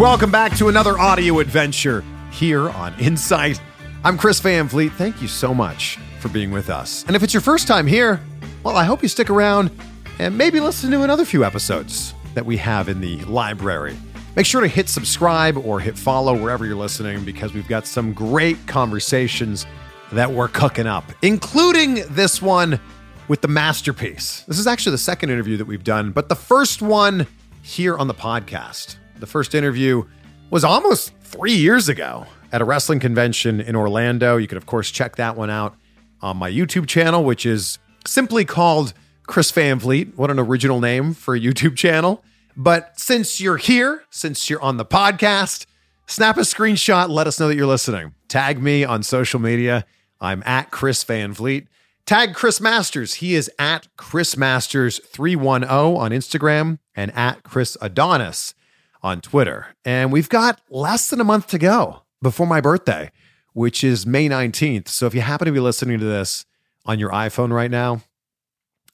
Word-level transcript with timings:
Welcome 0.00 0.30
back 0.30 0.56
to 0.56 0.70
another 0.70 0.98
audio 0.98 1.40
adventure 1.40 2.02
here 2.32 2.70
on 2.70 2.98
Insight. 2.98 3.60
I'm 4.02 4.16
Chris 4.16 4.40
Van 4.40 4.66
Vliet. 4.66 4.94
Thank 4.94 5.20
you 5.20 5.28
so 5.28 5.52
much 5.52 5.98
for 6.20 6.30
being 6.30 6.50
with 6.50 6.70
us. 6.70 7.04
And 7.06 7.14
if 7.14 7.22
it's 7.22 7.34
your 7.34 7.42
first 7.42 7.68
time 7.68 7.86
here, 7.86 8.18
well, 8.62 8.78
I 8.78 8.84
hope 8.84 9.02
you 9.02 9.10
stick 9.10 9.28
around 9.28 9.70
and 10.18 10.38
maybe 10.38 10.58
listen 10.58 10.90
to 10.92 11.02
another 11.02 11.26
few 11.26 11.44
episodes 11.44 12.14
that 12.32 12.46
we 12.46 12.56
have 12.56 12.88
in 12.88 13.02
the 13.02 13.22
library. 13.26 13.94
Make 14.36 14.46
sure 14.46 14.62
to 14.62 14.68
hit 14.68 14.88
subscribe 14.88 15.58
or 15.58 15.80
hit 15.80 15.98
follow 15.98 16.32
wherever 16.32 16.64
you're 16.64 16.76
listening 16.76 17.22
because 17.22 17.52
we've 17.52 17.68
got 17.68 17.86
some 17.86 18.14
great 18.14 18.56
conversations 18.66 19.66
that 20.12 20.32
we're 20.32 20.48
cooking 20.48 20.86
up, 20.86 21.04
including 21.20 22.06
this 22.08 22.40
one 22.40 22.80
with 23.28 23.42
the 23.42 23.48
masterpiece. 23.48 24.44
This 24.48 24.58
is 24.58 24.66
actually 24.66 24.92
the 24.92 24.98
second 24.98 25.28
interview 25.28 25.58
that 25.58 25.66
we've 25.66 25.84
done, 25.84 26.10
but 26.10 26.30
the 26.30 26.36
first 26.36 26.80
one 26.80 27.26
here 27.60 27.98
on 27.98 28.08
the 28.08 28.14
podcast. 28.14 28.96
The 29.20 29.26
first 29.26 29.54
interview 29.54 30.04
was 30.50 30.64
almost 30.64 31.12
three 31.20 31.54
years 31.54 31.88
ago 31.88 32.26
at 32.52 32.60
a 32.60 32.64
wrestling 32.64 33.00
convention 33.00 33.60
in 33.60 33.76
Orlando. 33.76 34.36
You 34.38 34.46
can, 34.46 34.56
of 34.56 34.66
course, 34.66 34.90
check 34.90 35.16
that 35.16 35.36
one 35.36 35.50
out 35.50 35.76
on 36.22 36.38
my 36.38 36.50
YouTube 36.50 36.86
channel, 36.86 37.22
which 37.22 37.44
is 37.44 37.78
simply 38.06 38.44
called 38.44 38.94
Chris 39.26 39.50
Van 39.50 39.78
Vliet. 39.78 40.16
What 40.16 40.30
an 40.30 40.38
original 40.38 40.80
name 40.80 41.14
for 41.14 41.34
a 41.34 41.40
YouTube 41.40 41.76
channel. 41.76 42.24
But 42.56 42.98
since 42.98 43.40
you're 43.40 43.58
here, 43.58 44.04
since 44.10 44.50
you're 44.50 44.62
on 44.62 44.76
the 44.76 44.84
podcast, 44.84 45.66
snap 46.06 46.36
a 46.36 46.40
screenshot, 46.40 47.08
let 47.08 47.26
us 47.26 47.38
know 47.38 47.48
that 47.48 47.56
you're 47.56 47.66
listening. 47.66 48.14
Tag 48.28 48.60
me 48.60 48.84
on 48.84 49.02
social 49.02 49.38
media. 49.38 49.84
I'm 50.20 50.42
at 50.44 50.70
Chris 50.70 51.04
Van 51.04 51.32
Vliet. 51.32 51.68
Tag 52.06 52.34
Chris 52.34 52.60
Masters. 52.60 53.14
He 53.14 53.34
is 53.34 53.50
at 53.58 53.86
Chris 53.96 54.36
Masters 54.36 54.98
310 55.06 55.70
on 55.70 56.10
Instagram 56.10 56.78
and 56.96 57.14
at 57.14 57.42
Chris 57.44 57.76
Adonis 57.80 58.54
on 59.02 59.20
Twitter. 59.20 59.68
And 59.84 60.12
we've 60.12 60.28
got 60.28 60.60
less 60.70 61.08
than 61.08 61.20
a 61.20 61.24
month 61.24 61.48
to 61.48 61.58
go 61.58 62.02
before 62.22 62.46
my 62.46 62.60
birthday, 62.60 63.10
which 63.52 63.82
is 63.82 64.06
May 64.06 64.28
19th. 64.28 64.88
So 64.88 65.06
if 65.06 65.14
you 65.14 65.20
happen 65.20 65.46
to 65.46 65.52
be 65.52 65.60
listening 65.60 65.98
to 65.98 66.04
this 66.04 66.44
on 66.86 66.98
your 66.98 67.10
iPhone 67.10 67.52
right 67.52 67.70
now, 67.70 68.02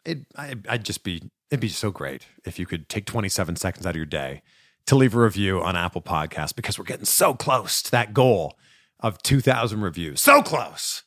it, 0.04 0.26
I, 0.36 0.54
I'd 0.68 0.84
just 0.84 1.02
be, 1.02 1.22
it'd 1.50 1.60
be 1.60 1.68
so 1.68 1.90
great 1.90 2.26
if 2.44 2.58
you 2.58 2.66
could 2.66 2.88
take 2.88 3.06
27 3.06 3.56
seconds 3.56 3.86
out 3.86 3.90
of 3.90 3.96
your 3.96 4.06
day 4.06 4.42
to 4.86 4.94
leave 4.94 5.14
a 5.14 5.20
review 5.20 5.60
on 5.60 5.76
Apple 5.76 6.02
Podcasts 6.02 6.54
because 6.54 6.78
we're 6.78 6.84
getting 6.84 7.04
so 7.04 7.34
close 7.34 7.82
to 7.82 7.90
that 7.90 8.14
goal 8.14 8.56
of 9.00 9.20
2,000 9.22 9.80
reviews. 9.80 10.20
So 10.20 10.42
close. 10.42 11.02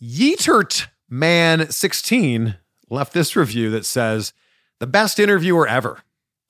Yeetert 0.00 0.86
Man 1.10 1.70
16 1.70 2.56
left 2.90 3.12
this 3.12 3.34
review 3.34 3.70
that 3.70 3.84
says, 3.84 4.32
the 4.78 4.86
best 4.86 5.18
interviewer 5.18 5.66
ever. 5.66 6.02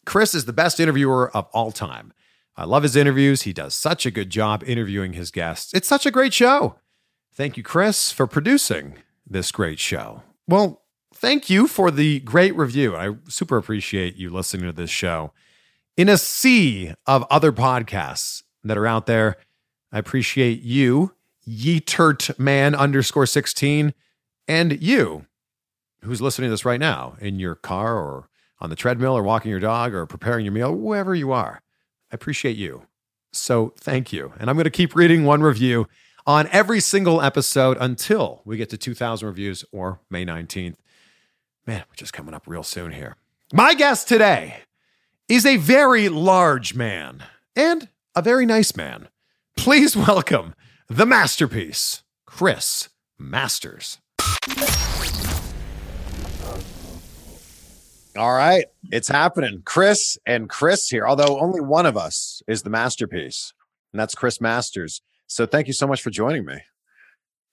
Chris 0.09 0.35
is 0.35 0.47
the 0.47 0.55
best 0.55 0.81
interviewer 0.81 1.31
of 1.37 1.47
all 1.53 1.71
time. 1.71 2.15
I 2.57 2.65
love 2.65 2.83
his 2.83 2.97
interviews. 2.97 3.43
He 3.43 3.53
does 3.53 3.75
such 3.75 4.07
a 4.07 4.11
good 4.11 4.31
job 4.31 4.65
interviewing 4.67 5.13
his 5.13 5.31
guests. 5.31 5.75
It's 5.75 5.87
such 5.87 6.07
a 6.07 6.11
great 6.11 6.33
show. 6.33 6.77
Thank 7.35 7.59
you, 7.59 7.63
Chris, 7.63 8.11
for 8.11 8.27
producing 8.27 8.95
this 9.27 9.53
great 9.53 9.79
show. 9.79 10.23
Well, 10.47 10.81
thank 11.15 11.51
you 11.51 11.67
for 11.67 11.91
the 11.91 12.21
great 12.21 12.57
review. 12.57 12.97
I 12.97 13.17
super 13.29 13.59
appreciate 13.59 14.17
you 14.17 14.31
listening 14.31 14.65
to 14.65 14.73
this 14.73 14.89
show. 14.89 15.35
In 15.95 16.09
a 16.09 16.17
sea 16.17 16.95
of 17.07 17.27
other 17.29 17.53
podcasts 17.53 18.45
that 18.65 18.79
are 18.79 18.87
out 18.87 19.05
there, 19.05 19.37
I 19.93 19.99
appreciate 19.99 20.63
you, 20.63 21.13
Yeetert 21.47 22.39
Man 22.39 22.75
underscore 22.75 23.27
16, 23.27 23.93
and 24.49 24.83
you, 24.83 25.27
who's 26.01 26.23
listening 26.23 26.47
to 26.47 26.53
this 26.53 26.65
right 26.65 26.81
now 26.81 27.19
in 27.21 27.39
your 27.39 27.55
car 27.55 27.99
or 27.99 28.31
on 28.61 28.71
the 28.71 28.77
treadmill 28.77 29.17
or 29.17 29.23
walking 29.23 29.51
your 29.51 29.61
dog 29.61 29.95
or 29.95 30.07
preparing 30.07 30.45
your 30.45 30.53
meal, 30.53 30.75
wherever 30.75 31.15
you 31.15 31.33
are. 31.33 31.63
I 32.11 32.15
appreciate 32.15 32.57
you. 32.57 32.83
So 33.33 33.73
thank 33.79 34.13
you. 34.13 34.33
And 34.39 34.49
I'm 34.49 34.57
going 34.57 34.65
to 34.65 34.71
keep 34.71 34.95
reading 34.95 35.25
one 35.25 35.43
review 35.43 35.87
on 36.27 36.49
every 36.53 36.81
single 36.81 37.23
episode 37.23 37.77
until 37.81 38.43
we 38.45 38.57
get 38.57 38.71
to 38.71 38.77
2,000 38.77 39.27
reviews 39.27 39.65
or 39.73 40.01
May 40.11 40.25
19th. 40.25 40.77
Man, 41.67 41.85
we're 41.89 41.97
just 41.97 42.13
coming 42.13 42.35
up 42.35 42.47
real 42.47 42.63
soon 42.63 42.93
here. 42.93 43.17
My 43.53 43.75
guest 43.75 44.09
today 44.09 44.59
is 45.29 45.45
a 45.45 45.57
very 45.57 46.09
large 46.09 46.75
man 46.75 47.25
and 47.55 47.89
a 48.15 48.23
very 48.23 48.47
nice 48.47 48.75
man. 48.77 49.09
Please 49.57 49.97
welcome 49.97 50.55
the 50.89 51.07
masterpiece, 51.07 52.03
Chris 52.27 52.89
Masters. 53.19 53.99
All 58.19 58.35
right, 58.35 58.65
it's 58.91 59.07
happening. 59.07 59.63
Chris 59.65 60.19
and 60.27 60.49
Chris 60.49 60.89
here, 60.89 61.07
although 61.07 61.39
only 61.39 61.61
one 61.61 61.87
of 61.87 61.97
us 61.97 62.43
is 62.49 62.65
the 62.65 62.71
masterpiece, 62.71 63.53
and 63.93 64.01
that's 64.01 64.17
Chris 64.17 64.41
Masters. 64.41 65.03
So 65.29 65.47
thank 65.47 65.69
you 65.69 65.73
so 65.73 65.87
much 65.87 66.03
for 66.03 66.11
joining 66.11 66.45
me. 66.45 66.57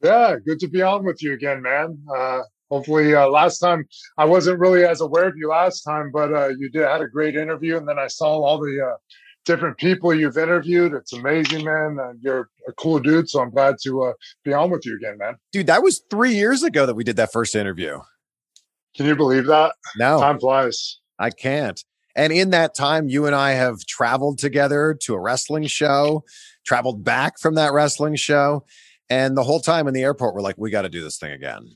Yeah, 0.04 0.38
good 0.44 0.60
to 0.62 0.68
be 0.68 0.82
on 0.82 1.06
with 1.06 1.22
you 1.22 1.34
again, 1.34 1.62
man. 1.62 2.00
Uh, 2.12 2.42
hopefully, 2.72 3.14
uh, 3.14 3.28
last 3.28 3.60
time 3.60 3.86
I 4.18 4.26
wasn't 4.26 4.60
really 4.60 4.84
as 4.84 5.02
aware 5.02 5.28
of 5.28 5.38
you 5.38 5.50
last 5.50 5.84
time, 5.84 6.10
but 6.12 6.34
uh, 6.34 6.48
you 6.58 6.72
did 6.72 6.82
had 6.82 7.02
a 7.02 7.08
great 7.08 7.36
interview, 7.36 7.78
and 7.78 7.88
then 7.88 8.00
I 8.00 8.08
saw 8.08 8.42
all 8.42 8.58
the 8.58 8.88
uh, 8.92 8.98
different 9.46 9.78
people 9.78 10.16
you've 10.16 10.40
interviewed. 10.40 10.94
It's 10.94 11.14
amazing, 11.14 11.64
man. 11.64 12.00
Uh, 12.02 12.14
you're 12.22 12.50
a 12.68 12.74
cool 12.74 12.98
dude, 12.98 13.30
so 13.30 13.40
I'm 13.40 13.52
glad 13.52 13.76
to 13.84 14.06
uh, 14.06 14.14
be 14.44 14.52
on 14.52 14.72
with 14.72 14.84
you 14.84 14.96
again, 14.96 15.20
man. 15.20 15.36
Dude, 15.52 15.68
that 15.68 15.84
was 15.84 16.02
three 16.10 16.34
years 16.34 16.64
ago 16.64 16.88
that 16.88 16.96
we 16.96 17.04
did 17.04 17.18
that 17.18 17.32
first 17.32 17.56
interview. 17.56 18.00
Can 18.96 19.06
you 19.06 19.16
believe 19.16 19.46
that? 19.48 19.76
No, 19.98 20.20
Time 20.20 20.40
flies. 20.40 21.00
I 21.20 21.30
can't. 21.30 21.84
And 22.16 22.32
in 22.32 22.52
that 22.52 22.76
time, 22.76 23.10
you 23.10 23.26
and 23.26 23.36
I 23.36 23.52
have 23.52 23.86
traveled 23.86 24.40
together 24.40 24.98
to 25.02 25.16
a 25.16 25.20
wrestling 25.20 25.68
show, 25.68 26.24
traveled 26.66 27.04
back 27.04 27.40
from 27.40 27.56
that 27.56 27.74
wrestling 27.74 28.16
show. 28.16 28.66
And 29.10 29.36
the 29.36 29.44
whole 29.44 29.60
time 29.60 29.88
in 29.88 29.94
the 29.94 30.02
airport, 30.02 30.34
we're 30.34 30.42
like, 30.42 30.58
we 30.58 30.72
got 30.72 30.84
to 30.84 30.90
do 30.90 31.04
this 31.04 31.18
thing 31.18 31.34
again. 31.34 31.68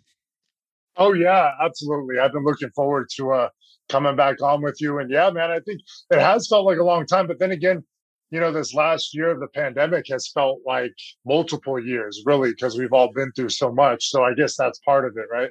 Oh 0.97 1.13
yeah, 1.13 1.51
absolutely. 1.61 2.19
I've 2.19 2.33
been 2.33 2.43
looking 2.43 2.71
forward 2.71 3.07
to 3.15 3.31
uh 3.31 3.49
coming 3.87 4.15
back 4.15 4.41
on 4.41 4.61
with 4.61 4.79
you. 4.79 4.99
And 4.99 5.09
yeah, 5.09 5.29
man, 5.29 5.49
I 5.49 5.59
think 5.59 5.81
it 6.11 6.19
has 6.19 6.47
felt 6.47 6.65
like 6.65 6.77
a 6.77 6.83
long 6.83 7.05
time. 7.05 7.27
But 7.27 7.39
then 7.39 7.51
again, 7.51 7.83
you 8.31 8.39
know, 8.39 8.51
this 8.51 8.73
last 8.73 9.15
year 9.15 9.31
of 9.31 9.39
the 9.39 9.47
pandemic 9.47 10.05
has 10.09 10.29
felt 10.31 10.59
like 10.65 10.93
multiple 11.25 11.83
years, 11.83 12.21
really, 12.25 12.51
because 12.51 12.77
we've 12.77 12.93
all 12.93 13.11
been 13.13 13.31
through 13.31 13.49
so 13.49 13.71
much. 13.71 14.09
So 14.09 14.23
I 14.23 14.33
guess 14.33 14.55
that's 14.55 14.79
part 14.79 15.05
of 15.05 15.17
it, 15.17 15.25
right? 15.31 15.49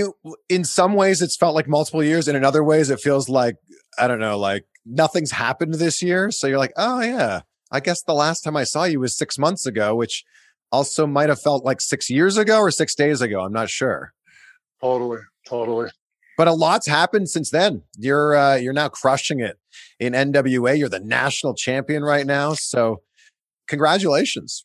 It, 0.00 0.10
in 0.48 0.64
some 0.64 0.94
ways, 0.94 1.22
it's 1.22 1.36
felt 1.36 1.54
like 1.54 1.68
multiple 1.68 2.02
years, 2.02 2.28
and 2.28 2.36
in 2.36 2.44
other 2.44 2.64
ways, 2.64 2.90
it 2.90 3.00
feels 3.00 3.28
like 3.28 3.56
I 3.98 4.06
don't 4.06 4.20
know, 4.20 4.38
like 4.38 4.64
nothing's 4.86 5.32
happened 5.32 5.74
this 5.74 6.02
year. 6.02 6.30
So 6.30 6.46
you're 6.46 6.58
like, 6.58 6.72
oh 6.76 7.00
yeah, 7.00 7.42
I 7.70 7.80
guess 7.80 8.02
the 8.02 8.14
last 8.14 8.42
time 8.42 8.56
I 8.56 8.64
saw 8.64 8.84
you 8.84 9.00
was 9.00 9.16
six 9.16 9.38
months 9.38 9.66
ago, 9.66 9.94
which 9.94 10.24
also 10.72 11.06
might 11.06 11.28
have 11.28 11.40
felt 11.40 11.64
like 11.64 11.80
six 11.80 12.10
years 12.10 12.36
ago 12.36 12.60
or 12.60 12.70
six 12.70 12.94
days 12.94 13.20
ago. 13.20 13.40
I'm 13.40 13.52
not 13.52 13.70
sure. 13.70 14.12
Totally, 14.80 15.20
totally. 15.46 15.90
But 16.36 16.48
a 16.48 16.52
lot's 16.52 16.86
happened 16.86 17.28
since 17.28 17.50
then. 17.50 17.82
You're 17.96 18.36
uh, 18.36 18.54
you're 18.56 18.72
now 18.72 18.88
crushing 18.88 19.40
it 19.40 19.58
in 19.98 20.12
NWA. 20.12 20.78
You're 20.78 20.88
the 20.88 21.00
national 21.00 21.54
champion 21.54 22.04
right 22.04 22.26
now. 22.26 22.54
So 22.54 23.02
congratulations. 23.66 24.64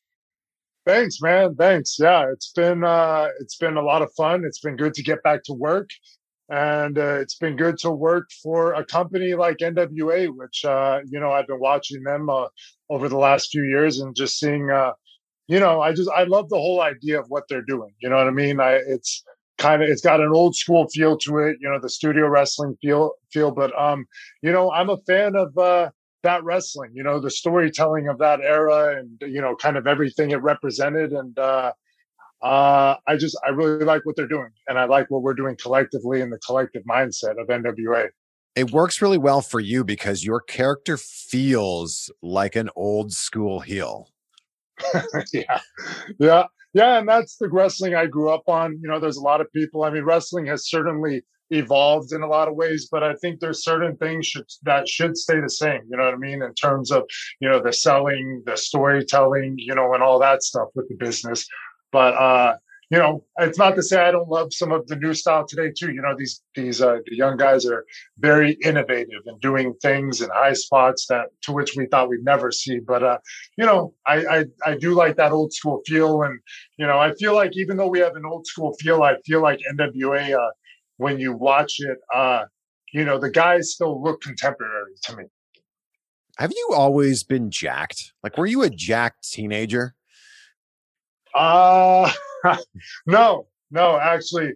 Thanks, 0.86 1.22
man. 1.22 1.56
Thanks. 1.56 1.98
Yeah, 2.00 2.26
it's 2.32 2.52
been 2.52 2.84
uh, 2.84 3.28
it's 3.40 3.56
been 3.56 3.78
a 3.78 3.82
lot 3.82 4.02
of 4.02 4.12
fun. 4.16 4.44
It's 4.46 4.60
been 4.60 4.76
good 4.76 4.94
to 4.96 5.04
get 5.04 5.24
back 5.24 5.44
to 5.46 5.54
work, 5.54 5.90
and 6.50 6.98
uh, 6.98 7.20
it's 7.22 7.36
been 7.38 7.56
good 7.56 7.78
to 7.80 7.92
work 7.92 8.30
for 8.42 8.74
a 8.74 8.86
company 8.86 9.34
like 9.34 9.62
NWA, 9.62 10.28
which 10.28 10.66
uh, 10.66 11.00
you 11.10 11.20
know 11.22 11.32
I've 11.32 11.48
been 11.48 11.62
watching 11.62 12.04
them 12.04 12.30
uh, 12.30 12.48
over 12.90 13.08
the 13.08 13.18
last 13.18 13.50
few 13.52 13.64
years 13.64 14.00
and 14.00 14.16
just 14.16 14.40
seeing. 14.40 14.70
Uh, 14.70 14.92
you 15.48 15.60
know, 15.60 15.82
I 15.82 15.94
just 15.94 16.10
I 16.12 16.24
love 16.24 16.50
the 16.50 16.58
whole 16.58 16.82
idea 16.82 17.20
of 17.20 17.28
what 17.30 17.46
they're 17.50 17.62
doing. 17.64 17.92
You 18.02 18.10
know 18.10 18.18
what 18.18 18.28
I 18.28 18.32
mean? 18.32 18.60
I 18.60 18.74
it's 18.88 19.24
kind 19.60 19.84
of 19.84 19.90
it's 19.90 20.02
got 20.02 20.22
an 20.22 20.32
old 20.34 20.56
school 20.56 20.88
feel 20.90 21.18
to 21.18 21.38
it 21.38 21.58
you 21.62 21.70
know 21.70 21.80
the 21.80 21.90
studio 21.90 22.28
wrestling 22.28 22.76
feel 22.82 23.12
feel 23.32 23.52
but 23.52 23.72
um 23.80 24.06
you 24.42 24.52
know 24.52 24.72
i'm 24.72 24.90
a 24.90 24.98
fan 25.08 25.36
of 25.36 25.56
uh 25.58 25.90
that 26.24 26.44
wrestling 26.44 26.92
you 26.94 27.04
know 27.04 27.20
the 27.20 27.32
storytelling 27.32 28.08
of 28.08 28.18
that 28.18 28.42
era 28.42 28.98
and 28.98 29.22
you 29.22 29.42
know 29.42 29.56
kind 29.56 29.78
of 29.78 29.88
everything 29.88 30.32
it 30.32 30.42
represented. 30.42 31.12
And 31.12 31.38
uh 31.38 31.72
uh 32.42 32.96
i 33.08 33.16
just 33.16 33.38
i 33.46 33.50
really 33.50 33.86
like 33.86 34.06
what 34.06 34.18
they're 34.18 34.28
doing 34.28 34.50
and 34.68 34.78
i 34.78 34.84
like 34.84 35.10
what 35.10 35.22
we're 35.22 35.34
doing 35.34 35.56
collectively 35.56 36.20
in 36.20 36.30
the 36.30 36.38
collective 36.40 36.84
mindset 36.84 37.40
of 37.42 37.48
nwa 37.48 38.10
it 38.56 38.72
works 38.72 39.02
really 39.02 39.18
well 39.18 39.42
for 39.42 39.60
you 39.60 39.84
because 39.84 40.24
your 40.24 40.40
character 40.40 40.98
feels 40.98 42.12
like 42.22 42.56
an 42.56 42.70
old 42.76 43.12
school 43.12 43.60
heel. 43.62 44.10
Yeah. 45.34 45.60
Yeah. 46.20 46.44
Yeah, 46.76 46.98
and 46.98 47.08
that's 47.08 47.38
the 47.38 47.50
wrestling 47.50 47.94
I 47.94 48.08
grew 48.08 48.32
up 48.32 48.50
on. 48.50 48.80
You 48.82 48.90
know, 48.90 49.00
there's 49.00 49.18
a 49.18 49.22
lot 49.22 49.42
of 49.42 49.52
people. 49.54 49.84
I 49.84 49.92
mean, 49.92 50.04
wrestling 50.04 50.48
has 50.48 50.68
certainly 50.68 51.24
evolved 51.50 52.14
in 52.14 52.22
a 52.22 52.28
lot 52.28 52.48
of 52.48 52.56
ways, 52.56 52.88
but 52.92 53.04
I 53.04 53.16
think 53.16 53.40
there's 53.40 53.64
certain 53.64 53.96
things 53.98 54.28
should, 54.28 54.46
that 54.64 54.88
should 54.88 55.18
stay 55.18 55.40
the 55.40 55.50
same. 55.50 55.82
You 55.90 55.98
know 55.98 56.06
what 56.06 56.14
I 56.14 56.18
mean? 56.18 56.42
In 56.42 56.54
terms 56.54 56.92
of 56.92 57.04
you 57.40 57.50
know 57.50 57.62
the 57.62 57.74
selling, 57.74 58.44
the 58.46 58.58
storytelling, 58.58 59.56
you 59.58 59.76
know, 59.76 59.94
and 59.94 60.04
all 60.04 60.20
that 60.20 60.44
stuff 60.44 60.70
with 60.76 60.88
the 60.90 60.96
business. 60.96 61.48
But 61.92 62.16
uh, 62.16 62.56
you 62.90 63.00
know, 63.00 63.24
it's 63.40 63.58
not 63.58 63.76
to 63.76 63.82
say 63.82 64.00
I 64.00 64.12
don't 64.12 64.30
love 64.30 64.54
some 64.54 64.72
of 64.72 64.86
the 64.88 64.96
new 64.96 65.14
style 65.16 65.48
today 65.48 65.72
too. 65.76 65.92
You 65.92 66.02
know, 66.02 66.16
these 66.18 66.44
these 66.54 66.82
uh, 66.82 66.98
the 67.06 67.16
young 67.16 67.38
guys 67.38 67.66
are 67.66 67.86
very 68.20 68.58
innovative 68.64 69.22
and 69.26 69.40
doing 69.42 69.74
things 69.82 70.22
in 70.22 70.30
high 70.32 70.54
spots 70.54 71.08
that 71.08 71.28
to 71.44 71.54
which 71.54 71.76
we 71.76 71.88
thought 71.88 72.10
we'd 72.10 72.24
never 72.24 72.52
see. 72.52 72.80
But 72.80 73.04
uh, 73.04 73.18
you 73.58 73.66
know, 73.66 73.94
I, 74.06 74.26
I 74.26 74.46
I 74.66 74.78
do 74.78 74.94
like 74.94 75.16
that 75.16 75.32
old 75.32 75.54
school 75.54 75.82
feel, 75.88 76.22
and 76.22 76.40
you 76.78 76.86
know, 76.86 77.00
I 77.00 77.14
feel 77.16 77.34
like 77.34 77.58
even 77.58 77.78
though 77.78 77.88
we 77.88 78.00
have 78.00 78.16
an 78.16 78.26
old 78.26 78.46
school 78.46 78.76
feel, 78.80 79.02
I 79.02 79.16
feel 79.26 79.42
like 79.42 79.60
NWA 79.74 80.36
uh, 80.38 80.52
when 80.98 81.20
you 81.20 81.34
watch 81.34 81.76
it, 81.80 81.98
uh, 82.14 82.44
you 82.94 83.06
know, 83.06 83.20
the 83.20 83.30
guys 83.30 83.72
still 83.72 84.02
look 84.02 84.22
contemporary 84.22 84.94
to 85.04 85.18
me. 85.18 85.24
Have 86.38 86.52
you 86.52 86.70
always 86.74 87.24
been 87.24 87.52
jacked? 87.52 88.14
Like, 88.24 88.38
were 88.38 88.46
you 88.46 88.64
a 88.64 88.70
jacked 88.70 89.30
teenager? 89.30 89.96
Uh 91.36 92.12
no, 93.08 93.48
no, 93.72 93.98
actually, 93.98 94.50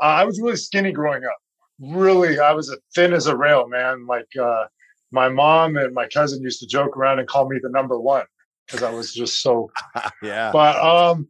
uh, 0.00 0.04
I 0.04 0.24
was 0.24 0.40
really 0.40 0.56
skinny 0.56 0.92
growing 0.92 1.24
up. 1.24 1.36
Really, 1.80 2.38
I 2.38 2.52
was 2.52 2.70
as 2.70 2.78
thin 2.94 3.12
as 3.12 3.26
a 3.26 3.36
rail, 3.36 3.68
man. 3.68 4.06
Like 4.06 4.28
uh, 4.40 4.64
my 5.10 5.28
mom 5.28 5.76
and 5.76 5.94
my 5.94 6.08
cousin 6.08 6.42
used 6.42 6.60
to 6.60 6.66
joke 6.66 6.96
around 6.96 7.18
and 7.18 7.28
call 7.28 7.48
me 7.48 7.58
the 7.62 7.70
number 7.70 7.98
one 8.00 8.24
because 8.66 8.82
I 8.82 8.90
was 8.90 9.12
just 9.12 9.42
so. 9.42 9.70
yeah. 10.22 10.50
But 10.52 10.76
um, 10.76 11.28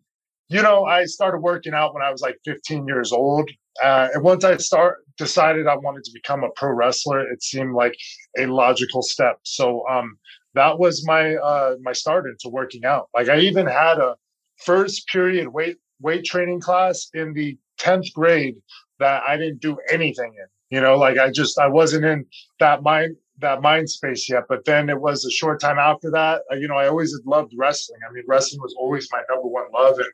you 0.49 0.63
know, 0.63 0.85
I 0.85 1.05
started 1.05 1.39
working 1.39 1.75
out 1.75 1.95
when 1.95 2.03
I 2.03 2.11
was 2.11 2.21
like 2.21 2.39
15 2.45 2.87
years 2.87 3.13
old, 3.13 3.51
uh, 3.83 4.09
and 4.15 4.23
once 4.23 4.45
I 4.45 4.57
start 4.57 5.05
decided 5.17 5.67
I 5.67 5.77
wanted 5.77 6.05
to 6.05 6.13
become 6.13 6.45
a 6.45 6.51
pro 6.57 6.71
wrestler, 6.71 7.21
it 7.31 7.43
seemed 7.43 7.75
like 7.75 7.95
a 8.39 8.47
logical 8.47 9.03
step. 9.03 9.39
So 9.45 9.87
um, 9.89 10.19
that 10.55 10.79
was 10.79 11.07
my 11.07 11.37
uh, 11.37 11.77
my 11.83 11.93
start 11.93 12.27
into 12.27 12.49
working 12.49 12.85
out. 12.85 13.09
Like 13.15 13.29
I 13.29 13.39
even 13.39 13.67
had 13.67 13.99
a 13.99 14.17
first 14.57 15.07
period 15.09 15.49
weight 15.49 15.77
weight 16.01 16.25
training 16.25 16.61
class 16.61 17.09
in 17.15 17.33
the 17.33 17.57
10th 17.81 18.13
grade 18.13 18.57
that 18.99 19.23
I 19.27 19.37
didn't 19.37 19.61
do 19.61 19.79
anything 19.91 20.35
in. 20.37 20.77
You 20.77 20.81
know, 20.81 20.97
like 20.97 21.19
I 21.19 21.31
just 21.31 21.59
I 21.59 21.69
wasn't 21.69 22.05
in 22.05 22.27
that 22.61 22.83
mind 22.83 23.17
that 23.39 23.63
mind 23.63 23.91
space 23.91 24.29
yet. 24.29 24.45
But 24.49 24.65
then 24.65 24.89
it 24.89 25.01
was 25.01 25.25
a 25.25 25.31
short 25.31 25.61
time 25.61 25.79
after 25.79 26.11
that. 26.11 26.43
Uh, 26.51 26.57
you 26.57 26.69
know, 26.69 26.77
I 26.77 26.89
always 26.89 27.13
had 27.13 27.27
loved 27.27 27.53
wrestling. 27.57 28.01
I 28.09 28.13
mean, 28.13 28.25
wrestling 28.27 28.63
was 28.63 28.75
always 28.79 29.09
my 29.13 29.23
number 29.31 29.49
one 29.49 29.67
love, 29.75 29.99
and 29.99 30.09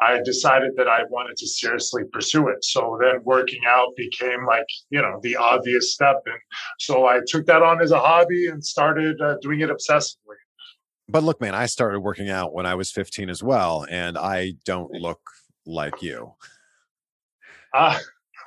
I 0.00 0.20
decided 0.22 0.72
that 0.76 0.88
I 0.88 1.04
wanted 1.10 1.36
to 1.38 1.46
seriously 1.46 2.02
pursue 2.12 2.48
it. 2.48 2.64
So 2.64 2.98
then 3.00 3.20
working 3.24 3.60
out 3.68 3.88
became 3.96 4.44
like 4.46 4.66
you 4.90 5.00
know 5.00 5.18
the 5.22 5.36
obvious 5.36 5.94
step, 5.94 6.22
and 6.26 6.38
so 6.78 7.06
I 7.06 7.20
took 7.26 7.46
that 7.46 7.62
on 7.62 7.80
as 7.80 7.92
a 7.92 8.00
hobby 8.00 8.48
and 8.48 8.64
started 8.64 9.20
uh, 9.20 9.36
doing 9.40 9.60
it 9.60 9.70
obsessively 9.70 10.36
but 11.08 11.22
look, 11.22 11.40
man, 11.40 11.54
I 11.54 11.66
started 11.66 12.00
working 12.00 12.30
out 12.30 12.52
when 12.52 12.66
I 12.66 12.74
was 12.74 12.90
15 12.90 13.30
as 13.30 13.42
well, 13.42 13.86
and 13.88 14.18
I 14.18 14.54
don't 14.64 14.90
look 14.90 15.20
like 15.64 16.02
you. 16.02 16.32
Uh, 17.72 17.98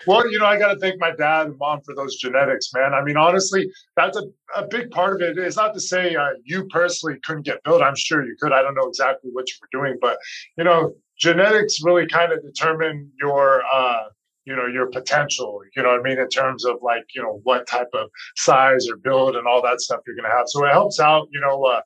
well, 0.07 0.30
you 0.31 0.40
know, 0.40 0.46
I 0.46 0.57
got 0.57 0.74
to 0.74 0.80
thank 0.80 1.00
my 1.00 1.12
dad 1.12 1.48
and 1.48 1.57
mom 1.57 1.81
for 1.86 1.96
those 1.96 2.18
genetics, 2.18 2.72
man. 2.74 2.94
I 2.94 3.04
mean, 3.04 3.18
honestly, 3.18 3.69
that's 3.96 4.18
a, 4.18 4.24
a 4.56 4.68
big 4.68 4.92
part 4.92 5.16
of 5.16 5.22
it. 5.22 5.38
It's 5.38 5.57
not 5.57 5.74
to 5.74 5.80
say 5.80 6.16
uh, 6.16 6.30
you 6.44 6.66
personally 6.68 7.18
couldn't 7.24 7.44
get 7.44 7.63
built. 7.63 7.81
I'm 7.81 7.96
sure 7.96 8.25
you 8.25 8.36
could. 8.40 8.54
I 8.54 8.62
don't 8.62 8.75
know 8.75 8.88
exactly 8.88 9.31
what 9.34 9.50
you 9.50 9.56
were 9.62 9.81
doing, 9.84 9.98
but, 10.01 10.18
you 10.57 10.63
know, 10.63 10.94
genetics 11.18 11.84
really 11.84 12.07
kind 12.07 12.31
of 12.31 12.42
determine 12.42 13.12
your, 13.19 13.63
uh, 13.72 14.04
you 14.45 14.56
know, 14.56 14.66
your 14.66 14.88
potential, 14.88 15.59
you 15.76 15.83
know 15.83 15.90
what 15.90 16.00
I 16.00 16.04
mean, 16.04 16.18
in 16.18 16.28
terms 16.30 16.66
of 16.66 16.78
like, 16.81 17.04
you 17.14 17.21
know, 17.21 17.40
what 17.44 17.68
type 17.68 17.90
of 17.94 18.09
size 18.35 18.88
or 18.90 18.97
build 18.97 19.35
and 19.35 19.45
all 19.45 19.62
that 19.62 19.80
stuff 19.80 20.00
you're 20.07 20.16
going 20.16 20.30
to 20.30 20.35
have. 20.35 20.45
So 20.47 20.66
it 20.66 20.71
helps 20.71 21.00
out, 21.00 21.28
you 21.31 21.40
know, 21.40 21.64
uh, 21.64 21.81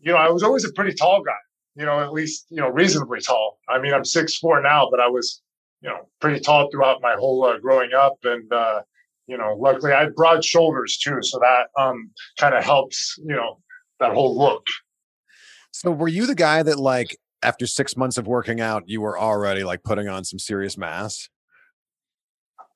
you 0.00 0.12
know, 0.12 0.18
I 0.18 0.28
was 0.28 0.42
always 0.42 0.64
a 0.64 0.72
pretty 0.72 0.92
tall 0.92 1.22
guy, 1.22 1.32
you 1.76 1.86
know, 1.86 2.00
at 2.00 2.12
least, 2.12 2.46
you 2.50 2.60
know, 2.60 2.68
reasonably 2.68 3.20
tall. 3.20 3.58
I 3.68 3.78
mean, 3.78 3.94
I'm 3.94 4.04
six 4.04 4.36
four 4.36 4.60
now, 4.60 4.88
but 4.90 5.00
I 5.00 5.08
was, 5.08 5.40
you 5.80 5.88
know, 5.88 6.08
pretty 6.20 6.40
tall 6.40 6.68
throughout 6.70 7.00
my 7.02 7.14
whole 7.14 7.44
uh, 7.44 7.58
growing 7.58 7.92
up. 7.92 8.16
And, 8.24 8.52
uh, 8.52 8.82
you 9.26 9.38
know, 9.38 9.54
luckily 9.58 9.92
I 9.92 10.00
had 10.00 10.14
broad 10.14 10.44
shoulders 10.44 10.98
too. 10.98 11.18
So 11.22 11.38
that 11.38 11.68
um, 11.80 12.10
kind 12.38 12.54
of 12.54 12.64
helps, 12.64 13.16
you 13.18 13.36
know, 13.36 13.60
that 14.00 14.12
whole 14.12 14.36
look. 14.36 14.66
So 15.72 15.90
were 15.90 16.08
you 16.08 16.26
the 16.26 16.34
guy 16.34 16.62
that 16.62 16.78
like 16.78 17.16
after 17.42 17.66
six 17.66 17.96
months 17.96 18.18
of 18.18 18.26
working 18.26 18.60
out, 18.60 18.84
you 18.86 19.00
were 19.00 19.18
already 19.18 19.64
like 19.64 19.82
putting 19.84 20.08
on 20.08 20.24
some 20.24 20.38
serious 20.38 20.76
mass? 20.76 21.28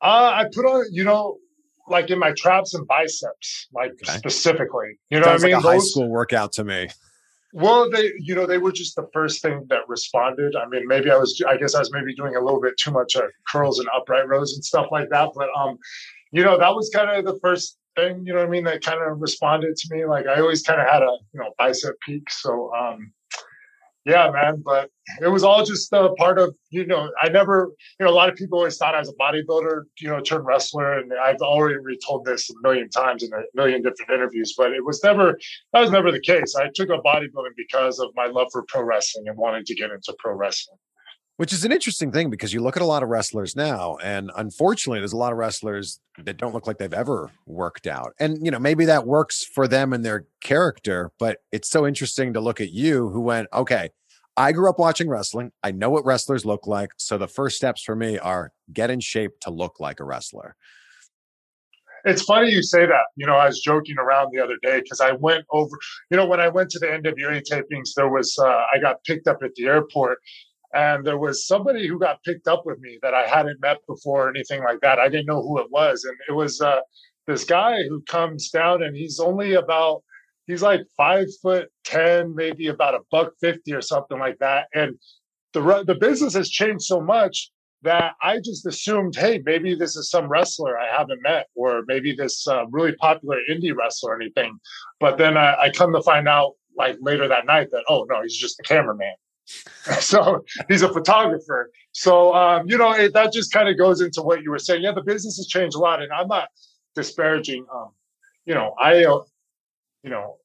Uh, 0.00 0.32
I 0.34 0.46
put 0.52 0.64
on, 0.64 0.86
you 0.90 1.04
know, 1.04 1.38
like 1.88 2.10
in 2.10 2.18
my 2.18 2.32
traps 2.36 2.74
and 2.74 2.86
biceps, 2.86 3.68
like 3.72 3.92
okay. 3.92 4.18
specifically. 4.18 4.98
You 5.10 5.18
know 5.18 5.26
Sounds 5.26 5.42
what 5.42 5.48
I 5.48 5.54
mean? 5.54 5.64
Like 5.64 5.64
a 5.64 5.78
high 5.78 5.78
school 5.78 6.08
workout 6.08 6.52
to 6.52 6.64
me. 6.64 6.88
Well, 7.52 7.90
they, 7.90 8.12
you 8.18 8.34
know, 8.34 8.46
they 8.46 8.56
were 8.58 8.72
just 8.72 8.96
the 8.96 9.08
first 9.12 9.42
thing 9.42 9.66
that 9.68 9.86
responded. 9.86 10.56
I 10.56 10.66
mean, 10.66 10.86
maybe 10.86 11.10
I 11.10 11.16
was, 11.16 11.40
I 11.46 11.58
guess 11.58 11.74
I 11.74 11.80
was 11.80 11.92
maybe 11.92 12.14
doing 12.14 12.34
a 12.34 12.40
little 12.40 12.60
bit 12.60 12.78
too 12.78 12.90
much 12.90 13.14
uh, 13.14 13.26
curls 13.46 13.78
and 13.78 13.88
upright 13.94 14.26
rows 14.26 14.54
and 14.54 14.64
stuff 14.64 14.86
like 14.90 15.10
that. 15.10 15.30
But, 15.34 15.48
um, 15.56 15.76
you 16.30 16.42
know, 16.42 16.58
that 16.58 16.74
was 16.74 16.90
kind 16.94 17.10
of 17.10 17.26
the 17.26 17.38
first 17.40 17.78
thing, 17.94 18.24
you 18.24 18.32
know 18.32 18.38
what 18.38 18.48
I 18.48 18.50
mean, 18.50 18.64
that 18.64 18.82
kind 18.82 19.02
of 19.02 19.20
responded 19.20 19.76
to 19.76 19.94
me. 19.94 20.06
Like 20.06 20.26
I 20.26 20.40
always 20.40 20.62
kind 20.62 20.80
of 20.80 20.88
had 20.88 21.02
a, 21.02 21.14
you 21.34 21.40
know, 21.40 21.52
bicep 21.58 21.94
peak. 22.06 22.30
So, 22.30 22.72
um, 22.74 23.12
yeah, 24.04 24.30
man. 24.30 24.62
But 24.64 24.90
it 25.20 25.28
was 25.28 25.44
all 25.44 25.64
just 25.64 25.92
a 25.92 26.10
part 26.18 26.38
of, 26.38 26.56
you 26.70 26.86
know, 26.86 27.10
I 27.20 27.28
never, 27.28 27.70
you 27.98 28.06
know, 28.06 28.12
a 28.12 28.14
lot 28.14 28.28
of 28.28 28.36
people 28.36 28.58
always 28.58 28.76
thought 28.76 28.94
I 28.94 28.98
was 28.98 29.08
a 29.08 29.14
bodybuilder, 29.14 29.82
you 30.00 30.08
know, 30.08 30.20
turned 30.20 30.44
wrestler. 30.44 30.98
And 30.98 31.12
I've 31.22 31.40
already 31.40 31.76
retold 31.76 32.24
this 32.24 32.50
a 32.50 32.54
million 32.62 32.88
times 32.90 33.22
in 33.22 33.30
a 33.32 33.42
million 33.54 33.82
different 33.82 34.10
interviews, 34.10 34.54
but 34.56 34.72
it 34.72 34.84
was 34.84 35.02
never, 35.04 35.38
that 35.72 35.80
was 35.80 35.90
never 35.90 36.10
the 36.10 36.20
case. 36.20 36.54
I 36.56 36.68
took 36.74 36.90
up 36.90 37.02
bodybuilding 37.04 37.54
because 37.56 37.98
of 37.98 38.10
my 38.14 38.26
love 38.26 38.48
for 38.52 38.64
pro 38.68 38.82
wrestling 38.82 39.28
and 39.28 39.36
wanting 39.36 39.64
to 39.64 39.74
get 39.74 39.90
into 39.90 40.14
pro 40.18 40.34
wrestling. 40.34 40.78
Which 41.42 41.52
is 41.52 41.64
an 41.64 41.72
interesting 41.72 42.12
thing 42.12 42.30
because 42.30 42.54
you 42.54 42.60
look 42.60 42.76
at 42.76 42.84
a 42.84 42.86
lot 42.86 43.02
of 43.02 43.08
wrestlers 43.08 43.56
now, 43.56 43.96
and 43.96 44.30
unfortunately, 44.36 45.00
there's 45.00 45.12
a 45.12 45.16
lot 45.16 45.32
of 45.32 45.38
wrestlers 45.38 45.98
that 46.18 46.36
don't 46.36 46.54
look 46.54 46.68
like 46.68 46.78
they've 46.78 46.92
ever 46.92 47.32
worked 47.46 47.88
out. 47.88 48.14
And, 48.20 48.38
you 48.44 48.52
know, 48.52 48.60
maybe 48.60 48.84
that 48.84 49.08
works 49.08 49.44
for 49.44 49.66
them 49.66 49.92
and 49.92 50.04
their 50.04 50.26
character, 50.40 51.10
but 51.18 51.38
it's 51.50 51.68
so 51.68 51.84
interesting 51.84 52.32
to 52.34 52.40
look 52.40 52.60
at 52.60 52.70
you 52.70 53.08
who 53.08 53.20
went, 53.20 53.48
okay, 53.52 53.90
I 54.36 54.52
grew 54.52 54.70
up 54.70 54.78
watching 54.78 55.08
wrestling. 55.08 55.50
I 55.64 55.72
know 55.72 55.90
what 55.90 56.04
wrestlers 56.04 56.46
look 56.46 56.68
like. 56.68 56.92
So 56.96 57.18
the 57.18 57.26
first 57.26 57.56
steps 57.56 57.82
for 57.82 57.96
me 57.96 58.20
are 58.20 58.52
get 58.72 58.90
in 58.90 59.00
shape 59.00 59.32
to 59.40 59.50
look 59.50 59.80
like 59.80 59.98
a 59.98 60.04
wrestler. 60.04 60.54
It's 62.04 62.22
funny 62.22 62.52
you 62.52 62.62
say 62.62 62.86
that. 62.86 63.06
You 63.16 63.26
know, 63.26 63.34
I 63.34 63.46
was 63.46 63.60
joking 63.60 63.98
around 63.98 64.30
the 64.32 64.40
other 64.40 64.58
day 64.62 64.80
because 64.80 65.00
I 65.00 65.10
went 65.10 65.44
over, 65.50 65.76
you 66.08 66.16
know, 66.16 66.26
when 66.26 66.38
I 66.38 66.46
went 66.46 66.70
to 66.70 66.78
the 66.78 66.86
NWA 66.86 67.42
tapings, 67.42 67.94
there 67.96 68.08
was, 68.08 68.38
uh, 68.38 68.62
I 68.72 68.78
got 68.80 69.02
picked 69.02 69.26
up 69.26 69.38
at 69.42 69.56
the 69.56 69.64
airport 69.64 70.18
and 70.74 71.04
there 71.04 71.18
was 71.18 71.46
somebody 71.46 71.86
who 71.86 71.98
got 71.98 72.22
picked 72.22 72.48
up 72.48 72.64
with 72.64 72.78
me 72.80 72.98
that 73.02 73.14
I 73.14 73.26
hadn't 73.26 73.60
met 73.60 73.78
before 73.86 74.26
or 74.26 74.30
anything 74.30 74.62
like 74.62 74.80
that. 74.80 74.98
I 74.98 75.08
didn't 75.08 75.26
know 75.26 75.42
who 75.42 75.60
it 75.60 75.70
was. 75.70 76.04
And 76.04 76.16
it 76.28 76.32
was 76.32 76.60
uh, 76.60 76.80
this 77.26 77.44
guy 77.44 77.82
who 77.88 78.00
comes 78.02 78.50
down 78.50 78.82
and 78.82 78.96
he's 78.96 79.20
only 79.20 79.54
about, 79.54 80.02
he's 80.46 80.62
like 80.62 80.80
five 80.96 81.26
foot 81.42 81.68
10, 81.84 82.34
maybe 82.34 82.68
about 82.68 82.94
a 82.94 83.00
buck 83.10 83.32
50 83.40 83.72
or 83.74 83.82
something 83.82 84.18
like 84.18 84.38
that. 84.38 84.68
And 84.74 84.98
the, 85.52 85.84
the 85.86 85.94
business 85.94 86.34
has 86.34 86.48
changed 86.48 86.84
so 86.84 87.00
much 87.00 87.50
that 87.82 88.14
I 88.22 88.38
just 88.38 88.64
assumed, 88.64 89.14
hey, 89.16 89.42
maybe 89.44 89.74
this 89.74 89.96
is 89.96 90.08
some 90.08 90.28
wrestler 90.28 90.78
I 90.78 90.86
haven't 90.96 91.20
met, 91.22 91.48
or 91.54 91.82
maybe 91.86 92.14
this 92.14 92.46
uh, 92.46 92.64
really 92.70 92.92
popular 92.92 93.38
indie 93.50 93.76
wrestler 93.76 94.12
or 94.12 94.22
anything. 94.22 94.58
But 95.00 95.18
then 95.18 95.36
I, 95.36 95.54
I 95.62 95.70
come 95.70 95.92
to 95.92 96.02
find 96.02 96.28
out, 96.28 96.52
like 96.76 96.96
later 97.00 97.28
that 97.28 97.44
night, 97.44 97.68
that 97.72 97.84
oh 97.88 98.06
no, 98.08 98.22
he's 98.22 98.36
just 98.36 98.58
a 98.60 98.62
cameraman. 98.62 99.12
so 100.00 100.44
he's 100.68 100.82
a 100.82 100.92
photographer. 100.92 101.70
So 101.92 102.34
um, 102.34 102.68
you 102.68 102.78
know 102.78 102.92
it, 102.92 103.12
that 103.14 103.32
just 103.32 103.52
kind 103.52 103.68
of 103.68 103.76
goes 103.78 104.00
into 104.00 104.22
what 104.22 104.42
you 104.42 104.50
were 104.50 104.58
saying. 104.58 104.82
Yeah, 104.82 104.92
the 104.92 105.02
business 105.02 105.36
has 105.36 105.46
changed 105.46 105.76
a 105.76 105.80
lot, 105.80 106.02
and 106.02 106.12
I'm 106.12 106.28
not 106.28 106.48
disparaging. 106.94 107.66
Um, 107.74 107.90
you 108.46 108.54
know, 108.54 108.74
I, 108.80 109.04
uh, 109.04 109.20
you 110.02 110.10
know, 110.10 110.36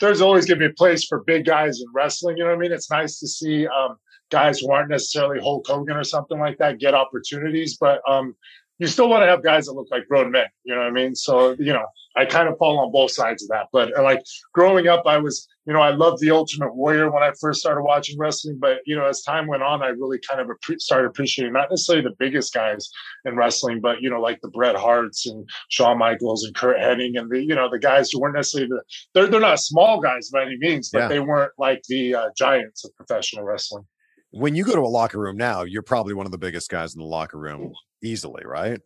there's 0.00 0.20
always 0.20 0.46
going 0.46 0.60
to 0.60 0.68
be 0.68 0.72
a 0.72 0.74
place 0.74 1.04
for 1.04 1.24
big 1.24 1.44
guys 1.44 1.80
in 1.80 1.86
wrestling. 1.94 2.36
You 2.36 2.44
know 2.44 2.50
what 2.50 2.56
I 2.56 2.60
mean? 2.60 2.72
It's 2.72 2.90
nice 2.90 3.18
to 3.20 3.28
see 3.28 3.66
um, 3.66 3.96
guys 4.30 4.60
who 4.60 4.70
aren't 4.70 4.90
necessarily 4.90 5.40
Hulk 5.40 5.66
Hogan 5.66 5.96
or 5.96 6.04
something 6.04 6.38
like 6.38 6.58
that 6.58 6.78
get 6.78 6.94
opportunities, 6.94 7.76
but 7.78 8.00
um, 8.08 8.34
you 8.78 8.86
still 8.86 9.08
want 9.08 9.22
to 9.22 9.26
have 9.26 9.42
guys 9.42 9.66
that 9.66 9.74
look 9.74 9.88
like 9.90 10.08
grown 10.08 10.30
men. 10.30 10.46
You 10.64 10.74
know 10.74 10.80
what 10.80 10.88
I 10.88 10.92
mean? 10.92 11.14
So 11.14 11.54
you 11.58 11.72
know, 11.72 11.86
I 12.16 12.24
kind 12.24 12.48
of 12.48 12.56
fall 12.58 12.78
on 12.78 12.92
both 12.92 13.10
sides 13.10 13.42
of 13.42 13.50
that. 13.50 13.66
But 13.72 13.96
uh, 13.96 14.02
like 14.02 14.22
growing 14.52 14.88
up, 14.88 15.02
I 15.06 15.18
was, 15.18 15.46
you 15.66 15.72
know, 15.72 15.80
I 15.80 15.90
loved 15.90 16.20
the 16.20 16.30
Ultimate 16.30 16.74
Warrior 16.74 17.10
when 17.10 17.22
I 17.22 17.32
first 17.40 17.60
started 17.60 17.82
watching 17.82 18.18
wrestling. 18.18 18.58
But 18.58 18.78
you 18.86 18.96
know, 18.96 19.06
as 19.06 19.22
time 19.22 19.46
went 19.46 19.62
on, 19.62 19.82
I 19.82 19.88
really 19.88 20.18
kind 20.28 20.40
of 20.40 20.48
started 20.78 21.08
appreciating 21.08 21.52
not 21.52 21.70
necessarily 21.70 22.02
the 22.02 22.16
biggest 22.18 22.54
guys 22.54 22.88
in 23.24 23.36
wrestling, 23.36 23.80
but 23.80 24.00
you 24.00 24.10
know, 24.10 24.20
like 24.20 24.40
the 24.40 24.48
Bret 24.48 24.76
Harts 24.76 25.26
and 25.26 25.48
Shawn 25.68 25.98
Michaels 25.98 26.44
and 26.44 26.54
Curt 26.54 26.78
Hennig 26.78 27.18
and 27.18 27.30
the 27.30 27.42
you 27.42 27.54
know 27.54 27.68
the 27.70 27.78
guys 27.78 28.10
who 28.10 28.20
weren't 28.20 28.36
necessarily 28.36 28.68
the 28.68 28.82
they're 29.14 29.28
they're 29.28 29.40
not 29.40 29.60
small 29.60 30.00
guys 30.00 30.30
by 30.30 30.42
any 30.42 30.56
means, 30.58 30.90
but 30.90 31.00
yeah. 31.00 31.08
they 31.08 31.20
weren't 31.20 31.52
like 31.58 31.82
the 31.88 32.14
uh, 32.14 32.28
giants 32.36 32.84
of 32.84 32.94
professional 32.96 33.44
wrestling 33.44 33.84
when 34.32 34.54
you 34.54 34.64
go 34.64 34.74
to 34.74 34.80
a 34.80 34.82
locker 34.82 35.18
room 35.18 35.36
now, 35.36 35.62
you're 35.62 35.82
probably 35.82 36.14
one 36.14 36.26
of 36.26 36.32
the 36.32 36.38
biggest 36.38 36.70
guys 36.70 36.94
in 36.94 37.00
the 37.00 37.06
locker 37.06 37.38
room 37.38 37.72
easily, 38.02 38.44
right? 38.44 38.80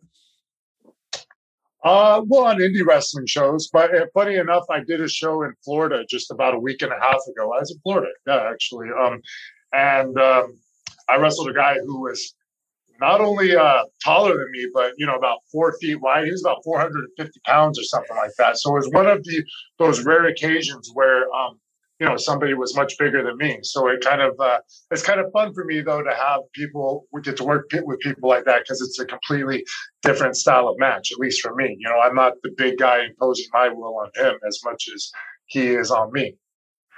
Uh, 1.85 2.23
well, 2.27 2.45
on 2.45 2.57
indie 2.57 2.83
wrestling 2.83 3.27
shows, 3.27 3.69
but 3.71 3.95
uh, 3.95 4.07
funny 4.11 4.37
enough, 4.37 4.63
I 4.71 4.79
did 4.83 5.01
a 5.01 5.07
show 5.07 5.43
in 5.43 5.53
Florida 5.63 6.03
just 6.09 6.31
about 6.31 6.55
a 6.55 6.59
week 6.59 6.81
and 6.81 6.91
a 6.91 6.99
half 6.99 7.19
ago. 7.29 7.53
I 7.53 7.59
was 7.59 7.71
in 7.71 7.79
Florida, 7.83 8.07
yeah, 8.25 8.49
actually, 8.51 8.87
um, 8.99 9.21
and 9.71 10.17
um, 10.17 10.57
I 11.07 11.17
wrestled 11.17 11.47
a 11.49 11.53
guy 11.53 11.75
who 11.85 12.01
was 12.01 12.33
not 12.99 13.21
only 13.21 13.55
uh, 13.55 13.83
taller 14.03 14.35
than 14.35 14.49
me, 14.51 14.67
but 14.73 14.93
you 14.97 15.05
know, 15.05 15.15
about 15.15 15.39
four 15.51 15.77
feet 15.79 16.01
wide. 16.01 16.25
He 16.25 16.31
was 16.31 16.43
about 16.43 16.63
450 16.63 17.39
pounds 17.45 17.77
or 17.77 17.83
something 17.83 18.17
like 18.17 18.31
that. 18.39 18.57
So 18.57 18.71
it 18.71 18.79
was 18.79 18.89
one 18.89 19.05
of 19.05 19.23
the 19.23 19.43
those 19.77 20.03
rare 20.03 20.25
occasions 20.25 20.89
where 20.95 21.31
um, 21.35 21.59
you 21.99 22.05
know 22.05 22.17
somebody 22.17 22.53
was 22.53 22.75
much 22.75 22.97
bigger 22.97 23.23
than 23.23 23.37
me 23.37 23.59
so 23.63 23.87
it 23.87 24.01
kind 24.01 24.21
of 24.21 24.33
uh, 24.39 24.59
it's 24.91 25.03
kind 25.03 25.19
of 25.19 25.31
fun 25.31 25.53
for 25.53 25.63
me 25.65 25.81
though 25.81 26.01
to 26.01 26.13
have 26.13 26.41
people 26.53 27.07
we 27.11 27.21
get 27.21 27.37
to 27.37 27.43
work 27.43 27.69
with 27.83 27.99
people 27.99 28.29
like 28.29 28.45
that 28.45 28.59
because 28.59 28.81
it's 28.81 28.99
a 28.99 29.05
completely 29.05 29.63
different 30.01 30.35
style 30.35 30.67
of 30.67 30.75
match 30.77 31.11
at 31.11 31.19
least 31.19 31.41
for 31.41 31.55
me 31.55 31.75
you 31.79 31.89
know 31.89 31.99
i'm 31.99 32.15
not 32.15 32.33
the 32.43 32.51
big 32.57 32.77
guy 32.77 33.03
imposing 33.05 33.45
my 33.53 33.69
will 33.69 33.97
on 33.97 34.09
him 34.15 34.35
as 34.47 34.59
much 34.65 34.85
as 34.93 35.11
he 35.47 35.67
is 35.67 35.91
on 35.91 36.11
me 36.11 36.35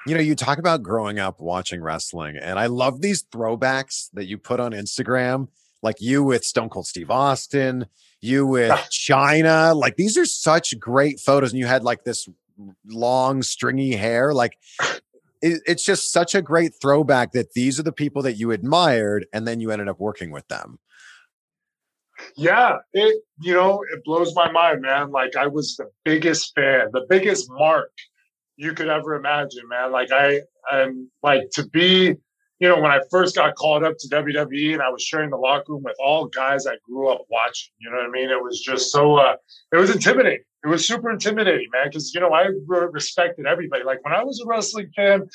you 0.05 0.15
know 0.15 0.21
you 0.21 0.35
talk 0.35 0.57
about 0.57 0.81
growing 0.81 1.19
up 1.19 1.39
watching 1.39 1.81
wrestling 1.81 2.37
and 2.37 2.57
i 2.57 2.65
love 2.65 3.01
these 3.01 3.23
throwbacks 3.23 4.09
that 4.13 4.25
you 4.25 4.37
put 4.37 4.59
on 4.59 4.71
instagram 4.71 5.47
like 5.83 5.97
you 5.99 6.23
with 6.23 6.43
stone 6.43 6.69
cold 6.69 6.87
steve 6.87 7.11
austin 7.11 7.85
you 8.19 8.47
with 8.47 8.71
Chyna. 8.91 9.75
like 9.75 9.95
these 9.95 10.17
are 10.17 10.25
such 10.25 10.77
great 10.79 11.19
photos 11.19 11.51
and 11.51 11.59
you 11.59 11.67
had 11.67 11.83
like 11.83 12.03
this 12.03 12.27
long 12.85 13.41
stringy 13.41 13.95
hair 13.95 14.33
like 14.33 14.57
it, 15.41 15.61
it's 15.65 15.83
just 15.83 16.11
such 16.11 16.33
a 16.33 16.41
great 16.41 16.73
throwback 16.81 17.31
that 17.33 17.53
these 17.53 17.79
are 17.79 17.83
the 17.83 17.91
people 17.91 18.21
that 18.23 18.33
you 18.33 18.51
admired 18.51 19.27
and 19.33 19.47
then 19.47 19.59
you 19.59 19.71
ended 19.71 19.87
up 19.87 19.99
working 19.99 20.31
with 20.31 20.47
them. 20.47 20.79
Yeah 22.35 22.77
it 22.93 23.21
you 23.41 23.53
know 23.53 23.83
it 23.93 24.03
blows 24.03 24.33
my 24.35 24.51
mind 24.51 24.81
man. 24.81 25.11
Like 25.11 25.35
i 25.35 25.47
was 25.47 25.75
the 25.75 25.89
biggest 26.03 26.53
fan 26.55 26.87
the 26.91 27.05
biggest 27.09 27.47
mark 27.51 27.91
you 28.55 28.73
could 28.73 28.87
ever 28.87 29.15
imagine 29.15 29.67
man. 29.69 29.91
Like 29.91 30.11
i 30.11 30.41
i'm 30.71 31.09
like 31.21 31.43
to 31.53 31.67
be 31.67 32.15
you 32.59 32.67
know 32.67 32.79
when 32.79 32.91
i 32.91 32.99
first 33.11 33.35
got 33.35 33.55
called 33.55 33.83
up 33.83 33.95
to 33.99 34.07
wwe 34.09 34.73
and 34.73 34.81
i 34.81 34.89
was 34.89 35.03
sharing 35.03 35.29
the 35.29 35.37
locker 35.37 35.73
room 35.73 35.83
with 35.83 35.95
all 35.99 36.25
guys 36.27 36.65
i 36.65 36.75
grew 36.83 37.09
up 37.09 37.21
watching 37.29 37.71
you 37.79 37.89
know 37.89 37.97
what 37.97 38.05
i 38.05 38.09
mean 38.09 38.29
it 38.29 38.41
was 38.41 38.59
just 38.59 38.91
so 38.91 39.15
uh 39.15 39.35
it 39.71 39.77
was 39.77 39.89
intimidating 39.89 40.43
it 40.63 40.69
was 40.69 40.87
super 40.87 41.09
intimidating, 41.11 41.67
man. 41.71 41.87
Because 41.87 42.13
you 42.13 42.19
know 42.19 42.33
I 42.33 42.47
respected 42.69 43.45
everybody. 43.45 43.83
Like 43.83 44.03
when 44.03 44.13
I 44.13 44.23
was 44.23 44.41
a 44.41 44.47
wrestling 44.47 44.91
fan, 44.95 45.29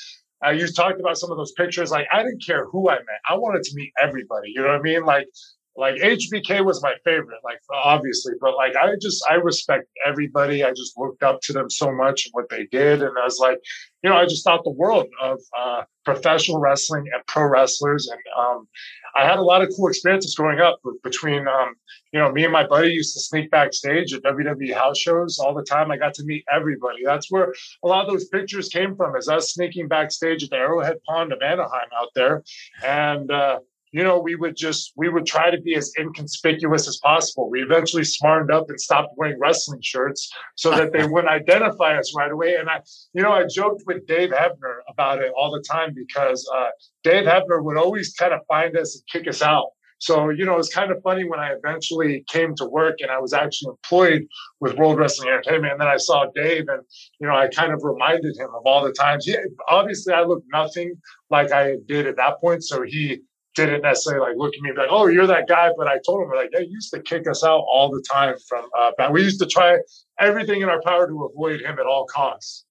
uh, 0.45 0.51
you 0.51 0.67
talked 0.67 0.99
about 0.99 1.17
some 1.17 1.31
of 1.31 1.37
those 1.37 1.53
pictures. 1.53 1.91
Like 1.91 2.07
I 2.11 2.23
didn't 2.23 2.43
care 2.45 2.65
who 2.65 2.89
I 2.89 2.95
met. 2.95 3.19
I 3.29 3.35
wanted 3.35 3.63
to 3.63 3.75
meet 3.75 3.91
everybody. 4.01 4.51
You 4.53 4.61
know 4.61 4.67
what 4.67 4.79
I 4.79 4.81
mean? 4.81 5.05
Like 5.05 5.27
like 5.75 5.95
HBK 5.95 6.63
was 6.63 6.83
my 6.83 6.93
favorite, 7.03 7.39
like 7.43 7.57
obviously, 7.73 8.33
but 8.39 8.55
like 8.55 8.75
I 8.75 8.93
just 9.01 9.25
I 9.27 9.35
respect 9.35 9.85
everybody. 10.05 10.63
I 10.63 10.69
just 10.69 10.97
looked 10.97 11.23
up 11.23 11.41
to 11.43 11.53
them 11.53 11.69
so 11.69 11.91
much 11.91 12.25
and 12.25 12.33
what 12.33 12.49
they 12.49 12.67
did, 12.67 13.01
and 13.01 13.17
I 13.17 13.23
was 13.23 13.39
like, 13.39 13.57
you 14.03 14.09
know, 14.09 14.17
I 14.17 14.25
just 14.25 14.43
thought 14.43 14.63
the 14.63 14.69
world 14.69 15.07
of 15.21 15.39
uh, 15.57 15.83
professional 16.03 16.59
wrestling 16.59 17.05
and 17.13 17.25
pro 17.25 17.47
wrestlers, 17.47 18.09
and 18.09 18.19
um, 18.37 18.67
I 19.15 19.25
had 19.25 19.37
a 19.37 19.41
lot 19.41 19.61
of 19.61 19.69
cool 19.75 19.87
experiences 19.87 20.35
growing 20.35 20.59
up 20.59 20.79
between, 21.03 21.47
um, 21.47 21.75
you 22.11 22.19
know, 22.19 22.31
me 22.31 22.43
and 22.43 22.51
my 22.51 22.67
buddy 22.67 22.89
used 22.89 23.13
to 23.13 23.21
sneak 23.21 23.49
backstage 23.49 24.13
at 24.13 24.23
WWE 24.23 24.73
house 24.73 24.97
shows 24.97 25.39
all 25.39 25.53
the 25.53 25.63
time. 25.63 25.89
I 25.89 25.97
got 25.97 26.13
to 26.15 26.23
meet 26.25 26.43
everybody. 26.53 27.05
That's 27.05 27.31
where 27.31 27.53
a 27.83 27.87
lot 27.87 28.05
of 28.05 28.11
those 28.11 28.27
pictures 28.27 28.67
came 28.67 28.95
from, 28.95 29.15
is 29.15 29.29
us 29.29 29.53
sneaking 29.53 29.87
backstage 29.87 30.43
at 30.43 30.49
the 30.49 30.57
Arrowhead 30.57 30.97
Pond 31.07 31.31
of 31.31 31.41
Anaheim 31.41 31.89
out 31.97 32.09
there, 32.13 32.43
and. 32.83 33.31
Uh, 33.31 33.59
you 33.93 34.03
know, 34.03 34.19
we 34.19 34.33
would 34.33 34.55
just 34.57 34.91
we 34.97 35.07
would 35.07 35.27
try 35.27 35.51
to 35.51 35.61
be 35.61 35.75
as 35.75 35.93
inconspicuous 35.99 36.87
as 36.87 36.97
possible. 36.97 37.49
We 37.49 37.61
eventually 37.61 38.03
smartened 38.03 38.51
up 38.51 38.67
and 38.69 38.81
stopped 38.81 39.13
wearing 39.17 39.37
wrestling 39.39 39.81
shirts 39.83 40.31
so 40.55 40.71
that 40.71 40.91
they 40.91 41.05
wouldn't 41.05 41.31
identify 41.41 41.97
us 41.97 42.11
right 42.17 42.31
away. 42.31 42.55
And 42.55 42.67
I, 42.69 42.81
you 43.13 43.21
know, 43.21 43.31
I 43.31 43.45
joked 43.45 43.83
with 43.85 44.07
Dave 44.07 44.31
Hebner 44.31 44.79
about 44.89 45.21
it 45.21 45.31
all 45.37 45.51
the 45.51 45.61
time 45.61 45.93
because 45.93 46.49
uh, 46.55 46.69
Dave 47.03 47.25
Hebner 47.25 47.63
would 47.63 47.77
always 47.77 48.13
kind 48.15 48.33
of 48.33 48.39
find 48.47 48.75
us 48.75 48.95
and 48.95 49.03
kick 49.11 49.29
us 49.29 49.43
out. 49.43 49.67
So, 49.99 50.31
you 50.31 50.43
know, 50.43 50.57
it's 50.57 50.73
kind 50.73 50.91
of 50.91 51.01
funny 51.03 51.23
when 51.23 51.39
I 51.39 51.53
eventually 51.53 52.25
came 52.27 52.55
to 52.55 52.65
work 52.65 52.95
and 52.99 53.11
I 53.11 53.19
was 53.19 53.31
actually 53.31 53.69
employed 53.69 54.25
with 54.59 54.75
World 54.75 54.97
Wrestling 54.97 55.29
Entertainment. 55.29 55.73
And 55.73 55.81
then 55.81 55.87
I 55.87 55.95
saw 55.97 56.25
Dave 56.35 56.65
and, 56.67 56.81
you 57.21 57.27
know, 57.27 57.35
I 57.35 57.47
kind 57.47 57.71
of 57.71 57.83
reminded 57.83 58.35
him 58.35 58.49
of 58.53 58.63
all 58.65 58.83
the 58.83 58.91
times. 58.91 59.25
He, 59.25 59.37
obviously, 59.69 60.13
I 60.13 60.23
looked 60.23 60.47
nothing 60.51 60.95
like 61.29 61.53
I 61.53 61.75
did 61.87 62.05
at 62.07 62.17
that 62.17 62.41
point. 62.41 62.65
So 62.65 62.81
he 62.81 63.21
didn't 63.55 63.81
necessarily 63.81 64.29
like 64.29 64.37
look 64.37 64.53
at 64.55 64.61
me 64.61 64.71
be 64.71 64.77
like, 64.77 64.89
oh, 64.89 65.07
you're 65.07 65.27
that 65.27 65.47
guy. 65.47 65.69
But 65.77 65.87
I 65.87 65.99
told 66.05 66.23
him 66.23 66.29
like, 66.35 66.51
they 66.51 66.65
used 66.65 66.91
to 66.93 67.01
kick 67.01 67.27
us 67.27 67.43
out 67.43 67.59
all 67.59 67.89
the 67.89 68.03
time 68.11 68.35
from 68.47 68.65
uh, 68.77 68.91
back. 68.97 69.11
We 69.11 69.23
used 69.23 69.39
to 69.41 69.45
try 69.45 69.77
everything 70.19 70.61
in 70.61 70.69
our 70.69 70.81
power 70.81 71.07
to 71.07 71.25
avoid 71.25 71.61
him 71.61 71.79
at 71.79 71.85
all 71.85 72.05
costs. 72.05 72.65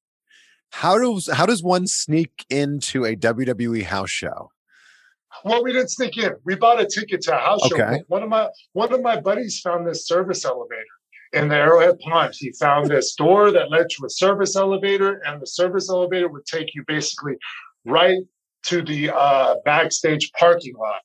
How 0.70 0.98
does 0.98 1.28
how 1.30 1.46
does 1.46 1.62
one 1.62 1.86
sneak 1.86 2.46
into 2.48 3.04
a 3.04 3.14
WWE 3.14 3.82
house 3.84 4.10
show? 4.10 4.50
Well, 5.44 5.62
we 5.62 5.72
didn't 5.72 5.90
sneak 5.90 6.16
in. 6.18 6.32
We 6.44 6.54
bought 6.54 6.80
a 6.80 6.86
ticket 6.86 7.20
to 7.22 7.36
a 7.36 7.38
house 7.38 7.64
okay. 7.72 7.98
show. 7.98 8.04
One 8.08 8.22
of 8.22 8.28
my 8.28 8.48
one 8.72 8.92
of 8.92 9.02
my 9.02 9.20
buddies 9.20 9.60
found 9.60 9.86
this 9.86 10.06
service 10.06 10.44
elevator 10.44 10.82
in 11.32 11.48
the 11.48 11.56
Arrowhead 11.56 11.98
Pond. 12.00 12.34
He 12.36 12.52
found 12.52 12.90
this 12.90 13.14
door 13.14 13.50
that 13.50 13.70
led 13.70 13.88
to 13.90 14.06
a 14.06 14.10
service 14.10 14.56
elevator, 14.56 15.20
and 15.26 15.40
the 15.40 15.46
service 15.46 15.90
elevator 15.90 16.28
would 16.28 16.46
take 16.46 16.74
you 16.74 16.84
basically 16.86 17.34
right 17.84 18.18
to 18.64 18.82
the 18.82 19.10
uh, 19.14 19.56
backstage 19.64 20.30
parking 20.38 20.74
lot. 20.76 21.00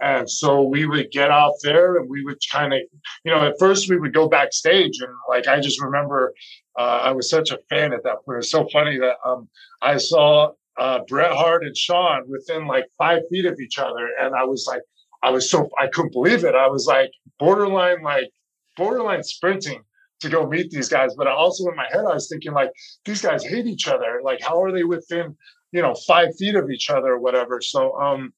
And 0.00 0.30
so 0.30 0.62
we 0.62 0.86
would 0.86 1.10
get 1.10 1.30
out 1.30 1.54
there 1.62 1.96
and 1.98 2.08
we 2.08 2.24
would 2.24 2.38
kind 2.50 2.72
of, 2.72 2.80
you 3.24 3.30
know, 3.30 3.44
at 3.46 3.58
first 3.58 3.90
we 3.90 3.98
would 3.98 4.14
go 4.14 4.28
backstage. 4.28 4.98
And 5.00 5.12
like, 5.28 5.46
I 5.46 5.60
just 5.60 5.80
remember 5.82 6.32
uh, 6.78 7.00
I 7.02 7.12
was 7.12 7.28
such 7.28 7.50
a 7.50 7.58
fan 7.68 7.92
at 7.92 8.02
that 8.04 8.24
point. 8.24 8.38
It's 8.38 8.50
so 8.50 8.66
funny 8.72 8.98
that 8.98 9.16
um, 9.24 9.48
I 9.82 9.98
saw 9.98 10.52
uh, 10.78 11.00
Bret 11.06 11.32
Hart 11.32 11.64
and 11.64 11.76
Shawn 11.76 12.22
within 12.28 12.66
like 12.66 12.86
five 12.96 13.20
feet 13.30 13.44
of 13.44 13.60
each 13.60 13.78
other. 13.78 14.08
And 14.18 14.34
I 14.34 14.44
was 14.44 14.64
like, 14.66 14.80
I 15.22 15.30
was 15.30 15.50
so, 15.50 15.68
I 15.78 15.86
couldn't 15.88 16.12
believe 16.12 16.44
it. 16.44 16.54
I 16.54 16.68
was 16.68 16.86
like 16.86 17.10
borderline, 17.38 18.02
like 18.02 18.30
borderline 18.78 19.22
sprinting 19.22 19.82
to 20.20 20.30
go 20.30 20.46
meet 20.46 20.70
these 20.70 20.88
guys. 20.88 21.14
But 21.14 21.26
I 21.26 21.32
also 21.32 21.68
in 21.68 21.76
my 21.76 21.86
head, 21.90 22.06
I 22.06 22.14
was 22.14 22.28
thinking 22.30 22.52
like, 22.52 22.70
these 23.04 23.20
guys 23.20 23.44
hate 23.44 23.66
each 23.66 23.86
other. 23.86 24.20
Like, 24.24 24.40
how 24.40 24.62
are 24.62 24.72
they 24.72 24.84
within 24.84 25.36
you 25.72 25.82
know, 25.82 25.94
five 25.94 26.34
feet 26.36 26.54
of 26.54 26.70
each 26.70 26.90
other 26.90 27.08
or 27.08 27.18
whatever. 27.18 27.60
So, 27.60 27.98
um, 28.00 28.32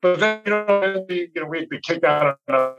but 0.00 0.18
then, 0.18 0.42
you 0.44 0.50
know, 0.50 1.06
we, 1.08 1.30
you 1.34 1.42
know, 1.42 1.46
we'd 1.46 1.68
be 1.68 1.80
kicked 1.80 2.04
out. 2.04 2.38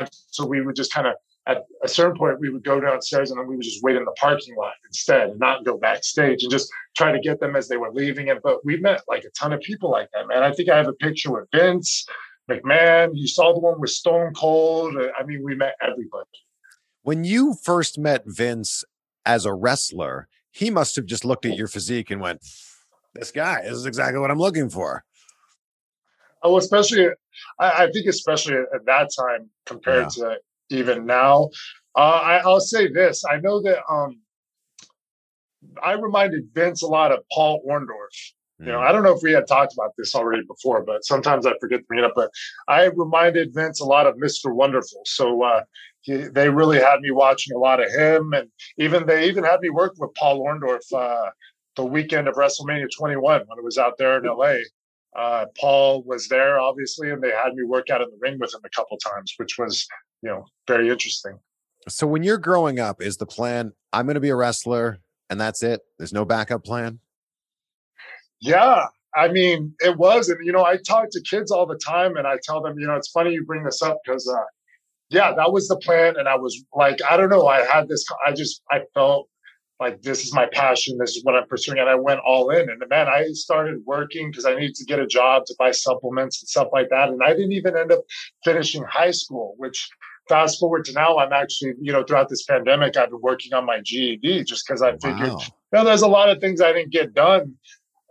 So 0.09 0.45
we 0.45 0.61
would 0.61 0.75
just 0.75 0.93
kind 0.93 1.07
of, 1.07 1.13
at 1.45 1.63
a 1.83 1.87
certain 1.87 2.17
point, 2.17 2.39
we 2.39 2.49
would 2.49 2.63
go 2.63 2.79
downstairs 2.79 3.31
and 3.31 3.39
then 3.39 3.47
we 3.47 3.55
would 3.55 3.63
just 3.63 3.83
wait 3.83 3.95
in 3.95 4.05
the 4.05 4.11
parking 4.11 4.55
lot 4.55 4.73
instead 4.85 5.29
and 5.29 5.39
not 5.39 5.65
go 5.65 5.77
backstage 5.77 6.43
and 6.43 6.51
just 6.51 6.69
try 6.95 7.11
to 7.11 7.19
get 7.19 7.39
them 7.39 7.55
as 7.55 7.67
they 7.67 7.77
were 7.77 7.91
leaving. 7.91 8.29
And, 8.29 8.39
but 8.43 8.65
we 8.65 8.77
met 8.77 9.01
like 9.07 9.23
a 9.23 9.29
ton 9.29 9.53
of 9.53 9.61
people 9.61 9.89
like 9.89 10.09
that, 10.13 10.27
man. 10.27 10.43
I 10.43 10.51
think 10.53 10.69
I 10.69 10.77
have 10.77 10.87
a 10.87 10.93
picture 10.93 11.31
with 11.31 11.47
Vince 11.53 12.05
McMahon. 12.49 13.11
You 13.13 13.27
saw 13.27 13.53
the 13.53 13.59
one 13.59 13.79
with 13.79 13.89
Stone 13.89 14.33
Cold. 14.33 14.95
I 15.17 15.23
mean, 15.23 15.43
we 15.43 15.55
met 15.55 15.75
everybody. 15.81 16.29
When 17.03 17.23
you 17.23 17.55
first 17.61 17.97
met 17.97 18.23
Vince 18.25 18.83
as 19.25 19.45
a 19.45 19.53
wrestler, 19.53 20.27
he 20.51 20.69
must 20.69 20.95
have 20.95 21.05
just 21.05 21.25
looked 21.25 21.45
at 21.45 21.57
your 21.57 21.67
physique 21.67 22.11
and 22.11 22.21
went, 22.21 22.41
"This 23.13 23.31
guy 23.31 23.61
this 23.63 23.73
is 23.73 23.85
exactly 23.85 24.19
what 24.19 24.31
I'm 24.31 24.39
looking 24.39 24.69
for." 24.69 25.03
Oh, 26.43 26.57
especially, 26.57 27.07
I, 27.59 27.85
I 27.85 27.91
think, 27.91 28.07
especially 28.07 28.55
at 28.55 28.85
that 28.85 29.09
time 29.17 29.49
compared 29.65 30.07
yeah. 30.17 30.25
to 30.25 30.37
even 30.69 31.05
now. 31.05 31.49
Uh, 31.95 32.19
I, 32.23 32.37
I'll 32.39 32.59
say 32.59 32.91
this: 32.91 33.23
I 33.25 33.37
know 33.37 33.61
that 33.61 33.79
um, 33.89 34.19
I 35.81 35.93
reminded 35.93 36.49
Vince 36.53 36.81
a 36.81 36.87
lot 36.87 37.11
of 37.11 37.19
Paul 37.31 37.63
Orndorff. 37.67 38.33
You 38.59 38.67
know, 38.67 38.79
mm. 38.79 38.87
I 38.87 38.91
don't 38.91 39.03
know 39.03 39.15
if 39.15 39.21
we 39.21 39.31
had 39.31 39.47
talked 39.47 39.73
about 39.73 39.93
this 39.97 40.15
already 40.15 40.43
before, 40.47 40.83
but 40.83 41.03
sometimes 41.03 41.45
I 41.45 41.53
forget 41.59 41.79
to 41.79 41.85
bring 41.85 41.99
it 41.99 42.05
up. 42.05 42.13
But 42.15 42.29
I 42.67 42.85
reminded 42.85 43.53
Vince 43.53 43.81
a 43.81 43.85
lot 43.85 44.07
of 44.07 44.15
Mr. 44.15 44.53
Wonderful. 44.53 45.01
So 45.05 45.43
uh, 45.43 45.63
he, 46.01 46.15
they 46.15 46.49
really 46.49 46.79
had 46.79 46.99
me 47.01 47.11
watching 47.11 47.55
a 47.55 47.59
lot 47.59 47.83
of 47.83 47.91
him, 47.91 48.33
and 48.33 48.49
even 48.77 49.05
they 49.05 49.27
even 49.27 49.43
had 49.43 49.59
me 49.59 49.69
work 49.69 49.93
with 49.97 50.13
Paul 50.15 50.45
Orndorff 50.45 50.93
uh, 50.93 51.29
the 51.75 51.85
weekend 51.85 52.27
of 52.27 52.35
WrestleMania 52.35 52.87
21 52.95 53.43
when 53.47 53.57
it 53.57 53.63
was 53.63 53.77
out 53.77 53.97
there 53.97 54.17
in 54.17 54.25
LA. 54.25 54.55
Uh, 55.15 55.45
Paul 55.59 56.03
was 56.03 56.27
there, 56.27 56.59
obviously, 56.59 57.11
and 57.11 57.21
they 57.21 57.31
had 57.31 57.53
me 57.53 57.63
work 57.63 57.89
out 57.89 58.01
in 58.01 58.09
the 58.09 58.17
ring 58.19 58.37
with 58.39 58.53
him 58.53 58.61
a 58.65 58.69
couple 58.69 58.97
times, 58.97 59.33
which 59.37 59.57
was, 59.59 59.87
you 60.21 60.29
know, 60.29 60.43
very 60.67 60.89
interesting. 60.89 61.37
So 61.87 62.07
when 62.07 62.23
you're 62.23 62.37
growing 62.37 62.79
up, 62.79 63.01
is 63.01 63.17
the 63.17 63.25
plan 63.25 63.73
I'm 63.91 64.05
going 64.05 64.15
to 64.15 64.21
be 64.21 64.29
a 64.29 64.35
wrestler 64.35 64.99
and 65.29 65.39
that's 65.39 65.63
it? 65.63 65.81
There's 65.97 66.13
no 66.13 66.25
backup 66.25 66.63
plan. 66.63 66.99
Yeah, 68.39 68.85
I 69.15 69.29
mean, 69.29 69.73
it 69.79 69.97
was, 69.97 70.29
and 70.29 70.45
you 70.45 70.51
know, 70.51 70.65
I 70.65 70.77
talk 70.77 71.09
to 71.11 71.21
kids 71.21 71.51
all 71.51 71.65
the 71.65 71.77
time, 71.77 72.17
and 72.17 72.27
I 72.27 72.37
tell 72.43 72.61
them, 72.61 72.77
you 72.79 72.87
know, 72.87 72.95
it's 72.95 73.09
funny 73.09 73.31
you 73.31 73.45
bring 73.45 73.63
this 73.63 73.81
up 73.81 73.99
because, 74.03 74.27
uh, 74.27 74.43
yeah, 75.09 75.33
that 75.33 75.51
was 75.51 75.67
the 75.67 75.77
plan, 75.77 76.15
and 76.17 76.27
I 76.27 76.35
was 76.35 76.63
like, 76.73 76.99
I 77.09 77.17
don't 77.17 77.29
know, 77.29 77.47
I 77.47 77.61
had 77.61 77.87
this, 77.87 78.05
I 78.25 78.33
just, 78.33 78.61
I 78.71 78.81
felt 78.93 79.29
like 79.79 80.01
this 80.01 80.23
is 80.23 80.33
my 80.33 80.47
passion, 80.51 80.97
this 80.97 81.15
is 81.15 81.23
what 81.23 81.35
I'm 81.35 81.47
pursuing, 81.47 81.79
and 81.79 81.89
I 81.89 81.95
went 81.95 82.19
all 82.25 82.49
in. 82.49 82.69
And 82.69 82.81
man, 82.89 83.07
I 83.07 83.31
started 83.33 83.81
working 83.85 84.29
because 84.29 84.45
I 84.45 84.55
needed 84.55 84.75
to 84.75 84.85
get 84.85 84.99
a 84.99 85.07
job 85.07 85.45
to 85.45 85.55
buy 85.57 85.71
supplements 85.71 86.41
and 86.41 86.49
stuff 86.49 86.69
like 86.71 86.89
that, 86.89 87.09
and 87.09 87.21
I 87.23 87.33
didn't 87.33 87.53
even 87.53 87.77
end 87.77 87.91
up 87.91 88.01
finishing 88.43 88.83
high 88.83 89.11
school, 89.11 89.55
which 89.57 89.89
fast 90.29 90.59
forward 90.59 90.85
to 90.85 90.93
now, 90.93 91.17
I'm 91.17 91.33
actually, 91.33 91.73
you 91.81 91.91
know, 91.91 92.03
throughout 92.03 92.29
this 92.29 92.43
pandemic, 92.43 92.95
I've 92.95 93.09
been 93.09 93.21
working 93.21 93.53
on 93.53 93.65
my 93.65 93.81
GED 93.83 94.45
just 94.45 94.65
because 94.65 94.81
I 94.81 94.91
figured, 94.93 95.33
wow. 95.33 95.39
you 95.39 95.79
know, 95.79 95.83
there's 95.83 96.01
a 96.01 96.07
lot 96.07 96.29
of 96.29 96.39
things 96.39 96.61
I 96.61 96.71
didn't 96.71 96.91
get 96.91 97.13
done 97.13 97.55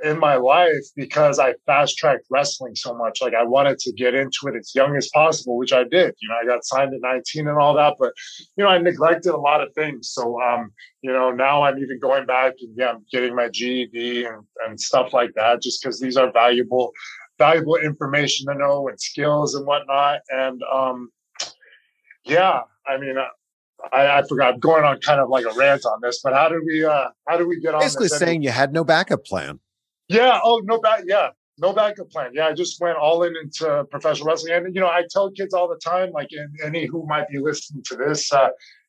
in 0.02 0.18
my 0.18 0.34
life 0.34 0.84
because 0.96 1.38
I 1.38 1.54
fast 1.66 1.96
tracked 1.96 2.26
wrestling 2.30 2.74
so 2.74 2.94
much. 2.94 3.22
Like 3.22 3.34
I 3.34 3.44
wanted 3.44 3.78
to 3.80 3.92
get 3.92 4.14
into 4.14 4.48
it 4.48 4.56
as 4.56 4.74
young 4.74 4.96
as 4.96 5.08
possible, 5.14 5.56
which 5.56 5.72
I 5.72 5.84
did. 5.84 6.14
You 6.20 6.28
know, 6.28 6.36
I 6.42 6.44
got 6.44 6.64
signed 6.64 6.92
at 6.92 7.00
19 7.00 7.46
and 7.46 7.58
all 7.58 7.74
that, 7.74 7.94
but 7.98 8.12
you 8.56 8.64
know, 8.64 8.70
I 8.70 8.78
neglected 8.78 9.32
a 9.32 9.36
lot 9.36 9.60
of 9.60 9.72
things. 9.74 10.10
So 10.10 10.40
um, 10.42 10.72
you 11.02 11.12
know, 11.12 11.30
now 11.30 11.62
I'm 11.62 11.78
even 11.78 12.00
going 12.00 12.26
back 12.26 12.54
and 12.60 12.74
yeah, 12.76 12.90
I'm 12.90 13.04
getting 13.12 13.34
my 13.34 13.48
GED 13.48 14.24
and, 14.24 14.44
and 14.66 14.80
stuff 14.80 15.12
like 15.12 15.30
that, 15.36 15.62
just 15.62 15.82
because 15.82 16.00
these 16.00 16.16
are 16.16 16.32
valuable, 16.32 16.90
valuable 17.38 17.76
information 17.76 18.46
to 18.46 18.54
know 18.54 18.88
and 18.88 19.00
skills 19.00 19.54
and 19.54 19.66
whatnot. 19.66 20.20
And 20.30 20.60
um, 20.72 21.10
yeah, 22.24 22.60
I 22.86 22.98
mean, 22.98 23.16
uh, 23.18 23.26
I, 23.92 24.18
I, 24.18 24.22
forgot. 24.28 24.54
I'm 24.54 24.60
going 24.60 24.84
on 24.84 25.00
kind 25.00 25.20
of 25.20 25.28
like 25.28 25.44
a 25.44 25.52
rant 25.56 25.84
on 25.84 26.00
this, 26.02 26.20
but 26.22 26.32
how 26.32 26.48
did 26.48 26.60
we? 26.66 26.84
uh 26.84 27.08
How 27.28 27.36
did 27.36 27.46
we 27.46 27.60
get 27.60 27.74
on? 27.74 27.80
Basically, 27.80 28.08
saying 28.08 28.42
you 28.42 28.50
had 28.50 28.72
no 28.72 28.84
backup 28.84 29.24
plan. 29.24 29.60
Yeah. 30.12 30.38
Oh, 30.42 30.60
no 30.64 30.80
back. 30.80 31.02
Yeah. 31.06 31.30
No 31.58 31.72
backup 31.72 32.10
plan. 32.10 32.30
Yeah. 32.34 32.48
I 32.48 32.52
just 32.54 32.80
went 32.80 32.96
all 32.96 33.22
in 33.24 33.34
into 33.42 33.84
professional 33.90 34.28
wrestling. 34.28 34.54
And, 34.54 34.74
you 34.74 34.80
know, 34.80 34.88
I 34.88 35.04
tell 35.10 35.30
kids 35.30 35.54
all 35.54 35.68
the 35.68 35.76
time, 35.76 36.10
like 36.12 36.30
any 36.64 36.86
who 36.86 37.06
might 37.06 37.28
be 37.28 37.38
listening 37.38 37.82
to 37.88 37.96
this, 37.96 38.32
uh, 38.32 38.48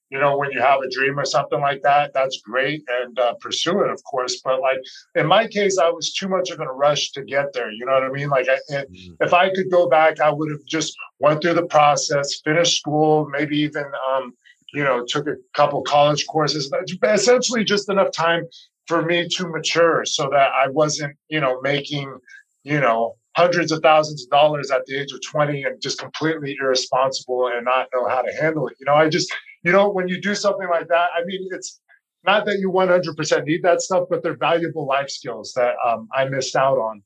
you 0.09 0.19
know, 0.19 0.37
when 0.37 0.51
you 0.51 0.61
have 0.61 0.79
a 0.81 0.89
dream 0.89 1.19
or 1.19 1.25
something 1.25 1.59
like 1.59 1.81
that, 1.81 2.11
that's 2.13 2.39
great 2.41 2.83
and 2.87 3.17
uh, 3.19 3.33
pursue 3.41 3.81
it, 3.83 3.89
of 3.89 4.01
course. 4.03 4.41
But 4.43 4.61
like 4.61 4.77
in 5.15 5.25
my 5.25 5.47
case, 5.47 5.77
I 5.79 5.89
was 5.89 6.13
too 6.13 6.29
much 6.29 6.51
of 6.51 6.59
a 6.59 6.67
rush 6.67 7.11
to 7.13 7.23
get 7.23 7.51
there. 7.53 7.71
You 7.71 7.85
know 7.85 7.93
what 7.93 8.03
I 8.03 8.11
mean? 8.11 8.29
Like, 8.29 8.47
I, 8.47 8.59
mm-hmm. 8.71 9.13
if 9.21 9.33
I 9.33 9.49
could 9.53 9.71
go 9.71 9.89
back, 9.89 10.19
I 10.19 10.29
would 10.29 10.51
have 10.51 10.65
just 10.65 10.95
went 11.19 11.41
through 11.41 11.55
the 11.55 11.65
process, 11.65 12.41
finished 12.43 12.77
school, 12.79 13.27
maybe 13.31 13.57
even, 13.57 13.85
um, 14.11 14.33
you 14.73 14.83
know, 14.83 15.03
took 15.07 15.27
a 15.27 15.35
couple 15.55 15.81
college 15.83 16.25
courses, 16.27 16.71
essentially 17.03 17.63
just 17.63 17.89
enough 17.89 18.11
time 18.11 18.47
for 18.87 19.03
me 19.03 19.27
to 19.27 19.47
mature 19.47 20.05
so 20.05 20.29
that 20.31 20.51
I 20.53 20.67
wasn't, 20.69 21.15
you 21.29 21.39
know, 21.39 21.61
making, 21.61 22.17
you 22.63 22.79
know, 22.79 23.15
hundreds 23.35 23.71
of 23.71 23.81
thousands 23.81 24.23
of 24.23 24.29
dollars 24.29 24.71
at 24.71 24.85
the 24.85 24.95
age 24.95 25.11
of 25.11 25.19
20 25.21 25.63
and 25.63 25.81
just 25.81 25.99
completely 25.99 26.55
irresponsible 26.59 27.47
and 27.47 27.65
not 27.65 27.87
know 27.93 28.07
how 28.07 28.21
to 28.21 28.31
handle 28.39 28.67
it. 28.67 28.75
You 28.79 28.85
know, 28.85 28.95
I 28.95 29.09
just, 29.09 29.33
you 29.63 29.71
know, 29.71 29.89
when 29.89 30.07
you 30.07 30.21
do 30.21 30.35
something 30.35 30.67
like 30.69 30.87
that, 30.89 31.09
I 31.15 31.23
mean, 31.25 31.47
it's 31.51 31.79
not 32.25 32.45
that 32.45 32.59
you 32.59 32.71
100% 32.71 33.45
need 33.45 33.63
that 33.63 33.81
stuff, 33.81 34.05
but 34.09 34.23
they're 34.23 34.37
valuable 34.37 34.85
life 34.85 35.09
skills 35.09 35.53
that 35.55 35.75
um, 35.85 36.07
I 36.13 36.25
missed 36.25 36.55
out 36.55 36.77
on 36.77 37.01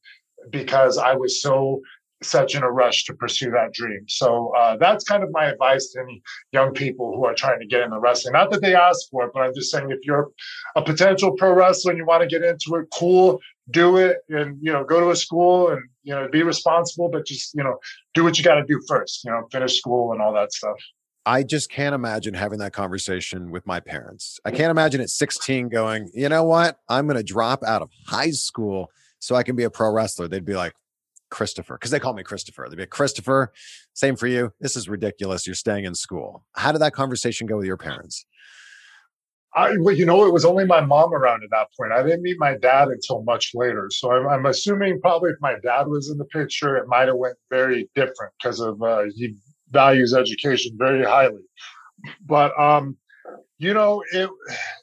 because 0.50 0.98
I 0.98 1.16
was 1.16 1.42
so 1.42 1.82
such 2.24 2.56
in 2.56 2.64
a 2.64 2.72
rush 2.72 3.04
to 3.06 3.14
pursue 3.14 3.52
that 3.52 3.74
dream. 3.74 4.04
So 4.08 4.54
uh, 4.58 4.78
that's 4.78 5.04
kind 5.04 5.24
of 5.24 5.30
my 5.32 5.46
advice 5.46 5.92
to 5.92 6.02
any 6.02 6.22
young 6.52 6.74
people 6.74 7.16
who 7.16 7.26
are 7.26 7.34
trying 7.34 7.60
to 7.60 7.66
get 7.66 7.82
into 7.82 8.00
wrestling. 8.00 8.34
Not 8.34 8.52
that 8.52 8.62
they 8.62 8.76
ask 8.76 9.10
for 9.12 9.26
it, 9.26 9.32
but 9.34 9.42
I'm 9.44 9.54
just 9.54 9.72
saying 9.72 9.92
if 9.92 10.00
you're 10.04 10.30
a 10.76 10.82
potential 10.82 11.34
pro 11.34 11.54
wrestler 11.54 11.92
and 11.92 11.98
you 11.98 12.06
want 12.06 12.24
to 12.24 12.28
get 12.28 12.44
into 12.44 12.76
it, 12.76 12.88
cool, 12.94 13.40
do 13.70 13.98
it, 13.98 14.18
and 14.30 14.58
you 14.62 14.72
know, 14.72 14.84
go 14.84 15.00
to 15.00 15.12
a 15.12 15.16
school 15.16 15.70
and 15.70 15.82
you 16.04 16.16
know, 16.16 16.28
be 16.32 16.42
responsible, 16.42 17.10
but 17.10 17.26
just 17.26 17.54
you 17.54 17.64
know, 17.64 17.78
do 18.14 18.24
what 18.24 18.38
you 18.38 18.44
got 18.44 18.56
to 18.56 18.66
do 18.66 18.82
first. 18.88 19.24
You 19.24 19.32
know, 19.32 19.48
finish 19.52 19.78
school 19.78 20.12
and 20.12 20.22
all 20.22 20.34
that 20.34 20.54
stuff. 20.54 20.78
I 21.28 21.44
just 21.44 21.70
can't 21.70 21.94
imagine 21.94 22.34
having 22.34 22.60
that 22.60 22.72
conversation 22.72 23.52
with 23.52 23.68
my 23.68 23.82
parents. 23.82 24.40
I 24.46 24.52
can't 24.52 24.72
imagine 24.72 25.02
at 25.02 25.10
16 25.10 25.68
going, 25.68 26.10
you 26.14 26.30
know 26.30 26.46
what? 26.46 26.80
I'm 26.88 27.06
going 27.06 27.18
to 27.18 27.24
drop 27.24 27.66
out 27.66 27.82
of 27.82 27.90
high 28.08 28.32
school 28.32 28.90
so 29.20 29.36
I 29.36 29.44
can 29.44 29.58
be 29.58 29.64
a 29.64 29.70
pro 29.70 29.92
wrestler. 29.92 30.30
They'd 30.30 30.46
be 30.46 30.56
like, 30.56 30.74
Christopher, 31.30 31.76
because 31.76 31.92
they 31.92 32.00
call 32.00 32.14
me 32.14 32.24
Christopher. 32.24 32.68
They'd 32.70 32.76
be 32.76 32.84
like, 32.84 32.90
Christopher, 32.90 33.52
same 33.94 34.16
for 34.16 34.28
you. 34.28 34.52
This 34.60 34.76
is 34.76 34.88
ridiculous. 34.88 35.46
You're 35.46 35.56
staying 35.56 35.86
in 35.86 35.96
school. 35.96 36.46
How 36.56 36.72
did 36.72 36.82
that 36.82 36.94
conversation 36.94 37.48
go 37.48 37.58
with 37.58 37.66
your 37.66 37.78
parents? 37.78 38.26
I, 39.56 39.76
well, 39.80 39.96
you 39.96 40.06
know, 40.06 40.26
it 40.26 40.32
was 40.32 40.46
only 40.46 40.66
my 40.66 40.82
mom 40.82 41.14
around 41.14 41.44
at 41.44 41.50
that 41.50 41.68
point. 41.78 41.92
I 41.92 42.04
didn't 42.04 42.22
meet 42.22 42.38
my 42.38 42.56
dad 42.58 42.90
until 42.90 43.24
much 43.24 43.52
later. 43.56 43.90
So 43.92 44.12
I'm, 44.12 44.28
I'm 44.28 44.46
assuming 44.46 45.02
probably 45.02 45.32
if 45.32 45.38
my 45.42 45.56
dad 45.64 45.88
was 45.88 46.10
in 46.12 46.18
the 46.18 46.26
picture, 46.26 46.78
it 46.78 46.88
might 46.88 47.08
have 47.08 47.16
went 47.16 47.38
very 47.50 47.90
different 47.96 48.34
because 48.38 48.60
of 48.60 48.82
uh, 48.84 49.06
he 49.16 49.36
values 49.72 50.14
education 50.14 50.76
very 50.78 51.04
highly. 51.04 51.42
But 52.26 52.58
um, 52.60 52.98
you 53.58 53.74
know, 53.74 54.04
it 54.14 54.30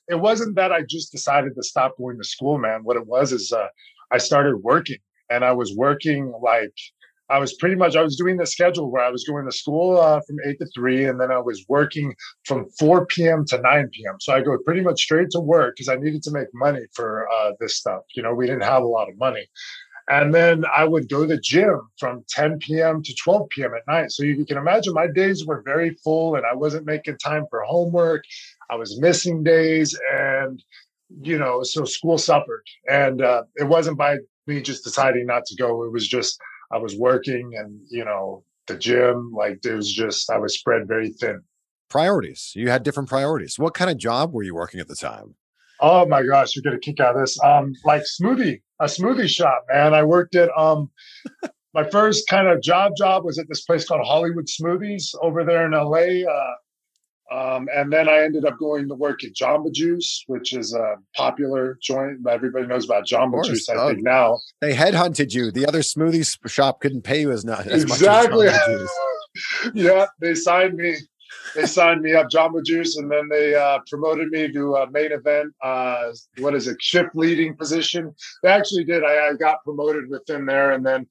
it 0.08 0.16
wasn't 0.16 0.56
that 0.56 0.72
I 0.72 0.82
just 0.82 1.12
decided 1.12 1.54
to 1.54 1.62
stop 1.62 1.96
going 1.96 2.18
to 2.18 2.24
school, 2.24 2.58
man. 2.58 2.80
What 2.82 2.96
it 2.96 3.06
was 3.06 3.32
is 3.32 3.52
uh, 3.52 3.68
I 4.10 4.18
started 4.18 4.56
working 4.56 4.98
and 5.30 5.44
I 5.44 5.52
was 5.52 5.74
working 5.76 6.32
like 6.42 6.74
I 7.30 7.38
was 7.38 7.54
pretty 7.54 7.74
much 7.74 7.96
I 7.96 8.02
was 8.02 8.16
doing 8.16 8.36
the 8.36 8.46
schedule 8.46 8.90
where 8.90 9.02
I 9.02 9.10
was 9.10 9.24
going 9.24 9.46
to 9.46 9.52
school 9.52 9.98
uh, 9.98 10.20
from 10.26 10.36
eight 10.46 10.58
to 10.58 10.66
three, 10.74 11.06
and 11.06 11.18
then 11.18 11.30
I 11.30 11.38
was 11.38 11.64
working 11.68 12.14
from 12.44 12.68
four 12.78 13.06
p.m. 13.06 13.44
to 13.46 13.58
nine 13.58 13.88
p.m. 13.92 14.16
So 14.20 14.34
I 14.34 14.42
go 14.42 14.58
pretty 14.58 14.82
much 14.82 15.02
straight 15.02 15.30
to 15.30 15.40
work 15.40 15.74
because 15.74 15.88
I 15.88 15.96
needed 15.96 16.22
to 16.24 16.30
make 16.30 16.48
money 16.52 16.84
for 16.92 17.26
uh, 17.30 17.52
this 17.60 17.76
stuff. 17.76 18.02
You 18.14 18.22
know, 18.22 18.34
we 18.34 18.46
didn't 18.46 18.64
have 18.64 18.82
a 18.82 18.86
lot 18.86 19.08
of 19.08 19.16
money, 19.18 19.48
and 20.08 20.34
then 20.34 20.64
I 20.66 20.84
would 20.84 21.08
go 21.08 21.22
to 21.22 21.26
the 21.26 21.40
gym 21.40 21.80
from 21.98 22.24
10 22.28 22.58
p.m. 22.58 23.02
to 23.02 23.14
12 23.24 23.48
p.m. 23.48 23.72
at 23.74 23.90
night. 23.90 24.10
So 24.10 24.22
you 24.22 24.44
can 24.44 24.58
imagine 24.58 24.92
my 24.92 25.06
days 25.06 25.46
were 25.46 25.62
very 25.64 25.96
full, 26.04 26.36
and 26.36 26.44
I 26.44 26.54
wasn't 26.54 26.84
making 26.84 27.16
time 27.18 27.46
for 27.48 27.62
homework. 27.62 28.24
I 28.70 28.76
was 28.76 29.00
missing 29.00 29.42
days, 29.42 29.98
and 30.12 30.62
you 31.22 31.38
know, 31.38 31.62
so 31.62 31.84
school 31.84 32.18
suffered. 32.18 32.64
And 32.90 33.22
uh, 33.22 33.44
it 33.56 33.64
wasn't 33.64 33.96
by 33.96 34.18
me 34.46 34.60
just 34.60 34.84
deciding 34.84 35.26
not 35.26 35.44
to 35.46 35.56
go. 35.56 35.84
It 35.84 35.92
was 35.92 36.06
just 36.08 36.38
I 36.72 36.78
was 36.78 36.96
working 36.96 37.52
and 37.56 37.80
you 37.90 38.04
know 38.04 38.44
the 38.66 38.76
gym. 38.76 39.32
Like 39.36 39.58
it 39.64 39.74
was 39.74 39.92
just 39.92 40.30
I 40.30 40.38
was 40.38 40.58
spread 40.58 40.88
very 40.88 41.10
thin. 41.10 41.40
Priorities. 41.88 42.52
You 42.54 42.70
had 42.70 42.82
different 42.82 43.08
priorities. 43.08 43.58
What 43.58 43.74
kind 43.74 43.90
of 43.90 43.98
job 43.98 44.32
were 44.32 44.42
you 44.42 44.54
working 44.54 44.80
at 44.80 44.88
the 44.88 44.96
time? 44.96 45.34
Oh 45.80 46.06
my 46.06 46.22
gosh, 46.22 46.54
you're 46.54 46.62
gonna 46.62 46.78
kick 46.78 47.00
out 47.00 47.14
of 47.14 47.20
this. 47.20 47.38
Um, 47.42 47.74
like 47.84 48.02
smoothie, 48.02 48.62
a 48.80 48.86
smoothie 48.86 49.28
shop, 49.28 49.64
man. 49.72 49.94
I 49.94 50.02
worked 50.02 50.34
at 50.34 50.50
um 50.56 50.90
my 51.74 51.88
first 51.90 52.28
kind 52.28 52.46
of 52.46 52.62
job 52.62 52.92
job 52.96 53.24
was 53.24 53.38
at 53.38 53.48
this 53.48 53.62
place 53.62 53.84
called 53.84 54.06
Hollywood 54.06 54.46
Smoothies 54.46 55.14
over 55.20 55.44
there 55.44 55.66
in 55.66 55.72
LA. 55.72 56.30
Uh, 56.30 56.54
Um, 57.30 57.68
and 57.74 57.92
then 57.92 58.08
I 58.08 58.22
ended 58.22 58.44
up 58.44 58.58
going 58.58 58.86
to 58.88 58.94
work 58.94 59.24
at 59.24 59.32
Jamba 59.32 59.72
Juice, 59.72 60.24
which 60.26 60.52
is 60.52 60.74
a 60.74 60.96
popular 61.16 61.78
joint. 61.82 62.20
Everybody 62.28 62.66
knows 62.66 62.84
about 62.84 63.06
Jamba 63.06 63.44
Juice, 63.44 63.68
I 63.68 63.74
oh, 63.74 63.88
think 63.88 64.02
now. 64.02 64.38
They 64.60 64.74
headhunted 64.74 65.32
you. 65.32 65.50
The 65.50 65.66
other 65.66 65.80
smoothie 65.80 66.38
shop 66.48 66.80
couldn't 66.80 67.02
pay 67.02 67.22
you 67.22 67.32
as, 67.32 67.44
not, 67.44 67.66
as 67.66 67.82
exactly. 67.82 68.46
much 68.46 68.54
as 68.68 68.90
yeah, 69.74 70.06
they 70.20 70.34
signed 70.34 70.76
me. 70.76 70.96
They 71.54 71.66
signed 71.66 72.02
me 72.02 72.14
up, 72.14 72.28
Jamba 72.28 72.64
Juice, 72.64 72.96
and 72.96 73.10
then 73.10 73.28
they 73.28 73.54
uh, 73.54 73.78
promoted 73.88 74.28
me 74.28 74.52
to 74.52 74.76
a 74.76 74.90
main 74.90 75.12
event. 75.12 75.52
Uh, 75.62 76.12
what 76.38 76.54
is 76.54 76.66
it? 76.66 76.76
Shift 76.80 77.14
leading 77.14 77.56
position. 77.56 78.14
They 78.42 78.50
actually 78.50 78.84
did. 78.84 79.04
I, 79.04 79.28
I 79.28 79.32
got 79.34 79.62
promoted 79.64 80.08
within 80.08 80.46
there, 80.46 80.72
and 80.72 80.84
then 80.84 81.06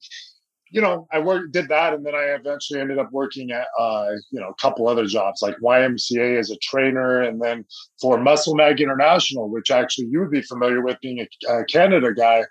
you 0.74 0.80
know, 0.80 1.06
I 1.12 1.20
worked, 1.20 1.52
did 1.52 1.68
that, 1.68 1.94
and 1.94 2.04
then 2.04 2.16
I 2.16 2.34
eventually 2.34 2.80
ended 2.80 2.98
up 2.98 3.12
working 3.12 3.52
at, 3.52 3.68
uh, 3.78 4.10
you 4.32 4.40
know, 4.40 4.48
a 4.48 4.54
couple 4.60 4.88
other 4.88 5.06
jobs 5.06 5.40
like 5.40 5.56
YMCA 5.62 6.36
as 6.36 6.50
a 6.50 6.56
trainer, 6.56 7.22
and 7.22 7.40
then 7.40 7.64
for 8.00 8.18
Muscle 8.18 8.56
Mag 8.56 8.80
International, 8.80 9.48
which 9.48 9.70
actually 9.70 10.08
you 10.10 10.18
would 10.18 10.32
be 10.32 10.42
familiar 10.42 10.82
with, 10.82 10.98
being 11.00 11.20
a, 11.20 11.52
a 11.52 11.64
Canada 11.66 12.12
guy. 12.12 12.42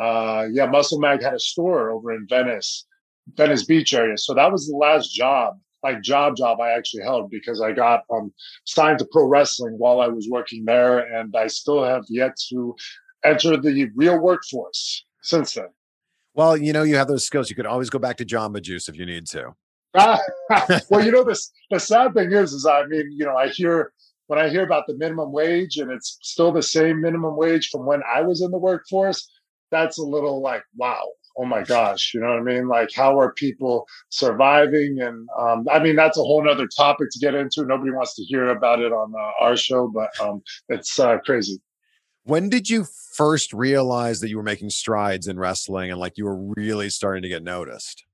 Uh, 0.00 0.46
yeah, 0.50 0.64
Muscle 0.64 0.98
Mag 0.98 1.22
had 1.22 1.34
a 1.34 1.38
store 1.38 1.90
over 1.90 2.14
in 2.14 2.26
Venice, 2.30 2.86
Venice 3.34 3.66
Beach 3.66 3.92
area. 3.92 4.16
So 4.16 4.32
that 4.32 4.50
was 4.50 4.66
the 4.66 4.76
last 4.76 5.12
job, 5.14 5.58
like 5.82 6.00
job 6.00 6.34
job 6.34 6.58
I 6.62 6.70
actually 6.70 7.02
held 7.02 7.30
because 7.30 7.60
I 7.60 7.72
got 7.72 8.04
um, 8.10 8.32
signed 8.64 9.00
to 9.00 9.08
pro 9.12 9.26
wrestling 9.26 9.74
while 9.76 10.00
I 10.00 10.08
was 10.08 10.28
working 10.30 10.64
there, 10.64 11.00
and 11.14 11.36
I 11.36 11.48
still 11.48 11.84
have 11.84 12.04
yet 12.08 12.38
to 12.48 12.74
enter 13.22 13.58
the 13.58 13.90
real 13.94 14.18
workforce 14.18 15.04
since 15.20 15.52
then. 15.52 15.68
Well, 16.36 16.56
you 16.56 16.74
know, 16.74 16.82
you 16.82 16.96
have 16.96 17.08
those 17.08 17.24
skills. 17.24 17.48
You 17.48 17.56
could 17.56 17.66
always 17.66 17.88
go 17.88 17.98
back 17.98 18.18
to 18.18 18.24
Jamba 18.24 18.60
Juice 18.60 18.88
if 18.88 18.96
you 18.96 19.06
need 19.06 19.26
to. 19.28 19.54
well, 20.90 21.02
you 21.02 21.10
know, 21.10 21.24
this 21.24 21.50
the 21.70 21.80
sad 21.80 22.12
thing 22.12 22.30
is, 22.30 22.52
is 22.52 22.66
I 22.66 22.84
mean, 22.86 23.10
you 23.10 23.24
know, 23.24 23.34
I 23.34 23.48
hear 23.48 23.92
when 24.26 24.38
I 24.38 24.50
hear 24.50 24.62
about 24.62 24.84
the 24.86 24.96
minimum 24.96 25.32
wage 25.32 25.78
and 25.78 25.90
it's 25.90 26.18
still 26.20 26.52
the 26.52 26.62
same 26.62 27.00
minimum 27.00 27.36
wage 27.36 27.70
from 27.70 27.86
when 27.86 28.02
I 28.14 28.20
was 28.20 28.42
in 28.42 28.50
the 28.50 28.58
workforce, 28.58 29.26
that's 29.70 29.98
a 29.98 30.02
little 30.02 30.42
like, 30.42 30.62
wow, 30.76 31.06
oh 31.38 31.46
my 31.46 31.62
gosh, 31.62 32.12
you 32.12 32.20
know 32.20 32.28
what 32.28 32.38
I 32.38 32.42
mean? 32.42 32.68
Like, 32.68 32.90
how 32.94 33.18
are 33.18 33.32
people 33.32 33.86
surviving? 34.10 34.98
And 35.00 35.26
um, 35.38 35.66
I 35.70 35.78
mean, 35.78 35.96
that's 35.96 36.18
a 36.18 36.22
whole 36.22 36.44
nother 36.44 36.68
topic 36.76 37.08
to 37.12 37.18
get 37.18 37.34
into. 37.34 37.64
Nobody 37.64 37.92
wants 37.92 38.14
to 38.16 38.22
hear 38.24 38.48
about 38.48 38.80
it 38.80 38.92
on 38.92 39.12
uh, 39.18 39.44
our 39.44 39.56
show, 39.56 39.88
but 39.88 40.10
um, 40.20 40.42
it's 40.68 40.98
uh, 40.98 41.16
crazy. 41.24 41.60
When 42.26 42.48
did 42.48 42.68
you 42.68 42.84
first 43.12 43.52
realize 43.52 44.18
that 44.18 44.28
you 44.28 44.36
were 44.36 44.42
making 44.42 44.70
strides 44.70 45.28
in 45.28 45.38
wrestling 45.38 45.92
and 45.92 46.00
like 46.00 46.18
you 46.18 46.24
were 46.24 46.52
really 46.56 46.90
starting 46.90 47.22
to 47.22 47.28
get 47.28 47.44
noticed? 47.44 48.04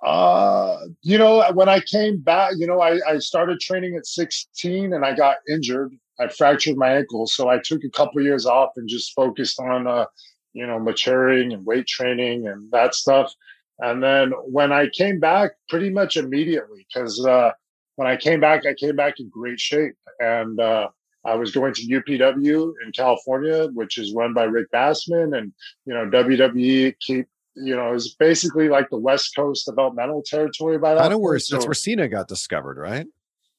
Uh, 0.00 0.78
you 1.02 1.18
know, 1.18 1.44
when 1.54 1.68
I 1.68 1.80
came 1.80 2.20
back, 2.20 2.52
you 2.56 2.68
know, 2.68 2.80
I, 2.80 3.00
I 3.08 3.18
started 3.18 3.58
training 3.58 3.96
at 3.96 4.06
16 4.06 4.92
and 4.92 5.04
I 5.04 5.12
got 5.12 5.38
injured. 5.50 5.92
I 6.20 6.28
fractured 6.28 6.76
my 6.76 6.94
ankle. 6.94 7.26
So 7.26 7.48
I 7.48 7.58
took 7.58 7.82
a 7.82 7.90
couple 7.90 8.22
years 8.22 8.46
off 8.46 8.70
and 8.76 8.88
just 8.88 9.12
focused 9.14 9.58
on, 9.58 9.88
uh, 9.88 10.06
you 10.52 10.68
know, 10.68 10.78
maturing 10.78 11.52
and 11.52 11.66
weight 11.66 11.88
training 11.88 12.46
and 12.46 12.70
that 12.70 12.94
stuff. 12.94 13.34
And 13.80 14.00
then 14.00 14.30
when 14.44 14.70
I 14.70 14.88
came 14.90 15.18
back, 15.18 15.50
pretty 15.68 15.90
much 15.90 16.16
immediately, 16.16 16.86
because 16.88 17.26
uh, 17.26 17.50
when 17.96 18.06
I 18.06 18.16
came 18.16 18.38
back, 18.38 18.66
I 18.66 18.74
came 18.74 18.94
back 18.94 19.18
in 19.18 19.30
great 19.30 19.58
shape. 19.58 19.96
And 20.20 20.60
uh, 20.60 20.90
I 21.26 21.34
was 21.34 21.50
going 21.50 21.74
to 21.74 21.82
UPW 21.82 22.72
in 22.84 22.92
California, 22.92 23.68
which 23.74 23.98
is 23.98 24.14
run 24.14 24.32
by 24.32 24.44
Rick 24.44 24.70
Bassman, 24.72 25.36
and 25.36 25.52
you 25.84 25.92
know 25.92 26.06
WWE 26.06 26.94
keep 27.00 27.26
you 27.54 27.74
know 27.74 27.92
is 27.94 28.14
basically 28.14 28.68
like 28.68 28.88
the 28.90 28.98
West 28.98 29.34
Coast 29.34 29.66
developmental 29.66 30.22
territory 30.24 30.78
by 30.78 30.94
that. 30.94 31.02
I 31.02 31.08
know 31.08 31.18
where 31.18 31.38
so, 31.38 31.56
that's 31.56 31.66
where 31.66 31.74
Cena 31.74 32.08
got 32.08 32.28
discovered, 32.28 32.78
right? 32.78 33.06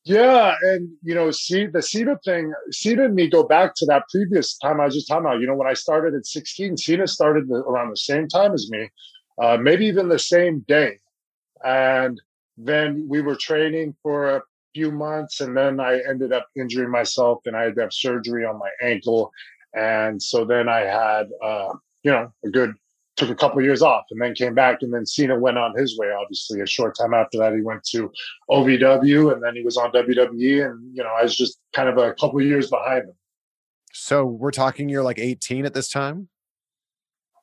Yeah, 0.05 0.55
and 0.61 0.89
you 1.03 1.13
know, 1.13 1.31
see 1.31 1.65
the 1.65 1.81
Cena 1.81 2.17
thing. 2.23 2.53
Cena 2.71 3.05
and 3.05 3.15
me 3.15 3.29
go 3.29 3.43
back 3.43 3.73
to 3.75 3.85
that 3.87 4.03
previous 4.09 4.57
time 4.57 4.79
I 4.79 4.85
was 4.85 4.95
just 4.95 5.09
talking 5.09 5.25
about. 5.25 5.41
You 5.41 5.47
know, 5.47 5.55
when 5.55 5.67
I 5.67 5.73
started 5.73 6.15
at 6.15 6.25
16, 6.25 6.77
Cena 6.77 7.07
started 7.07 7.51
around 7.51 7.89
the 7.89 7.97
same 7.97 8.29
time 8.29 8.53
as 8.53 8.69
me, 8.71 8.89
uh, 9.41 9.57
maybe 9.57 9.85
even 9.85 10.07
the 10.07 10.17
same 10.17 10.63
day, 10.69 10.99
and 11.65 12.21
then 12.57 13.05
we 13.09 13.21
were 13.21 13.35
training 13.35 13.95
for 14.01 14.37
a 14.37 14.41
few 14.77 14.91
months 14.91 15.41
and 15.41 15.57
then 15.57 15.79
I 15.79 15.99
ended 16.07 16.31
up 16.31 16.47
injuring 16.55 16.91
myself 16.91 17.39
and 17.47 17.55
I 17.57 17.63
had 17.63 17.75
to 17.75 17.81
have 17.81 17.93
surgery 17.93 18.45
on 18.45 18.59
my 18.59 18.69
ankle. 18.79 19.31
And 19.73 20.21
so 20.21 20.45
then 20.45 20.69
I 20.69 20.81
had, 20.81 21.29
uh, 21.43 21.73
you 22.03 22.11
know, 22.11 22.31
a 22.45 22.49
good, 22.49 22.75
took 23.15 23.31
a 23.31 23.35
couple 23.35 23.57
of 23.57 23.65
years 23.65 23.81
off 23.81 24.03
and 24.11 24.21
then 24.21 24.35
came 24.35 24.53
back. 24.53 24.83
And 24.83 24.93
then 24.93 25.07
Cena 25.07 25.37
went 25.37 25.57
on 25.57 25.75
his 25.75 25.97
way, 25.97 26.11
obviously. 26.11 26.61
A 26.61 26.67
short 26.67 26.95
time 26.95 27.15
after 27.15 27.39
that, 27.39 27.55
he 27.55 27.63
went 27.63 27.83
to 27.85 28.11
OVW 28.51 29.33
and 29.33 29.43
then 29.43 29.55
he 29.55 29.63
was 29.63 29.77
on 29.77 29.91
WWE. 29.91 30.69
And, 30.69 30.95
you 30.95 31.03
know, 31.03 31.09
I 31.09 31.23
was 31.23 31.35
just 31.35 31.59
kind 31.73 31.89
of 31.89 31.97
a 31.97 32.13
couple 32.13 32.39
of 32.39 32.45
years 32.45 32.69
behind 32.69 33.05
him. 33.05 33.15
So 33.93 34.25
we're 34.25 34.51
talking 34.51 34.89
you're 34.89 35.01
like 35.01 35.17
18 35.17 35.65
at 35.65 35.73
this 35.73 35.89
time? 35.89 36.29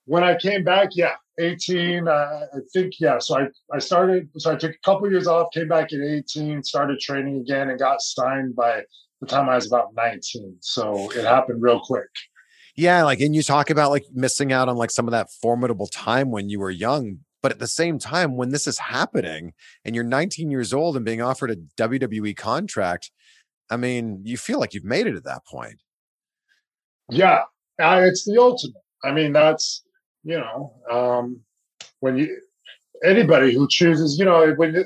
When 0.04 0.22
I 0.22 0.36
came 0.36 0.62
back, 0.62 0.90
yeah, 0.92 1.14
18 1.38 2.06
uh, 2.06 2.12
i 2.12 2.58
think 2.72 2.94
yeah 3.00 3.18
so 3.18 3.38
i 3.38 3.46
i 3.72 3.78
started 3.78 4.28
so 4.36 4.52
i 4.52 4.56
took 4.56 4.72
a 4.72 4.78
couple 4.84 5.10
years 5.10 5.26
off 5.26 5.48
came 5.52 5.68
back 5.68 5.92
at 5.92 6.00
18 6.00 6.62
started 6.62 6.98
training 7.00 7.40
again 7.40 7.70
and 7.70 7.78
got 7.78 8.00
signed 8.00 8.54
by 8.54 8.82
the 9.20 9.26
time 9.26 9.48
i 9.48 9.54
was 9.54 9.66
about 9.66 9.88
19 9.96 10.56
so 10.60 11.10
it 11.12 11.24
happened 11.24 11.62
real 11.62 11.80
quick. 11.80 12.08
Yeah 12.76 13.04
like 13.04 13.20
and 13.20 13.34
you 13.34 13.42
talk 13.42 13.70
about 13.70 13.90
like 13.90 14.04
missing 14.12 14.52
out 14.52 14.68
on 14.68 14.76
like 14.76 14.90
some 14.90 15.06
of 15.06 15.12
that 15.12 15.30
formidable 15.30 15.86
time 15.86 16.30
when 16.30 16.48
you 16.48 16.58
were 16.58 16.70
young 16.70 17.18
but 17.42 17.52
at 17.52 17.58
the 17.58 17.68
same 17.68 17.98
time 17.98 18.36
when 18.36 18.50
this 18.50 18.66
is 18.66 18.78
happening 18.78 19.52
and 19.84 19.94
you're 19.94 20.04
19 20.04 20.50
years 20.50 20.72
old 20.72 20.96
and 20.96 21.04
being 21.04 21.22
offered 21.22 21.50
a 21.50 21.56
wwe 21.76 22.36
contract 22.36 23.12
i 23.70 23.76
mean 23.76 24.20
you 24.24 24.36
feel 24.36 24.58
like 24.58 24.74
you've 24.74 24.84
made 24.84 25.06
it 25.06 25.14
at 25.14 25.24
that 25.24 25.44
point. 25.46 25.80
Yeah 27.10 27.42
uh, 27.82 28.02
it's 28.04 28.24
the 28.24 28.40
ultimate. 28.40 28.82
I 29.02 29.12
mean 29.12 29.32
that's 29.32 29.84
you 30.24 30.38
know, 30.38 30.72
um, 30.90 31.40
when 32.00 32.16
you 32.16 32.40
anybody 33.04 33.54
who 33.54 33.68
chooses, 33.68 34.18
you 34.18 34.24
know, 34.24 34.52
when 34.54 34.84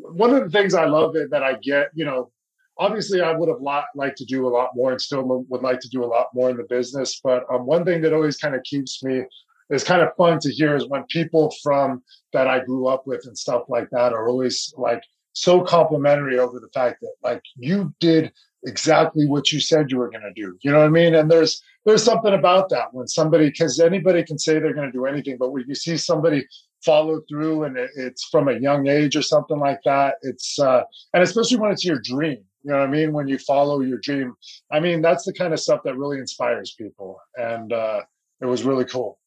one 0.00 0.34
of 0.34 0.42
the 0.42 0.50
things 0.50 0.74
I 0.74 0.86
love 0.86 1.16
it 1.16 1.30
that 1.30 1.42
I 1.42 1.54
get, 1.54 1.88
you 1.94 2.04
know, 2.04 2.30
obviously 2.78 3.20
I 3.20 3.32
would 3.32 3.48
have 3.48 3.60
lot 3.60 3.84
liked 3.94 4.18
to 4.18 4.24
do 4.24 4.46
a 4.46 4.50
lot 4.50 4.70
more 4.74 4.92
and 4.92 5.00
still 5.00 5.44
would 5.48 5.62
like 5.62 5.80
to 5.80 5.88
do 5.88 6.04
a 6.04 6.06
lot 6.06 6.28
more 6.34 6.50
in 6.50 6.56
the 6.56 6.64
business. 6.64 7.20
But 7.22 7.44
um, 7.52 7.66
one 7.66 7.84
thing 7.84 8.00
that 8.02 8.12
always 8.12 8.38
kind 8.38 8.54
of 8.54 8.62
keeps 8.64 9.02
me 9.04 9.22
is 9.70 9.84
kind 9.84 10.02
of 10.02 10.14
fun 10.16 10.38
to 10.40 10.50
hear 10.50 10.74
is 10.76 10.88
when 10.88 11.04
people 11.04 11.54
from 11.62 12.02
that 12.32 12.46
I 12.46 12.64
grew 12.64 12.88
up 12.88 13.06
with 13.06 13.26
and 13.26 13.36
stuff 13.36 13.64
like 13.68 13.88
that 13.90 14.12
are 14.12 14.28
always 14.28 14.72
like 14.76 15.02
so 15.34 15.62
complimentary 15.62 16.38
over 16.38 16.60
the 16.60 16.68
fact 16.74 17.00
that 17.00 17.14
like 17.22 17.42
you 17.56 17.94
did 18.00 18.32
exactly 18.64 19.26
what 19.26 19.50
you 19.50 19.60
said 19.60 19.90
you 19.90 19.98
were 19.98 20.10
going 20.10 20.22
to 20.22 20.32
do. 20.34 20.56
You 20.62 20.70
know 20.70 20.78
what 20.78 20.86
I 20.86 20.90
mean? 20.90 21.14
And 21.14 21.30
there's 21.30 21.62
there's 21.84 22.02
something 22.02 22.34
about 22.34 22.68
that 22.70 22.92
when 22.92 23.06
somebody 23.08 23.50
because 23.50 23.80
anybody 23.80 24.24
can 24.24 24.38
say 24.38 24.58
they're 24.58 24.74
going 24.74 24.90
to 24.90 24.92
do 24.92 25.06
anything, 25.06 25.36
but 25.38 25.52
when 25.52 25.64
you 25.66 25.74
see 25.74 25.96
somebody 25.96 26.46
follow 26.84 27.20
through 27.28 27.64
and 27.64 27.76
it, 27.76 27.90
it's 27.96 28.24
from 28.24 28.48
a 28.48 28.58
young 28.58 28.88
age 28.88 29.16
or 29.16 29.22
something 29.22 29.58
like 29.58 29.80
that, 29.84 30.16
it's 30.22 30.58
uh, 30.58 30.82
and 31.14 31.22
especially 31.22 31.58
when 31.58 31.70
it's 31.70 31.84
your 31.84 32.00
dream. 32.02 32.44
You 32.64 32.70
know 32.70 32.78
what 32.78 32.88
I 32.88 32.90
mean? 32.90 33.12
When 33.12 33.26
you 33.26 33.38
follow 33.38 33.80
your 33.80 33.98
dream, 33.98 34.34
I 34.70 34.80
mean 34.80 35.02
that's 35.02 35.24
the 35.24 35.32
kind 35.32 35.52
of 35.52 35.60
stuff 35.60 35.80
that 35.84 35.96
really 35.96 36.18
inspires 36.18 36.74
people, 36.78 37.18
and 37.36 37.72
uh, 37.72 38.02
it 38.40 38.46
was 38.46 38.62
really 38.62 38.84
cool. 38.84 39.18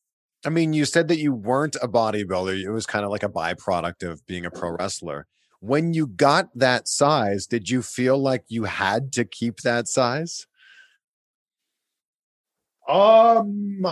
I 0.45 0.49
mean, 0.49 0.73
you 0.73 0.85
said 0.85 1.07
that 1.07 1.17
you 1.17 1.33
weren't 1.33 1.75
a 1.81 1.87
bodybuilder; 1.87 2.61
it 2.63 2.71
was 2.71 2.85
kind 2.85 3.03
of 3.03 3.11
like 3.11 3.23
a 3.23 3.29
byproduct 3.29 4.09
of 4.09 4.25
being 4.25 4.45
a 4.45 4.51
pro 4.51 4.71
wrestler 4.71 5.27
when 5.65 5.93
you 5.93 6.05
got 6.05 6.49
that 6.55 6.87
size, 6.87 7.47
did 7.47 7.69
you 7.69 7.81
feel 7.81 8.17
like 8.17 8.43
you 8.47 8.65
had 8.65 9.11
to 9.13 9.25
keep 9.25 9.61
that 9.61 9.87
size? 9.87 10.45
Um, 12.87 13.85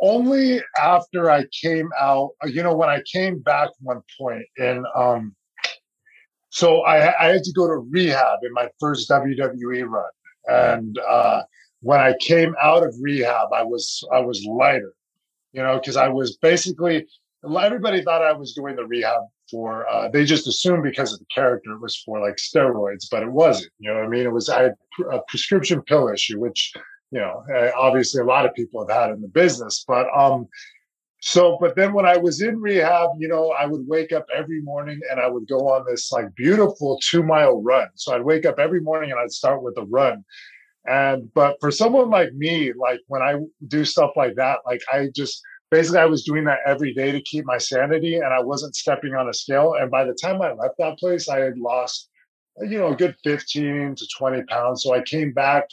only 0.00 0.62
after 0.80 1.30
I 1.30 1.44
came 1.62 1.90
out, 2.00 2.30
uh, 2.42 2.48
you 2.48 2.62
know, 2.62 2.74
when 2.74 2.88
I 2.88 3.02
came 3.12 3.40
back 3.40 3.70
one 3.80 4.02
point 4.18 4.44
and, 4.56 4.86
um, 4.94 5.34
so 6.50 6.80
I, 6.82 7.14
I 7.20 7.26
had 7.32 7.42
to 7.42 7.52
go 7.52 7.66
to 7.66 7.86
rehab 7.90 8.38
in 8.42 8.52
my 8.54 8.68
first 8.80 9.08
WWE 9.10 9.86
run. 9.86 10.10
And, 10.46 10.98
uh, 11.06 11.42
when 11.80 12.00
I 12.00 12.14
came 12.20 12.54
out 12.60 12.84
of 12.84 12.94
rehab, 13.00 13.52
I 13.52 13.62
was, 13.62 14.02
I 14.12 14.20
was 14.20 14.42
lighter, 14.44 14.94
you 15.52 15.62
know, 15.62 15.78
cause 15.84 15.96
I 15.96 16.08
was 16.08 16.38
basically, 16.38 17.06
everybody 17.60 18.02
thought 18.02 18.22
I 18.22 18.32
was 18.32 18.54
doing 18.54 18.76
the 18.76 18.86
rehab 18.86 19.22
for 19.50 19.88
uh, 19.88 20.08
they 20.08 20.24
just 20.24 20.46
assumed 20.46 20.82
because 20.82 21.12
of 21.12 21.18
the 21.18 21.24
character 21.34 21.72
it 21.72 21.80
was 21.80 21.96
for 21.96 22.20
like 22.20 22.36
steroids, 22.36 23.06
but 23.10 23.22
it 23.22 23.30
wasn't. 23.30 23.72
You 23.78 23.92
know 23.92 24.00
I 24.00 24.08
mean? 24.08 24.24
It 24.24 24.32
was 24.32 24.48
I 24.48 24.64
had 24.64 24.74
a 25.10 25.20
prescription 25.28 25.82
pill 25.82 26.08
issue, 26.08 26.38
which 26.38 26.72
you 27.10 27.20
know 27.20 27.44
eh, 27.54 27.70
obviously 27.76 28.20
a 28.20 28.24
lot 28.24 28.46
of 28.46 28.54
people 28.54 28.86
have 28.86 28.96
had 28.96 29.10
in 29.10 29.20
the 29.20 29.28
business. 29.28 29.84
But 29.86 30.06
um, 30.16 30.48
so 31.20 31.58
but 31.60 31.74
then 31.76 31.92
when 31.92 32.06
I 32.06 32.16
was 32.16 32.40
in 32.42 32.60
rehab, 32.60 33.10
you 33.18 33.28
know, 33.28 33.50
I 33.50 33.66
would 33.66 33.86
wake 33.86 34.12
up 34.12 34.26
every 34.34 34.60
morning 34.62 35.00
and 35.10 35.20
I 35.20 35.28
would 35.28 35.48
go 35.48 35.68
on 35.68 35.84
this 35.86 36.12
like 36.12 36.34
beautiful 36.34 36.98
two 37.02 37.22
mile 37.22 37.62
run. 37.62 37.88
So 37.94 38.14
I'd 38.14 38.24
wake 38.24 38.46
up 38.46 38.58
every 38.58 38.80
morning 38.80 39.10
and 39.10 39.20
I'd 39.20 39.32
start 39.32 39.62
with 39.62 39.76
a 39.78 39.84
run. 39.84 40.24
And 40.86 41.32
but 41.34 41.56
for 41.60 41.70
someone 41.70 42.10
like 42.10 42.32
me, 42.34 42.72
like 42.72 43.00
when 43.08 43.22
I 43.22 43.36
do 43.66 43.84
stuff 43.84 44.10
like 44.16 44.34
that, 44.36 44.60
like 44.64 44.80
I 44.92 45.08
just 45.14 45.42
basically 45.70 46.00
I 46.00 46.06
was 46.06 46.24
doing 46.24 46.44
that 46.44 46.60
every 46.66 46.94
day 46.94 47.12
to 47.12 47.20
keep 47.22 47.44
my 47.44 47.58
sanity 47.58 48.16
and 48.16 48.32
I 48.32 48.40
wasn't 48.40 48.76
stepping 48.76 49.14
on 49.14 49.28
a 49.28 49.34
scale. 49.34 49.74
And 49.74 49.90
by 49.90 50.04
the 50.04 50.14
time 50.14 50.40
I 50.40 50.52
left 50.52 50.76
that 50.78 50.98
place, 50.98 51.28
I 51.28 51.40
had 51.40 51.58
lost 51.58 52.08
you 52.62 52.78
know, 52.78 52.88
a 52.88 52.96
good 52.96 53.14
15 53.24 53.94
to 53.96 54.06
20 54.18 54.42
pounds. 54.44 54.82
So 54.82 54.94
I 54.94 55.02
came 55.02 55.32
back. 55.32 55.64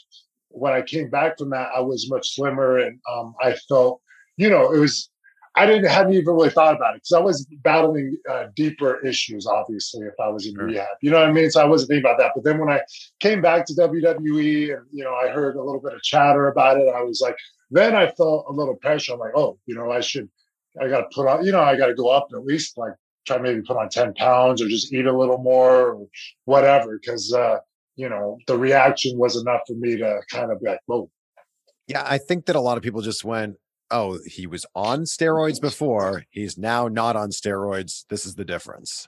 When 0.49 0.73
I 0.73 0.81
came 0.81 1.10
back 1.10 1.38
from 1.38 1.49
that, 1.51 1.69
I 1.75 1.81
was 1.81 2.10
much 2.10 2.36
slimmer 2.36 2.79
and 2.79 2.99
um, 3.12 3.36
I 3.41 3.53
felt, 3.67 4.01
you 4.38 4.49
know, 4.49 4.71
it 4.71 4.79
was 4.79 5.10
I 5.58 5.65
didn't 5.65 5.86
hadn't 5.86 6.13
even 6.13 6.34
really 6.34 6.49
thought 6.49 6.75
about 6.75 6.95
it 6.95 7.03
because 7.03 7.13
I 7.13 7.19
was 7.19 7.45
battling 7.63 8.17
uh, 8.29 8.47
deeper 8.55 8.99
issues. 9.05 9.47
Obviously, 9.47 10.05
if 10.05 10.13
I 10.21 10.27
was 10.27 10.45
in 10.47 10.53
sure. 10.53 10.65
rehab, 10.65 10.88
you 11.01 11.12
know 11.12 11.19
what 11.19 11.29
I 11.29 11.31
mean. 11.31 11.49
So 11.49 11.62
I 11.62 11.65
wasn't 11.65 11.89
thinking 11.89 12.05
about 12.05 12.17
that. 12.17 12.31
But 12.36 12.43
then 12.43 12.60
when 12.60 12.69
I 12.69 12.81
came 13.21 13.41
back 13.41 13.65
to 13.67 13.73
WWE, 13.73 14.75
and 14.75 14.86
you 14.91 15.03
know, 15.03 15.13
I 15.13 15.29
heard 15.29 15.55
a 15.55 15.63
little 15.63 15.79
bit 15.79 15.93
of 15.93 16.01
chatter 16.01 16.47
about 16.47 16.77
it. 16.77 16.93
I 16.93 17.01
was 17.01 17.21
like, 17.21 17.38
then 17.71 17.95
I 17.95 18.12
felt 18.12 18.47
a 18.49 18.51
little 18.51 18.75
pressure. 18.75 19.13
I'm 19.13 19.19
like, 19.19 19.31
oh, 19.36 19.58
you 19.65 19.75
know, 19.75 19.91
I 19.91 20.01
should, 20.01 20.29
I 20.81 20.89
got 20.89 21.01
to 21.01 21.15
put 21.15 21.27
on, 21.27 21.45
you 21.45 21.53
know, 21.53 21.62
I 21.62 21.77
got 21.77 21.88
to 21.88 21.95
go 21.95 22.10
up 22.10 22.27
at 22.34 22.45
least 22.45 22.77
like 22.77 22.93
try 23.25 23.38
maybe 23.38 23.62
put 23.62 23.77
on 23.77 23.88
ten 23.88 24.13
pounds 24.13 24.62
or 24.62 24.67
just 24.67 24.93
eat 24.93 25.05
a 25.05 25.17
little 25.17 25.38
more 25.38 25.91
or 25.91 26.08
whatever 26.43 26.99
because 26.99 27.34
uh, 27.34 27.60
you 27.95 28.10
know 28.10 28.38
the 28.47 28.58
reaction 28.58 29.17
was 29.17 29.36
enough 29.36 29.62
for 29.67 29.73
me 29.73 29.97
to 29.97 30.21
kind 30.31 30.51
of 30.51 30.62
be 30.62 30.69
like, 30.69 30.79
whoa. 30.86 31.10
Yeah, 31.88 32.03
I 32.05 32.17
think 32.17 32.45
that 32.47 32.55
a 32.55 32.62
lot 32.62 32.77
of 32.77 32.84
people 32.84 33.01
just 33.01 33.23
went, 33.23 33.58
oh, 33.91 34.19
he 34.25 34.47
was 34.47 34.65
on 34.73 35.01
steroids 35.01 35.62
before. 35.62 36.23
He's 36.31 36.58
now 36.58 36.88
not 36.88 37.15
on 37.15 37.29
steroids. 37.29 38.05
This 38.10 38.25
is 38.25 38.36
the 38.36 38.45
difference. 38.45 39.08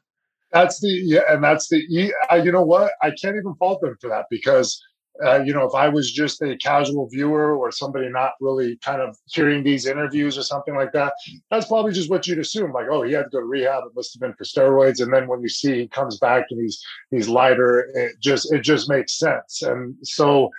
That's 0.51 0.79
the 0.79 0.89
yeah, 0.89 1.21
and 1.29 1.43
that's 1.43 1.67
the 1.69 1.83
you 1.89 2.13
know 2.51 2.63
what? 2.63 2.93
I 3.01 3.11
can't 3.21 3.35
even 3.35 3.55
fault 3.55 3.81
them 3.81 3.97
for 3.99 4.09
that 4.09 4.25
because 4.29 4.81
uh, 5.25 5.41
you 5.43 5.53
know 5.53 5.65
if 5.65 5.73
I 5.75 5.89
was 5.89 6.11
just 6.11 6.41
a 6.41 6.57
casual 6.57 7.07
viewer 7.09 7.55
or 7.55 7.71
somebody 7.71 8.09
not 8.09 8.31
really 8.39 8.77
kind 8.77 9.01
of 9.01 9.17
hearing 9.25 9.63
these 9.63 9.85
interviews 9.85 10.37
or 10.37 10.43
something 10.43 10.75
like 10.75 10.91
that, 10.93 11.13
that's 11.49 11.67
probably 11.67 11.93
just 11.93 12.09
what 12.09 12.27
you'd 12.27 12.39
assume. 12.39 12.71
Like, 12.71 12.87
oh, 12.89 13.03
he 13.03 13.13
had 13.13 13.23
to 13.23 13.29
go 13.29 13.39
to 13.39 13.45
rehab. 13.45 13.83
It 13.85 13.95
must 13.95 14.13
have 14.13 14.21
been 14.21 14.33
for 14.33 14.43
steroids. 14.43 15.01
And 15.01 15.13
then 15.13 15.27
when 15.27 15.41
you 15.41 15.49
see 15.49 15.81
he 15.81 15.87
comes 15.87 16.17
back 16.19 16.45
and 16.49 16.61
he's 16.61 16.83
he's 17.11 17.27
lighter, 17.27 17.89
it 17.93 18.13
just 18.19 18.51
it 18.53 18.61
just 18.61 18.89
makes 18.89 19.17
sense. 19.17 19.61
And 19.61 19.95
so, 20.03 20.49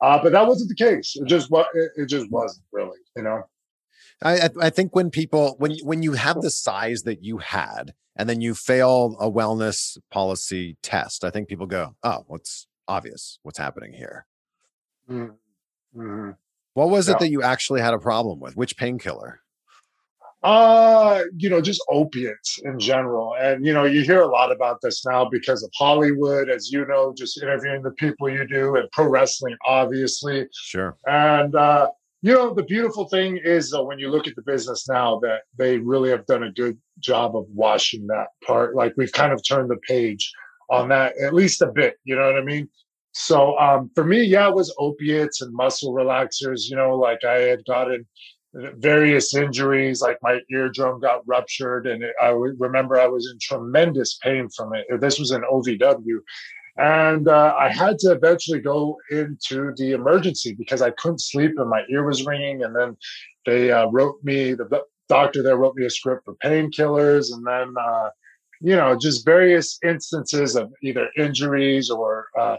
uh, 0.00 0.22
but 0.22 0.32
that 0.32 0.46
wasn't 0.46 0.68
the 0.68 0.84
case. 0.84 1.16
It 1.16 1.26
just 1.26 1.50
what 1.50 1.68
it, 1.74 1.90
it 1.96 2.08
just 2.08 2.30
wasn't 2.30 2.64
really. 2.72 2.98
You 3.16 3.22
know. 3.22 3.42
I, 4.22 4.48
I 4.60 4.70
think 4.70 4.94
when 4.94 5.10
people 5.10 5.56
when 5.58 5.76
when 5.82 6.02
you 6.02 6.12
have 6.12 6.40
the 6.40 6.50
size 6.50 7.02
that 7.02 7.22
you 7.22 7.38
had 7.38 7.94
and 8.16 8.28
then 8.28 8.40
you 8.40 8.54
fail 8.54 9.16
a 9.20 9.30
wellness 9.30 9.98
policy 10.10 10.76
test, 10.82 11.24
I 11.24 11.30
think 11.30 11.48
people 11.48 11.66
go, 11.66 11.96
"Oh, 12.02 12.24
what's 12.28 12.66
obvious? 12.88 13.38
What's 13.42 13.58
happening 13.58 13.92
here?" 13.92 14.26
Mm-hmm. 15.10 16.00
mm-hmm. 16.00 16.30
What 16.74 16.90
was 16.90 17.08
yeah. 17.08 17.14
it 17.14 17.18
that 17.20 17.30
you 17.30 17.42
actually 17.42 17.80
had 17.80 17.94
a 17.94 17.98
problem 17.98 18.40
with? 18.40 18.56
Which 18.56 18.76
painkiller? 18.76 19.40
Uh, 20.44 21.22
you 21.38 21.48
know, 21.48 21.62
just 21.62 21.82
opiates 21.88 22.60
in 22.64 22.78
general. 22.78 23.34
And, 23.40 23.64
you 23.64 23.72
know, 23.72 23.84
you 23.84 24.02
hear 24.02 24.20
a 24.20 24.26
lot 24.26 24.52
about 24.52 24.80
this 24.82 25.02
now 25.06 25.26
because 25.26 25.62
of 25.62 25.70
Hollywood, 25.74 26.50
as 26.50 26.70
you 26.70 26.84
know, 26.84 27.14
just 27.16 27.42
interviewing 27.42 27.80
the 27.80 27.92
people 27.92 28.28
you 28.28 28.46
do 28.46 28.76
and 28.76 28.90
pro 28.92 29.08
wrestling, 29.08 29.56
obviously. 29.64 30.46
Sure. 30.52 30.98
And, 31.06 31.54
uh, 31.54 31.88
you 32.20 32.34
know, 32.34 32.52
the 32.52 32.62
beautiful 32.62 33.08
thing 33.08 33.38
is 33.42 33.72
uh, 33.72 33.82
when 33.82 33.98
you 33.98 34.10
look 34.10 34.26
at 34.26 34.36
the 34.36 34.42
business 34.42 34.86
now 34.86 35.18
that 35.20 35.42
they 35.56 35.78
really 35.78 36.10
have 36.10 36.26
done 36.26 36.42
a 36.42 36.52
good 36.52 36.76
job 36.98 37.34
of 37.36 37.46
washing 37.54 38.06
that 38.08 38.26
part. 38.46 38.74
Like 38.74 38.92
we've 38.98 39.12
kind 39.12 39.32
of 39.32 39.40
turned 39.48 39.70
the 39.70 39.78
page 39.88 40.30
on 40.70 40.88
that 40.88 41.14
at 41.18 41.34
least 41.34 41.62
a 41.62 41.66
bit. 41.66 41.96
You 42.04 42.16
know 42.16 42.26
what 42.26 42.38
I 42.38 42.44
mean? 42.44 42.68
So 43.12 43.58
um, 43.58 43.90
for 43.94 44.04
me, 44.04 44.24
yeah, 44.24 44.48
it 44.48 44.54
was 44.54 44.74
opiates 44.78 45.40
and 45.40 45.54
muscle 45.54 45.92
relaxers. 45.92 46.68
You 46.68 46.76
know, 46.76 46.96
like 46.96 47.24
I 47.24 47.40
had 47.40 47.64
gotten 47.64 48.06
various 48.54 49.34
injuries, 49.34 50.00
like 50.00 50.18
my 50.22 50.40
eardrum 50.50 51.00
got 51.00 51.26
ruptured, 51.26 51.86
and 51.86 52.02
it, 52.02 52.14
I 52.22 52.28
remember 52.28 53.00
I 53.00 53.06
was 53.06 53.28
in 53.32 53.38
tremendous 53.40 54.18
pain 54.22 54.48
from 54.56 54.74
it. 54.74 54.86
This 55.00 55.18
was 55.18 55.32
an 55.32 55.42
OVW, 55.50 56.20
and 56.76 57.28
uh, 57.28 57.54
I 57.58 57.68
had 57.72 57.98
to 58.00 58.12
eventually 58.12 58.60
go 58.60 58.98
into 59.10 59.72
the 59.76 59.92
emergency 59.92 60.54
because 60.54 60.82
I 60.82 60.90
couldn't 60.90 61.20
sleep 61.20 61.52
and 61.56 61.70
my 61.70 61.82
ear 61.90 62.04
was 62.04 62.26
ringing. 62.26 62.64
And 62.64 62.74
then 62.74 62.96
they 63.46 63.70
uh, 63.70 63.86
wrote 63.86 64.16
me, 64.24 64.54
the 64.54 64.82
doctor 65.08 65.42
there 65.42 65.56
wrote 65.56 65.76
me 65.76 65.86
a 65.86 65.90
script 65.90 66.24
for 66.24 66.34
painkillers. 66.42 67.32
And 67.32 67.46
then, 67.46 67.74
uh, 67.80 68.10
you 68.60 68.76
know, 68.76 68.96
just 68.96 69.24
various 69.24 69.78
instances 69.84 70.56
of 70.56 70.72
either 70.82 71.08
injuries 71.16 71.90
or, 71.90 72.26
uh, 72.38 72.56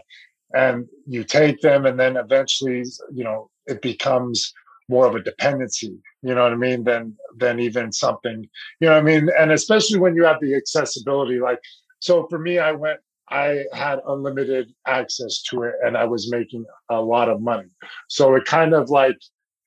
and 0.54 0.86
you 1.06 1.24
take 1.24 1.60
them 1.60 1.86
and 1.86 1.98
then 1.98 2.16
eventually, 2.16 2.84
you 3.12 3.24
know, 3.24 3.50
it 3.66 3.82
becomes 3.82 4.52
more 4.88 5.06
of 5.06 5.16
a 5.16 5.22
dependency 5.22 5.98
you 6.22 6.32
know 6.32 6.44
what 6.44 6.52
i 6.52 6.54
mean 6.54 6.84
than 6.84 7.12
than 7.38 7.58
even 7.58 7.90
something 7.90 8.48
you 8.78 8.88
know 8.88 8.96
i 8.96 9.02
mean 9.02 9.28
and 9.36 9.50
especially 9.50 9.98
when 9.98 10.14
you 10.14 10.22
have 10.22 10.40
the 10.40 10.54
accessibility 10.54 11.40
like 11.40 11.58
so 11.98 12.24
for 12.28 12.38
me 12.38 12.60
i 12.60 12.70
went 12.70 13.00
I 13.28 13.64
had 13.72 13.98
unlimited 14.06 14.72
access 14.86 15.42
to 15.50 15.64
it 15.64 15.74
and 15.84 15.96
I 15.96 16.04
was 16.04 16.30
making 16.30 16.64
a 16.90 17.00
lot 17.00 17.28
of 17.28 17.40
money. 17.40 17.68
So 18.08 18.34
it 18.36 18.44
kind 18.44 18.72
of 18.74 18.88
like, 18.88 19.16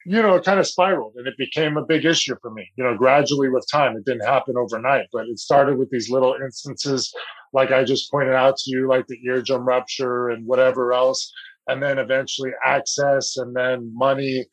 you 0.09 0.23
know, 0.23 0.33
it 0.33 0.43
kind 0.43 0.59
of 0.59 0.65
spiraled 0.65 1.13
and 1.17 1.27
it 1.27 1.37
became 1.37 1.77
a 1.77 1.85
big 1.85 2.03
issue 2.03 2.35
for 2.41 2.49
me, 2.49 2.67
you 2.75 2.83
know, 2.83 2.97
gradually 2.97 3.47
with 3.47 3.63
time. 3.71 3.95
It 3.95 4.05
didn't 4.05 4.25
happen 4.25 4.57
overnight, 4.57 5.05
but 5.13 5.27
it 5.27 5.37
started 5.37 5.77
with 5.77 5.91
these 5.91 6.09
little 6.09 6.35
instances, 6.43 7.13
like 7.53 7.69
I 7.69 7.83
just 7.83 8.09
pointed 8.09 8.33
out 8.33 8.57
to 8.57 8.71
you, 8.71 8.89
like 8.89 9.05
the 9.05 9.19
eardrum 9.23 9.67
rupture 9.67 10.29
and 10.29 10.47
whatever 10.47 10.93
else. 10.93 11.31
And 11.67 11.83
then 11.83 11.99
eventually 11.99 12.49
access 12.65 13.37
and 13.37 13.55
then 13.55 13.91
money. 13.95 14.47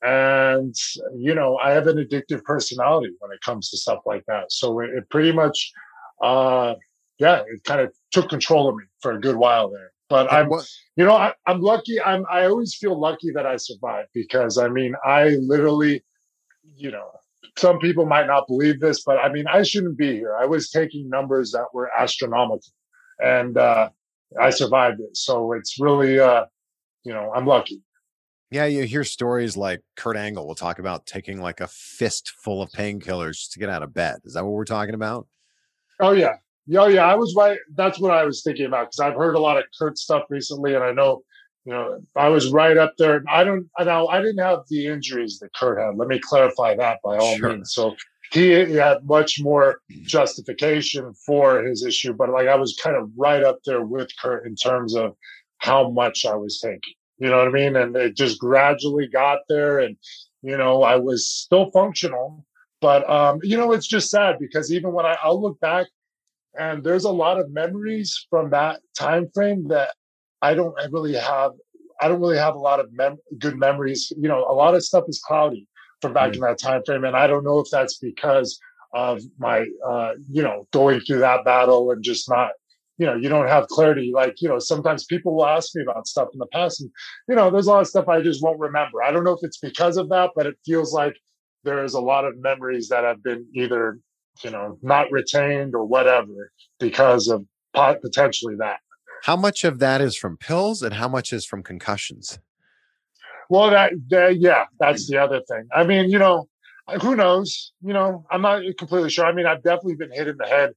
And, 0.00 0.74
you 1.14 1.34
know, 1.34 1.58
I 1.58 1.72
have 1.72 1.88
an 1.88 1.98
addictive 1.98 2.42
personality 2.44 3.12
when 3.18 3.32
it 3.32 3.42
comes 3.42 3.68
to 3.68 3.76
stuff 3.76 3.98
like 4.06 4.24
that. 4.28 4.46
So 4.50 4.80
it, 4.80 4.88
it 4.96 5.10
pretty 5.10 5.32
much, 5.32 5.72
uh, 6.22 6.76
yeah, 7.18 7.42
it 7.46 7.62
kind 7.64 7.82
of 7.82 7.92
took 8.12 8.30
control 8.30 8.66
of 8.66 8.76
me 8.76 8.84
for 9.02 9.12
a 9.12 9.20
good 9.20 9.36
while 9.36 9.70
there. 9.70 9.91
But 10.12 10.30
I'm, 10.30 10.50
you 10.96 11.06
know, 11.06 11.16
I, 11.16 11.32
I'm 11.46 11.62
lucky. 11.62 11.98
I'm, 11.98 12.26
I 12.30 12.44
always 12.44 12.74
feel 12.74 13.00
lucky 13.00 13.30
that 13.30 13.46
I 13.46 13.56
survived 13.56 14.10
because 14.12 14.58
I 14.58 14.68
mean, 14.68 14.94
I 15.06 15.38
literally, 15.40 16.04
you 16.76 16.90
know, 16.90 17.08
some 17.56 17.78
people 17.78 18.04
might 18.04 18.26
not 18.26 18.46
believe 18.46 18.78
this, 18.78 19.04
but 19.04 19.16
I 19.16 19.32
mean, 19.32 19.46
I 19.46 19.62
shouldn't 19.62 19.96
be 19.96 20.12
here. 20.12 20.36
I 20.38 20.44
was 20.44 20.68
taking 20.68 21.08
numbers 21.08 21.50
that 21.52 21.64
were 21.72 21.90
astronomical 21.98 22.60
and, 23.20 23.56
uh, 23.56 23.88
I 24.38 24.50
survived 24.50 25.00
it. 25.00 25.16
So 25.16 25.52
it's 25.54 25.80
really, 25.80 26.20
uh, 26.20 26.44
you 27.04 27.14
know, 27.14 27.32
I'm 27.34 27.46
lucky. 27.46 27.82
Yeah, 28.50 28.66
you 28.66 28.82
hear 28.82 29.04
stories 29.04 29.56
like 29.56 29.80
Kurt 29.96 30.18
Angle 30.18 30.46
will 30.46 30.54
talk 30.54 30.78
about 30.78 31.06
taking 31.06 31.40
like 31.40 31.62
a 31.62 31.68
fistful 31.68 32.60
of 32.60 32.68
painkillers 32.72 33.50
to 33.52 33.58
get 33.58 33.70
out 33.70 33.82
of 33.82 33.94
bed. 33.94 34.16
Is 34.26 34.34
that 34.34 34.44
what 34.44 34.52
we're 34.52 34.66
talking 34.66 34.94
about? 34.94 35.26
Oh 36.00 36.12
yeah, 36.12 36.34
yeah, 36.66 36.86
yeah, 36.88 37.06
I 37.06 37.14
was 37.14 37.34
right. 37.36 37.58
That's 37.74 37.98
what 37.98 38.12
I 38.12 38.24
was 38.24 38.42
thinking 38.42 38.66
about 38.66 38.86
because 38.86 39.00
I've 39.00 39.16
heard 39.16 39.34
a 39.34 39.40
lot 39.40 39.58
of 39.58 39.64
Kurt 39.78 39.98
stuff 39.98 40.24
recently, 40.30 40.74
and 40.74 40.84
I 40.84 40.92
know, 40.92 41.22
you 41.64 41.72
know, 41.72 42.00
I 42.14 42.28
was 42.28 42.50
right 42.50 42.76
up 42.76 42.94
there. 42.98 43.22
I 43.28 43.44
don't, 43.44 43.68
I 43.78 43.84
know, 43.84 44.08
I 44.08 44.20
didn't 44.20 44.38
have 44.38 44.60
the 44.68 44.86
injuries 44.86 45.38
that 45.40 45.54
Kurt 45.54 45.80
had. 45.80 45.96
Let 45.96 46.08
me 46.08 46.20
clarify 46.20 46.76
that 46.76 47.00
by 47.02 47.16
all 47.16 47.36
sure. 47.36 47.50
means. 47.50 47.72
So 47.72 47.96
he, 48.32 48.64
he 48.64 48.74
had 48.74 49.04
much 49.04 49.40
more 49.40 49.80
justification 50.02 51.12
for 51.26 51.62
his 51.64 51.84
issue, 51.84 52.12
but 52.12 52.30
like 52.30 52.48
I 52.48 52.56
was 52.56 52.78
kind 52.82 52.96
of 52.96 53.10
right 53.16 53.42
up 53.42 53.58
there 53.66 53.82
with 53.82 54.08
Kurt 54.20 54.46
in 54.46 54.54
terms 54.54 54.94
of 54.94 55.16
how 55.58 55.90
much 55.90 56.24
I 56.24 56.36
was 56.36 56.60
taking. 56.60 56.94
You 57.18 57.28
know 57.28 57.38
what 57.38 57.48
I 57.48 57.52
mean? 57.52 57.76
And 57.76 57.94
it 57.96 58.16
just 58.16 58.38
gradually 58.38 59.06
got 59.06 59.40
there, 59.48 59.80
and 59.80 59.96
you 60.42 60.56
know, 60.56 60.82
I 60.82 60.96
was 60.96 61.26
still 61.26 61.70
functional. 61.70 62.44
But 62.80 63.08
um, 63.08 63.40
you 63.42 63.56
know, 63.56 63.72
it's 63.72 63.86
just 63.86 64.10
sad 64.10 64.38
because 64.40 64.72
even 64.72 64.92
when 64.92 65.06
I, 65.06 65.16
I'll 65.22 65.40
look 65.40 65.60
back 65.60 65.86
and 66.58 66.84
there's 66.84 67.04
a 67.04 67.10
lot 67.10 67.38
of 67.38 67.50
memories 67.50 68.26
from 68.28 68.50
that 68.50 68.80
time 68.98 69.28
frame 69.34 69.68
that 69.68 69.94
I 70.40 70.54
don't 70.54 70.74
really 70.90 71.14
have. 71.14 71.52
I 72.00 72.08
don't 72.08 72.20
really 72.20 72.38
have 72.38 72.56
a 72.56 72.58
lot 72.58 72.80
of 72.80 72.92
mem- 72.92 73.18
good 73.38 73.56
memories. 73.56 74.12
You 74.16 74.28
know, 74.28 74.44
a 74.48 74.52
lot 74.54 74.74
of 74.74 74.84
stuff 74.84 75.04
is 75.08 75.20
cloudy 75.20 75.68
from 76.00 76.12
back 76.12 76.32
mm. 76.32 76.34
in 76.34 76.40
that 76.40 76.58
time 76.58 76.82
frame, 76.84 77.04
and 77.04 77.16
I 77.16 77.26
don't 77.26 77.44
know 77.44 77.60
if 77.60 77.68
that's 77.70 77.98
because 77.98 78.58
of 78.92 79.22
my, 79.38 79.64
uh, 79.86 80.12
you 80.30 80.42
know, 80.42 80.66
going 80.72 81.00
through 81.00 81.20
that 81.20 81.44
battle 81.44 81.90
and 81.90 82.02
just 82.02 82.28
not, 82.28 82.50
you 82.98 83.06
know, 83.06 83.14
you 83.14 83.28
don't 83.28 83.48
have 83.48 83.66
clarity. 83.68 84.12
Like, 84.14 84.42
you 84.42 84.48
know, 84.48 84.58
sometimes 84.58 85.06
people 85.06 85.34
will 85.34 85.46
ask 85.46 85.74
me 85.74 85.82
about 85.82 86.06
stuff 86.06 86.28
in 86.32 86.38
the 86.38 86.46
past, 86.46 86.80
and 86.80 86.90
you 87.28 87.36
know, 87.36 87.50
there's 87.50 87.66
a 87.66 87.70
lot 87.70 87.80
of 87.80 87.88
stuff 87.88 88.08
I 88.08 88.20
just 88.20 88.42
won't 88.42 88.58
remember. 88.58 89.02
I 89.02 89.10
don't 89.10 89.24
know 89.24 89.32
if 89.32 89.40
it's 89.42 89.58
because 89.58 89.96
of 89.96 90.08
that, 90.10 90.30
but 90.34 90.46
it 90.46 90.56
feels 90.66 90.92
like 90.92 91.16
there 91.64 91.84
is 91.84 91.94
a 91.94 92.00
lot 92.00 92.24
of 92.24 92.38
memories 92.38 92.88
that 92.88 93.04
have 93.04 93.22
been 93.22 93.46
either 93.54 93.98
you 94.42 94.50
know, 94.50 94.78
not 94.82 95.10
retained 95.10 95.74
or 95.74 95.84
whatever 95.84 96.52
because 96.78 97.28
of 97.28 97.44
potentially 97.74 98.54
that. 98.58 98.78
How 99.24 99.36
much 99.36 99.64
of 99.64 99.78
that 99.78 100.00
is 100.00 100.16
from 100.16 100.36
pills 100.36 100.82
and 100.82 100.94
how 100.94 101.08
much 101.08 101.32
is 101.32 101.44
from 101.44 101.62
concussions? 101.62 102.38
Well, 103.48 103.70
that, 103.70 103.92
that 104.10 104.38
yeah, 104.38 104.64
that's 104.80 105.06
hmm. 105.06 105.14
the 105.14 105.22
other 105.22 105.40
thing. 105.48 105.68
I 105.74 105.84
mean, 105.84 106.10
you 106.10 106.18
know, 106.18 106.48
who 107.00 107.14
knows? 107.14 107.72
You 107.82 107.92
know, 107.92 108.26
I'm 108.30 108.42
not 108.42 108.62
completely 108.78 109.10
sure. 109.10 109.26
I 109.26 109.32
mean, 109.32 109.46
I've 109.46 109.62
definitely 109.62 109.96
been 109.96 110.12
hit 110.12 110.28
in 110.28 110.36
the 110.36 110.46
head 110.46 110.72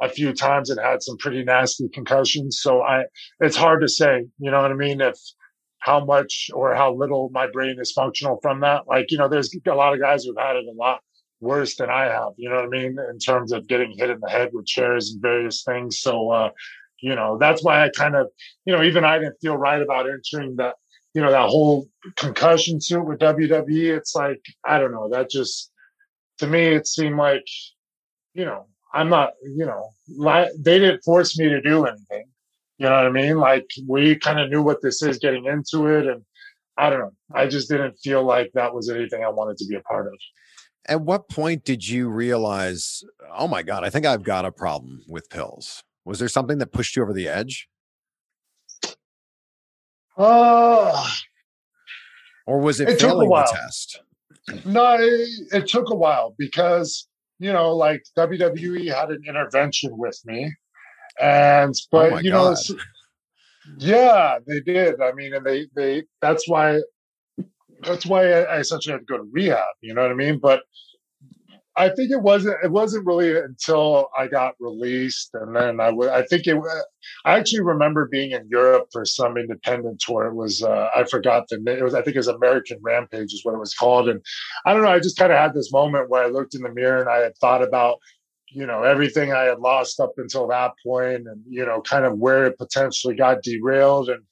a 0.00 0.08
few 0.08 0.32
times 0.32 0.70
and 0.70 0.80
had 0.80 1.02
some 1.02 1.18
pretty 1.18 1.44
nasty 1.44 1.88
concussions. 1.88 2.60
So 2.62 2.80
I, 2.80 3.04
it's 3.40 3.56
hard 3.56 3.82
to 3.82 3.88
say. 3.88 4.26
You 4.38 4.50
know 4.50 4.62
what 4.62 4.70
I 4.70 4.74
mean? 4.74 5.02
If 5.02 5.18
how 5.80 6.04
much 6.04 6.50
or 6.54 6.74
how 6.74 6.94
little 6.94 7.30
my 7.32 7.46
brain 7.50 7.76
is 7.80 7.92
functional 7.92 8.38
from 8.42 8.60
that. 8.60 8.86
Like, 8.86 9.10
you 9.10 9.18
know, 9.18 9.28
there's 9.28 9.54
a 9.66 9.74
lot 9.74 9.94
of 9.94 10.00
guys 10.00 10.24
who've 10.24 10.36
had 10.38 10.56
it 10.56 10.64
a 10.66 10.76
lot 10.76 11.00
worse 11.40 11.76
than 11.76 11.90
I 11.90 12.04
have. 12.04 12.32
You 12.36 12.50
know 12.50 12.56
what 12.56 12.66
I 12.66 12.68
mean? 12.68 12.96
In 13.10 13.18
terms 13.18 13.52
of 13.52 13.66
getting 13.66 13.92
hit 13.96 14.10
in 14.10 14.20
the 14.20 14.28
head 14.28 14.50
with 14.52 14.66
chairs 14.66 15.10
and 15.10 15.22
various 15.22 15.62
things. 15.62 16.00
So, 16.00 16.30
uh, 16.30 16.50
you 17.00 17.14
know, 17.14 17.38
that's 17.38 17.64
why 17.64 17.84
I 17.84 17.90
kind 17.90 18.14
of, 18.14 18.28
you 18.64 18.74
know, 18.74 18.82
even 18.82 19.04
I 19.04 19.18
didn't 19.18 19.40
feel 19.40 19.56
right 19.56 19.80
about 19.80 20.06
entering 20.08 20.56
that, 20.56 20.74
you 21.14 21.22
know, 21.22 21.30
that 21.30 21.48
whole 21.48 21.88
concussion 22.16 22.80
suit 22.80 23.04
with 23.04 23.18
WWE. 23.18 23.96
It's 23.96 24.14
like, 24.14 24.42
I 24.64 24.78
don't 24.78 24.92
know, 24.92 25.08
that 25.10 25.30
just, 25.30 25.72
to 26.38 26.46
me, 26.46 26.68
it 26.68 26.86
seemed 26.86 27.16
like, 27.16 27.44
you 28.34 28.44
know, 28.44 28.66
I'm 28.92 29.08
not, 29.08 29.32
you 29.42 29.66
know, 29.66 29.90
they 30.58 30.78
didn't 30.78 31.04
force 31.04 31.38
me 31.38 31.48
to 31.48 31.60
do 31.60 31.86
anything. 31.86 32.26
You 32.78 32.86
know 32.86 32.92
what 32.96 33.06
I 33.06 33.10
mean? 33.10 33.36
Like 33.36 33.66
we 33.86 34.16
kind 34.16 34.40
of 34.40 34.48
knew 34.50 34.62
what 34.62 34.80
this 34.80 35.02
is 35.02 35.18
getting 35.18 35.44
into 35.44 35.86
it. 35.86 36.06
And 36.06 36.22
I 36.76 36.88
don't 36.88 37.00
know. 37.00 37.12
I 37.32 37.46
just 37.46 37.68
didn't 37.68 37.98
feel 38.02 38.24
like 38.24 38.50
that 38.54 38.74
was 38.74 38.88
anything 38.88 39.22
I 39.22 39.28
wanted 39.28 39.58
to 39.58 39.66
be 39.66 39.76
a 39.76 39.80
part 39.80 40.06
of. 40.06 40.14
At 40.88 41.02
what 41.02 41.28
point 41.28 41.64
did 41.64 41.86
you 41.86 42.08
realize, 42.08 43.02
oh 43.36 43.46
my 43.46 43.62
God, 43.62 43.84
I 43.84 43.90
think 43.90 44.06
I've 44.06 44.22
got 44.22 44.44
a 44.44 44.52
problem 44.52 45.02
with 45.08 45.28
pills? 45.30 45.82
Was 46.04 46.18
there 46.18 46.28
something 46.28 46.58
that 46.58 46.72
pushed 46.72 46.96
you 46.96 47.02
over 47.02 47.12
the 47.12 47.28
edge? 47.28 47.68
Uh, 50.16 51.08
or 52.46 52.58
was 52.58 52.80
it, 52.80 52.88
it 52.88 53.00
failing 53.00 53.28
the 53.28 53.48
test? 53.52 54.02
No, 54.64 54.96
it, 54.98 55.28
it 55.52 55.68
took 55.68 55.90
a 55.90 55.94
while 55.94 56.34
because, 56.36 57.06
you 57.38 57.52
know, 57.52 57.76
like 57.76 58.02
WWE 58.18 58.92
had 58.92 59.10
an 59.10 59.22
intervention 59.28 59.96
with 59.96 60.18
me. 60.24 60.52
And, 61.20 61.72
oh 61.74 61.86
but, 61.92 62.12
oh 62.12 62.18
you 62.18 62.30
God. 62.30 62.56
know, 62.68 62.76
yeah, 63.78 64.38
they 64.46 64.60
did. 64.60 65.00
I 65.00 65.12
mean, 65.12 65.34
and 65.34 65.44
they, 65.44 65.68
they, 65.76 66.02
that's 66.20 66.48
why 66.48 66.80
that's 67.82 68.06
why 68.06 68.30
I, 68.30 68.58
essentially 68.58 68.92
had 68.92 69.00
to 69.00 69.04
go 69.04 69.18
to 69.18 69.28
rehab. 69.32 69.64
You 69.80 69.94
know 69.94 70.02
what 70.02 70.10
I 70.10 70.14
mean? 70.14 70.38
But 70.38 70.62
I 71.76 71.88
think 71.88 72.10
it 72.10 72.20
wasn't. 72.20 72.56
It 72.62 72.70
wasn't 72.70 73.06
really 73.06 73.38
until 73.38 74.08
I 74.18 74.26
got 74.26 74.54
released, 74.60 75.30
and 75.34 75.54
then 75.54 75.80
I 75.80 75.90
would. 75.90 76.10
I 76.10 76.22
think 76.22 76.46
it. 76.46 76.58
I 77.24 77.38
actually 77.38 77.62
remember 77.62 78.08
being 78.10 78.32
in 78.32 78.48
Europe 78.50 78.88
for 78.92 79.04
some 79.04 79.36
independent 79.36 80.00
tour. 80.00 80.26
It 80.26 80.34
was. 80.34 80.62
Uh, 80.62 80.88
I 80.94 81.04
forgot 81.04 81.44
the 81.48 81.58
name. 81.58 81.78
It 81.78 81.84
was. 81.84 81.94
I 81.94 82.02
think 82.02 82.16
it 82.16 82.18
was 82.18 82.28
American 82.28 82.78
Rampage 82.82 83.32
is 83.32 83.44
what 83.44 83.54
it 83.54 83.60
was 83.60 83.74
called. 83.74 84.08
And 84.08 84.20
I 84.66 84.74
don't 84.74 84.82
know. 84.82 84.90
I 84.90 84.98
just 84.98 85.16
kind 85.16 85.32
of 85.32 85.38
had 85.38 85.54
this 85.54 85.72
moment 85.72 86.10
where 86.10 86.24
I 86.24 86.28
looked 86.28 86.54
in 86.54 86.62
the 86.62 86.74
mirror 86.74 87.00
and 87.00 87.08
I 87.08 87.18
had 87.18 87.36
thought 87.38 87.62
about, 87.62 87.98
you 88.48 88.66
know, 88.66 88.82
everything 88.82 89.32
I 89.32 89.44
had 89.44 89.60
lost 89.60 90.00
up 90.00 90.12
until 90.18 90.48
that 90.48 90.72
point, 90.84 91.28
and 91.28 91.42
you 91.48 91.64
know, 91.64 91.80
kind 91.80 92.04
of 92.04 92.18
where 92.18 92.46
it 92.46 92.58
potentially 92.58 93.14
got 93.14 93.42
derailed, 93.42 94.10
and 94.10 94.22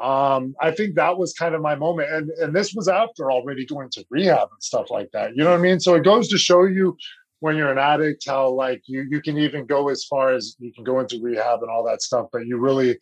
um, 0.00 0.54
I 0.60 0.70
think 0.70 0.94
that 0.96 1.18
was 1.18 1.32
kind 1.34 1.54
of 1.54 1.60
my 1.60 1.74
moment. 1.74 2.10
And 2.10 2.30
and 2.30 2.54
this 2.54 2.74
was 2.74 2.88
after 2.88 3.30
already 3.30 3.66
going 3.66 3.90
to 3.90 4.04
rehab 4.10 4.48
and 4.50 4.62
stuff 4.62 4.90
like 4.90 5.10
that. 5.12 5.36
You 5.36 5.44
know 5.44 5.50
what 5.50 5.58
I 5.58 5.62
mean? 5.62 5.80
So 5.80 5.94
it 5.94 6.04
goes 6.04 6.28
to 6.28 6.38
show 6.38 6.64
you 6.64 6.96
when 7.40 7.56
you're 7.56 7.72
an 7.72 7.78
addict 7.78 8.24
how 8.26 8.50
like 8.50 8.82
you 8.86 9.06
you 9.10 9.20
can 9.20 9.38
even 9.38 9.66
go 9.66 9.88
as 9.88 10.04
far 10.04 10.32
as 10.32 10.56
you 10.58 10.72
can 10.72 10.84
go 10.84 11.00
into 11.00 11.20
rehab 11.22 11.60
and 11.62 11.70
all 11.70 11.84
that 11.84 12.02
stuff, 12.02 12.26
but 12.32 12.46
you 12.46 12.58
really 12.58 12.98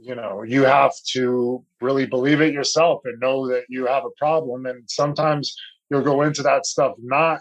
you 0.00 0.14
know 0.14 0.42
you 0.42 0.62
have 0.64 0.92
to 1.12 1.64
really 1.80 2.06
believe 2.06 2.40
it 2.40 2.52
yourself 2.52 3.02
and 3.04 3.20
know 3.20 3.48
that 3.48 3.64
you 3.68 3.86
have 3.86 4.04
a 4.04 4.10
problem 4.18 4.66
and 4.66 4.82
sometimes 4.88 5.56
you'll 5.90 6.02
go 6.02 6.22
into 6.22 6.42
that 6.42 6.66
stuff 6.66 6.94
not 7.00 7.40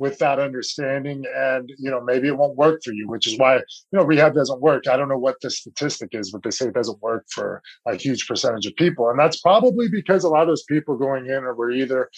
with 0.00 0.18
that 0.18 0.40
understanding 0.40 1.22
and 1.36 1.70
you 1.78 1.90
know 1.90 2.00
maybe 2.00 2.26
it 2.26 2.36
won't 2.36 2.56
work 2.56 2.80
for 2.82 2.92
you 2.92 3.06
which 3.06 3.26
is 3.26 3.38
why 3.38 3.56
you 3.56 3.62
know 3.92 4.02
rehab 4.02 4.34
doesn't 4.34 4.60
work. 4.60 4.88
I 4.88 4.96
don't 4.96 5.10
know 5.10 5.18
what 5.18 5.36
the 5.42 5.50
statistic 5.50 6.08
is 6.12 6.32
but 6.32 6.42
they 6.42 6.50
say 6.50 6.66
it 6.66 6.74
doesn't 6.74 7.00
work 7.02 7.26
for 7.32 7.62
a 7.86 7.94
huge 7.94 8.26
percentage 8.26 8.66
of 8.66 8.74
people. 8.76 9.10
And 9.10 9.18
that's 9.18 9.40
probably 9.40 9.88
because 9.88 10.24
a 10.24 10.28
lot 10.28 10.42
of 10.42 10.48
those 10.48 10.64
people 10.64 10.96
going 10.96 11.26
in 11.26 11.44
were 11.44 11.70
either 11.70 12.10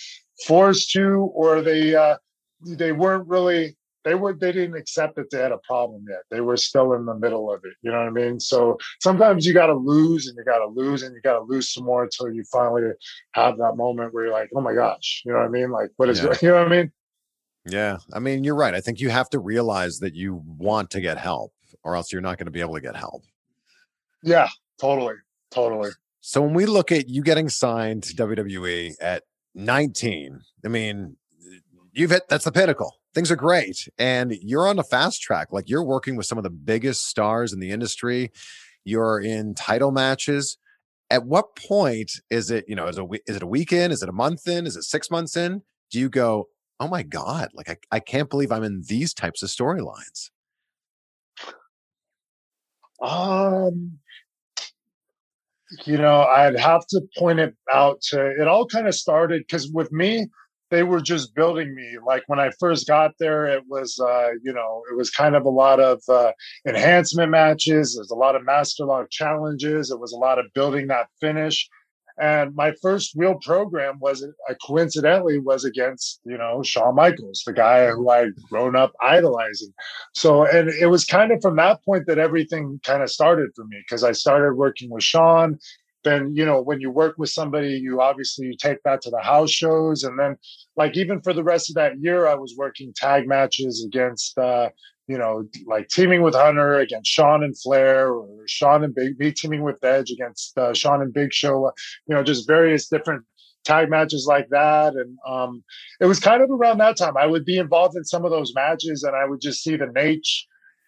forced 0.47 0.93
to 0.93 1.31
or 1.35 1.61
they 1.61 1.95
uh 1.95 2.17
they 2.65 2.93
weren't 2.93 3.27
really 3.27 3.77
they 4.05 4.15
were 4.15 4.33
they 4.33 4.53
didn't 4.53 4.77
accept 4.77 5.17
that 5.17 5.31
they 5.31 5.39
had 5.39 5.53
a 5.53 5.59
problem 5.59 6.05
yet. 6.09 6.23
They 6.31 6.41
were 6.41 6.57
still 6.57 6.93
in 6.93 7.05
the 7.05 7.15
middle 7.17 7.53
of 7.53 7.61
it. 7.65 7.75
You 7.83 7.91
know 7.91 7.99
what 7.99 8.07
i 8.07 8.11
mean? 8.11 8.39
So 8.39 8.79
sometimes 9.01 9.45
you 9.45 9.55
got 9.55 9.67
to 9.67 9.75
lose 9.75 10.29
and 10.29 10.37
you 10.37 10.45
got 10.45 10.59
to 10.59 10.67
lose 10.67 11.03
and 11.03 11.15
you 11.15 11.21
got 11.21 11.39
to 11.39 11.45
lose 11.45 11.73
some 11.73 11.85
more 11.85 12.05
until 12.05 12.33
you 12.33 12.45
finally 12.53 12.83
have 13.35 13.59
that 13.59 13.77
moment 13.77 14.15
where 14.15 14.27
you're 14.27 14.33
like 14.33 14.51
oh 14.55 14.61
my 14.61 14.73
gosh. 14.73 15.23
You 15.25 15.33
know 15.33 15.41
what 15.41 15.47
i 15.47 15.51
mean? 15.51 15.71
Like 15.73 15.91
what 15.97 16.09
is 16.09 16.23
yeah. 16.23 16.35
you 16.43 16.49
know 16.49 16.63
what 16.63 16.73
i 16.73 16.77
mean 16.77 16.93
yeah. 17.67 17.99
I 18.13 18.19
mean, 18.19 18.45
you're 18.45 18.57
right. 18.57 18.75
I 18.75 18.81
think 18.81 19.01
you 19.01 19.11
have 19.11 19.31
to 19.31 19.39
realize 19.39 19.99
that 20.01 20.15
you 20.15 20.43
want 20.47 20.91
to 20.91 21.01
get 21.01 21.19
help 21.19 21.53
or 21.85 21.97
else 21.97 22.13
you're 22.13 22.23
not 22.23 22.39
going 22.39 22.47
to 22.47 22.53
be 22.53 22.61
able 22.61 22.75
to 22.75 22.81
get 22.81 22.97
help. 22.97 23.25
Yeah, 24.23 24.49
totally. 24.81 25.15
Totally. 25.51 25.91
So 26.21 26.41
when 26.41 26.55
we 26.55 26.67
look 26.67 26.93
at 26.93 27.09
you 27.09 27.23
getting 27.23 27.49
signed 27.49 28.05
to 28.05 28.15
WWE 28.15 28.95
at 29.01 29.25
19, 29.55 30.41
I 30.65 30.69
mean, 30.69 31.17
you've 31.93 32.11
hit 32.11 32.29
that's 32.29 32.45
the 32.45 32.53
pinnacle. 32.53 32.95
Things 33.15 33.31
are 33.31 33.37
great. 33.37 33.89
And 33.99 34.33
you're 34.41 34.67
on 34.67 34.79
a 34.79 34.85
fast 34.85 35.21
track. 35.21 35.53
Like 35.53 35.69
you're 35.69 35.85
working 35.85 36.17
with 36.17 36.27
some 36.27 36.39
of 36.39 36.45
the 36.45 36.51
biggest 36.51 37.07
stars 37.07 37.53
in 37.53 37.61
the 37.61 37.71
industry. 37.71 38.31
You're 38.85 39.21
in 39.21 39.55
title 39.55 39.91
matches. 39.91 40.57
At 41.11 41.27
what 41.27 41.57
point 41.57 42.13
is 42.31 42.51
it, 42.51 42.65
you 42.67 42.75
know, 42.75 42.87
is, 42.87 42.97
a, 42.97 43.07
is 43.27 43.37
it 43.37 43.43
a 43.43 43.47
week 43.47 43.73
in? 43.73 43.91
Is 43.91 44.03
it 44.03 44.09
a 44.09 44.13
month 44.13 44.49
in? 44.49 44.67
Is 44.67 44.77
it 44.77 44.85
six 44.85 45.11
months 45.11 45.37
in? 45.37 45.63
Do 45.91 46.01
you 46.01 46.09
go, 46.09 46.49
oh 46.83 46.89
my 46.89 47.03
god 47.05 47.49
like 47.55 47.71
i, 47.71 47.77
I 47.93 48.01
can't 48.01 48.29
believe 48.29 48.51
i'm 48.51 48.65
in 48.65 48.83
these 48.89 49.15
types 49.15 49.43
of 49.43 49.49
storylines. 49.49 50.31
Um 53.01 53.99
you 55.87 55.97
know 55.97 56.23
i'd 56.25 56.59
have 56.59 56.87
to 56.89 57.01
point 57.17 57.39
it 57.41 57.55
out 57.73 58.01
to 58.03 58.27
it 58.41 58.47
all 58.47 58.67
kind 58.67 58.87
of 58.87 58.95
started 58.95 59.43
because 59.47 59.71
with 59.71 59.91
me 59.91 60.29
they 60.71 60.83
were 60.83 61.01
just 61.01 61.35
building 61.35 61.75
me 61.75 61.97
like 62.05 62.23
when 62.27 62.39
i 62.39 62.51
first 62.61 62.87
got 62.87 63.13
there 63.19 63.47
it 63.47 63.63
was 63.69 63.99
uh 64.01 64.31
you 64.43 64.53
know 64.53 64.83
it 64.91 64.97
was 64.97 65.11
kind 65.11 65.35
of 65.35 65.47
a 65.47 65.51
lot 65.51 65.81
of 65.81 66.01
uh 66.09 66.33
enhancement 66.69 67.31
matches 67.31 67.95
there's 67.95 68.11
a 68.11 68.15
lot 68.15 68.37
of 68.37 68.45
master 68.45 68.85
lock 68.85 69.09
challenges 69.11 69.91
it 69.91 69.99
was 69.99 70.13
a 70.13 70.19
lot 70.19 70.39
of 70.39 70.45
building 70.55 70.89
that 70.89 71.07
finish 71.21 71.69
and 72.19 72.55
my 72.55 72.73
first 72.83 73.13
real 73.17 73.37
program 73.37 73.99
was 74.01 74.23
uh, 74.23 74.55
coincidentally 74.65 75.39
was 75.39 75.65
against 75.65 76.21
you 76.25 76.37
know 76.37 76.63
Shawn 76.63 76.95
Michaels, 76.95 77.43
the 77.47 77.53
guy 77.53 77.89
who 77.89 78.09
I'd 78.11 78.35
grown 78.51 78.77
up 78.77 78.93
idolizing. 79.01 79.73
So 80.15 80.45
and 80.45 80.69
it 80.69 80.87
was 80.87 81.05
kind 81.05 81.33
of 81.33 81.41
from 81.41 81.57
that 81.57 81.85
point 81.85 82.07
that 82.07 82.19
everything 82.19 82.81
kind 82.85 83.03
of 83.03 83.11
started 83.11 83.51
for 83.55 83.65
me 83.65 83.79
because 83.87 84.05
I 84.05 84.13
started 84.13 84.55
working 84.55 84.91
with 84.91 85.05
Shawn. 85.05 85.59
Then 86.05 86.35
you 86.35 86.45
know 86.45 86.61
when 86.61 86.81
you 86.81 86.91
work 86.91 87.15
with 87.17 87.31
somebody, 87.31 87.75
you 87.75 88.01
obviously 88.01 88.47
you 88.47 88.57
take 88.57 88.83
that 88.85 89.01
to 89.03 89.11
the 89.11 89.21
house 89.23 89.51
shows, 89.51 90.03
and 90.03 90.19
then 90.19 90.37
like 90.77 90.97
even 90.97 91.21
for 91.23 91.33
the 91.33 91.45
rest 91.45 91.71
of 91.71 91.77
that 91.77 91.99
year, 92.01 92.27
I 92.27 92.35
was 92.35 92.55
working 92.57 92.93
tag 92.95 93.29
matches 93.29 93.85
against 93.87 94.37
uh, 94.37 94.71
you 95.09 95.19
know, 95.19 95.45
like 95.67 95.89
teaming 95.89 96.23
with 96.23 96.35
Hunter 96.35 96.79
against 96.79 97.11
Shawn 97.11 97.43
and 97.43 97.59
Flair, 97.59 98.13
or 98.13 98.29
Shawn 98.47 98.85
and 98.85 98.95
Big, 98.95 99.19
me 99.19 99.33
teaming 99.33 99.63
with 99.63 99.83
Edge 99.83 100.11
against 100.11 100.57
uh, 100.57 100.73
Shawn 100.73 101.03
and 101.03 101.13
Big 101.13 101.33
Show, 101.33 101.73
you 102.07 102.15
know, 102.15 102.23
just 102.23 102.47
various 102.47 102.89
different 102.89 103.25
tag 103.65 103.91
matches 103.91 104.27
like 104.29 104.49
that. 104.51 104.95
And 104.95 105.19
um, 105.27 105.63
it 106.01 106.07
was 106.07 106.21
kind 106.21 106.43
of 106.43 106.51
around 106.51 106.79
that 106.79 106.97
time 106.97 107.17
I 107.17 107.27
would 107.27 107.45
be 107.45 107.59
involved 107.59 107.97
in 107.97 108.05
some 108.05 108.25
of 108.25 108.31
those 108.31 108.55
matches, 108.55 109.03
and 109.03 109.17
I 109.17 109.25
would 109.25 109.41
just 109.41 109.63
see 109.63 109.77
the 109.77 109.87
Naitch 109.87 110.45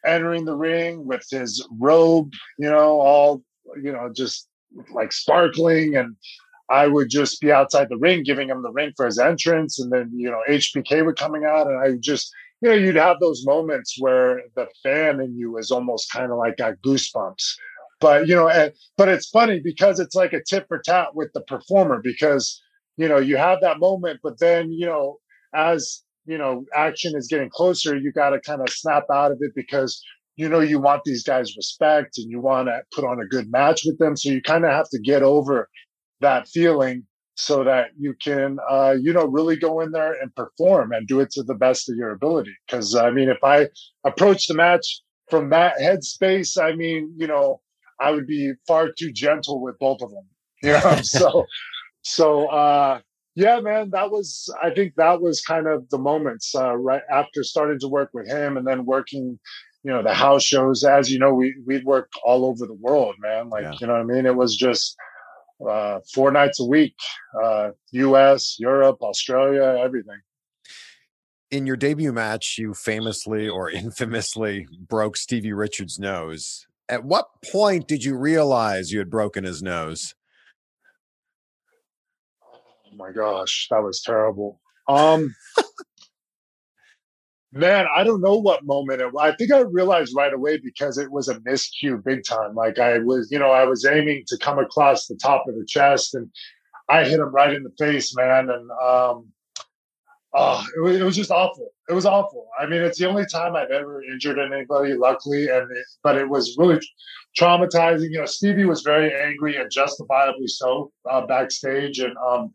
entering 0.06 0.44
the 0.44 0.56
ring 0.56 1.06
with 1.06 1.24
his 1.30 1.66
robe, 1.80 2.32
you 2.58 2.70
know, 2.70 3.00
all 3.00 3.42
you 3.82 3.92
know, 3.92 4.10
just 4.14 4.48
like 4.92 5.12
sparkling 5.12 5.96
and. 5.96 6.16
I 6.70 6.86
would 6.86 7.10
just 7.10 7.42
be 7.42 7.52
outside 7.52 7.90
the 7.90 7.98
ring, 7.98 8.22
giving 8.22 8.48
him 8.48 8.62
the 8.62 8.70
ring 8.70 8.94
for 8.96 9.04
his 9.04 9.18
entrance, 9.18 9.78
and 9.78 9.92
then 9.92 10.10
you 10.14 10.30
know 10.30 10.40
HBK 10.48 11.04
would 11.04 11.18
coming 11.18 11.44
out, 11.44 11.66
and 11.66 11.76
I 11.76 11.90
would 11.90 12.00
just 12.00 12.32
you 12.64 12.70
know, 12.70 12.76
you'd 12.76 12.96
have 12.96 13.20
those 13.20 13.44
moments 13.44 13.96
where 13.98 14.40
the 14.56 14.66
fan 14.82 15.20
in 15.20 15.36
you 15.36 15.58
is 15.58 15.70
almost 15.70 16.10
kind 16.10 16.32
of 16.32 16.38
like 16.38 16.56
got 16.56 16.72
goosebumps. 16.84 17.56
But 18.00 18.26
you 18.26 18.34
know, 18.34 18.48
and, 18.48 18.72
but 18.96 19.08
it's 19.10 19.28
funny 19.28 19.60
because 19.62 20.00
it's 20.00 20.14
like 20.14 20.32
a 20.32 20.42
tit 20.42 20.64
for 20.66 20.80
tat 20.82 21.14
with 21.14 21.28
the 21.34 21.42
performer 21.42 22.00
because 22.02 22.62
you 22.96 23.06
know 23.06 23.18
you 23.18 23.36
have 23.36 23.60
that 23.60 23.80
moment, 23.80 24.20
but 24.22 24.38
then 24.40 24.72
you 24.72 24.86
know 24.86 25.18
as 25.54 26.02
you 26.24 26.38
know 26.38 26.64
action 26.74 27.12
is 27.14 27.28
getting 27.28 27.50
closer, 27.50 27.98
you 27.98 28.12
got 28.12 28.30
to 28.30 28.40
kind 28.40 28.62
of 28.62 28.70
snap 28.70 29.04
out 29.12 29.30
of 29.30 29.38
it 29.42 29.52
because 29.54 30.02
you 30.36 30.48
know 30.48 30.60
you 30.60 30.80
want 30.80 31.02
these 31.04 31.22
guys 31.22 31.54
respect 31.58 32.16
and 32.16 32.30
you 32.30 32.40
want 32.40 32.68
to 32.68 32.80
put 32.94 33.04
on 33.04 33.20
a 33.20 33.26
good 33.26 33.50
match 33.50 33.82
with 33.84 33.98
them, 33.98 34.16
so 34.16 34.30
you 34.30 34.40
kind 34.40 34.64
of 34.64 34.70
have 34.70 34.88
to 34.88 34.98
get 34.98 35.22
over 35.22 35.68
that 36.22 36.48
feeling 36.48 37.06
so 37.36 37.64
that 37.64 37.88
you 37.98 38.14
can 38.22 38.58
uh, 38.68 38.94
you 39.00 39.12
know 39.12 39.26
really 39.26 39.56
go 39.56 39.80
in 39.80 39.90
there 39.90 40.14
and 40.20 40.34
perform 40.34 40.92
and 40.92 41.06
do 41.06 41.20
it 41.20 41.30
to 41.32 41.42
the 41.42 41.54
best 41.54 41.88
of 41.88 41.96
your 41.96 42.10
ability. 42.10 42.54
Because 42.66 42.94
i 42.94 43.10
mean 43.10 43.28
if 43.28 43.42
i 43.42 43.68
approach 44.04 44.46
the 44.46 44.54
match 44.54 45.00
from 45.30 45.50
that 45.50 45.78
headspace 45.80 46.60
i 46.62 46.74
mean 46.74 47.12
you 47.16 47.26
know 47.26 47.60
i 48.00 48.10
would 48.10 48.26
be 48.26 48.52
far 48.66 48.90
too 48.92 49.12
gentle 49.12 49.60
with 49.60 49.78
both 49.78 50.02
of 50.02 50.10
them 50.10 50.26
you 50.62 50.72
know? 50.72 51.00
So 51.02 51.46
so 52.02 52.46
uh 52.46 53.00
yeah 53.34 53.58
man 53.60 53.90
that 53.90 54.10
was 54.10 54.52
i 54.62 54.70
think 54.70 54.94
that 54.96 55.20
was 55.20 55.40
kind 55.40 55.66
of 55.66 55.88
the 55.88 55.98
moments 55.98 56.54
uh 56.54 56.76
right 56.76 57.02
after 57.10 57.42
starting 57.42 57.78
to 57.80 57.88
work 57.88 58.10
with 58.12 58.28
him 58.28 58.58
and 58.58 58.66
then 58.66 58.84
working 58.84 59.38
you 59.84 59.90
know 59.90 60.02
the 60.02 60.14
house 60.14 60.42
shows. 60.42 60.82
As 60.82 61.10
you 61.12 61.18
know 61.18 61.34
we 61.34 61.54
we'd 61.66 61.84
work 61.84 62.10
all 62.24 62.46
over 62.46 62.66
the 62.66 62.74
world 62.74 63.14
man 63.20 63.50
like 63.50 63.64
yeah. 63.64 63.74
you 63.80 63.86
know 63.86 63.92
what 63.92 64.00
i 64.00 64.04
mean? 64.04 64.26
It 64.26 64.34
was 64.34 64.56
just 64.56 64.96
uh, 65.68 66.00
four 66.12 66.30
nights 66.30 66.60
a 66.60 66.64
week, 66.64 66.94
uh, 67.42 67.70
U.S., 67.92 68.56
Europe, 68.58 68.98
Australia, 69.02 69.80
everything. 69.82 70.20
In 71.50 71.66
your 71.66 71.76
debut 71.76 72.12
match, 72.12 72.56
you 72.58 72.74
famously 72.74 73.48
or 73.48 73.70
infamously 73.72 74.66
broke 74.88 75.16
Stevie 75.16 75.52
Richards' 75.52 75.98
nose. 75.98 76.66
At 76.88 77.04
what 77.04 77.26
point 77.50 77.88
did 77.88 78.04
you 78.04 78.16
realize 78.16 78.92
you 78.92 78.98
had 78.98 79.10
broken 79.10 79.44
his 79.44 79.62
nose? 79.62 80.14
Oh 82.44 82.96
my 82.96 83.10
gosh, 83.10 83.68
that 83.70 83.82
was 83.82 84.02
terrible. 84.02 84.60
Um, 84.88 85.34
man, 87.54 87.86
I 87.94 88.02
don't 88.02 88.20
know 88.20 88.36
what 88.36 88.64
moment 88.64 89.00
it. 89.00 89.12
was. 89.12 89.32
I 89.32 89.36
think 89.36 89.52
I 89.52 89.60
realized 89.60 90.14
right 90.16 90.32
away 90.32 90.58
because 90.58 90.98
it 90.98 91.10
was 91.10 91.28
a 91.28 91.40
miscue, 91.40 92.02
big 92.04 92.24
time. 92.24 92.54
Like 92.54 92.78
I 92.78 92.98
was, 92.98 93.30
you 93.30 93.38
know, 93.38 93.50
I 93.50 93.64
was 93.64 93.86
aiming 93.86 94.24
to 94.28 94.38
come 94.38 94.58
across 94.58 95.06
the 95.06 95.16
top 95.16 95.44
of 95.48 95.54
the 95.54 95.64
chest, 95.64 96.14
and 96.14 96.28
I 96.88 97.04
hit 97.04 97.20
him 97.20 97.32
right 97.32 97.54
in 97.54 97.62
the 97.62 97.72
face, 97.78 98.14
man. 98.16 98.50
And 98.50 98.70
um, 98.72 99.28
oh, 100.34 100.66
it 100.76 100.80
was, 100.80 101.00
it 101.00 101.04
was 101.04 101.16
just 101.16 101.30
awful. 101.30 101.70
It 101.88 101.92
was 101.92 102.06
awful. 102.06 102.48
I 102.58 102.66
mean, 102.66 102.82
it's 102.82 102.98
the 102.98 103.08
only 103.08 103.26
time 103.26 103.54
I've 103.54 103.70
ever 103.70 104.02
injured 104.02 104.38
anybody, 104.38 104.94
luckily, 104.94 105.48
and 105.48 105.70
it, 105.70 105.86
but 106.02 106.16
it 106.16 106.28
was 106.28 106.56
really 106.58 106.80
traumatizing. 107.38 108.10
You 108.10 108.20
know, 108.20 108.26
Stevie 108.26 108.64
was 108.64 108.82
very 108.82 109.14
angry 109.14 109.56
and 109.56 109.70
justifiably 109.70 110.48
so 110.48 110.90
uh, 111.08 111.24
backstage, 111.26 112.00
and 112.00 112.16
um, 112.18 112.50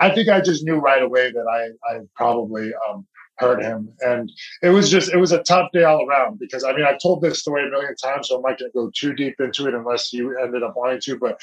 I 0.00 0.10
think 0.10 0.28
I 0.28 0.40
just 0.40 0.64
knew 0.64 0.76
right 0.76 1.02
away 1.02 1.30
that 1.30 1.46
I 1.46 1.94
I 1.94 2.00
probably 2.16 2.72
um, 2.88 3.06
hurt 3.40 3.62
him, 3.62 3.92
and 4.00 4.30
it 4.62 4.70
was 4.70 4.90
just 4.90 5.12
it 5.12 5.16
was 5.16 5.32
a 5.32 5.42
tough 5.42 5.70
day 5.72 5.84
all 5.84 6.06
around 6.06 6.38
because 6.38 6.62
I 6.62 6.72
mean 6.72 6.84
I've 6.84 7.00
told 7.02 7.22
this 7.22 7.40
story 7.40 7.66
a 7.66 7.70
million 7.70 7.96
times, 7.96 8.28
so 8.28 8.36
I'm 8.36 8.42
not 8.42 8.58
going 8.58 8.70
to 8.70 8.78
go 8.78 8.90
too 8.94 9.14
deep 9.14 9.40
into 9.40 9.66
it 9.66 9.74
unless 9.74 10.12
you 10.12 10.38
ended 10.38 10.62
up 10.62 10.74
wanting 10.76 11.00
to, 11.02 11.18
but. 11.18 11.40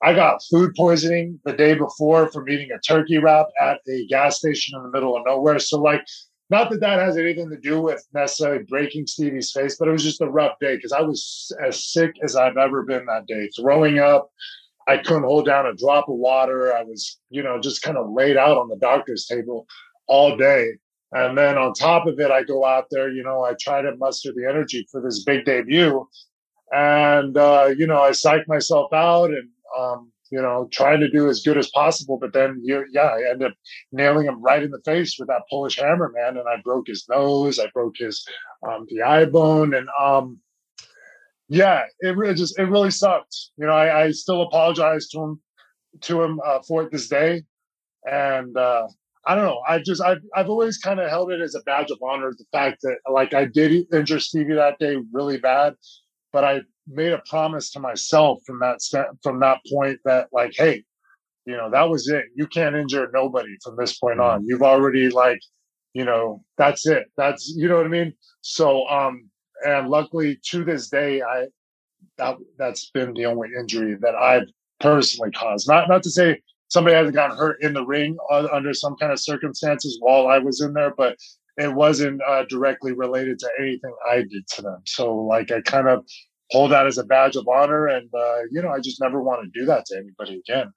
I 0.00 0.14
got 0.14 0.44
food 0.48 0.74
poisoning 0.76 1.40
the 1.44 1.52
day 1.52 1.74
before 1.74 2.30
from 2.30 2.48
eating 2.48 2.70
a 2.70 2.78
turkey 2.78 3.18
wrap 3.18 3.46
at 3.60 3.80
a 3.88 4.06
gas 4.06 4.38
station 4.38 4.78
in 4.78 4.84
the 4.84 4.90
middle 4.90 5.16
of 5.16 5.24
nowhere. 5.26 5.58
So, 5.58 5.80
like, 5.80 6.04
not 6.50 6.70
that 6.70 6.80
that 6.80 6.98
has 6.98 7.16
anything 7.16 7.50
to 7.50 7.58
do 7.58 7.80
with 7.80 8.06
necessarily 8.14 8.64
breaking 8.64 9.06
Stevie's 9.06 9.52
face, 9.52 9.76
but 9.76 9.88
it 9.88 9.92
was 9.92 10.04
just 10.04 10.20
a 10.20 10.26
rough 10.26 10.58
day 10.60 10.76
because 10.76 10.92
I 10.92 11.02
was 11.02 11.52
as 11.66 11.92
sick 11.92 12.12
as 12.22 12.36
I've 12.36 12.56
ever 12.56 12.84
been 12.84 13.04
that 13.06 13.26
day, 13.26 13.48
throwing 13.48 13.98
up, 13.98 14.30
I 14.86 14.96
couldn't 14.96 15.24
hold 15.24 15.44
down 15.44 15.66
a 15.66 15.74
drop 15.74 16.08
of 16.08 16.16
water. 16.16 16.74
I 16.74 16.82
was, 16.82 17.18
you 17.28 17.42
know, 17.42 17.60
just 17.60 17.82
kind 17.82 17.98
of 17.98 18.10
laid 18.10 18.38
out 18.38 18.56
on 18.56 18.68
the 18.68 18.76
doctor's 18.76 19.26
table 19.26 19.66
all 20.06 20.36
day. 20.36 20.70
And 21.12 21.36
then 21.36 21.56
on 21.56 21.72
top 21.72 22.06
of 22.06 22.20
it, 22.20 22.30
I 22.30 22.42
go 22.42 22.64
out 22.64 22.84
there, 22.90 23.10
you 23.10 23.22
know, 23.22 23.42
I 23.42 23.54
try 23.58 23.80
to 23.80 23.96
muster 23.96 24.32
the 24.32 24.46
energy 24.48 24.86
for 24.90 25.00
this 25.00 25.24
big 25.24 25.44
debut. 25.44 26.06
And, 26.70 27.36
uh, 27.36 27.70
you 27.76 27.86
know, 27.86 28.02
I 28.02 28.12
psych 28.12 28.46
myself 28.46 28.92
out 28.92 29.30
and, 29.30 29.48
um, 29.78 30.12
you 30.30 30.42
know, 30.42 30.68
trying 30.70 31.00
to 31.00 31.10
do 31.10 31.30
as 31.30 31.42
good 31.42 31.56
as 31.56 31.70
possible. 31.70 32.18
But 32.20 32.34
then, 32.34 32.60
you, 32.62 32.84
yeah, 32.92 33.06
I 33.06 33.30
end 33.30 33.42
up 33.42 33.54
nailing 33.90 34.26
him 34.26 34.42
right 34.42 34.62
in 34.62 34.70
the 34.70 34.82
face 34.84 35.16
with 35.18 35.28
that 35.28 35.42
Polish 35.48 35.78
hammer, 35.78 36.12
man. 36.14 36.36
And 36.36 36.46
I 36.46 36.60
broke 36.62 36.88
his 36.88 37.06
nose, 37.08 37.58
I 37.58 37.68
broke 37.72 37.94
his, 37.96 38.26
um, 38.68 38.86
the 38.90 39.00
eye 39.00 39.24
bone. 39.24 39.72
And, 39.72 39.88
um, 39.98 40.40
yeah, 41.48 41.84
it 42.00 42.16
really 42.16 42.34
just 42.34 42.58
it 42.58 42.64
really 42.64 42.90
sucked. 42.90 43.34
You 43.56 43.66
know, 43.66 43.72
I, 43.72 44.04
I 44.04 44.10
still 44.10 44.42
apologize 44.42 45.08
to 45.08 45.20
him 45.20 45.40
to 46.02 46.22
him 46.22 46.40
uh, 46.44 46.60
for 46.66 46.82
it 46.82 46.92
this 46.92 47.08
day, 47.08 47.42
and 48.04 48.56
uh, 48.56 48.86
I 49.28 49.34
don't 49.34 49.44
know. 49.44 49.60
I 49.68 49.78
just 49.78 50.02
I've 50.02 50.22
I've 50.34 50.48
always 50.48 50.78
kind 50.78 50.98
of 50.98 51.10
held 51.10 51.30
it 51.30 51.42
as 51.42 51.54
a 51.54 51.60
badge 51.60 51.90
of 51.90 51.98
honor 52.02 52.32
the 52.32 52.46
fact 52.50 52.80
that 52.82 52.96
like 53.12 53.34
I 53.34 53.44
did 53.44 53.86
injure 53.92 54.20
Stevie 54.20 54.54
that 54.54 54.78
day 54.78 54.96
really 55.12 55.36
bad, 55.36 55.74
but 56.32 56.44
I 56.44 56.62
made 56.86 57.12
a 57.12 57.22
promise 57.28 57.70
to 57.72 57.80
myself 57.80 58.38
from 58.46 58.58
that 58.60 58.78
from 59.22 59.40
that 59.40 59.58
point 59.70 59.98
that 60.06 60.28
like 60.32 60.54
hey, 60.56 60.82
you 61.44 61.58
know 61.58 61.70
that 61.70 61.90
was 61.90 62.08
it. 62.08 62.24
You 62.36 62.46
can't 62.46 62.74
injure 62.74 63.10
nobody 63.12 63.54
from 63.62 63.76
this 63.76 63.98
point 63.98 64.18
on. 64.18 64.46
You've 64.46 64.62
already 64.62 65.10
like 65.10 65.40
you 65.92 66.06
know 66.06 66.42
that's 66.56 66.86
it. 66.86 67.04
That's 67.18 67.52
you 67.54 67.68
know 67.68 67.76
what 67.76 67.86
I 67.86 67.90
mean. 67.90 68.14
So 68.40 68.88
um 68.88 69.28
and 69.62 69.90
luckily 69.90 70.40
to 70.52 70.64
this 70.64 70.88
day, 70.88 71.20
I 71.20 71.48
that 72.16 72.36
that's 72.56 72.90
been 72.92 73.12
the 73.12 73.26
only 73.26 73.50
injury 73.60 73.96
that 74.00 74.14
I've 74.14 74.48
personally 74.80 75.32
caused. 75.32 75.68
Not 75.68 75.86
not 75.90 76.02
to 76.04 76.10
say 76.10 76.40
somebody 76.68 76.96
hasn't 76.96 77.14
gotten 77.14 77.36
hurt 77.36 77.62
in 77.62 77.72
the 77.72 77.84
ring 77.84 78.16
under 78.30 78.72
some 78.72 78.96
kind 78.96 79.12
of 79.12 79.20
circumstances 79.20 79.98
while 80.00 80.28
I 80.28 80.38
was 80.38 80.60
in 80.60 80.72
there, 80.72 80.92
but 80.96 81.16
it 81.56 81.74
wasn't 81.74 82.20
uh, 82.26 82.44
directly 82.48 82.92
related 82.92 83.38
to 83.40 83.50
anything 83.58 83.92
I 84.08 84.18
did 84.18 84.46
to 84.54 84.62
them. 84.62 84.82
So 84.86 85.14
like 85.16 85.50
I 85.50 85.60
kind 85.62 85.88
of 85.88 86.06
hold 86.50 86.70
that 86.70 86.86
as 86.86 86.98
a 86.98 87.04
badge 87.04 87.36
of 87.36 87.46
honor, 87.48 87.88
and 87.88 88.08
uh, 88.14 88.42
you 88.50 88.62
know 88.62 88.70
I 88.70 88.80
just 88.80 89.00
never 89.00 89.22
want 89.22 89.42
to 89.42 89.60
do 89.60 89.66
that 89.66 89.86
to 89.86 89.96
anybody 89.96 90.40
again. 90.46 90.72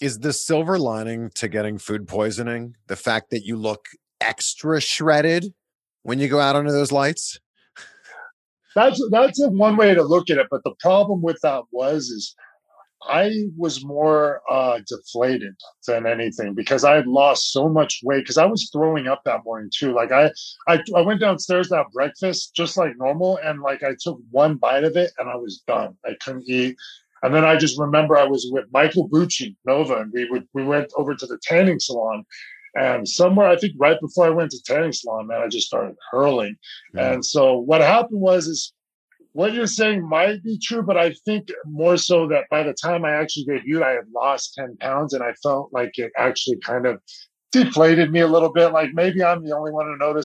Is 0.00 0.18
the 0.18 0.32
silver 0.32 0.78
lining 0.78 1.30
to 1.36 1.48
getting 1.48 1.78
food 1.78 2.08
poisoning 2.08 2.74
the 2.88 2.96
fact 2.96 3.30
that 3.30 3.44
you 3.44 3.56
look 3.56 3.86
extra 4.20 4.80
shredded 4.80 5.54
when 6.02 6.18
you 6.18 6.28
go 6.28 6.40
out 6.40 6.56
under 6.56 6.72
those 6.72 6.92
lights? 6.92 7.38
that's 8.74 9.02
that's 9.10 9.40
a 9.40 9.48
one 9.50 9.76
way 9.76 9.94
to 9.94 10.02
look 10.02 10.30
at 10.30 10.38
it. 10.38 10.46
But 10.50 10.62
the 10.64 10.74
problem 10.80 11.22
with 11.22 11.38
that 11.42 11.62
was 11.70 12.04
is 12.04 12.34
I 13.08 13.46
was 13.56 13.84
more 13.84 14.42
uh, 14.50 14.80
deflated 14.86 15.54
than 15.86 16.06
anything 16.06 16.54
because 16.54 16.84
I 16.84 16.94
had 16.94 17.06
lost 17.06 17.52
so 17.52 17.68
much 17.68 18.00
weight 18.04 18.20
because 18.20 18.38
I 18.38 18.46
was 18.46 18.70
throwing 18.72 19.08
up 19.08 19.22
that 19.24 19.44
morning 19.44 19.70
too. 19.74 19.92
Like 19.92 20.12
I, 20.12 20.30
I, 20.68 20.80
I 20.96 21.00
went 21.00 21.20
downstairs 21.20 21.68
to 21.68 21.76
have 21.76 21.92
breakfast 21.92 22.54
just 22.54 22.76
like 22.76 22.96
normal, 22.96 23.38
and 23.38 23.60
like 23.60 23.82
I 23.82 23.94
took 24.00 24.20
one 24.30 24.56
bite 24.56 24.84
of 24.84 24.96
it 24.96 25.12
and 25.18 25.28
I 25.28 25.36
was 25.36 25.62
done. 25.66 25.96
I 26.04 26.14
couldn't 26.24 26.48
eat. 26.48 26.76
And 27.24 27.32
then 27.34 27.44
I 27.44 27.56
just 27.56 27.78
remember 27.78 28.16
I 28.16 28.24
was 28.24 28.48
with 28.50 28.64
Michael 28.72 29.08
Bucci, 29.08 29.54
Nova, 29.64 29.98
and 29.98 30.12
we 30.12 30.28
would 30.28 30.46
we 30.54 30.64
went 30.64 30.92
over 30.96 31.14
to 31.14 31.26
the 31.26 31.38
tanning 31.42 31.78
salon, 31.78 32.24
and 32.74 33.06
somewhere, 33.06 33.48
I 33.48 33.56
think 33.56 33.74
right 33.78 34.00
before 34.00 34.26
I 34.26 34.30
went 34.30 34.50
to 34.52 34.62
tanning 34.62 34.92
salon, 34.92 35.26
man, 35.26 35.42
I 35.42 35.48
just 35.48 35.66
started 35.66 35.94
hurling. 36.10 36.56
Yeah. 36.94 37.12
And 37.12 37.24
so 37.24 37.58
what 37.58 37.80
happened 37.80 38.20
was 38.20 38.46
is 38.46 38.72
what 39.34 39.54
you're 39.54 39.66
saying 39.66 40.06
might 40.06 40.42
be 40.42 40.58
true, 40.58 40.82
but 40.82 40.98
I 40.98 41.14
think 41.24 41.48
more 41.64 41.96
so 41.96 42.28
that 42.28 42.44
by 42.50 42.62
the 42.62 42.74
time 42.74 43.04
I 43.04 43.12
actually 43.12 43.46
debuted, 43.46 43.82
I 43.82 43.92
had 43.92 44.04
lost 44.14 44.54
10 44.54 44.76
pounds 44.78 45.14
and 45.14 45.22
I 45.22 45.32
felt 45.42 45.70
like 45.72 45.98
it 45.98 46.12
actually 46.18 46.58
kind 46.58 46.86
of 46.86 47.00
deflated 47.50 48.12
me 48.12 48.20
a 48.20 48.26
little 48.26 48.52
bit. 48.52 48.72
Like 48.72 48.90
maybe 48.92 49.24
I'm 49.24 49.42
the 49.42 49.56
only 49.56 49.72
one 49.72 49.86
who 49.86 49.96
noticed. 49.96 50.26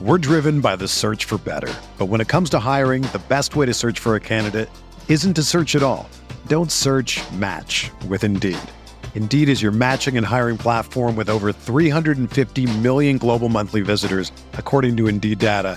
We're 0.00 0.18
driven 0.18 0.60
by 0.60 0.76
the 0.76 0.86
search 0.86 1.24
for 1.24 1.36
better. 1.38 1.72
But 1.98 2.06
when 2.06 2.20
it 2.20 2.28
comes 2.28 2.48
to 2.50 2.60
hiring, 2.60 3.02
the 3.02 3.22
best 3.28 3.56
way 3.56 3.66
to 3.66 3.74
search 3.74 3.98
for 3.98 4.14
a 4.14 4.20
candidate 4.20 4.70
isn't 5.08 5.34
to 5.34 5.42
search 5.42 5.74
at 5.74 5.82
all. 5.82 6.08
Don't 6.46 6.70
search 6.70 7.20
match 7.32 7.90
with 8.08 8.22
Indeed. 8.22 8.58
Indeed 9.16 9.48
is 9.48 9.60
your 9.60 9.72
matching 9.72 10.16
and 10.16 10.24
hiring 10.24 10.56
platform 10.56 11.16
with 11.16 11.28
over 11.28 11.52
350 11.52 12.78
million 12.78 13.18
global 13.18 13.48
monthly 13.48 13.82
visitors, 13.82 14.30
according 14.54 14.96
to 14.98 15.08
Indeed 15.08 15.40
data, 15.40 15.76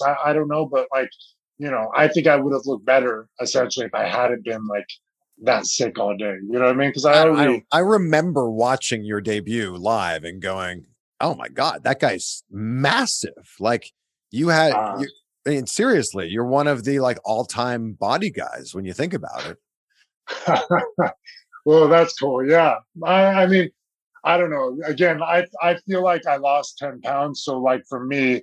I, 0.00 0.16
I 0.26 0.32
don't 0.32 0.48
know, 0.48 0.66
but 0.66 0.88
like, 0.92 1.10
you 1.58 1.70
know, 1.70 1.90
I 1.94 2.08
think 2.08 2.26
I 2.26 2.36
would 2.36 2.52
have 2.52 2.66
looked 2.66 2.86
better 2.86 3.28
essentially 3.40 3.86
if 3.86 3.94
I 3.94 4.06
hadn't 4.06 4.44
been 4.44 4.66
like 4.66 4.86
that 5.42 5.66
sick 5.66 5.98
all 5.98 6.16
day. 6.16 6.36
You 6.42 6.58
know 6.58 6.66
what 6.66 6.74
I 6.74 6.74
mean? 6.74 6.90
Because 6.90 7.04
I, 7.04 7.28
I, 7.28 7.62
I 7.72 7.78
remember 7.80 8.50
watching 8.50 9.04
your 9.04 9.20
debut 9.20 9.76
live 9.76 10.24
and 10.24 10.40
going, 10.40 10.86
"Oh 11.20 11.34
my 11.34 11.48
god, 11.48 11.84
that 11.84 12.00
guy's 12.00 12.42
massive!" 12.50 13.56
Like 13.60 13.92
you 14.30 14.48
had, 14.48 14.72
uh, 14.72 14.98
you, 15.00 15.08
I 15.46 15.50
mean, 15.50 15.66
seriously, 15.66 16.28
you're 16.28 16.46
one 16.46 16.68
of 16.68 16.84
the 16.84 17.00
like 17.00 17.18
all 17.24 17.44
time 17.44 17.92
body 17.92 18.30
guys 18.30 18.74
when 18.74 18.84
you 18.84 18.92
think 18.92 19.14
about 19.14 19.46
it. 19.46 19.58
well, 21.64 21.88
that's 21.88 22.18
cool. 22.18 22.46
Yeah, 22.46 22.76
I, 23.04 23.42
I 23.42 23.46
mean, 23.46 23.70
I 24.24 24.36
don't 24.36 24.50
know. 24.50 24.78
Again, 24.84 25.22
I 25.22 25.46
I 25.60 25.76
feel 25.86 26.02
like 26.02 26.26
I 26.26 26.36
lost 26.36 26.78
ten 26.78 27.00
pounds, 27.00 27.42
so 27.42 27.58
like 27.58 27.84
for 27.88 28.04
me, 28.04 28.42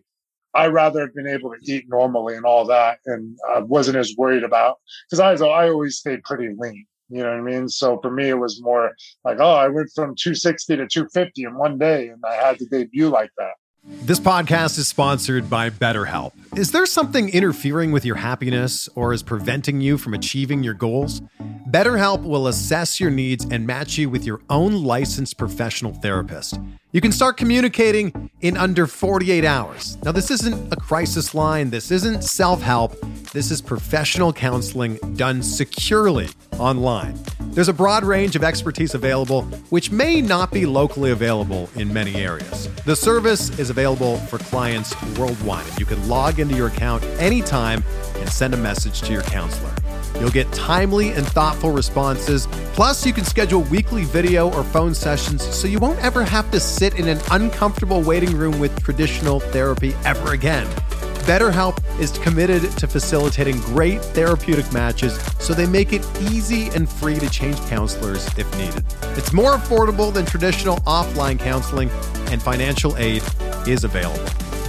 I 0.53 0.67
rather 0.67 1.01
have 1.01 1.13
been 1.13 1.27
able 1.27 1.51
to 1.51 1.71
eat 1.71 1.85
normally 1.87 2.35
and 2.35 2.45
all 2.45 2.65
that, 2.65 2.99
and 3.05 3.37
I 3.49 3.59
wasn't 3.59 3.97
as 3.97 4.15
worried 4.17 4.43
about 4.43 4.77
because 5.09 5.19
I 5.19 5.45
I 5.45 5.69
always 5.69 5.97
stayed 5.97 6.23
pretty 6.23 6.55
lean. 6.57 6.85
You 7.09 7.23
know 7.23 7.31
what 7.31 7.39
I 7.39 7.41
mean? 7.41 7.67
So 7.69 7.99
for 8.01 8.11
me, 8.11 8.29
it 8.29 8.37
was 8.37 8.61
more 8.61 8.91
like, 9.23 9.37
oh, 9.39 9.53
I 9.53 9.67
went 9.67 9.89
from 9.95 10.15
260 10.15 10.77
to 10.77 10.87
250 10.87 11.43
in 11.43 11.55
one 11.55 11.77
day, 11.77 12.09
and 12.09 12.23
I 12.23 12.35
had 12.35 12.59
to 12.59 12.65
debut 12.65 13.09
like 13.09 13.31
that. 13.37 13.53
This 13.89 14.19
podcast 14.19 14.77
is 14.77 14.87
sponsored 14.87 15.49
by 15.49 15.71
BetterHelp. 15.71 16.33
Is 16.55 16.71
there 16.71 16.85
something 16.85 17.29
interfering 17.29 17.91
with 17.91 18.05
your 18.05 18.17
happiness 18.17 18.87
or 18.93 19.13
is 19.13 19.23
preventing 19.23 19.81
you 19.81 19.97
from 19.97 20.13
achieving 20.13 20.61
your 20.61 20.75
goals? 20.75 21.21
BetterHelp 21.71 22.21
will 22.21 22.47
assess 22.47 22.99
your 22.99 23.09
needs 23.09 23.45
and 23.49 23.65
match 23.65 23.97
you 23.97 24.07
with 24.07 24.25
your 24.25 24.41
own 24.49 24.83
licensed 24.83 25.39
professional 25.39 25.91
therapist. 25.93 26.59
You 26.91 27.01
can 27.01 27.11
start 27.11 27.37
communicating 27.37 28.29
in 28.41 28.57
under 28.57 28.85
48 28.85 29.43
hours. 29.43 29.97
Now, 30.03 30.11
this 30.11 30.29
isn't 30.29 30.71
a 30.71 30.75
crisis 30.75 31.33
line, 31.33 31.71
this 31.71 31.89
isn't 31.89 32.23
self 32.23 32.61
help, 32.61 32.95
this 33.33 33.49
is 33.49 33.59
professional 33.59 34.31
counseling 34.31 34.97
done 35.15 35.41
securely 35.41 36.29
online. 36.59 37.17
There's 37.51 37.67
a 37.67 37.73
broad 37.73 38.03
range 38.03 38.35
of 38.35 38.43
expertise 38.43 38.93
available, 38.93 39.41
which 39.71 39.91
may 39.91 40.21
not 40.21 40.51
be 40.51 40.67
locally 40.67 41.09
available 41.09 41.67
in 41.75 41.91
many 41.91 42.15
areas. 42.15 42.69
The 42.85 42.95
service 42.95 43.57
is 43.57 43.71
available 43.71 44.17
for 44.17 44.37
clients 44.37 44.95
worldwide. 45.17 45.79
You 45.79 45.85
can 45.85 46.07
log 46.07 46.39
into 46.39 46.55
your 46.55 46.67
account 46.67 47.03
anytime 47.17 47.83
and 48.17 48.29
send 48.29 48.53
a 48.53 48.57
message 48.57 49.01
to 49.01 49.11
your 49.11 49.23
counselor. 49.23 49.73
You'll 50.19 50.29
get 50.29 50.51
timely 50.53 51.09
and 51.09 51.25
thoughtful 51.25 51.71
responses. 51.71 52.47
Plus, 52.73 53.03
you 53.03 53.13
can 53.13 53.25
schedule 53.25 53.61
weekly 53.63 54.03
video 54.03 54.53
or 54.53 54.63
phone 54.63 54.93
sessions 54.93 55.43
so 55.43 55.67
you 55.67 55.79
won't 55.79 55.99
ever 56.03 56.23
have 56.23 56.51
to 56.51 56.59
sit 56.59 56.99
in 56.99 57.07
an 57.07 57.19
uncomfortable 57.31 58.01
waiting 58.01 58.37
room 58.37 58.59
with 58.59 58.83
traditional 58.83 59.39
therapy 59.39 59.95
ever 60.05 60.33
again. 60.33 60.67
BetterHelp 61.23 61.77
is 61.99 62.17
committed 62.17 62.63
to 62.77 62.87
facilitating 62.87 63.59
great 63.61 64.01
therapeutic 64.01 64.71
matches 64.73 65.19
so 65.39 65.53
they 65.53 65.67
make 65.67 65.93
it 65.93 66.05
easy 66.21 66.69
and 66.69 66.89
free 66.89 67.19
to 67.19 67.29
change 67.29 67.57
counselors 67.67 68.25
if 68.37 68.51
needed. 68.57 68.83
It's 69.17 69.31
more 69.31 69.51
affordable 69.55 70.13
than 70.13 70.25
traditional 70.25 70.77
offline 70.77 71.37
counseling, 71.37 71.89
and 72.31 72.41
financial 72.41 72.97
aid 72.97 73.23
is 73.67 73.83
available. 73.83 74.25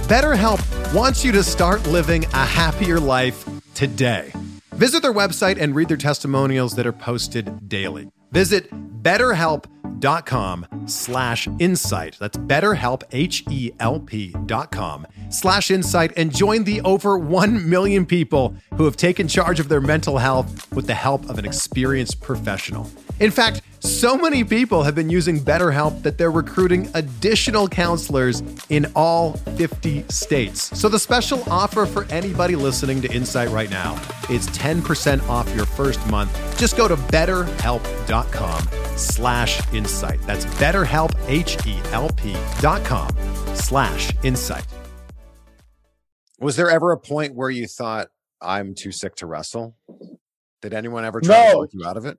BetterHelp 0.07 0.93
wants 0.93 1.23
you 1.23 1.31
to 1.31 1.43
start 1.43 1.85
living 1.87 2.25
a 2.25 2.45
happier 2.45 2.99
life 2.99 3.47
today. 3.73 4.31
Visit 4.73 5.01
their 5.01 5.13
website 5.13 5.59
and 5.59 5.75
read 5.75 5.87
their 5.87 5.97
testimonials 5.97 6.75
that 6.75 6.85
are 6.85 6.93
posted 6.93 7.69
daily. 7.69 8.09
Visit 8.31 8.69
betterhelp.com 9.03 10.65
slash 10.85 11.47
insight. 11.59 12.17
That's 12.19 12.37
betterhelp, 12.37 13.03
H-E-L-P 13.11 14.35
dot 14.45 14.71
com 14.71 15.07
slash 15.29 15.71
insight 15.71 16.13
and 16.17 16.33
join 16.35 16.63
the 16.63 16.81
over 16.81 17.17
1 17.17 17.69
million 17.69 18.05
people 18.05 18.55
who 18.75 18.85
have 18.85 18.97
taken 18.97 19.27
charge 19.27 19.59
of 19.59 19.69
their 19.69 19.81
mental 19.81 20.17
health 20.17 20.71
with 20.73 20.87
the 20.87 20.93
help 20.93 21.29
of 21.29 21.37
an 21.37 21.45
experienced 21.45 22.21
professional. 22.21 22.89
In 23.21 23.29
fact, 23.29 23.61
so 23.81 24.17
many 24.17 24.43
people 24.43 24.81
have 24.81 24.95
been 24.95 25.11
using 25.11 25.39
BetterHelp 25.39 26.01
that 26.01 26.17
they're 26.17 26.31
recruiting 26.31 26.89
additional 26.95 27.67
counselors 27.67 28.41
in 28.69 28.91
all 28.95 29.33
50 29.33 30.05
states. 30.09 30.75
So 30.75 30.89
the 30.89 30.97
special 30.97 31.43
offer 31.47 31.85
for 31.85 32.05
anybody 32.05 32.55
listening 32.55 32.99
to 33.03 33.13
Insight 33.13 33.49
right 33.49 33.69
now 33.69 33.93
is 34.27 34.47
10% 34.47 35.21
off 35.29 35.53
your 35.55 35.67
first 35.67 36.03
month. 36.07 36.31
Just 36.57 36.75
go 36.75 36.87
to 36.87 36.95
betterhelp.com 36.95 38.67
slash 38.97 39.71
insight. 39.71 40.19
That's 40.23 40.45
betterhelp, 40.55 41.13
H-E-L-P 41.27 42.35
dot 42.59 42.83
com 42.83 43.15
slash 43.53 44.09
insight. 44.23 44.65
Was 46.39 46.55
there 46.55 46.71
ever 46.71 46.91
a 46.91 46.97
point 46.97 47.35
where 47.35 47.51
you 47.51 47.67
thought, 47.67 48.07
I'm 48.41 48.73
too 48.73 48.91
sick 48.91 49.13
to 49.17 49.27
wrestle? 49.27 49.75
Did 50.63 50.73
anyone 50.73 51.05
ever 51.05 51.21
try 51.21 51.45
no. 51.45 51.51
to 51.51 51.57
work 51.59 51.69
you 51.73 51.85
out 51.85 51.97
of 51.97 52.07
it? 52.07 52.17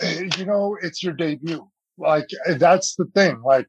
Eh, 0.00 0.28
you 0.36 0.44
know, 0.44 0.76
it's 0.82 1.02
your 1.02 1.12
debut. 1.12 1.68
Like 1.98 2.28
eh, 2.46 2.54
that's 2.58 2.94
the 2.96 3.06
thing. 3.14 3.40
Like 3.42 3.66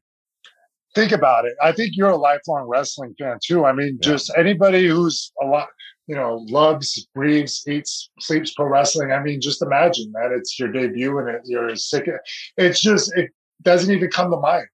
think 0.94 1.12
about 1.12 1.44
it. 1.44 1.54
I 1.62 1.72
think 1.72 1.92
you're 1.94 2.10
a 2.10 2.16
lifelong 2.16 2.66
wrestling 2.68 3.14
fan 3.18 3.38
too. 3.44 3.64
I 3.64 3.72
mean, 3.72 3.98
yeah. 4.00 4.10
just 4.10 4.32
anybody 4.36 4.86
who's 4.86 5.32
a 5.42 5.46
lot, 5.46 5.68
you 6.06 6.14
know, 6.14 6.44
loves, 6.48 7.08
breathes, 7.14 7.64
eats, 7.68 8.10
sleeps 8.20 8.52
pro 8.54 8.66
wrestling. 8.66 9.12
I 9.12 9.22
mean, 9.22 9.40
just 9.40 9.62
imagine 9.62 10.12
that 10.12 10.32
it's 10.32 10.58
your 10.58 10.70
debut 10.70 11.18
and 11.18 11.28
it, 11.28 11.42
you're 11.44 11.74
sick. 11.76 12.08
It's 12.56 12.80
just 12.80 13.16
it 13.16 13.30
doesn't 13.62 13.94
even 13.94 14.10
come 14.10 14.30
to 14.30 14.38
mind. 14.38 14.66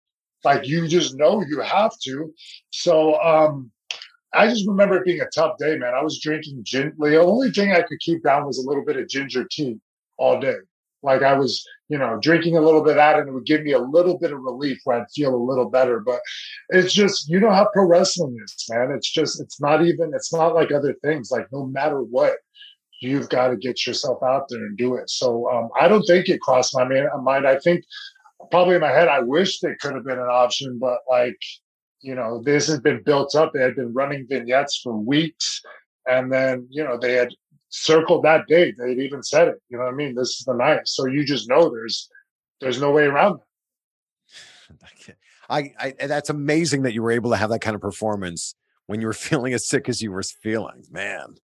Like 0.44 0.66
you 0.66 0.86
just 0.88 1.16
know 1.16 1.42
you 1.48 1.61
have 1.61 1.92
to. 2.05 2.32
So 2.70 3.20
um 3.22 3.70
I 4.34 4.48
just 4.48 4.66
remember 4.66 4.96
it 4.96 5.05
being 5.05 5.20
a 5.20 5.26
tough 5.26 5.59
day, 5.59 5.76
man. 5.78 5.94
I 5.94 6.02
was 6.02 6.20
drinking 6.20 6.62
gin. 6.64 6.92
The 6.98 7.20
only 7.20 7.52
thing 7.52 7.72
I 7.72 7.82
could 7.82 8.00
keep 8.00 8.24
down 8.24 8.46
was 8.46 8.59
a 8.59 8.68
little 8.68 8.84
bit 8.84 8.96
of 8.96 9.09
ginger 9.09 9.46
tea 9.48 9.78
all 10.16 10.40
day. 10.40 10.57
Like 11.05 11.22
I 11.22 11.34
was, 11.34 11.64
you 11.88 11.98
know, 11.98 12.18
drinking 12.20 12.57
a 12.57 12.61
little 12.61 12.82
bit 12.82 12.92
of 12.92 12.96
that 12.96 13.18
and 13.18 13.28
it 13.28 13.32
would 13.32 13.46
give 13.46 13.62
me 13.62 13.72
a 13.72 13.78
little 13.78 14.18
bit 14.18 14.32
of 14.32 14.40
relief 14.40 14.78
where 14.84 15.00
I'd 15.00 15.11
feel 15.14 15.34
a 15.34 15.36
little 15.36 15.68
better. 15.68 16.00
But 16.00 16.20
it's 16.70 16.92
just, 16.92 17.28
you 17.28 17.38
know 17.38 17.52
how 17.52 17.68
pro 17.72 17.86
wrestling 17.86 18.36
is, 18.42 18.66
man. 18.70 18.90
It's 18.90 19.12
just, 19.12 19.40
it's 19.40 19.61
not 19.61 19.84
even, 19.84 20.12
it's 20.14 20.32
not 20.32 20.55
like 20.55 20.72
other 20.72 20.94
things. 21.05 21.30
Like 21.30 21.46
no 21.52 21.66
matter 21.66 22.00
what, 22.00 22.36
you've 23.00 23.28
got 23.28 23.48
to 23.48 23.57
get 23.57 23.86
yourself 23.86 24.22
out 24.22 24.46
there 24.48 24.64
and 24.64 24.78
do 24.78 24.94
it. 24.94 25.11
So 25.11 25.48
um, 25.50 25.68
I 25.78 25.88
don't 25.88 26.05
think 26.05 26.28
it 26.28 26.40
crossed 26.40 26.74
my 26.74 26.84
mind. 26.84 27.46
I 27.46 27.59
think 27.59 27.84
probably 28.50 28.76
in 28.76 28.80
my 28.80 28.90
head, 28.90 29.09
I 29.09 29.20
wished 29.20 29.62
it 29.64 29.78
could 29.80 29.94
have 29.94 30.05
been 30.05 30.18
an 30.18 30.28
option, 30.30 30.78
but 30.78 30.98
like, 31.09 31.38
you 32.00 32.14
know, 32.14 32.42
this 32.42 32.66
had 32.68 32.82
been 32.82 33.02
built 33.02 33.34
up. 33.34 33.52
They 33.52 33.61
had 33.61 33.76
been 33.76 33.92
running 33.92 34.26
vignettes 34.28 34.80
for 34.82 34.96
weeks. 34.96 35.61
And 36.07 36.30
then, 36.30 36.66
you 36.70 36.84
know, 36.84 36.98
they 36.98 37.14
had 37.14 37.30
circled 37.75 38.25
that 38.25 38.47
date. 38.47 38.77
They'd 38.79 39.01
even 39.01 39.22
said 39.22 39.49
it. 39.49 39.61
You 39.68 39.79
know 39.79 39.85
what 39.85 39.93
I 39.93 39.97
mean? 39.97 40.14
This 40.14 40.39
is 40.39 40.45
the 40.47 40.55
night. 40.55 40.83
So 40.85 41.07
you 41.07 41.25
just 41.25 41.49
know 41.49 41.68
there's 41.68 42.09
there's 42.61 42.81
no 42.81 42.93
way 42.93 43.05
around 43.05 43.41
that. 45.09 45.16
I, 45.51 45.72
I 45.79 46.07
that's 46.07 46.31
amazing 46.31 46.83
that 46.83 46.95
you 46.95 47.03
were 47.03 47.11
able 47.11 47.31
to 47.31 47.37
have 47.37 47.51
that 47.51 47.61
kind 47.61 47.75
of 47.75 47.81
performance 47.81 48.55
when 48.87 49.01
you 49.01 49.07
were 49.09 49.12
feeling 49.29 49.53
as 49.55 49.66
sick 49.66 49.89
as 49.89 50.01
you 50.01 50.12
were 50.12 50.22
feeling, 50.22 50.85
man. 50.91 51.35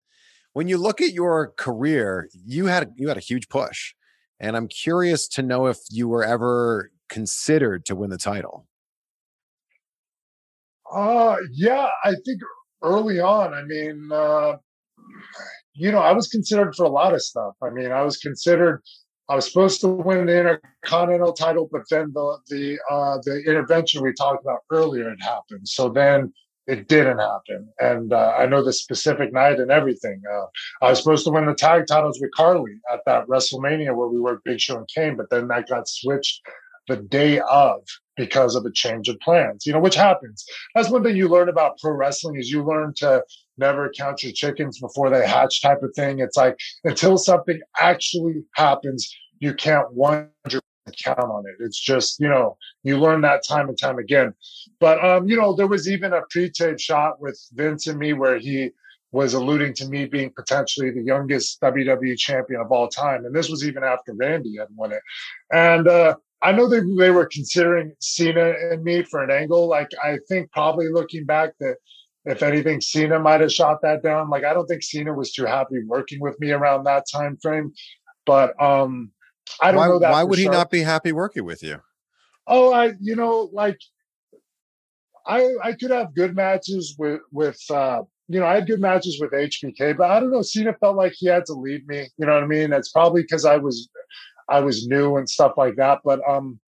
When 0.52 0.68
you 0.68 0.78
look 0.78 1.00
at 1.00 1.12
your 1.12 1.52
career, 1.56 2.28
you 2.32 2.66
had 2.66 2.92
you 2.96 3.08
had 3.08 3.16
a 3.16 3.20
huge 3.20 3.48
push, 3.48 3.94
and 4.38 4.56
I'm 4.56 4.68
curious 4.68 5.26
to 5.28 5.42
know 5.42 5.66
if 5.66 5.78
you 5.90 6.08
were 6.08 6.24
ever 6.24 6.90
considered 7.08 7.84
to 7.86 7.96
win 7.96 8.10
the 8.10 8.18
title. 8.18 8.66
Uh 10.92 11.36
yeah, 11.52 11.88
I 12.04 12.14
think 12.24 12.40
early 12.82 13.20
on. 13.20 13.52
I 13.52 13.62
mean, 13.62 14.08
uh, 14.12 14.56
you 15.74 15.92
know, 15.92 15.98
I 15.98 16.12
was 16.12 16.28
considered 16.28 16.74
for 16.74 16.84
a 16.84 16.88
lot 16.90 17.14
of 17.14 17.22
stuff. 17.22 17.54
I 17.62 17.70
mean, 17.70 17.92
I 17.92 18.02
was 18.02 18.16
considered. 18.18 18.82
I 19.28 19.36
was 19.36 19.46
supposed 19.46 19.80
to 19.82 19.88
win 19.88 20.26
the 20.26 20.40
Intercontinental 20.40 21.32
title, 21.32 21.68
but 21.70 21.82
then 21.90 22.12
the 22.12 22.38
the 22.48 22.78
uh, 22.90 23.18
the 23.22 23.42
intervention 23.46 24.02
we 24.02 24.12
talked 24.12 24.44
about 24.44 24.60
earlier 24.70 25.08
had 25.08 25.20
happened. 25.20 25.68
So 25.68 25.88
then 25.88 26.32
it 26.66 26.88
didn't 26.88 27.18
happen, 27.18 27.68
and 27.78 28.12
uh, 28.12 28.34
I 28.36 28.46
know 28.46 28.64
the 28.64 28.72
specific 28.72 29.32
night 29.32 29.60
and 29.60 29.70
everything. 29.70 30.20
Uh, 30.30 30.46
I 30.84 30.90
was 30.90 30.98
supposed 30.98 31.24
to 31.26 31.30
win 31.30 31.46
the 31.46 31.54
tag 31.54 31.86
titles 31.86 32.20
with 32.20 32.30
Carly 32.32 32.80
at 32.92 33.00
that 33.06 33.26
WrestleMania 33.28 33.94
where 33.94 34.08
we 34.08 34.20
worked 34.20 34.44
Big 34.44 34.60
Show 34.60 34.78
and 34.78 34.88
Kane, 34.94 35.16
but 35.16 35.30
then 35.30 35.48
that 35.48 35.68
got 35.68 35.88
switched 35.88 36.42
the 36.88 36.96
day 36.96 37.40
of 37.40 37.82
because 38.16 38.54
of 38.54 38.66
a 38.66 38.72
change 38.72 39.08
of 39.08 39.18
plans. 39.20 39.64
You 39.64 39.72
know, 39.72 39.80
which 39.80 39.94
happens. 39.94 40.44
That's 40.74 40.90
one 40.90 41.02
thing 41.02 41.16
you 41.16 41.28
learn 41.28 41.48
about 41.48 41.78
pro 41.78 41.92
wrestling 41.92 42.36
is 42.36 42.50
you 42.50 42.64
learn 42.64 42.92
to 42.98 43.22
never 43.60 43.92
count 43.96 44.22
your 44.22 44.32
chickens 44.32 44.80
before 44.80 45.10
they 45.10 45.26
hatch 45.26 45.62
type 45.62 45.82
of 45.82 45.94
thing. 45.94 46.18
It's 46.18 46.36
like 46.36 46.58
until 46.84 47.16
something 47.16 47.60
actually 47.78 48.42
happens, 48.56 49.14
you 49.38 49.54
can't 49.54 49.92
100 49.92 50.62
count 51.04 51.18
on 51.18 51.44
it. 51.46 51.62
It's 51.62 51.78
just, 51.78 52.18
you 52.18 52.28
know, 52.28 52.56
you 52.82 52.98
learn 52.98 53.20
that 53.20 53.44
time 53.46 53.68
and 53.68 53.78
time 53.78 53.98
again. 53.98 54.34
But, 54.80 55.04
um, 55.04 55.28
you 55.28 55.36
know, 55.36 55.54
there 55.54 55.66
was 55.66 55.88
even 55.88 56.12
a 56.12 56.22
pre 56.30 56.50
tape 56.50 56.80
shot 56.80 57.20
with 57.20 57.40
Vince 57.52 57.86
and 57.86 57.98
me 57.98 58.12
where 58.12 58.38
he 58.38 58.70
was 59.12 59.34
alluding 59.34 59.74
to 59.74 59.88
me 59.88 60.06
being 60.06 60.32
potentially 60.34 60.90
the 60.90 61.02
youngest 61.02 61.60
WWE 61.60 62.16
champion 62.16 62.60
of 62.60 62.72
all 62.72 62.88
time. 62.88 63.24
And 63.24 63.34
this 63.34 63.48
was 63.48 63.64
even 63.64 63.84
after 63.84 64.14
Randy 64.14 64.56
had 64.58 64.68
won 64.74 64.92
it. 64.92 65.02
And, 65.52 65.86
uh, 65.86 66.16
I 66.42 66.52
know 66.52 66.68
they, 66.68 66.80
they 66.98 67.10
were 67.10 67.26
considering 67.26 67.92
Cena 68.00 68.54
and 68.70 68.82
me 68.82 69.02
for 69.02 69.22
an 69.22 69.30
angle. 69.30 69.68
Like, 69.68 69.90
I 70.02 70.18
think 70.28 70.50
probably 70.52 70.88
looking 70.88 71.26
back 71.26 71.50
that 71.60 71.76
if 72.24 72.42
anything, 72.42 72.80
Cena 72.80 73.18
might 73.18 73.40
have 73.40 73.52
shot 73.52 73.80
that 73.82 74.02
down. 74.02 74.30
Like 74.30 74.44
I 74.44 74.52
don't 74.52 74.66
think 74.66 74.82
Cena 74.82 75.12
was 75.12 75.32
too 75.32 75.46
happy 75.46 75.82
working 75.86 76.20
with 76.20 76.38
me 76.40 76.50
around 76.50 76.84
that 76.84 77.04
time 77.10 77.38
frame. 77.40 77.72
But 78.26 78.60
um 78.62 79.10
I 79.60 79.72
don't 79.72 79.78
why, 79.78 79.88
know 79.88 79.98
that. 79.98 80.12
Why 80.12 80.22
would 80.22 80.38
sure. 80.38 80.52
he 80.52 80.56
not 80.56 80.70
be 80.70 80.82
happy 80.82 81.12
working 81.12 81.44
with 81.44 81.62
you? 81.62 81.80
Oh, 82.46 82.72
I 82.72 82.92
you 83.00 83.16
know, 83.16 83.50
like 83.52 83.78
I 85.26 85.54
I 85.62 85.72
could 85.72 85.90
have 85.90 86.14
good 86.14 86.36
matches 86.36 86.94
with 86.98 87.20
with 87.32 87.60
uh 87.70 88.02
you 88.30 88.38
know, 88.38 88.46
I 88.46 88.54
had 88.54 88.68
good 88.68 88.80
matches 88.80 89.18
with 89.20 89.32
HBK, 89.32 89.96
but 89.96 90.08
I 90.08 90.20
don't 90.20 90.30
know. 90.30 90.40
Cena 90.40 90.72
felt 90.74 90.96
like 90.96 91.14
he 91.16 91.26
had 91.26 91.44
to 91.46 91.52
leave 91.52 91.84
me. 91.88 92.06
You 92.16 92.26
know 92.26 92.34
what 92.34 92.44
I 92.44 92.46
mean? 92.46 92.72
It's 92.72 92.92
probably 92.92 93.22
because 93.22 93.44
I 93.44 93.56
was, 93.56 93.88
I 94.48 94.60
was 94.60 94.86
new 94.86 95.16
and 95.16 95.28
stuff 95.28 95.54
like 95.56 95.74
that. 95.76 95.98
But 96.04 96.20
um, 96.28 96.60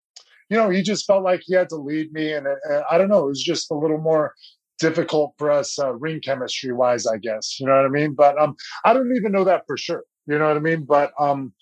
you 0.50 0.58
know, 0.58 0.72
he 0.72 0.82
just 0.82 1.06
felt 1.06 1.24
like 1.24 1.42
he 1.46 1.54
had 1.54 1.70
to 1.70 1.76
lead 1.76 2.12
me, 2.14 2.34
and, 2.34 2.48
and 2.48 2.84
I 2.90 2.98
don't 2.98 3.10
know. 3.10 3.26
It 3.26 3.30
was 3.30 3.44
just 3.44 3.70
a 3.70 3.76
little 3.76 4.00
more 4.00 4.34
difficult 4.82 5.34
for 5.38 5.52
us 5.52 5.80
uh, 5.80 5.94
ring 5.94 6.20
chemistry 6.20 6.74
wise, 6.74 7.08
I 7.08 7.18
guess. 7.18 7.60
You 7.60 7.68
know 7.68 7.76
what 7.76 7.86
I 7.86 7.90
mean? 7.90 8.14
But 8.14 8.38
um, 8.40 8.56
I 8.84 8.94
don't 8.94 9.16
even 9.16 9.32
know 9.32 9.46
that 9.46 9.64
for 9.68 9.78
sure. 9.78 10.04
You 10.28 10.38
know 10.38 10.48
what 10.48 10.58
I 10.58 10.60
mean? 10.60 10.84
But 10.84 11.12
um, 11.20 11.54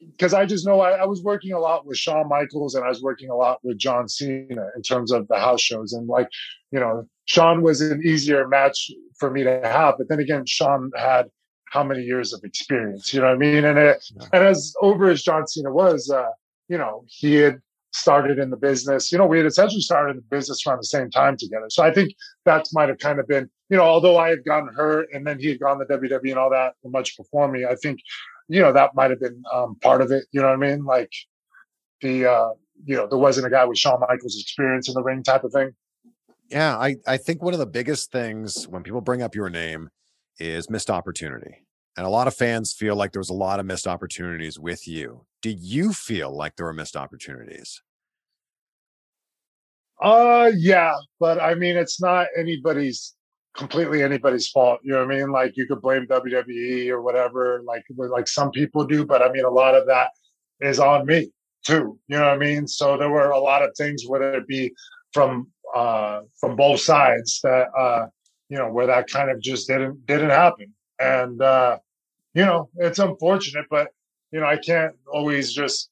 because 0.00 0.32
I 0.32 0.46
just 0.46 0.64
know 0.66 0.80
I, 0.80 0.92
I, 0.92 1.06
was 1.06 1.22
working 1.22 1.52
a 1.52 1.58
lot 1.58 1.84
with 1.84 1.98
Shawn 1.98 2.28
Michaels 2.28 2.74
and 2.74 2.84
I 2.84 2.88
was 2.88 3.02
working 3.02 3.30
a 3.30 3.34
lot 3.34 3.58
with 3.64 3.78
John 3.78 4.08
Cena 4.08 4.66
in 4.76 4.82
terms 4.82 5.10
of 5.10 5.26
the 5.28 5.38
house 5.38 5.60
shows. 5.60 5.92
And 5.92 6.06
like, 6.06 6.28
you 6.70 6.78
know, 6.78 7.08
Shawn 7.24 7.62
was 7.62 7.80
an 7.80 8.02
easier 8.04 8.46
match 8.46 8.90
for 9.18 9.30
me 9.30 9.42
to 9.42 9.60
have. 9.64 9.96
But 9.98 10.08
then 10.08 10.20
again, 10.20 10.46
Shawn 10.46 10.92
had 10.96 11.26
how 11.66 11.82
many 11.82 12.02
years 12.02 12.32
of 12.32 12.42
experience, 12.44 13.12
you 13.12 13.20
know 13.20 13.26
what 13.26 13.34
I 13.34 13.38
mean? 13.38 13.64
And 13.64 13.78
it, 13.78 14.04
yeah. 14.14 14.26
and 14.32 14.44
as 14.44 14.72
over 14.80 15.10
as 15.10 15.22
John 15.22 15.46
Cena 15.46 15.72
was, 15.72 16.10
uh, 16.10 16.30
you 16.68 16.78
know, 16.78 17.04
he 17.08 17.34
had 17.34 17.60
started 17.92 18.38
in 18.38 18.50
the 18.50 18.56
business. 18.56 19.10
You 19.10 19.18
know, 19.18 19.26
we 19.26 19.38
had 19.38 19.46
essentially 19.46 19.80
started 19.80 20.10
in 20.10 20.16
the 20.16 20.36
business 20.36 20.66
around 20.66 20.78
the 20.78 20.84
same 20.84 21.10
time 21.10 21.36
together. 21.36 21.66
So 21.70 21.82
I 21.82 21.92
think 21.92 22.12
that 22.44 22.66
might 22.72 22.88
have 22.88 22.98
kind 22.98 23.18
of 23.18 23.26
been, 23.26 23.48
you 23.70 23.76
know, 23.76 23.84
although 23.84 24.18
I 24.18 24.28
had 24.28 24.44
gotten 24.44 24.68
hurt 24.74 25.08
and 25.12 25.26
then 25.26 25.38
he 25.38 25.48
had 25.48 25.60
gone 25.60 25.78
to 25.78 25.84
WWE 25.84 26.30
and 26.30 26.38
all 26.38 26.50
that 26.50 26.74
much 26.84 27.16
before 27.16 27.48
me, 27.50 27.64
I 27.64 27.74
think 27.76 28.00
you 28.48 28.60
know, 28.60 28.72
that 28.72 28.94
might 28.94 29.10
have 29.10 29.20
been 29.20 29.42
um, 29.52 29.76
part 29.76 30.00
of 30.00 30.10
it. 30.10 30.24
You 30.32 30.40
know 30.40 30.48
what 30.48 30.54
I 30.54 30.56
mean? 30.56 30.84
Like 30.84 31.12
the, 32.00 32.26
uh, 32.26 32.48
you 32.84 32.96
know, 32.96 33.06
there 33.06 33.18
wasn't 33.18 33.46
a 33.46 33.50
guy 33.50 33.64
with 33.64 33.78
Shawn 33.78 34.00
Michaels' 34.00 34.40
experience 34.40 34.88
in 34.88 34.94
the 34.94 35.02
ring 35.02 35.22
type 35.22 35.44
of 35.44 35.52
thing. 35.52 35.72
Yeah, 36.48 36.76
I, 36.78 36.96
I 37.06 37.18
think 37.18 37.42
one 37.42 37.52
of 37.52 37.60
the 37.60 37.66
biggest 37.66 38.10
things 38.10 38.66
when 38.66 38.82
people 38.82 39.02
bring 39.02 39.20
up 39.20 39.34
your 39.34 39.50
name 39.50 39.90
is 40.38 40.70
missed 40.70 40.90
opportunity. 40.90 41.62
And 41.98 42.06
a 42.06 42.10
lot 42.10 42.28
of 42.28 42.34
fans 42.36 42.72
feel 42.72 42.94
like 42.94 43.10
there 43.10 43.18
was 43.18 43.28
a 43.28 43.34
lot 43.34 43.58
of 43.58 43.66
missed 43.66 43.88
opportunities 43.88 44.56
with 44.56 44.86
you. 44.86 45.26
Do 45.42 45.50
you 45.50 45.92
feel 45.92 46.30
like 46.30 46.54
there 46.54 46.66
were 46.66 46.72
missed 46.72 46.94
opportunities? 46.96 47.82
Uh 50.00 50.52
yeah, 50.56 50.94
but 51.18 51.42
I 51.42 51.56
mean 51.56 51.76
it's 51.76 52.00
not 52.00 52.28
anybody's 52.36 53.16
completely 53.56 54.04
anybody's 54.04 54.48
fault. 54.48 54.78
You 54.84 54.92
know 54.92 55.04
what 55.04 55.12
I 55.12 55.18
mean? 55.18 55.32
Like 55.32 55.56
you 55.56 55.66
could 55.66 55.82
blame 55.82 56.06
WWE 56.06 56.88
or 56.90 57.02
whatever, 57.02 57.62
like 57.66 57.82
like 57.96 58.28
some 58.28 58.52
people 58.52 58.86
do, 58.86 59.04
but 59.04 59.20
I 59.20 59.32
mean 59.32 59.44
a 59.44 59.50
lot 59.50 59.74
of 59.74 59.84
that 59.88 60.10
is 60.60 60.78
on 60.78 61.04
me 61.04 61.32
too. 61.66 61.98
You 62.06 62.16
know 62.16 62.26
what 62.26 62.34
I 62.34 62.38
mean? 62.38 62.68
So 62.68 62.96
there 62.96 63.10
were 63.10 63.30
a 63.30 63.40
lot 63.40 63.64
of 63.64 63.72
things, 63.76 64.04
whether 64.06 64.34
it 64.34 64.46
be 64.46 64.72
from 65.12 65.48
uh 65.74 66.20
from 66.38 66.54
both 66.54 66.78
sides 66.78 67.40
that 67.42 67.66
uh 67.76 68.06
you 68.48 68.56
know 68.56 68.70
where 68.70 68.86
that 68.86 69.10
kind 69.10 69.32
of 69.32 69.40
just 69.40 69.66
didn't 69.66 70.06
didn't 70.06 70.30
happen. 70.30 70.72
And 71.00 71.42
uh 71.42 71.78
you 72.38 72.46
know, 72.46 72.70
it's 72.76 73.00
unfortunate, 73.00 73.66
but 73.68 73.88
you 74.30 74.38
know, 74.38 74.46
I 74.46 74.58
can't 74.58 74.94
always 75.12 75.52
just 75.52 75.90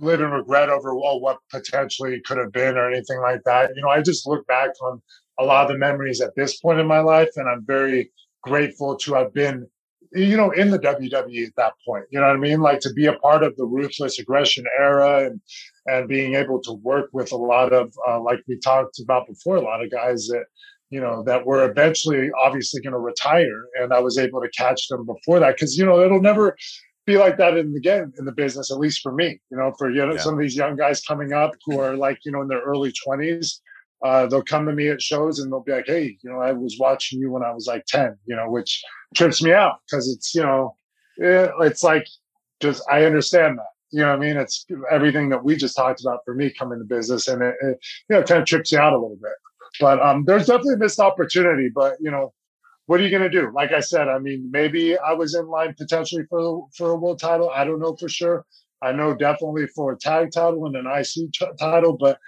live 0.00 0.20
in 0.20 0.30
regret 0.30 0.70
over 0.70 0.90
oh, 0.90 1.18
what 1.18 1.38
potentially 1.52 2.20
could 2.26 2.38
have 2.38 2.50
been 2.50 2.76
or 2.76 2.90
anything 2.90 3.20
like 3.20 3.42
that. 3.44 3.70
You 3.76 3.82
know, 3.82 3.88
I 3.88 4.02
just 4.02 4.26
look 4.26 4.44
back 4.48 4.70
on 4.82 5.00
a 5.38 5.44
lot 5.44 5.62
of 5.66 5.72
the 5.72 5.78
memories 5.78 6.20
at 6.20 6.34
this 6.34 6.58
point 6.58 6.80
in 6.80 6.88
my 6.88 6.98
life, 6.98 7.28
and 7.36 7.48
I'm 7.48 7.64
very 7.64 8.10
grateful 8.42 8.96
to 8.96 9.14
have 9.14 9.32
been, 9.32 9.68
you 10.12 10.36
know, 10.36 10.50
in 10.50 10.72
the 10.72 10.80
WWE 10.80 11.46
at 11.46 11.54
that 11.56 11.74
point. 11.86 12.06
You 12.10 12.18
know 12.18 12.26
what 12.26 12.34
I 12.34 12.40
mean? 12.40 12.60
Like 12.60 12.80
to 12.80 12.92
be 12.92 13.06
a 13.06 13.12
part 13.12 13.44
of 13.44 13.56
the 13.56 13.64
ruthless 13.64 14.18
aggression 14.18 14.64
era 14.80 15.26
and 15.26 15.40
and 15.86 16.08
being 16.08 16.34
able 16.34 16.60
to 16.62 16.72
work 16.72 17.08
with 17.12 17.30
a 17.30 17.36
lot 17.36 17.72
of, 17.72 17.94
uh, 18.08 18.20
like 18.20 18.40
we 18.48 18.58
talked 18.58 18.98
about 18.98 19.28
before, 19.28 19.56
a 19.56 19.62
lot 19.62 19.82
of 19.82 19.92
guys 19.92 20.26
that 20.26 20.46
you 20.90 21.00
know 21.00 21.22
that 21.24 21.46
were 21.46 21.68
eventually 21.68 22.30
obviously 22.40 22.80
going 22.80 22.92
to 22.92 22.98
retire, 22.98 23.66
and 23.80 23.92
I 23.92 24.00
was 24.00 24.18
able 24.18 24.40
to 24.40 24.48
catch 24.50 24.88
them 24.88 25.04
before 25.06 25.40
that 25.40 25.56
because 25.56 25.76
you 25.76 25.84
know 25.84 26.00
it'll 26.00 26.20
never 26.20 26.56
be 27.06 27.16
like 27.16 27.38
that 27.38 27.56
in 27.56 27.74
again 27.76 28.12
in 28.18 28.24
the 28.24 28.32
business, 28.32 28.70
at 28.70 28.78
least 28.78 29.00
for 29.02 29.12
me. 29.12 29.40
You 29.50 29.56
know, 29.56 29.72
for 29.78 29.90
you 29.90 30.04
know 30.04 30.14
yeah. 30.14 30.20
some 30.20 30.34
of 30.34 30.40
these 30.40 30.56
young 30.56 30.76
guys 30.76 31.00
coming 31.02 31.32
up 31.32 31.52
who 31.66 31.80
are 31.80 31.96
like 31.96 32.18
you 32.24 32.32
know 32.32 32.42
in 32.42 32.48
their 32.48 32.62
early 32.62 32.92
twenties 32.92 33.60
uh, 34.04 34.26
they'll 34.26 34.42
come 34.42 34.66
to 34.66 34.72
me 34.72 34.88
at 34.88 35.02
shows 35.02 35.38
and 35.38 35.50
they'll 35.50 35.62
be 35.62 35.72
like, 35.72 35.86
"Hey, 35.86 36.16
you 36.22 36.30
know, 36.30 36.38
I 36.38 36.52
was 36.52 36.76
watching 36.78 37.20
you 37.20 37.30
when 37.30 37.42
I 37.42 37.52
was 37.52 37.66
like 37.66 37.84
ten, 37.86 38.16
you 38.26 38.36
know," 38.36 38.48
which 38.48 38.82
trips 39.14 39.42
me 39.42 39.52
out 39.52 39.80
because 39.86 40.08
it's 40.08 40.34
you 40.34 40.42
know, 40.42 40.76
it, 41.16 41.50
it's 41.60 41.82
like 41.82 42.06
just 42.60 42.82
I 42.90 43.04
understand 43.04 43.58
that. 43.58 43.66
You 43.90 44.00
know, 44.00 44.12
I 44.12 44.16
mean, 44.16 44.36
it's 44.36 44.66
everything 44.90 45.30
that 45.30 45.42
we 45.42 45.56
just 45.56 45.76
talked 45.76 46.00
about 46.02 46.20
for 46.24 46.34
me 46.34 46.50
coming 46.50 46.78
to 46.78 46.84
business, 46.84 47.26
and 47.26 47.42
it, 47.42 47.54
it 47.60 47.78
you 48.08 48.16
know 48.16 48.22
kind 48.22 48.40
of 48.40 48.46
trips 48.46 48.70
you 48.70 48.78
out 48.78 48.92
a 48.92 48.98
little 48.98 49.18
bit. 49.20 49.32
But 49.80 50.00
um, 50.00 50.24
there's 50.24 50.46
definitely 50.46 50.74
a 50.74 50.78
missed 50.78 51.00
opportunity. 51.00 51.70
But 51.74 51.96
you 52.00 52.10
know, 52.10 52.32
what 52.86 53.00
are 53.00 53.02
you 53.04 53.10
going 53.10 53.30
to 53.30 53.30
do? 53.30 53.50
Like 53.54 53.72
I 53.72 53.80
said, 53.80 54.08
I 54.08 54.18
mean, 54.18 54.48
maybe 54.50 54.98
I 54.98 55.12
was 55.12 55.34
in 55.34 55.46
line 55.46 55.74
potentially 55.78 56.24
for 56.30 56.66
for 56.76 56.90
a 56.90 56.96
world 56.96 57.20
title. 57.20 57.50
I 57.50 57.64
don't 57.64 57.80
know 57.80 57.96
for 57.96 58.08
sure. 58.08 58.44
I 58.82 58.92
know 58.92 59.14
definitely 59.14 59.66
for 59.74 59.92
a 59.92 59.98
tag 59.98 60.30
title 60.32 60.66
and 60.66 60.76
an 60.76 60.86
IC 60.86 61.32
t- 61.32 61.46
title, 61.58 61.96
but 61.98 62.18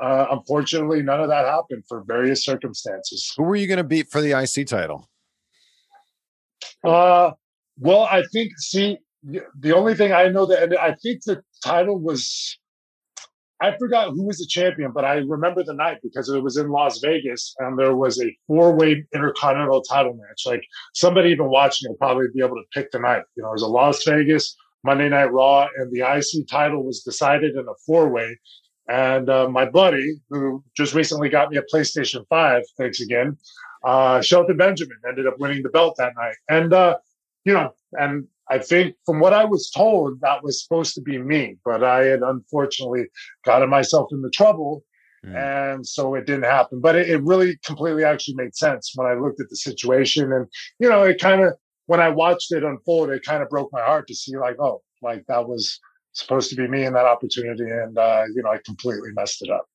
uh, 0.00 0.26
unfortunately, 0.30 1.02
none 1.02 1.20
of 1.20 1.28
that 1.28 1.44
happened 1.44 1.84
for 1.88 2.02
various 2.06 2.44
circumstances. 2.44 3.32
Who 3.36 3.44
were 3.44 3.56
you 3.56 3.66
going 3.66 3.78
to 3.78 3.84
beat 3.84 4.08
for 4.08 4.22
the 4.22 4.32
IC 4.32 4.66
title? 4.66 5.08
Uh, 6.82 7.32
well, 7.78 8.04
I 8.10 8.22
think, 8.32 8.52
see, 8.58 8.98
the 9.22 9.72
only 9.74 9.94
thing 9.94 10.12
I 10.12 10.28
know 10.28 10.46
that, 10.46 10.72
I 10.80 10.94
think 11.02 11.24
the 11.24 11.42
title 11.62 11.98
was, 11.98 12.58
I 13.62 13.76
forgot 13.78 14.10
who 14.10 14.26
was 14.26 14.38
the 14.38 14.46
champion, 14.46 14.92
but 14.92 15.04
I 15.04 15.16
remember 15.16 15.62
the 15.62 15.74
night 15.74 15.98
because 16.02 16.30
it 16.30 16.42
was 16.42 16.56
in 16.56 16.70
Las 16.70 16.98
Vegas 17.00 17.54
and 17.58 17.78
there 17.78 17.94
was 17.94 18.20
a 18.20 18.34
four 18.46 18.74
way 18.74 19.04
intercontinental 19.14 19.82
title 19.82 20.14
match. 20.14 20.42
Like 20.46 20.62
somebody 20.94 21.30
even 21.30 21.50
watching 21.50 21.90
will 21.90 21.96
probably 21.96 22.26
be 22.34 22.42
able 22.42 22.56
to 22.56 22.64
pick 22.72 22.90
the 22.90 22.98
night. 22.98 23.22
You 23.36 23.42
know, 23.42 23.50
it 23.50 23.52
was 23.52 23.62
a 23.62 23.68
Las 23.68 24.02
Vegas 24.04 24.56
Monday 24.82 25.10
Night 25.10 25.32
Raw, 25.32 25.68
and 25.76 25.92
the 25.92 26.00
IC 26.00 26.48
title 26.48 26.84
was 26.84 27.02
decided 27.02 27.54
in 27.54 27.66
a 27.68 27.74
four 27.86 28.08
way. 28.08 28.38
And 28.88 29.28
uh, 29.28 29.48
my 29.48 29.66
buddy, 29.66 30.14
who 30.30 30.64
just 30.76 30.94
recently 30.94 31.28
got 31.28 31.50
me 31.50 31.58
a 31.58 31.62
PlayStation 31.62 32.24
5, 32.28 32.62
thanks 32.78 33.00
again, 33.00 33.36
uh, 33.84 34.20
Shelton 34.20 34.56
Benjamin 34.56 34.96
ended 35.06 35.26
up 35.26 35.38
winning 35.38 35.62
the 35.62 35.68
belt 35.68 35.94
that 35.98 36.14
night. 36.16 36.34
And, 36.48 36.72
uh, 36.72 36.96
you 37.44 37.52
know, 37.52 37.72
and 37.92 38.26
I 38.50 38.58
think 38.58 38.96
from 39.06 39.20
what 39.20 39.32
I 39.32 39.44
was 39.44 39.70
told, 39.70 40.20
that 40.20 40.42
was 40.42 40.62
supposed 40.62 40.94
to 40.96 41.00
be 41.00 41.18
me, 41.18 41.56
but 41.64 41.84
I 41.84 42.04
had 42.04 42.20
unfortunately 42.20 43.04
gotten 43.44 43.70
myself 43.70 44.08
into 44.12 44.28
trouble. 44.30 44.84
Mm. 45.24 45.74
And 45.76 45.86
so 45.86 46.14
it 46.14 46.26
didn't 46.26 46.44
happen. 46.44 46.80
But 46.80 46.96
it, 46.96 47.08
it 47.08 47.22
really 47.22 47.58
completely 47.64 48.04
actually 48.04 48.34
made 48.34 48.56
sense 48.56 48.92
when 48.94 49.06
I 49.06 49.14
looked 49.14 49.40
at 49.40 49.48
the 49.50 49.56
situation. 49.56 50.32
And, 50.32 50.46
you 50.78 50.88
know, 50.88 51.02
it 51.02 51.20
kind 51.20 51.42
of, 51.42 51.52
when 51.86 52.00
I 52.00 52.08
watched 52.08 52.52
it 52.52 52.64
unfold, 52.64 53.10
it 53.10 53.22
kind 53.24 53.42
of 53.42 53.48
broke 53.48 53.70
my 53.72 53.82
heart 53.82 54.08
to 54.08 54.14
see, 54.14 54.36
like, 54.36 54.56
oh, 54.58 54.82
like 55.02 55.24
that 55.28 55.46
was 55.46 55.78
supposed 56.12 56.50
to 56.50 56.56
be 56.56 56.66
me 56.68 56.84
in 56.84 56.92
that 56.94 57.06
opportunity, 57.06 57.64
and 57.64 57.96
uh, 57.98 58.24
you 58.34 58.42
know 58.42 58.50
I 58.50 58.58
completely 58.64 59.10
messed 59.14 59.42
it 59.42 59.50
up. 59.50 59.66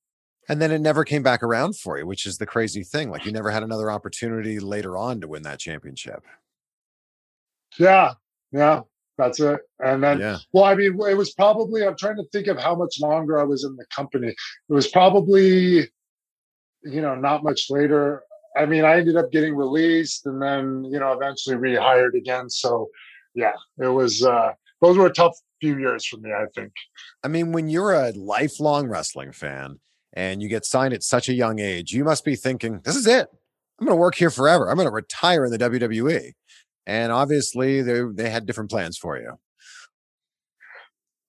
And 0.47 0.61
then 0.61 0.71
it 0.71 0.79
never 0.79 1.03
came 1.03 1.23
back 1.23 1.41
around 1.41 1.75
for 1.75 1.97
you, 1.97 2.05
which 2.05 2.25
is 2.25 2.37
the 2.37 2.45
crazy 2.45 2.83
thing. 2.83 3.09
Like 3.09 3.25
you 3.25 3.31
never 3.31 3.49
had 3.49 3.63
another 3.63 3.89
opportunity 3.89 4.59
later 4.59 4.95
on 4.95 5.21
to 5.21 5.27
win 5.27 5.41
that 5.43 5.59
championship. 5.59 6.23
Yeah, 7.79 8.13
yeah, 8.55 8.81
that's 9.17 9.39
it. 9.39 9.59
And 9.79 10.03
then, 10.03 10.19
yeah. 10.19 10.37
well, 10.53 10.63
I 10.63 10.75
mean, 10.75 10.97
it 11.09 11.17
was 11.17 11.33
probably. 11.33 11.85
I'm 11.85 11.97
trying 11.97 12.17
to 12.17 12.25
think 12.31 12.47
of 12.47 12.57
how 12.57 12.75
much 12.75 12.99
longer 12.99 13.39
I 13.39 13.43
was 13.43 13.63
in 13.63 13.75
the 13.75 13.85
company. 13.87 14.29
It 14.29 14.73
was 14.73 14.87
probably, 14.87 15.89
you 16.83 17.01
know, 17.01 17.15
not 17.15 17.43
much 17.43 17.67
later. 17.69 18.23
I 18.57 18.65
mean, 18.65 18.85
I 18.85 18.97
ended 18.97 19.17
up 19.17 19.31
getting 19.31 19.55
released 19.55 20.25
and 20.25 20.41
then, 20.41 20.85
you 20.85 20.99
know, 20.99 21.11
eventually 21.11 21.57
rehired 21.57 22.15
again. 22.15 22.49
So, 22.49 22.89
yeah, 23.33 23.53
it 23.77 23.87
was. 23.87 24.23
uh 24.23 24.53
those 24.81 24.97
were 24.97 25.09
tough 25.09 25.35
few 25.61 25.77
years 25.79 26.05
for 26.05 26.17
me, 26.17 26.31
I 26.31 26.45
think. 26.53 26.73
I 27.23 27.27
mean, 27.27 27.51
when 27.51 27.69
you're 27.69 27.93
a 27.93 28.11
lifelong 28.11 28.87
wrestling 28.87 29.31
fan 29.31 29.79
and 30.13 30.41
you 30.41 30.49
get 30.49 30.65
signed 30.65 30.93
at 30.93 31.03
such 31.03 31.29
a 31.29 31.33
young 31.33 31.59
age, 31.59 31.91
you 31.91 32.03
must 32.03 32.25
be 32.25 32.35
thinking, 32.35 32.81
this 32.83 32.95
is 32.95 33.07
it. 33.07 33.27
I'm 33.79 33.87
going 33.87 33.97
to 33.97 34.01
work 34.01 34.15
here 34.15 34.29
forever. 34.29 34.69
I'm 34.69 34.75
going 34.75 34.87
to 34.87 34.93
retire 34.93 35.45
in 35.45 35.51
the 35.51 35.57
WWE. 35.57 36.31
And 36.87 37.11
obviously, 37.11 37.81
they, 37.81 38.01
they 38.13 38.29
had 38.29 38.45
different 38.45 38.69
plans 38.69 38.97
for 38.97 39.17
you. 39.17 39.33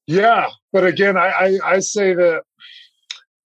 Yeah. 0.06 0.48
But 0.72 0.86
again, 0.86 1.16
I, 1.16 1.28
I, 1.28 1.58
I 1.64 1.78
say 1.80 2.14
that, 2.14 2.42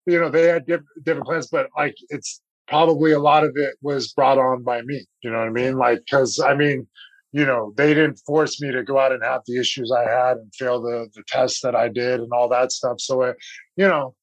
you 0.06 0.20
know, 0.20 0.30
they 0.30 0.46
had 0.46 0.66
diff- 0.66 0.80
different 1.04 1.26
plans, 1.26 1.48
but 1.48 1.68
like 1.76 1.94
it's 2.08 2.40
probably 2.68 3.12
a 3.12 3.18
lot 3.18 3.44
of 3.44 3.52
it 3.56 3.74
was 3.82 4.12
brought 4.12 4.38
on 4.38 4.62
by 4.62 4.82
me. 4.82 5.04
You 5.22 5.30
know 5.30 5.38
what 5.38 5.48
I 5.48 5.50
mean? 5.50 5.76
Like, 5.76 6.00
because 6.00 6.38
I 6.40 6.54
mean, 6.54 6.86
you 7.32 7.46
know, 7.46 7.72
they 7.76 7.94
didn't 7.94 8.20
force 8.26 8.60
me 8.60 8.72
to 8.72 8.82
go 8.82 8.98
out 8.98 9.12
and 9.12 9.22
have 9.22 9.42
the 9.46 9.58
issues 9.58 9.92
I 9.92 10.02
had 10.02 10.38
and 10.38 10.54
fail 10.54 10.80
the 10.80 11.08
the 11.14 11.22
tests 11.28 11.60
that 11.62 11.74
I 11.74 11.88
did 11.88 12.20
and 12.20 12.32
all 12.32 12.48
that 12.48 12.72
stuff. 12.72 13.00
So 13.00 13.22
it, 13.22 13.36
you 13.76 13.86
know, 13.86 14.14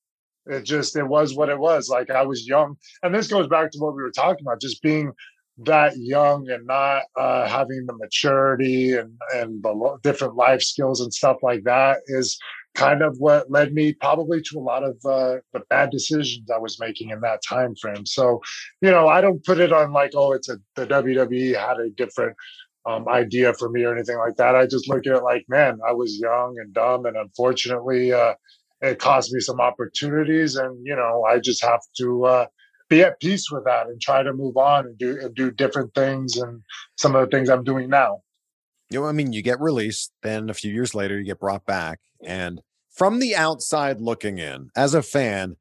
it 0.46 0.64
just 0.64 0.96
it 0.98 1.08
was 1.08 1.36
what 1.36 1.50
it 1.50 1.58
was. 1.60 1.90
Like 1.90 2.10
I 2.10 2.24
was 2.24 2.48
young, 2.48 2.76
and 3.04 3.16
this 3.16 3.28
goes 3.28 3.48
back 3.48 3.72
to 3.72 3.80
what 3.80 3.96
we 3.96 4.02
were 4.02 4.12
talking 4.12 4.46
about, 4.46 4.62
just 4.62 4.82
being 4.82 5.12
that 5.60 5.94
young 5.98 6.50
and 6.50 6.66
not 6.68 7.04
uh, 7.16 7.48
having 7.48 7.86
the 7.86 7.98
maturity 7.98 8.94
and 8.96 9.14
and 9.34 9.64
the 9.64 9.98
different 10.04 10.36
life 10.36 10.62
skills 10.62 11.02
and 11.02 11.14
stuff 11.14 11.38
like 11.42 11.64
that 11.64 12.00
is 12.08 12.38
kind 12.76 13.02
of 13.02 13.16
what 13.18 13.50
led 13.50 13.74
me 13.74 13.92
probably 13.94 14.40
to 14.40 14.60
a 14.60 14.62
lot 14.62 14.84
of 14.84 14.96
uh, 15.04 15.38
the 15.52 15.62
bad 15.70 15.90
decisions 15.90 16.50
I 16.52 16.60
was 16.60 16.80
making 16.80 17.10
in 17.10 17.22
that 17.22 17.42
time 17.48 17.74
frame. 17.76 18.06
So, 18.06 18.40
you 18.82 18.92
know, 18.92 19.08
I 19.08 19.20
don't 19.20 19.44
put 19.44 19.60
it 19.60 19.74
on 19.74 19.92
like, 19.92 20.12
oh, 20.14 20.32
it's 20.34 20.48
a 20.48 20.58
the 20.76 20.86
WWE 20.86 21.60
had 21.60 21.80
a 21.80 21.90
different 21.90 22.36
um, 22.86 23.08
idea 23.10 23.54
for 23.56 23.70
me 23.70 23.84
or 23.84 23.96
anything 23.96 24.18
like 24.18 24.36
that. 24.36 24.56
I 24.56 24.68
just 24.68 24.88
look 24.88 25.08
at 25.08 25.14
it 25.14 25.24
like, 25.24 25.46
man, 25.50 25.80
I 25.88 25.92
was 25.92 26.20
young 26.20 26.56
and 26.60 26.72
dumb, 26.74 27.06
and 27.06 27.18
unfortunately, 27.18 28.14
uh, 28.14 28.36
it 28.82 29.00
cost 29.00 29.34
me 29.34 29.40
some 29.40 29.60
opportunities, 29.60 30.56
and 30.56 30.78
you 30.86 30.96
know, 30.96 31.24
I 31.28 31.40
just 31.40 31.64
have 31.64 31.82
to 31.98 32.26
uh, 32.26 32.46
be 32.90 33.02
at 33.04 33.20
peace 33.20 33.52
with 33.52 33.66
that 33.66 33.88
and 33.88 34.00
try 34.02 34.24
to 34.24 34.34
move 34.34 34.58
on 34.58 34.86
and 34.86 34.98
do 34.98 35.20
and 35.22 35.36
do 35.36 35.52
different 35.52 35.94
things 35.94 36.38
and 36.38 36.62
some 36.96 37.16
of 37.16 37.22
the 37.30 37.36
things 37.36 37.50
I'm 37.50 37.64
doing 37.64 37.90
now. 37.90 38.22
You 38.90 39.02
know, 39.02 39.06
I 39.08 39.12
mean, 39.12 39.34
you 39.34 39.42
get 39.42 39.60
released, 39.60 40.14
then 40.24 40.50
a 40.50 40.54
few 40.54 40.72
years 40.74 40.96
later, 40.96 41.18
you 41.20 41.26
get 41.26 41.40
brought 41.40 41.66
back. 41.66 42.00
And 42.24 42.62
from 42.90 43.20
the 43.20 43.36
outside 43.36 44.00
looking 44.00 44.38
in, 44.38 44.70
as 44.76 44.94
a 44.94 45.04
fan, 45.04 45.58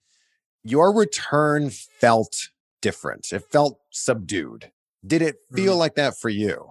your 0.63 0.95
return 0.97 1.71
felt 1.71 2.51
different. 2.81 3.33
It 3.33 3.51
felt 3.51 3.81
subdued. 3.91 4.71
Did 5.07 5.23
it 5.23 5.37
feel 5.55 5.75
Mhm. 5.75 5.79
like 5.79 5.95
that 5.97 6.17
for 6.19 6.29
you? 6.29 6.71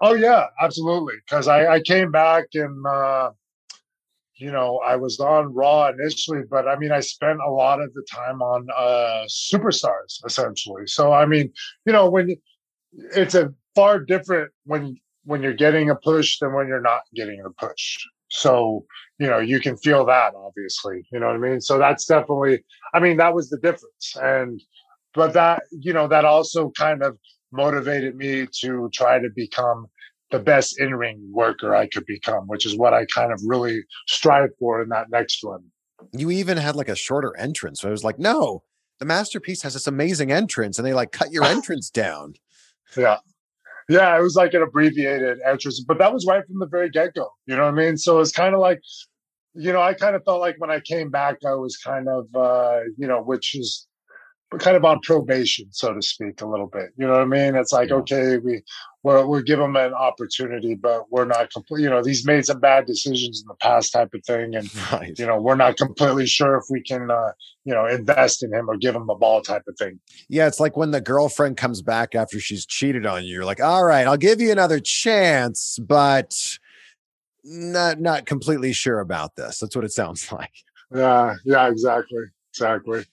Oh 0.00 0.14
yeah, 0.14 0.46
absolutely. 0.60 1.14
Because 1.26 1.46
I, 1.48 1.66
I 1.74 1.80
came 1.80 2.10
back 2.10 2.46
and 2.54 2.86
uh, 2.86 3.30
you 4.40 4.50
know 4.50 4.80
I 4.84 4.96
was 4.96 5.20
on 5.20 5.54
Raw 5.54 5.88
initially, 5.88 6.42
but 6.48 6.66
I 6.66 6.76
mean 6.76 6.92
I 6.92 7.00
spent 7.00 7.38
a 7.46 7.50
lot 7.50 7.80
of 7.80 7.92
the 7.94 8.04
time 8.10 8.42
on 8.42 8.66
uh, 8.76 9.24
Superstars 9.28 10.24
essentially. 10.24 10.86
So 10.86 11.12
I 11.12 11.26
mean, 11.26 11.52
you 11.86 11.92
know, 11.92 12.08
when 12.08 12.36
it's 12.92 13.34
a 13.34 13.52
far 13.74 14.00
different 14.00 14.50
when 14.64 14.96
when 15.24 15.42
you're 15.42 15.54
getting 15.54 15.90
a 15.90 15.94
push 15.94 16.38
than 16.38 16.54
when 16.54 16.66
you're 16.66 16.80
not 16.80 17.02
getting 17.14 17.42
a 17.44 17.50
push. 17.50 17.98
So 18.28 18.84
you 19.18 19.26
know 19.26 19.38
you 19.38 19.60
can 19.60 19.76
feel 19.76 20.04
that 20.06 20.34
obviously. 20.34 21.02
You 21.12 21.20
know 21.20 21.26
what 21.26 21.36
I 21.36 21.38
mean. 21.38 21.60
So 21.60 21.78
that's 21.78 22.06
definitely. 22.06 22.64
I 22.94 23.00
mean 23.00 23.16
that 23.18 23.34
was 23.34 23.50
the 23.50 23.58
difference, 23.58 24.16
and 24.20 24.60
but 25.14 25.32
that 25.34 25.62
you 25.70 25.92
know 25.92 26.08
that 26.08 26.24
also 26.24 26.70
kind 26.70 27.02
of 27.02 27.18
motivated 27.52 28.16
me 28.16 28.46
to 28.60 28.88
try 28.92 29.18
to 29.18 29.28
become 29.34 29.86
the 30.30 30.38
best 30.38 30.80
in-ring 30.80 31.28
worker 31.32 31.74
I 31.74 31.86
could 31.86 32.06
become, 32.06 32.46
which 32.46 32.64
is 32.66 32.76
what 32.76 32.94
I 32.94 33.06
kind 33.06 33.32
of 33.32 33.40
really 33.44 33.82
strive 34.06 34.50
for 34.58 34.82
in 34.82 34.88
that 34.90 35.10
next 35.10 35.42
one. 35.42 35.64
You 36.12 36.30
even 36.30 36.56
had 36.56 36.76
like 36.76 36.88
a 36.88 36.96
shorter 36.96 37.36
entrance. 37.36 37.80
So 37.80 37.88
I 37.88 37.90
was 37.90 38.04
like, 38.04 38.18
no, 38.18 38.62
the 38.98 39.06
masterpiece 39.06 39.62
has 39.62 39.74
this 39.74 39.86
amazing 39.86 40.30
entrance, 40.30 40.78
and 40.78 40.86
they 40.86 40.94
like 40.94 41.12
cut 41.12 41.32
your 41.32 41.44
entrance 41.56 41.90
down. 41.90 42.34
Yeah. 42.96 43.18
Yeah, 43.88 44.16
it 44.16 44.22
was 44.22 44.36
like 44.36 44.54
an 44.54 44.62
abbreviated 44.62 45.40
entrance, 45.44 45.80
but 45.80 45.98
that 45.98 46.12
was 46.12 46.24
right 46.24 46.46
from 46.46 46.60
the 46.60 46.66
very 46.66 46.90
get-go. 46.90 47.28
You 47.46 47.56
know 47.56 47.64
what 47.64 47.74
I 47.74 47.76
mean? 47.76 47.96
So 47.96 48.20
it's 48.20 48.30
kind 48.30 48.54
of 48.54 48.60
like, 48.60 48.80
you 49.54 49.72
know, 49.72 49.82
I 49.82 49.94
kind 49.94 50.14
of 50.14 50.22
felt 50.24 50.40
like 50.40 50.54
when 50.58 50.70
I 50.70 50.78
came 50.78 51.10
back, 51.10 51.38
I 51.44 51.54
was 51.54 51.76
kind 51.76 52.08
of, 52.08 52.26
uh, 52.36 52.82
you 52.96 53.08
know, 53.08 53.20
which 53.20 53.56
is 53.56 53.88
kind 54.58 54.76
of 54.76 54.84
on 54.84 54.98
probation, 55.02 55.66
so 55.70 55.94
to 55.94 56.02
speak, 56.02 56.40
a 56.40 56.46
little 56.46 56.66
bit. 56.66 56.90
You 56.96 57.06
know 57.06 57.12
what 57.12 57.22
I 57.22 57.24
mean? 57.24 57.54
It's 57.54 57.72
like, 57.72 57.90
Yeah. 57.90 57.96
okay, 57.96 58.36
we 58.38 58.62
we're, 59.02 59.24
we'll 59.24 59.40
give 59.42 59.58
them 59.58 59.76
an 59.76 59.94
opportunity, 59.94 60.74
but 60.74 61.10
we're 61.10 61.24
not 61.24 61.50
complete. 61.50 61.82
You 61.82 61.88
know, 61.90 62.02
these 62.02 62.26
made 62.26 62.44
some 62.44 62.60
bad 62.60 62.84
decisions 62.84 63.40
in 63.40 63.46
the 63.48 63.54
past, 63.54 63.92
type 63.92 64.10
of 64.12 64.22
thing, 64.26 64.54
and 64.56 64.68
Right. 64.92 65.18
you 65.18 65.24
know, 65.24 65.40
we're 65.40 65.54
not 65.54 65.76
completely 65.76 66.26
sure 66.26 66.56
if 66.56 66.64
we 66.68 66.82
can, 66.82 67.10
uh, 67.10 67.32
you 67.64 67.72
know, 67.72 67.86
invest 67.86 68.42
in 68.42 68.52
him 68.52 68.68
or 68.68 68.76
give 68.76 68.94
him 68.94 69.06
the 69.06 69.14
ball, 69.14 69.40
type 69.40 69.62
of 69.68 69.76
thing. 69.78 70.00
Yeah, 70.28 70.46
it's 70.48 70.60
like 70.60 70.76
when 70.76 70.90
the 70.90 71.00
girlfriend 71.00 71.56
comes 71.56 71.80
back 71.80 72.14
after 72.14 72.40
she's 72.40 72.66
cheated 72.66 73.06
on 73.06 73.24
you. 73.24 73.34
You're 73.34 73.44
like, 73.44 73.62
all 73.62 73.84
right, 73.84 74.06
I'll 74.06 74.16
give 74.18 74.40
you 74.40 74.50
another 74.52 74.80
chance, 74.80 75.78
but 75.80 76.34
not 77.44 78.00
not 78.00 78.26
completely 78.26 78.72
sure 78.72 79.00
about 79.00 79.36
this. 79.36 79.58
That's 79.60 79.74
what 79.76 79.84
it 79.84 79.92
sounds 79.92 80.30
like. 80.32 80.52
Yeah, 80.94 81.36
yeah, 81.44 81.68
exactly, 81.68 82.24
exactly. 82.52 83.04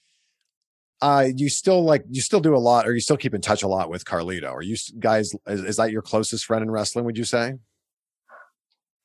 Uh, 1.02 1.28
you 1.36 1.50
still 1.50 1.84
like 1.84 2.04
you 2.10 2.22
still 2.22 2.40
do 2.40 2.56
a 2.56 2.58
lot, 2.58 2.88
or 2.88 2.94
you 2.94 3.00
still 3.00 3.18
keep 3.18 3.34
in 3.34 3.42
touch 3.42 3.64
a 3.64 3.68
lot 3.68 3.90
with 3.90 4.04
Carlito. 4.04 4.52
Are 4.52 4.64
you 4.64 4.76
guys? 5.00 5.34
Is, 5.46 5.62
is 5.64 5.76
that 5.78 5.92
your 5.92 6.02
closest 6.02 6.46
friend 6.46 6.64
in 6.64 6.72
wrestling? 6.72 7.06
Would 7.06 7.18
you 7.18 7.24
say? 7.24 7.54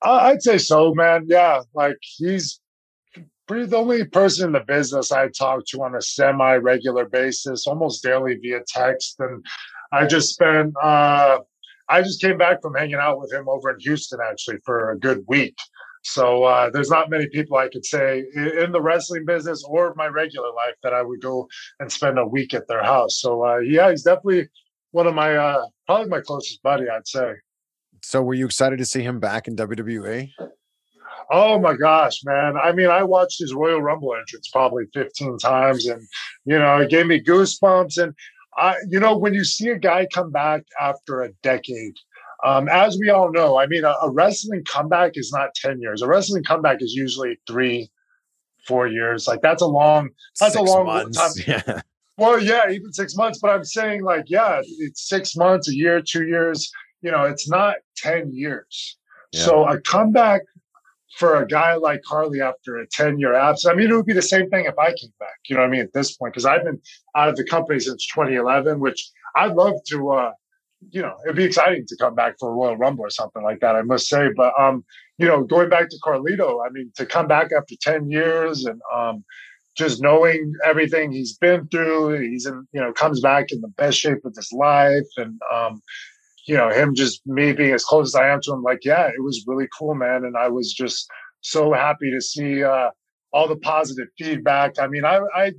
I- 0.03 0.30
I'd 0.30 0.43
say 0.43 0.59
so, 0.59 0.95
man. 0.95 1.26
Yeah, 1.28 1.61
like 1.74 1.99
he's 2.01 2.61
pretty 3.47 3.66
the 3.66 3.76
only 3.76 4.05
person 4.05 4.47
in 4.47 4.53
the 4.53 4.61
business 4.61 5.12
I 5.12 5.28
talk 5.28 5.66
to 5.66 5.82
on 5.82 5.95
a 5.95 6.01
semi-regular 6.01 7.07
basis, 7.07 7.66
almost 7.66 8.03
daily 8.03 8.36
via 8.36 8.61
text. 8.66 9.16
And 9.18 9.45
I 9.93 10.07
just 10.07 10.32
spent 10.32 10.74
uh 10.82 11.38
I 11.88 12.01
just 12.01 12.22
came 12.22 12.38
back 12.38 12.62
from 12.62 12.74
hanging 12.74 12.95
out 12.95 13.20
with 13.20 13.32
him 13.32 13.49
over 13.49 13.70
in 13.70 13.80
Houston 13.80 14.18
actually 14.26 14.59
for 14.64 14.93
a 14.93 14.99
good 14.99 15.24
week. 15.28 15.57
So 16.03 16.44
uh, 16.44 16.70
there's 16.70 16.90
not 16.90 17.11
many 17.11 17.28
people 17.28 17.57
I 17.57 17.68
could 17.68 17.84
say 17.84 18.24
in 18.34 18.72
the 18.72 18.80
wrestling 18.80 19.24
business 19.24 19.64
or 19.64 19.94
my 19.94 20.09
regular 20.09 20.53
life 20.53 20.74
that 20.82 20.92
I 20.92 21.03
would 21.03 21.20
go 21.20 21.48
and 21.80 21.90
spend 21.90 22.18
a 22.18 22.26
week 22.26 22.55
at 22.55 22.66
their 22.66 22.82
house. 22.82 23.20
So 23.20 23.44
uh, 23.44 23.59
yeah, 23.59 23.90
he's 23.90 24.03
definitely 24.03 24.48
one 24.90 25.07
of 25.07 25.14
my 25.14 25.36
uh, 25.36 25.64
probably 25.86 26.09
my 26.09 26.20
closest 26.20 26.62
buddy, 26.62 26.88
I'd 26.88 27.07
say. 27.07 27.34
So, 28.05 28.20
were 28.22 28.34
you 28.34 28.46
excited 28.46 28.78
to 28.78 28.84
see 28.84 29.03
him 29.03 29.20
back 29.20 29.46
in? 29.46 29.55
WWE? 29.57 30.30
Oh 31.30 31.59
my 31.59 31.74
gosh, 31.76 32.20
man. 32.24 32.57
I 32.57 32.72
mean, 32.72 32.88
I 32.88 33.03
watched 33.05 33.38
his 33.38 33.55
Royal 33.55 33.80
Rumble 33.80 34.14
entrance 34.14 34.48
probably 34.48 34.84
15 34.92 35.38
times 35.38 35.86
and 35.86 36.03
you 36.44 36.59
know, 36.59 36.78
it 36.78 36.90
gave 36.90 37.07
me 37.07 37.22
goosebumps 37.22 38.03
and 38.03 38.14
I 38.57 38.76
you 38.88 39.00
know, 39.00 39.16
when 39.16 39.34
you 39.34 39.44
see 39.44 39.68
a 39.68 39.78
guy 39.78 40.07
come 40.12 40.30
back 40.30 40.62
after 40.80 41.22
a 41.22 41.32
decade, 41.42 41.94
um, 42.45 42.68
as 42.68 42.99
we 42.99 43.11
all 43.11 43.30
know, 43.30 43.59
I 43.59 43.66
mean, 43.66 43.84
a, 43.84 43.95
a 44.03 44.11
wrestling 44.11 44.64
comeback 44.68 45.12
is 45.14 45.32
not 45.32 45.55
10 45.55 45.80
years. 45.80 46.03
A 46.03 46.09
wrestling 46.09 46.43
comeback 46.45 46.82
is 46.82 46.93
usually 46.93 47.38
three, 47.47 47.90
four 48.66 48.86
years. 48.88 49.28
Like 49.28 49.43
that's 49.43 49.62
a 49.62 49.66
long, 49.66 50.11
That's 50.40 50.57
a 50.57 50.62
long 50.62 50.86
months. 50.86 51.18
time. 51.18 51.62
Yeah. 51.66 51.80
well, 52.18 52.40
yeah, 52.43 52.70
even 52.70 52.93
six 52.93 53.16
months. 53.16 53.38
But 53.40 53.51
I'm 53.51 53.64
saying, 53.64 54.03
like, 54.03 54.24
yeah, 54.28 54.61
it's 54.78 55.09
six 55.09 55.36
months, 55.36 55.68
a 55.68 55.74
year, 55.74 56.01
two 56.03 56.26
years. 56.26 56.70
You 57.01 57.11
know, 57.11 57.24
it's 57.24 57.49
not 57.49 57.76
10 57.97 58.32
years. 58.32 58.99
Yeah. 59.32 59.45
So 59.45 59.64
a 59.68 59.80
comeback 59.80 60.43
for 61.18 61.43
a 61.43 61.47
guy 61.47 61.74
like 61.74 62.03
Carly 62.03 62.40
after 62.40 62.76
a 62.78 62.86
10 62.88 63.18
year 63.18 63.34
absence, 63.34 63.70
I 63.70 63.76
mean, 63.76 63.90
it 63.90 63.95
would 63.95 64.07
be 64.07 64.12
the 64.12 64.22
same 64.22 64.49
thing 64.51 64.64
if 64.64 64.78
I 64.78 64.88
came 64.88 65.12
back. 65.20 65.34
You 65.49 65.57
know 65.57 65.62
what 65.62 65.68
I 65.68 65.70
mean? 65.70 65.80
At 65.82 65.93
this 65.93 66.16
point, 66.16 66.32
because 66.32 66.47
I've 66.47 66.64
been 66.64 66.80
out 67.16 67.28
of 67.28 67.36
the 67.36 67.45
company 67.45 67.80
since 67.80 68.07
2011, 68.09 68.80
which 68.80 69.11
I'd 69.36 69.53
love 69.53 69.74
to, 69.88 70.11
uh, 70.11 70.32
you 70.91 71.03
know, 71.03 71.14
it'd 71.24 71.37
be 71.37 71.45
exciting 71.45 71.85
to 71.87 71.97
come 71.97 72.14
back 72.14 72.35
for 72.39 72.51
a 72.51 72.55
Royal 72.55 72.76
Rumble 72.76 73.05
or 73.05 73.11
something 73.11 73.43
like 73.43 73.61
that, 73.61 73.76
I 73.76 73.83
must 73.83 74.09
say. 74.09 74.28
But, 74.37 74.53
um, 74.59 74.85
you 75.18 75.26
know, 75.26 75.45
going 75.45 75.68
back 75.68 75.89
to 75.89 75.99
Carlito, 76.05 76.64
I 76.66 76.70
mean, 76.70 76.93
to 76.97 77.07
come 77.07 77.26
back 77.26 77.51
after 77.57 77.74
10 77.80 78.11
years 78.11 78.64
and, 78.64 78.80
um, 78.95 79.24
just 79.76 80.03
knowing 80.03 80.53
everything 80.64 81.12
he's 81.12 81.39
been 81.39 81.66
through, 81.68 82.20
he's 82.20 82.47
in, 82.47 82.66
you 82.72 82.80
know, 82.80 82.93
comes 82.93 83.20
back 83.20 83.47
in 83.51 83.61
the 83.61 83.68
best 83.68 83.99
shape 83.99 84.24
of 84.24 84.35
his 84.37 84.53
life. 84.53 85.07
And, 85.16 85.41
um, 85.53 85.80
you 86.47 86.57
know, 86.57 86.68
him 86.68 86.95
just 86.95 87.22
me 87.26 87.53
being 87.53 87.72
as 87.72 87.85
close 87.85 88.09
as 88.09 88.14
I 88.14 88.28
am 88.28 88.41
to 88.43 88.53
him, 88.53 88.62
like, 88.62 88.85
yeah, 88.85 89.07
it 89.07 89.22
was 89.22 89.45
really 89.47 89.68
cool, 89.78 89.95
man. 89.95 90.24
And 90.24 90.37
I 90.37 90.49
was 90.49 90.72
just 90.72 91.09
so 91.41 91.72
happy 91.72 92.11
to 92.11 92.20
see 92.20 92.62
uh, 92.62 92.91
all 93.33 93.49
the 93.49 93.57
positive 93.57 94.09
feedback. 94.18 94.78
I 94.78 94.89
mean, 94.89 95.05
I, 95.05 95.20
I, 95.35 95.53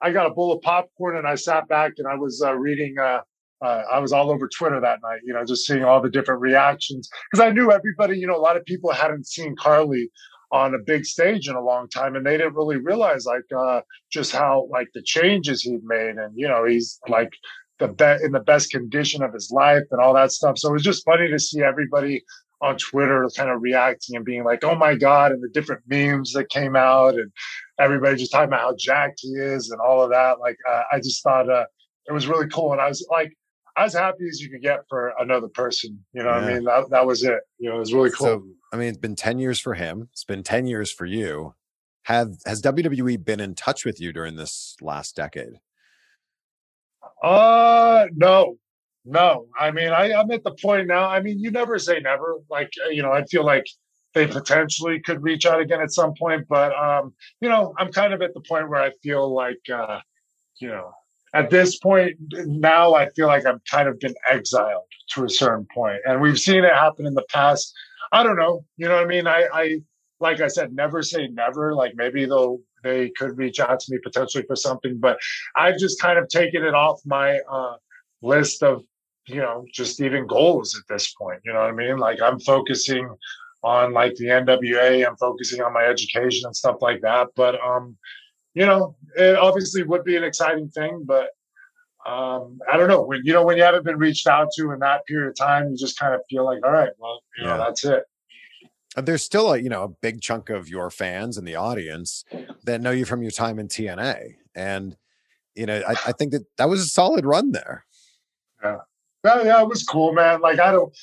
I 0.00 0.12
got 0.12 0.26
a 0.26 0.30
bowl 0.30 0.52
of 0.52 0.62
popcorn 0.62 1.16
and 1.16 1.26
I 1.26 1.34
sat 1.34 1.68
back 1.68 1.94
and 1.98 2.06
I 2.06 2.14
was 2.14 2.42
uh, 2.44 2.54
reading, 2.54 2.96
uh, 2.98 3.20
uh, 3.64 3.82
I 3.90 3.98
was 3.98 4.12
all 4.12 4.30
over 4.30 4.48
Twitter 4.48 4.80
that 4.80 5.00
night, 5.02 5.20
you 5.24 5.32
know, 5.32 5.44
just 5.44 5.66
seeing 5.66 5.84
all 5.84 6.00
the 6.00 6.10
different 6.10 6.40
reactions 6.40 7.08
because 7.30 7.44
I 7.44 7.50
knew 7.50 7.72
everybody, 7.72 8.18
you 8.18 8.26
know, 8.26 8.36
a 8.36 8.38
lot 8.40 8.56
of 8.56 8.64
people 8.64 8.92
hadn't 8.92 9.26
seen 9.26 9.56
Carly 9.56 10.10
on 10.52 10.74
a 10.74 10.78
big 10.78 11.04
stage 11.04 11.48
in 11.48 11.56
a 11.56 11.60
long 11.60 11.88
time 11.88 12.14
and 12.14 12.24
they 12.24 12.36
didn't 12.36 12.54
really 12.54 12.76
realize 12.76 13.26
like 13.26 13.42
uh 13.56 13.80
just 14.12 14.30
how 14.30 14.68
like 14.70 14.88
the 14.94 15.02
changes 15.02 15.62
he'd 15.62 15.82
made 15.82 16.16
and 16.16 16.32
you 16.36 16.46
know 16.46 16.64
he's 16.64 17.00
like 17.08 17.32
the 17.80 17.88
be- 17.88 18.24
in 18.24 18.30
the 18.32 18.40
best 18.40 18.70
condition 18.70 19.22
of 19.22 19.34
his 19.34 19.50
life 19.50 19.82
and 19.90 20.00
all 20.00 20.14
that 20.14 20.32
stuff. 20.32 20.56
So 20.56 20.70
it 20.70 20.72
was 20.72 20.82
just 20.82 21.04
funny 21.04 21.28
to 21.28 21.38
see 21.38 21.62
everybody 21.62 22.24
on 22.62 22.76
twitter 22.78 23.28
kind 23.36 23.50
of 23.50 23.60
reacting 23.60 24.16
and 24.16 24.24
being 24.24 24.42
like 24.42 24.64
oh 24.64 24.74
my 24.74 24.94
god 24.94 25.30
and 25.30 25.42
the 25.42 25.48
different 25.48 25.82
memes 25.88 26.32
that 26.32 26.48
came 26.48 26.74
out 26.74 27.14
and 27.14 27.30
everybody 27.78 28.16
just 28.16 28.32
talking 28.32 28.48
about 28.48 28.60
how 28.60 28.74
jacked 28.78 29.20
he 29.20 29.28
is 29.32 29.70
and 29.70 29.80
all 29.80 30.02
of 30.02 30.10
that. 30.10 30.40
Like 30.40 30.56
uh, 30.70 30.82
i 30.92 30.98
just 30.98 31.22
thought 31.22 31.50
uh 31.50 31.66
it 32.06 32.12
was 32.12 32.28
really 32.28 32.48
cool 32.48 32.72
and 32.72 32.80
i 32.80 32.88
was 32.88 33.06
like 33.10 33.32
as 33.76 33.94
happy 33.94 34.26
as 34.28 34.40
you 34.40 34.50
could 34.50 34.62
get 34.62 34.80
for 34.88 35.12
another 35.18 35.48
person 35.48 36.04
you 36.12 36.22
know 36.22 36.30
what 36.30 36.44
i 36.44 36.54
mean 36.54 36.64
that, 36.64 36.88
that 36.90 37.06
was 37.06 37.22
it 37.22 37.40
you 37.58 37.68
know 37.68 37.76
it 37.76 37.80
was 37.80 37.92
really 37.92 38.10
cool 38.10 38.26
So, 38.26 38.46
I 38.72 38.76
mean, 38.76 38.88
it's 38.88 38.98
been 38.98 39.16
10 39.16 39.38
years 39.38 39.60
for 39.60 39.74
him. 39.74 40.08
It's 40.12 40.24
been 40.24 40.42
10 40.42 40.66
years 40.66 40.90
for 40.90 41.06
you. 41.06 41.54
Have 42.02 42.36
has 42.46 42.60
WWE 42.62 43.24
been 43.24 43.40
in 43.40 43.54
touch 43.54 43.84
with 43.84 44.00
you 44.00 44.12
during 44.12 44.36
this 44.36 44.76
last 44.80 45.16
decade? 45.16 45.60
Uh, 47.22 48.06
no, 48.14 48.58
no. 49.04 49.46
I 49.58 49.70
mean, 49.70 49.88
I, 49.88 50.12
I'm 50.12 50.30
at 50.30 50.44
the 50.44 50.54
point 50.62 50.86
now. 50.86 51.08
I 51.08 51.20
mean, 51.20 51.40
you 51.40 51.50
never 51.50 51.78
say 51.78 52.00
never. 52.00 52.36
Like, 52.50 52.70
uh, 52.84 52.90
you 52.90 53.02
know, 53.02 53.12
I 53.12 53.24
feel 53.24 53.44
like 53.44 53.64
they 54.14 54.26
potentially 54.26 55.00
could 55.00 55.22
reach 55.22 55.46
out 55.46 55.60
again 55.60 55.80
at 55.80 55.92
some 55.92 56.14
point, 56.14 56.46
but 56.48 56.74
um, 56.76 57.14
you 57.40 57.48
know, 57.48 57.74
I'm 57.78 57.92
kind 57.92 58.12
of 58.12 58.22
at 58.22 58.34
the 58.34 58.40
point 58.40 58.68
where 58.68 58.80
I 58.80 58.90
feel 59.02 59.32
like, 59.32 59.60
uh, 59.72 60.00
you 60.58 60.68
know, 60.68 60.92
at 61.34 61.50
this 61.50 61.78
point 61.78 62.16
now, 62.30 62.94
I 62.94 63.08
feel 63.10 63.26
like 63.26 63.46
I've 63.46 63.64
kind 63.70 63.88
of 63.88 63.98
been 63.98 64.14
exiled 64.30 64.84
to 65.10 65.24
a 65.24 65.30
certain 65.30 65.66
point, 65.74 66.00
and 66.04 66.20
we've 66.20 66.38
seen 66.38 66.64
it 66.64 66.72
happen 66.72 67.06
in 67.06 67.14
the 67.14 67.24
past. 67.30 67.74
I 68.12 68.22
don't 68.22 68.36
know. 68.36 68.64
You 68.76 68.88
know 68.88 68.94
what 68.94 69.04
I 69.04 69.06
mean? 69.06 69.26
I, 69.26 69.48
I 69.52 69.80
like 70.20 70.40
I 70.40 70.48
said, 70.48 70.72
never 70.72 71.02
say 71.02 71.28
never. 71.28 71.74
Like 71.74 71.92
maybe 71.94 72.24
they'll 72.24 72.60
they 72.82 73.10
could 73.10 73.36
reach 73.36 73.58
out 73.60 73.80
to 73.80 73.92
me 73.92 73.98
potentially 74.02 74.44
for 74.46 74.56
something, 74.56 74.98
but 74.98 75.18
I've 75.56 75.78
just 75.78 76.00
kind 76.00 76.18
of 76.18 76.28
taken 76.28 76.64
it 76.64 76.74
off 76.74 77.00
my 77.04 77.40
uh, 77.50 77.76
list 78.22 78.62
of, 78.62 78.84
you 79.26 79.40
know, 79.40 79.64
just 79.72 80.00
even 80.00 80.26
goals 80.26 80.76
at 80.78 80.86
this 80.88 81.12
point. 81.14 81.40
You 81.44 81.52
know 81.52 81.60
what 81.60 81.70
I 81.70 81.72
mean? 81.72 81.98
Like 81.98 82.22
I'm 82.22 82.38
focusing 82.40 83.08
on 83.64 83.92
like 83.92 84.14
the 84.14 84.26
NWA. 84.26 85.06
I'm 85.06 85.16
focusing 85.16 85.62
on 85.62 85.72
my 85.72 85.84
education 85.84 86.46
and 86.46 86.54
stuff 86.54 86.76
like 86.80 87.00
that. 87.02 87.28
But 87.34 87.60
um, 87.60 87.96
you 88.56 88.64
know, 88.64 88.96
it 89.16 89.36
obviously 89.36 89.82
would 89.82 90.02
be 90.02 90.16
an 90.16 90.24
exciting 90.24 90.70
thing, 90.70 91.04
but 91.06 91.28
um, 92.06 92.58
I 92.72 92.76
don't 92.78 92.88
know 92.88 93.02
when 93.02 93.20
you 93.22 93.32
know 93.34 93.44
when 93.44 93.56
you 93.58 93.62
haven't 93.62 93.84
been 93.84 93.98
reached 93.98 94.26
out 94.26 94.48
to 94.56 94.72
in 94.72 94.78
that 94.80 95.04
period 95.06 95.28
of 95.28 95.36
time, 95.36 95.68
you 95.70 95.76
just 95.76 95.98
kind 95.98 96.14
of 96.14 96.22
feel 96.30 96.44
like, 96.44 96.64
all 96.64 96.72
right, 96.72 96.90
well, 96.98 97.20
you 97.36 97.44
know, 97.44 97.50
Yeah. 97.50 97.56
that's 97.58 97.84
it. 97.84 98.04
And 98.96 99.06
there's 99.06 99.22
still 99.22 99.52
a 99.52 99.58
you 99.58 99.68
know 99.68 99.82
a 99.84 99.88
big 99.88 100.22
chunk 100.22 100.48
of 100.48 100.70
your 100.70 100.88
fans 100.90 101.36
and 101.36 101.46
the 101.46 101.54
audience 101.54 102.24
that 102.64 102.80
know 102.80 102.92
you 102.92 103.04
from 103.04 103.20
your 103.20 103.30
time 103.30 103.58
in 103.58 103.68
TNA, 103.68 104.36
and 104.54 104.96
you 105.54 105.66
know 105.66 105.82
I, 105.86 105.92
I 106.06 106.12
think 106.12 106.32
that 106.32 106.46
that 106.56 106.68
was 106.70 106.80
a 106.80 106.86
solid 106.86 107.26
run 107.26 107.52
there. 107.52 107.84
Yeah, 108.64 108.78
yeah, 109.24 109.60
it 109.60 109.68
was 109.68 109.82
cool, 109.84 110.14
man. 110.14 110.40
Like 110.40 110.60
I 110.60 110.72
don't, 110.72 110.96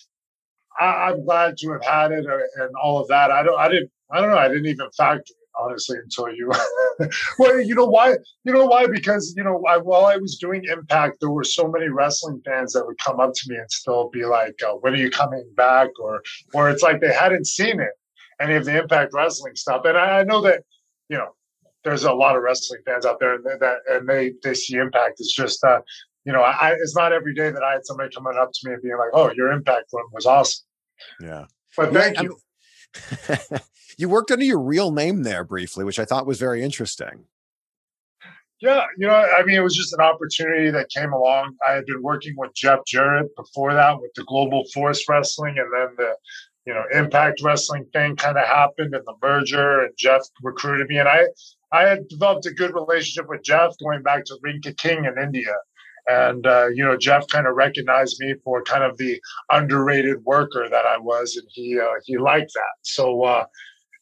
I, 0.80 0.86
I'm 1.12 1.24
glad 1.24 1.56
to 1.58 1.72
have 1.74 1.84
had 1.84 2.12
it 2.14 2.26
uh, 2.26 2.64
and 2.64 2.72
all 2.82 3.00
of 3.00 3.08
that. 3.10 3.30
I 3.30 3.44
don't, 3.44 3.60
I 3.60 3.68
didn't, 3.70 3.92
I 4.10 4.22
don't 4.22 4.32
know. 4.32 4.38
I 4.40 4.48
didn't 4.48 4.66
even 4.66 4.90
factor 4.98 5.34
honestly 5.60 5.98
until 5.98 6.34
you. 6.34 6.52
well, 7.40 7.60
you 7.60 7.76
know 7.76 7.86
why? 7.86 8.16
You 8.44 8.54
know 8.54 8.66
why? 8.66 8.88
Because 8.88 9.34
you 9.36 9.44
know, 9.44 9.64
I, 9.68 9.78
while 9.78 10.06
I 10.06 10.18
was 10.18 10.38
doing 10.38 10.64
Impact, 10.66 11.18
there 11.20 11.30
were 11.30 11.44
so 11.44 11.68
many 11.68 11.90
wrestling 11.90 12.42
fans 12.46 12.74
that 12.74 12.86
would 12.86 12.98
come 12.98 13.20
up 13.20 13.34
to 13.34 13.50
me 13.50 13.58
and 13.58 13.72
still 13.72 14.10
be 14.10 14.26
like, 14.26 14.56
uh, 14.66 14.74
"When 14.74 14.94
are 14.94 14.98
you 14.98 15.10
coming 15.10 15.46
back?" 15.56 15.90
Or, 16.00 16.22
or 16.54 16.70
it's 16.70 16.84
like 16.84 17.02
they 17.02 17.14
hadn't 17.14 17.48
seen 17.48 17.80
it, 17.80 17.92
any 18.40 18.56
of 18.56 18.66
the 18.66 18.78
Impact 18.78 19.14
wrestling 19.14 19.56
stuff. 19.56 19.84
And 19.86 19.98
I, 19.98 20.20
I 20.20 20.24
know 20.24 20.42
that, 20.42 20.64
you 21.10 21.18
know, 21.18 21.36
there's 21.84 22.04
a 22.04 22.14
lot 22.14 22.36
of 22.36 22.44
wrestling 22.44 22.82
fans 22.86 23.06
out 23.06 23.20
there 23.20 23.36
and 23.36 23.46
they- 23.46 23.58
that 23.60 23.78
and 23.90 24.08
they 24.08 24.34
they 24.44 24.54
see 24.54 24.78
Impact. 24.78 25.20
It's 25.20 25.34
just 25.34 25.64
uh, 25.64 25.82
you 26.26 26.32
know, 26.32 26.42
I, 26.42 26.74
it's 26.80 26.96
not 26.96 27.12
every 27.12 27.34
day 27.34 27.52
that 27.52 27.64
I 27.64 27.74
had 27.74 27.86
somebody 27.86 28.10
coming 28.16 28.38
up 28.38 28.52
to 28.54 28.68
me 28.68 28.74
and 28.74 28.82
being 28.82 28.98
like, 28.98 29.10
"Oh, 29.14 29.32
your 29.32 29.52
Impact 29.52 29.86
run 29.94 30.06
was 30.12 30.26
awesome." 30.26 30.66
Yeah. 31.20 31.46
But 31.76 31.92
thank 31.94 32.20
I 32.20 32.24
you. 32.24 32.38
you 33.98 34.10
worked 34.10 34.32
under 34.32 34.46
your 34.46 34.60
real 34.60 34.92
name 34.92 35.24
there 35.24 35.44
briefly, 35.44 35.84
which 35.84 36.00
I 36.00 36.06
thought 36.06 36.26
was 36.26 36.40
very 36.40 36.64
interesting. 36.64 37.26
Yeah, 38.64 38.86
you 38.98 39.08
know, 39.08 39.14
I 39.14 39.44
mean, 39.44 39.58
it 39.58 39.62
was 39.62 39.76
just 39.76 39.92
an 39.92 40.00
opportunity 40.00 40.72
that 40.72 40.90
came 40.90 41.12
along. 41.12 41.58
I 41.68 41.74
had 41.74 41.86
been 41.86 42.02
working 42.02 42.34
with 42.38 42.54
Jeff 42.54 42.80
Jarrett 42.88 43.36
before 43.36 43.74
that 43.74 44.00
with 44.00 44.12
the 44.16 44.24
Global 44.24 44.64
Force 44.74 45.04
Wrestling, 45.10 45.58
and 45.58 45.68
then 45.74 45.90
the, 45.98 46.16
you 46.66 46.74
know, 46.74 46.84
Impact 46.94 47.42
Wrestling 47.44 47.86
thing 47.92 48.16
kind 48.16 48.38
of 48.38 48.46
happened 48.46 48.96
and 48.96 49.04
the 49.06 49.16
merger, 49.22 49.82
and 49.82 49.92
Jeff 49.98 50.22
recruited 50.42 50.88
me, 50.88 50.98
and 50.98 51.10
I, 51.10 51.26
I 51.74 51.82
had 51.82 52.08
developed 52.08 52.46
a 52.46 52.52
good 52.52 52.74
relationship 52.74 53.28
with 53.28 53.44
Jeff 53.44 53.74
going 53.84 54.02
back 54.02 54.24
to 54.26 54.38
Ring 54.42 54.62
Ka 54.64 54.72
King 54.78 55.04
in 55.04 55.22
India, 55.22 55.54
and 56.08 56.48
uh, 56.48 56.68
you 56.68 56.86
know, 56.86 56.96
Jeff 56.96 57.28
kind 57.28 57.48
of 57.48 57.58
recognized 57.58 58.16
me 58.22 58.34
for 58.46 58.64
kind 58.64 58.86
of 58.86 58.98
the 58.98 59.20
underrated 59.52 60.24
worker 60.24 60.70
that 60.70 60.86
I 60.86 60.98
was, 60.98 61.36
and 61.36 61.48
he 61.52 61.78
uh, 61.78 62.00
he 62.06 62.18
liked 62.18 62.54
that. 62.54 62.76
So. 62.84 63.24
Uh, 63.24 63.44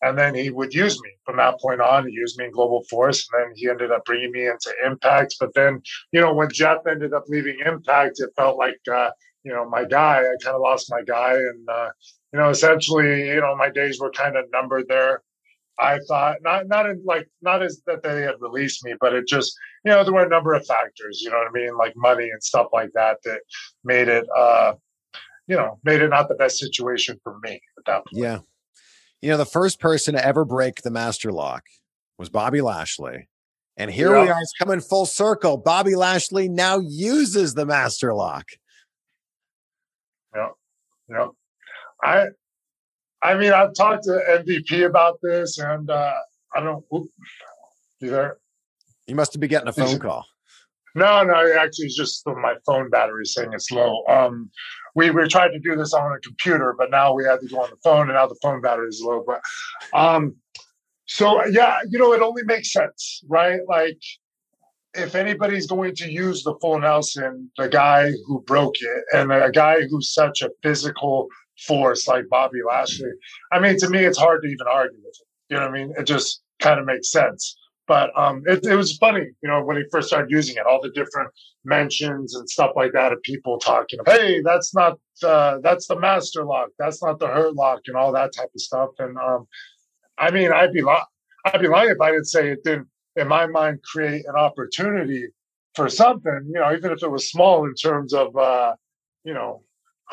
and 0.01 0.17
then 0.17 0.33
he 0.33 0.49
would 0.49 0.73
use 0.73 0.99
me 1.01 1.11
from 1.25 1.37
that 1.37 1.59
point 1.59 1.81
on. 1.81 2.07
He 2.07 2.13
used 2.13 2.37
me 2.37 2.45
in 2.45 2.51
Global 2.51 2.83
Force, 2.89 3.27
and 3.31 3.43
then 3.43 3.53
he 3.55 3.69
ended 3.69 3.91
up 3.91 4.05
bringing 4.05 4.31
me 4.31 4.47
into 4.47 4.73
Impact. 4.85 5.35
But 5.39 5.53
then, 5.53 5.81
you 6.11 6.21
know, 6.21 6.33
when 6.33 6.49
Jeff 6.51 6.79
ended 6.89 7.13
up 7.13 7.25
leaving 7.27 7.57
Impact, 7.65 8.19
it 8.19 8.31
felt 8.35 8.57
like, 8.57 8.79
uh, 8.91 9.11
you 9.43 9.51
know, 9.51 9.67
my 9.69 9.85
guy. 9.85 10.19
I 10.19 10.35
kind 10.43 10.55
of 10.55 10.61
lost 10.61 10.91
my 10.91 11.01
guy, 11.01 11.33
and 11.33 11.69
uh, 11.69 11.89
you 12.33 12.39
know, 12.39 12.49
essentially, 12.49 13.27
you 13.27 13.41
know, 13.41 13.55
my 13.55 13.69
days 13.69 13.99
were 13.99 14.11
kind 14.11 14.35
of 14.37 14.45
numbered 14.51 14.87
there. 14.87 15.21
I 15.79 15.99
thought 16.07 16.37
not 16.41 16.67
not 16.67 16.87
in 16.89 17.01
like 17.05 17.27
not 17.41 17.63
as 17.63 17.81
that 17.87 18.03
they 18.03 18.21
had 18.21 18.35
released 18.39 18.83
me, 18.85 18.93
but 18.99 19.13
it 19.13 19.27
just 19.27 19.55
you 19.83 19.91
know 19.91 20.03
there 20.03 20.13
were 20.13 20.25
a 20.25 20.29
number 20.29 20.53
of 20.53 20.65
factors. 20.65 21.21
You 21.21 21.31
know 21.31 21.37
what 21.37 21.47
I 21.47 21.51
mean, 21.51 21.75
like 21.77 21.93
money 21.95 22.29
and 22.29 22.43
stuff 22.43 22.67
like 22.73 22.91
that 22.93 23.17
that 23.23 23.41
made 23.83 24.07
it. 24.07 24.27
uh 24.35 24.73
you 25.47 25.57
know, 25.57 25.79
made 25.83 26.01
it 26.01 26.09
not 26.09 26.29
the 26.29 26.35
best 26.35 26.57
situation 26.59 27.19
for 27.23 27.37
me 27.43 27.59
at 27.77 27.85
that 27.85 28.05
point. 28.05 28.23
Yeah. 28.23 28.39
You 29.21 29.29
know, 29.29 29.37
the 29.37 29.45
first 29.45 29.79
person 29.79 30.15
to 30.15 30.25
ever 30.25 30.45
break 30.45 30.81
the 30.81 30.89
master 30.91 31.31
lock 31.31 31.63
was 32.17 32.29
Bobby 32.29 32.61
Lashley. 32.61 33.27
And 33.77 33.89
here 33.91 34.11
we 34.19 34.25
Yeah. 34.27 34.33
are, 34.33 34.41
it's 34.41 34.53
coming 34.59 34.79
full 34.81 35.05
circle. 35.05 35.57
Bobby 35.57 35.95
Lashley 35.95 36.49
now 36.49 36.79
uses 36.79 37.53
the 37.53 37.65
master 37.65 38.13
lock. 38.13 38.45
Yeah. 40.35 40.49
Yeah. 41.09 41.27
I 42.03 42.25
I 43.21 43.35
mean 43.35 43.53
I've 43.53 43.73
talked 43.73 44.03
to 44.05 44.11
MVP 44.29 44.85
about 44.85 45.19
this 45.21 45.57
and 45.59 45.89
uh 45.89 46.13
I 46.55 46.59
don't 46.61 46.83
oop, 46.93 47.07
you 47.99 48.09
there? 48.09 48.37
You 49.07 49.15
must 49.15 49.39
be 49.39 49.47
getting 49.47 49.67
a 49.67 49.73
phone 49.73 49.99
call. 49.99 50.25
No, 50.95 51.23
no, 51.23 51.33
actually 51.57 51.85
it's 51.85 51.95
just 51.95 52.25
my 52.25 52.55
phone 52.65 52.89
battery 52.89 53.25
saying 53.25 53.51
it's 53.53 53.71
low. 53.71 54.03
Um 54.07 54.49
we, 54.95 55.11
we 55.11 55.27
tried 55.27 55.49
to 55.49 55.59
do 55.59 55.75
this 55.75 55.93
on 55.93 56.11
a 56.11 56.19
computer, 56.19 56.75
but 56.77 56.91
now 56.91 57.13
we 57.13 57.23
had 57.25 57.39
to 57.41 57.47
go 57.47 57.61
on 57.61 57.69
the 57.69 57.77
phone 57.83 58.09
and 58.09 58.13
now 58.13 58.27
the 58.27 58.39
phone 58.41 58.61
battery 58.61 58.87
is 58.87 59.01
low. 59.03 59.23
But 59.25 59.41
um 59.93 60.35
so 61.05 61.45
yeah, 61.47 61.79
you 61.89 61.99
know, 61.99 62.13
it 62.13 62.21
only 62.21 62.43
makes 62.43 62.71
sense, 62.71 63.21
right? 63.27 63.59
Like 63.67 63.99
if 64.93 65.15
anybody's 65.15 65.67
going 65.67 65.95
to 65.95 66.11
use 66.11 66.43
the 66.43 66.55
full 66.61 66.79
Nelson, 66.79 67.49
the 67.57 67.69
guy 67.69 68.11
who 68.25 68.41
broke 68.41 68.75
it, 68.79 69.03
and 69.13 69.31
a 69.31 69.51
guy 69.51 69.81
who's 69.89 70.13
such 70.13 70.41
a 70.41 70.49
physical 70.63 71.27
force 71.65 72.07
like 72.07 72.25
Bobby 72.29 72.59
Lashley, 72.67 73.11
I 73.51 73.59
mean, 73.59 73.77
to 73.79 73.89
me, 73.89 74.03
it's 74.03 74.17
hard 74.17 74.41
to 74.43 74.47
even 74.47 74.67
argue 74.69 74.99
with 75.03 75.15
it. 75.19 75.27
You 75.49 75.57
know 75.57 75.63
what 75.63 75.71
I 75.71 75.73
mean? 75.73 75.93
It 75.97 76.03
just 76.03 76.41
kind 76.59 76.79
of 76.79 76.85
makes 76.85 77.11
sense. 77.11 77.55
But 77.91 78.17
um, 78.17 78.41
it, 78.45 78.65
it 78.65 78.77
was 78.77 78.95
funny, 78.95 79.25
you 79.43 79.49
know, 79.49 79.65
when 79.65 79.75
he 79.75 79.83
first 79.91 80.07
started 80.07 80.31
using 80.31 80.55
it, 80.55 80.65
all 80.65 80.79
the 80.81 80.91
different 80.91 81.29
mentions 81.65 82.35
and 82.35 82.49
stuff 82.49 82.71
like 82.73 82.93
that 82.93 83.11
of 83.11 83.21
people 83.21 83.59
talking, 83.59 83.99
hey, 84.05 84.39
that's 84.41 84.73
not 84.73 84.97
that's 85.21 85.87
the 85.87 85.99
master 85.99 86.45
lock, 86.45 86.69
that's 86.79 87.03
not 87.03 87.19
the 87.19 87.27
hurt 87.27 87.53
lock, 87.53 87.81
and 87.87 87.97
all 87.97 88.13
that 88.13 88.31
type 88.33 88.47
of 88.55 88.61
stuff. 88.61 88.91
And 88.99 89.17
um, 89.17 89.45
I 90.17 90.31
mean, 90.31 90.53
I'd 90.53 90.71
be 90.71 90.81
lying. 90.81 91.03
I'd 91.43 91.59
be 91.59 91.67
lying 91.67 91.89
if 91.89 91.99
I 91.99 92.11
didn't 92.11 92.29
say 92.29 92.51
it 92.51 92.63
didn't, 92.63 92.87
in 93.17 93.27
my 93.27 93.45
mind, 93.45 93.83
create 93.83 94.23
an 94.25 94.37
opportunity 94.37 95.25
for 95.75 95.89
something. 95.89 96.45
You 96.45 96.61
know, 96.61 96.73
even 96.73 96.93
if 96.93 97.03
it 97.03 97.11
was 97.11 97.29
small 97.29 97.65
in 97.65 97.75
terms 97.75 98.13
of, 98.13 98.33
uh, 98.37 98.73
you 99.25 99.33
know, 99.33 99.63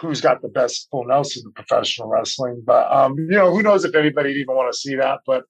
who's 0.00 0.20
got 0.20 0.42
the 0.42 0.48
best 0.48 0.88
full 0.90 1.06
Nelson 1.06 1.44
in 1.46 1.52
professional 1.52 2.08
wrestling. 2.08 2.60
But 2.66 2.90
um, 2.90 3.14
you 3.16 3.38
know, 3.38 3.52
who 3.52 3.62
knows 3.62 3.84
if 3.84 3.94
anybody'd 3.94 4.36
even 4.36 4.56
want 4.56 4.72
to 4.72 4.76
see 4.76 4.96
that. 4.96 5.20
But 5.24 5.44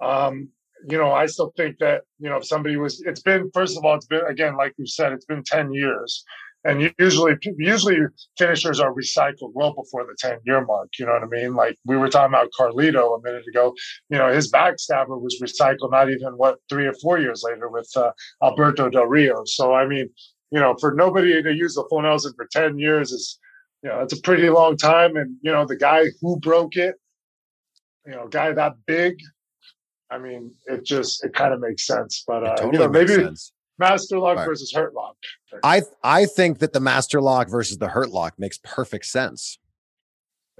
um, 0.00 0.48
you 0.88 0.98
know, 0.98 1.12
I 1.12 1.26
still 1.26 1.52
think 1.56 1.78
that 1.78 2.02
you 2.18 2.28
know, 2.28 2.36
if 2.36 2.46
somebody 2.46 2.76
was, 2.76 3.02
it's 3.06 3.22
been 3.22 3.50
first 3.52 3.76
of 3.76 3.84
all, 3.84 3.94
it's 3.96 4.06
been 4.06 4.24
again, 4.28 4.56
like 4.56 4.74
you 4.78 4.86
said, 4.86 5.12
it's 5.12 5.26
been 5.26 5.42
ten 5.42 5.72
years. 5.72 6.24
And 6.64 6.92
usually, 6.98 7.34
usually 7.56 7.98
finishers 8.36 8.80
are 8.80 8.92
recycled 8.92 9.52
well 9.54 9.72
before 9.74 10.04
the 10.04 10.16
ten 10.18 10.38
year 10.44 10.64
mark. 10.64 10.88
You 10.98 11.06
know 11.06 11.12
what 11.12 11.22
I 11.22 11.26
mean? 11.26 11.54
Like 11.54 11.76
we 11.86 11.96
were 11.96 12.08
talking 12.08 12.34
about 12.34 12.50
Carlito 12.58 13.16
a 13.16 13.22
minute 13.22 13.44
ago. 13.48 13.74
You 14.10 14.18
know, 14.18 14.32
his 14.32 14.50
backstabber 14.50 15.20
was 15.20 15.40
recycled 15.42 15.92
not 15.92 16.10
even 16.10 16.32
what 16.36 16.58
three 16.68 16.86
or 16.86 16.94
four 16.94 17.18
years 17.20 17.44
later 17.48 17.68
with 17.68 17.88
uh, 17.96 18.10
Alberto 18.42 18.90
Del 18.90 19.06
Rio. 19.06 19.44
So 19.46 19.72
I 19.72 19.86
mean, 19.86 20.10
you 20.50 20.58
know, 20.58 20.74
for 20.80 20.94
nobody 20.94 21.42
to 21.42 21.54
use 21.54 21.74
the 21.74 21.84
full 21.88 22.02
Nelson 22.02 22.32
for 22.36 22.48
ten 22.50 22.78
years 22.78 23.12
is, 23.12 23.38
you 23.82 23.90
know, 23.90 24.00
it's 24.00 24.12
a 24.12 24.20
pretty 24.20 24.50
long 24.50 24.76
time. 24.76 25.16
And 25.16 25.36
you 25.42 25.52
know, 25.52 25.64
the 25.64 25.76
guy 25.76 26.06
who 26.20 26.40
broke 26.40 26.76
it, 26.76 26.96
you 28.04 28.12
know, 28.12 28.26
guy 28.26 28.52
that 28.52 28.74
big. 28.86 29.14
I 30.10 30.18
mean, 30.18 30.52
it 30.66 30.84
just 30.84 31.24
it 31.24 31.34
kind 31.34 31.52
of 31.52 31.60
makes 31.60 31.86
sense. 31.86 32.24
But 32.26 32.44
uh, 32.44 32.56
totally 32.56 32.72
you 32.72 32.78
know, 32.78 32.88
maybe 32.88 33.14
sense. 33.14 33.52
Master 33.78 34.18
Lock 34.18 34.38
Right. 34.38 34.46
versus 34.46 34.72
Hurt 34.72 34.94
Lock. 34.94 35.16
I 35.62 35.82
I 36.02 36.26
think 36.26 36.58
that 36.58 36.72
the 36.72 36.80
master 36.80 37.20
lock 37.20 37.48
versus 37.48 37.78
the 37.78 37.88
hurt 37.88 38.10
lock 38.10 38.38
makes 38.38 38.58
perfect 38.64 39.06
sense. 39.06 39.58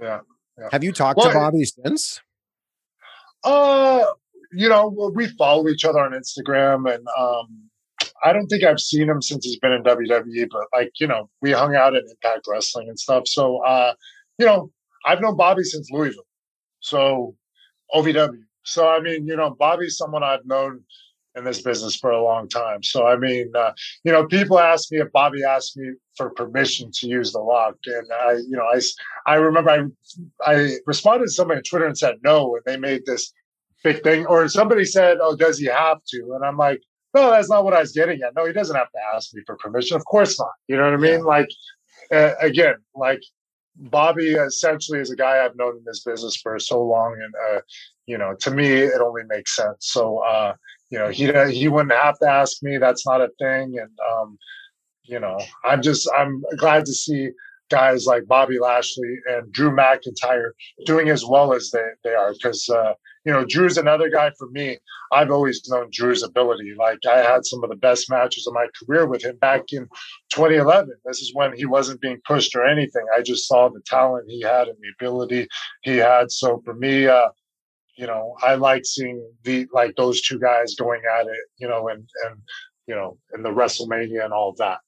Yeah, 0.01 0.19
yeah. 0.57 0.69
Have 0.71 0.83
you 0.83 0.91
talked 0.93 1.17
Well, 1.17 1.27
to 1.29 1.33
Bobby 1.33 1.65
since? 1.65 2.21
Uh, 3.43 4.05
you 4.51 4.69
know, 4.69 4.87
well, 4.87 5.11
we 5.13 5.27
follow 5.37 5.67
each 5.69 5.85
other 5.85 5.99
on 5.99 6.11
Instagram, 6.11 6.93
and 6.93 7.05
um, 7.17 7.69
I 8.23 8.33
don't 8.33 8.47
think 8.47 8.63
I've 8.63 8.79
seen 8.79 9.09
him 9.09 9.21
since 9.21 9.45
he's 9.45 9.59
been 9.59 9.71
in 9.73 9.83
WWE. 9.83 10.47
But 10.49 10.67
like, 10.73 10.91
you 10.99 11.07
know, 11.07 11.29
we 11.41 11.51
hung 11.51 11.75
out 11.75 11.95
at 11.95 12.03
Impact 12.09 12.47
Wrestling 12.47 12.89
and 12.89 12.99
stuff. 12.99 13.27
So, 13.27 13.57
uh, 13.65 13.93
you 14.37 14.45
know, 14.45 14.71
I've 15.05 15.21
known 15.21 15.35
Bobby 15.37 15.63
since 15.63 15.89
Louisville, 15.91 16.23
so 16.79 17.35
OVW. 17.93 18.43
So, 18.63 18.87
I 18.87 18.99
mean, 18.99 19.27
you 19.27 19.35
know, 19.35 19.51
Bobby's 19.51 19.97
someone 19.97 20.23
I've 20.23 20.45
known 20.45 20.83
in 21.35 21.43
this 21.43 21.61
business 21.61 21.95
for 21.95 22.11
a 22.11 22.23
long 22.23 22.47
time. 22.49 22.83
So, 22.83 23.07
I 23.07 23.15
mean, 23.15 23.51
uh, 23.55 23.71
you 24.03 24.11
know, 24.11 24.25
people 24.27 24.59
ask 24.59 24.91
me 24.91 24.99
if 24.99 25.11
Bobby 25.11 25.43
asked 25.43 25.77
me 25.77 25.93
for 26.17 26.29
permission 26.31 26.91
to 26.95 27.07
use 27.07 27.31
the 27.31 27.39
lock, 27.39 27.75
and 27.85 28.05
I, 28.11 28.33
you 28.33 28.57
know, 28.57 28.65
I, 28.65 28.79
I 29.25 29.35
remember 29.35 29.69
I, 29.69 29.83
I 30.45 30.77
responded 30.85 31.25
to 31.25 31.31
somebody 31.31 31.59
on 31.59 31.63
Twitter 31.63 31.85
and 31.87 31.97
said 31.97 32.15
no, 32.23 32.55
and 32.55 32.63
they 32.65 32.77
made 32.77 33.05
this 33.05 33.31
big 33.83 34.03
thing. 34.03 34.25
Or 34.25 34.47
somebody 34.47 34.85
said, 34.85 35.17
"Oh, 35.21 35.35
does 35.35 35.57
he 35.57 35.65
have 35.67 35.99
to?" 36.09 36.33
And 36.35 36.43
I'm 36.43 36.57
like, 36.57 36.81
"No, 37.15 37.31
that's 37.31 37.49
not 37.49 37.63
what 37.63 37.73
I 37.73 37.81
was 37.81 37.91
getting 37.93 38.21
at. 38.21 38.35
No, 38.35 38.45
he 38.45 38.53
doesn't 38.53 38.75
have 38.75 38.91
to 38.91 38.99
ask 39.15 39.33
me 39.33 39.41
for 39.45 39.55
permission. 39.57 39.95
Of 39.95 40.05
course 40.05 40.37
not. 40.39 40.51
You 40.67 40.77
know 40.77 40.83
what 40.83 40.93
I 40.93 40.97
mean? 40.97 41.23
Like, 41.23 41.49
uh, 42.11 42.33
again, 42.41 42.75
like." 42.95 43.21
Bobby 43.79 44.31
essentially 44.31 44.99
is 44.99 45.11
a 45.11 45.15
guy 45.15 45.43
I've 45.43 45.55
known 45.55 45.77
in 45.77 45.83
this 45.85 46.03
business 46.03 46.35
for 46.35 46.59
so 46.59 46.83
long, 46.83 47.17
and 47.21 47.33
uh, 47.49 47.61
you 48.05 48.17
know, 48.17 48.35
to 48.41 48.51
me, 48.51 48.67
it 48.67 49.01
only 49.01 49.23
makes 49.27 49.55
sense. 49.55 49.77
So, 49.79 50.19
uh, 50.19 50.53
you 50.89 50.99
know, 50.99 51.09
he 51.09 51.31
he 51.51 51.67
wouldn't 51.67 51.93
have 51.93 52.19
to 52.19 52.27
ask 52.27 52.61
me. 52.61 52.77
That's 52.77 53.05
not 53.05 53.21
a 53.21 53.29
thing, 53.39 53.77
and 53.79 53.97
um, 54.13 54.37
you 55.03 55.19
know, 55.19 55.39
I'm 55.63 55.81
just 55.81 56.09
I'm 56.17 56.43
glad 56.57 56.85
to 56.85 56.93
see 56.93 57.29
guys 57.69 58.05
like 58.05 58.27
Bobby 58.27 58.59
Lashley 58.59 59.15
and 59.27 59.51
Drew 59.51 59.71
McIntyre 59.71 60.51
doing 60.85 61.09
as 61.09 61.23
well 61.25 61.53
as 61.53 61.69
they, 61.71 61.85
they 62.03 62.15
are 62.15 62.33
because 62.33 62.67
uh, 62.69 62.93
you 63.25 63.33
know, 63.33 63.45
Drew's 63.45 63.77
another 63.77 64.09
guy 64.09 64.31
for 64.37 64.49
me. 64.49 64.77
I've 65.11 65.31
always 65.31 65.61
known 65.67 65.89
Drew's 65.91 66.23
ability. 66.23 66.73
Like 66.77 66.99
I 67.09 67.17
had 67.17 67.45
some 67.45 67.63
of 67.63 67.69
the 67.69 67.75
best 67.75 68.09
matches 68.09 68.47
of 68.47 68.53
my 68.53 68.67
career 68.79 69.07
with 69.07 69.23
him 69.23 69.37
back 69.37 69.63
in 69.71 69.87
2011. 70.31 70.93
This 71.05 71.19
is 71.19 71.33
when 71.33 71.55
he 71.55 71.65
wasn't 71.65 72.01
being 72.01 72.21
pushed 72.25 72.55
or 72.55 72.65
anything. 72.65 73.05
I 73.15 73.21
just 73.21 73.47
saw 73.47 73.69
the 73.69 73.81
talent 73.85 74.29
he 74.29 74.41
had 74.41 74.67
and 74.67 74.77
the 74.79 74.93
ability 74.99 75.47
he 75.81 75.97
had. 75.97 76.31
So 76.31 76.61
for 76.63 76.73
me, 76.73 77.07
uh, 77.07 77.29
you 77.97 78.07
know, 78.07 78.35
I 78.41 78.55
like 78.55 78.85
seeing 78.85 79.21
the 79.43 79.67
like 79.73 79.95
those 79.97 80.21
two 80.21 80.39
guys 80.39 80.75
going 80.75 81.01
at 81.19 81.25
it, 81.25 81.39
you 81.57 81.67
know, 81.67 81.89
and 81.89 82.07
and 82.25 82.39
you 82.87 82.95
know, 82.95 83.17
in 83.35 83.43
the 83.43 83.49
WrestleMania 83.49 84.23
and 84.23 84.33
all 84.33 84.49
of 84.49 84.57
that. 84.57 84.79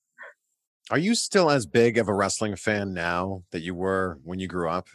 Are 0.89 0.97
you 0.97 1.15
still 1.15 1.49
as 1.49 1.65
big 1.65 1.97
of 1.97 2.07
a 2.07 2.13
wrestling 2.13 2.55
fan 2.55 2.93
now 2.93 3.43
that 3.51 3.61
you 3.61 3.75
were 3.75 4.19
when 4.23 4.39
you 4.39 4.47
grew 4.47 4.69
up? 4.69 4.88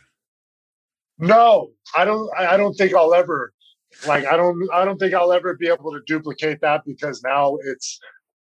No, 1.19 1.71
I 1.97 2.05
don't. 2.05 2.31
I 2.37 2.57
don't 2.57 2.75
think 2.75 2.95
I'll 2.95 3.15
ever. 3.15 3.53
Like, 4.07 4.27
I 4.27 4.37
don't. 4.37 4.69
I 4.73 4.85
don't 4.85 4.99
think 4.99 5.15
I'll 5.15 5.33
ever 5.33 5.55
be 5.57 5.69
able 5.69 5.93
to 5.93 6.01
duplicate 6.07 6.61
that 6.61 6.83
because 6.85 7.23
now 7.23 7.57
it's 7.65 7.99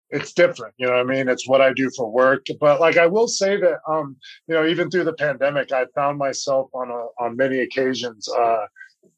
it's 0.09 0.33
different. 0.33 0.73
You 0.77 0.87
know 0.87 0.93
what 0.93 1.01
I 1.01 1.03
mean? 1.03 1.27
It's 1.27 1.47
what 1.47 1.61
I 1.61 1.73
do 1.73 1.89
for 1.95 2.11
work. 2.11 2.45
But 2.59 2.79
like, 2.79 2.97
I 2.97 3.07
will 3.07 3.27
say 3.27 3.57
that, 3.57 3.79
um, 3.87 4.15
you 4.47 4.55
know, 4.55 4.65
even 4.65 4.89
through 4.89 5.05
the 5.05 5.13
pandemic, 5.13 5.71
I 5.71 5.85
found 5.95 6.17
myself 6.17 6.69
on 6.73 6.89
a 6.89 7.23
on 7.23 7.35
many 7.35 7.59
occasions. 7.59 8.27
Uh, 8.29 8.65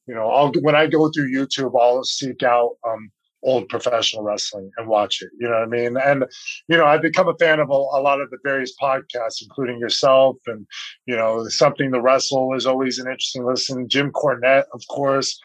you 0.08 0.16
know, 0.16 0.30
I'll 0.30 0.52
when 0.62 0.76
I 0.76 0.88
go 0.88 1.10
through 1.12 1.32
YouTube, 1.34 1.80
I'll 1.80 2.04
seek 2.04 2.44
out 2.44 2.78
um 2.88 3.10
old 3.46 3.70
professional 3.70 4.24
wrestling 4.24 4.70
and 4.78 4.88
watch 4.88 5.22
it. 5.22 5.30
You 5.40 5.48
know 5.48 5.56
what 5.56 5.64
I 5.64 5.68
mean? 5.68 5.98
And, 5.98 6.26
you 6.68 6.78
know, 6.78 6.86
I've 6.86 7.02
become 7.02 7.28
a 7.30 7.38
fan 7.38 7.60
of 7.60 7.70
a, 7.70 7.74
a, 7.74 8.02
lot 8.02 8.20
of 8.20 8.30
the 8.32 8.38
various 8.44 8.74
podcasts, 8.82 9.42
including 9.42 9.80
yourself. 9.80 10.38
And, 10.48 10.66
you 11.06 11.16
know, 11.16 11.48
Something 11.48 11.92
to 11.94 12.02
Wrestle 12.02 12.56
is 12.56 12.66
always 12.66 13.00
an 13.00 13.08
interesting 13.08 13.46
listen. 13.46 13.88
Jim 13.88 14.12
Cornette, 14.12 14.66
of 14.74 14.82
course. 14.90 15.40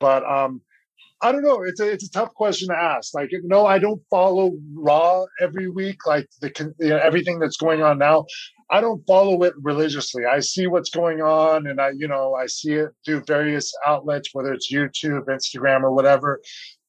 But 0.00 0.24
um, 0.24 0.60
I 1.22 1.32
don't 1.32 1.42
know. 1.42 1.62
It's 1.62 1.80
a, 1.80 1.90
it's 1.90 2.04
a 2.04 2.10
tough 2.10 2.34
question 2.34 2.68
to 2.68 2.76
ask. 2.76 3.14
Like, 3.14 3.30
no, 3.44 3.64
I 3.64 3.78
don't 3.78 4.02
follow 4.10 4.52
Raw 4.74 5.24
every 5.40 5.70
week, 5.70 6.06
like 6.06 6.28
the 6.40 6.74
you 6.78 6.90
know, 6.90 6.98
everything 6.98 7.38
that's 7.38 7.56
going 7.56 7.82
on 7.82 7.98
now. 7.98 8.26
I 8.70 8.80
don't 8.80 9.02
follow 9.06 9.42
it 9.42 9.54
religiously. 9.62 10.24
I 10.26 10.40
see 10.40 10.66
what's 10.66 10.90
going 10.90 11.22
on, 11.22 11.66
and 11.66 11.80
I, 11.80 11.90
you 11.96 12.08
know, 12.08 12.34
I 12.34 12.46
see 12.46 12.72
it 12.72 12.90
through 13.04 13.24
various 13.26 13.72
outlets, 13.86 14.30
whether 14.32 14.52
it's 14.52 14.72
YouTube, 14.72 15.26
Instagram, 15.26 15.82
or 15.82 15.92
whatever. 15.92 16.40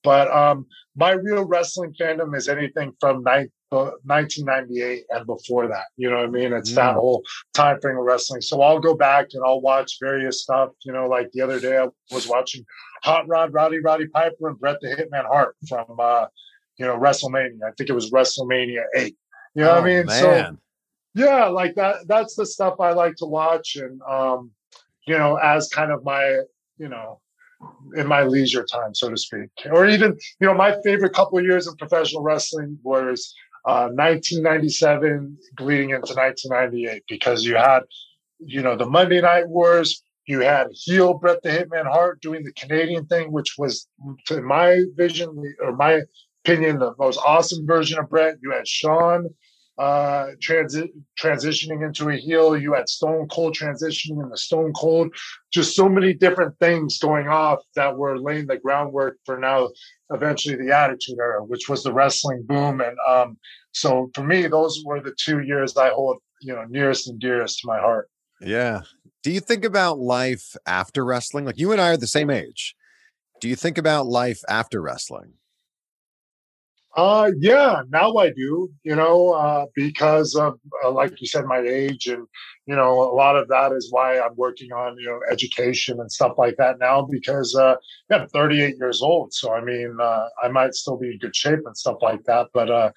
But 0.06 0.32
um, 0.32 0.68
my 0.96 1.12
real 1.12 1.44
wrestling 1.44 1.94
fandom 2.00 2.38
is 2.38 2.48
anything 2.48 2.94
from 3.00 3.24
1998 3.24 5.04
and 5.10 5.26
before 5.26 5.68
that. 5.68 5.86
You 5.98 6.10
know 6.10 6.18
what 6.18 6.28
I 6.28 6.30
mean? 6.30 6.54
It's 6.54 6.72
mm. 6.72 6.76
that 6.76 6.94
whole 6.94 7.24
time 7.54 7.82
frame 7.82 7.98
of 7.98 8.04
wrestling. 8.04 8.42
So 8.42 8.62
I'll 8.62 8.80
go 8.80 8.96
back 8.96 9.28
and 9.34 9.44
I'll 9.44 9.62
watch 9.62 9.98
various 10.00 10.44
stuff. 10.44 10.70
You 10.86 10.94
know, 10.94 11.08
like 11.08 11.32
the 11.34 11.42
other 11.42 11.60
day 11.60 11.78
I 11.78 11.88
was 12.14 12.28
watching 12.28 12.64
Hot 13.04 13.28
Rod, 13.28 13.52
Rowdy 13.52 13.80
Roddy 13.80 14.08
Piper, 14.08 14.50
and 14.50 14.60
Bret 14.60 14.78
the 14.82 14.90
Hitman 14.90 15.26
Hart 15.26 15.56
from, 15.68 15.86
uh, 16.00 16.28
you 16.78 16.86
know, 16.86 16.98
WrestleMania. 16.98 17.64
I 17.68 17.72
think 17.78 17.90
it 17.90 17.94
was 17.94 18.12
WrestleMania 18.12 18.84
8. 18.96 19.18
You 19.56 19.64
know 19.64 19.72
oh, 19.72 19.74
what 19.74 19.78
I 19.78 19.82
oh, 19.82 19.84
mean? 19.84 20.06
Man. 20.06 20.22
So, 20.22 20.58
yeah, 21.16 21.46
like 21.46 21.76
that. 21.76 22.08
That's 22.08 22.36
the 22.36 22.46
stuff 22.46 22.80
I 22.80 22.92
like 22.92 23.16
to 23.18 23.26
watch. 23.26 23.76
And, 23.76 24.02
um, 24.04 24.52
you 25.08 25.18
know, 25.18 25.38
as 25.38 25.70
kind 25.70 25.92
of 25.92 26.04
my, 26.04 26.42
you 26.78 26.90
know, 26.90 27.22
in 27.96 28.08
my 28.08 28.24
leisure 28.24 28.66
time, 28.66 28.94
so 28.94 29.10
to 29.10 29.18
speak. 29.18 29.50
Or 29.72 29.88
even, 29.88 30.18
you 30.40 30.48
know, 30.48 30.54
my 30.54 30.76
favorite 30.84 31.14
couple 31.14 31.38
of 31.38 31.46
years 31.46 31.68
of 31.68 31.78
professional 31.78 32.24
wrestling 32.24 32.78
was 32.84 33.34
uh, 33.66 33.90
1997 33.94 35.38
bleeding 35.58 35.90
into 35.92 36.14
1998 36.14 37.04
because 37.08 37.44
you 37.44 37.56
had, 37.56 37.82
you 38.40 38.62
know, 38.62 38.76
the 38.76 38.86
Monday 38.86 39.22
Night 39.22 39.48
Wars. 39.48 40.02
You 40.28 40.40
had 40.40 40.68
heel 40.72 41.14
Bret 41.14 41.44
the 41.44 41.50
Hitman 41.50 41.86
Hart 41.86 42.20
doing 42.22 42.44
the 42.44 42.54
Canadian 42.54 43.06
thing, 43.06 43.32
which 43.32 43.56
was, 43.60 43.88
in 44.32 44.44
my 44.44 44.82
vision 44.96 45.30
or 45.62 45.76
my 45.76 46.02
opinion, 46.44 46.80
the 46.80 46.96
most 46.98 47.20
awesome 47.26 47.66
version 47.68 48.00
of 48.00 48.10
Bret. 48.10 48.38
You 48.42 48.52
had 48.52 48.68
Shawn 48.68 49.30
uh, 49.78 50.28
transi- 50.42 50.92
transitioning 51.22 51.86
into 51.86 52.10
a 52.10 52.16
heel. 52.16 52.56
You 52.58 52.74
had 52.74 52.88
Stone 52.88 53.28
Cold 53.30 53.56
transitioning 53.56 54.24
into 54.24 54.38
Stone 54.38 54.74
Cold. 54.74 55.14
Just 55.52 55.76
so 55.76 55.90
many 55.90 56.14
different 56.14 56.58
things 56.60 56.98
going 57.00 57.28
off 57.28 57.60
that 57.76 57.98
were 57.98 58.20
laying 58.20 58.48
the 58.48 58.58
groundwork 58.58 59.18
for 59.26 59.38
now, 59.38 59.70
eventually 60.12 60.56
the 60.56 60.76
Attitude 60.76 61.18
Era, 61.20 61.44
which 61.44 61.68
was 61.68 61.84
the 61.84 61.94
wrestling 61.94 62.44
boom. 62.48 62.82
And 62.82 62.98
um, 63.08 63.38
so 63.72 64.10
for 64.14 64.24
me, 64.24 64.48
those 64.48 64.82
were 64.86 65.02
the 65.02 65.16
two 65.18 65.42
years 65.42 65.76
I 65.76 65.90
hold, 65.90 66.18
you 66.42 66.54
know, 66.54 66.64
nearest 66.70 67.10
and 67.10 67.20
dearest 67.20 67.60
to 67.60 67.68
my 67.68 67.80
heart. 67.80 68.10
Yeah. 68.42 68.82
Do 69.24 69.32
you 69.32 69.40
think 69.40 69.66
about 69.66 70.00
life 70.00 70.56
after 70.66 71.04
wrestling? 71.04 71.46
Like 71.46 71.58
you 71.58 71.72
and 71.72 71.82
I 71.82 71.90
are 71.90 71.98
the 71.98 72.08
same 72.08 72.30
age. 72.30 72.76
Do 73.42 73.50
you 73.50 73.56
think 73.56 73.78
about 73.78 74.06
life 74.06 74.42
after 74.48 74.82
wrestling? 74.82 75.34
Uh, 76.96 77.30
yeah, 77.40 77.82
now 77.90 78.16
I 78.16 78.30
do, 78.30 78.70
you 78.84 78.96
know, 78.96 79.32
uh, 79.32 79.66
because 79.76 80.34
of, 80.34 80.58
uh, 80.84 80.92
like 80.92 81.20
you 81.20 81.28
said, 81.28 81.44
my 81.46 81.60
age. 81.60 82.08
And, 82.08 82.26
you 82.68 82.76
know, 82.76 82.92
a 83.02 83.12
lot 83.14 83.36
of 83.36 83.50
that 83.50 83.74
is 83.74 83.92
why 83.92 84.18
I'm 84.18 84.34
working 84.38 84.72
on, 84.72 84.98
you 84.98 85.08
know, 85.08 85.20
education 85.30 86.00
and 86.00 86.10
stuff 86.10 86.34
like 86.38 86.56
that 86.58 86.80
now 86.80 87.02
because, 87.12 87.54
uh, 87.54 87.76
yeah, 88.10 88.18
I'm 88.20 88.30
38 88.30 88.78
years 88.80 89.02
old. 89.02 89.34
So, 89.34 89.54
I 89.54 89.62
mean, 89.62 89.98
uh, 90.02 90.28
I 90.42 90.48
might 90.48 90.74
still 90.74 90.98
be 90.98 91.12
in 91.12 91.20
good 91.20 91.36
shape 91.36 91.60
and 91.66 91.76
stuff 91.76 91.98
like 92.02 92.24
that. 92.28 92.48
But, 92.54 92.72
uh, 92.72 92.92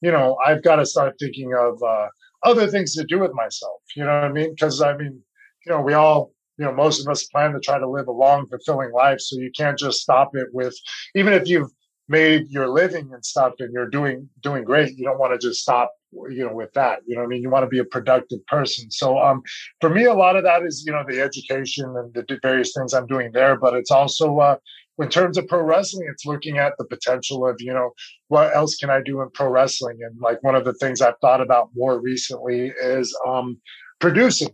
you 0.00 0.10
know, 0.10 0.36
I've 0.44 0.64
got 0.64 0.76
to 0.76 0.86
start 0.86 1.14
thinking 1.20 1.54
of 1.54 1.80
uh, 1.80 2.08
other 2.42 2.66
things 2.66 2.94
to 2.96 3.04
do 3.04 3.20
with 3.20 3.34
myself. 3.34 3.80
You 3.94 4.02
know 4.04 4.14
what 4.14 4.24
I 4.24 4.32
mean? 4.32 4.50
Because, 4.50 4.82
I 4.82 4.96
mean, 4.96 5.20
you 5.64 5.72
know, 5.72 5.80
we 5.80 5.94
all, 5.94 6.32
you 6.58 6.64
know, 6.64 6.72
most 6.74 7.00
of 7.00 7.08
us 7.08 7.24
plan 7.26 7.52
to 7.52 7.60
try 7.60 7.78
to 7.78 7.88
live 7.88 8.08
a 8.08 8.12
long, 8.12 8.48
fulfilling 8.48 8.92
life. 8.92 9.20
So 9.20 9.38
you 9.38 9.52
can't 9.56 9.78
just 9.78 10.00
stop 10.00 10.30
it 10.34 10.48
with, 10.52 10.76
even 11.14 11.32
if 11.32 11.46
you've, 11.48 11.70
made 12.08 12.48
your 12.50 12.68
living 12.68 13.10
and 13.12 13.24
stuff 13.24 13.54
and 13.58 13.72
you're 13.72 13.88
doing 13.88 14.28
doing 14.42 14.64
great. 14.64 14.96
You 14.96 15.04
don't 15.04 15.18
want 15.18 15.32
to 15.38 15.48
just 15.48 15.60
stop 15.60 15.92
you 16.30 16.46
know 16.46 16.54
with 16.54 16.72
that 16.74 17.00
you 17.06 17.16
know 17.16 17.22
i 17.22 17.26
mean? 17.26 17.42
You 17.42 17.50
want 17.50 17.64
to 17.64 17.68
be 17.68 17.78
a 17.80 17.84
productive 17.84 18.44
person. 18.46 18.90
So 18.90 19.18
um 19.18 19.42
for 19.80 19.90
me 19.90 20.04
a 20.04 20.14
lot 20.14 20.36
of 20.36 20.44
that 20.44 20.62
is 20.62 20.84
you 20.86 20.92
know 20.92 21.04
the 21.08 21.20
education 21.20 21.86
and 21.96 22.12
the 22.14 22.38
various 22.42 22.72
things 22.76 22.94
i'm 22.94 23.06
doing 23.06 23.32
there 23.32 23.56
but 23.56 23.74
it's 23.74 23.90
also 23.90 24.38
uh 24.38 24.56
in 24.98 25.08
terms 25.08 25.36
of 25.36 25.48
pro 25.48 25.60
wrestling 25.60 26.06
it's 26.10 26.24
looking 26.24 26.58
at 26.58 26.74
the 26.78 26.84
potential 26.84 27.46
of 27.48 27.56
you 27.58 27.72
know 27.72 27.90
what 28.28 28.54
else 28.54 28.76
can 28.76 28.90
i 28.90 29.00
do 29.00 29.20
in 29.22 29.30
pro 29.30 29.48
wrestling? 29.48 29.98
And 30.02 30.20
like 30.20 30.42
one 30.42 30.54
of 30.54 30.64
the 30.64 30.74
things 30.74 31.00
i've 31.00 31.18
thought 31.20 31.40
about 31.40 31.70
more 31.74 32.00
recently 32.00 32.72
is 32.80 33.16
um 33.26 33.60
producing 33.98 34.50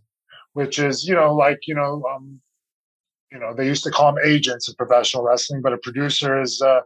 which 0.55 0.79
is 0.79 1.07
you 1.07 1.15
know 1.15 1.35
like 1.35 1.59
you 1.67 1.75
know 1.75 2.03
um 2.13 2.41
you 3.33 3.39
know 3.39 3.55
they 3.55 3.67
used 3.67 3.85
to 3.85 3.91
call 3.91 4.13
them 4.13 4.25
agents 4.25 4.69
in 4.69 4.75
professional 4.77 5.23
wrestling 5.25 5.61
but 5.63 5.73
a 5.73 5.79
producer 5.79 6.41
is 6.41 6.63
uh 6.63 6.81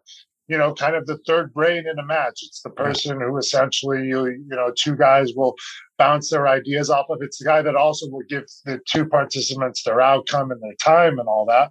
you 0.48 0.58
know, 0.58 0.74
kind 0.74 0.94
of 0.94 1.06
the 1.06 1.18
third 1.26 1.52
brain 1.54 1.84
in 1.86 1.98
a 1.98 2.04
match. 2.04 2.40
It's 2.42 2.60
the 2.62 2.70
person 2.70 3.20
who 3.20 3.36
essentially, 3.38 4.06
you, 4.06 4.26
you 4.26 4.44
know, 4.48 4.72
two 4.76 4.96
guys 4.96 5.32
will 5.34 5.54
bounce 5.98 6.30
their 6.30 6.46
ideas 6.46 6.90
off 6.90 7.06
of. 7.08 7.22
It's 7.22 7.38
the 7.38 7.46
guy 7.46 7.62
that 7.62 7.76
also 7.76 8.08
will 8.08 8.24
give 8.28 8.44
the 8.64 8.80
two 8.86 9.06
participants 9.06 9.82
their 9.82 10.00
outcome 10.00 10.50
and 10.50 10.62
their 10.62 10.74
time 10.82 11.18
and 11.18 11.28
all 11.28 11.46
that. 11.46 11.70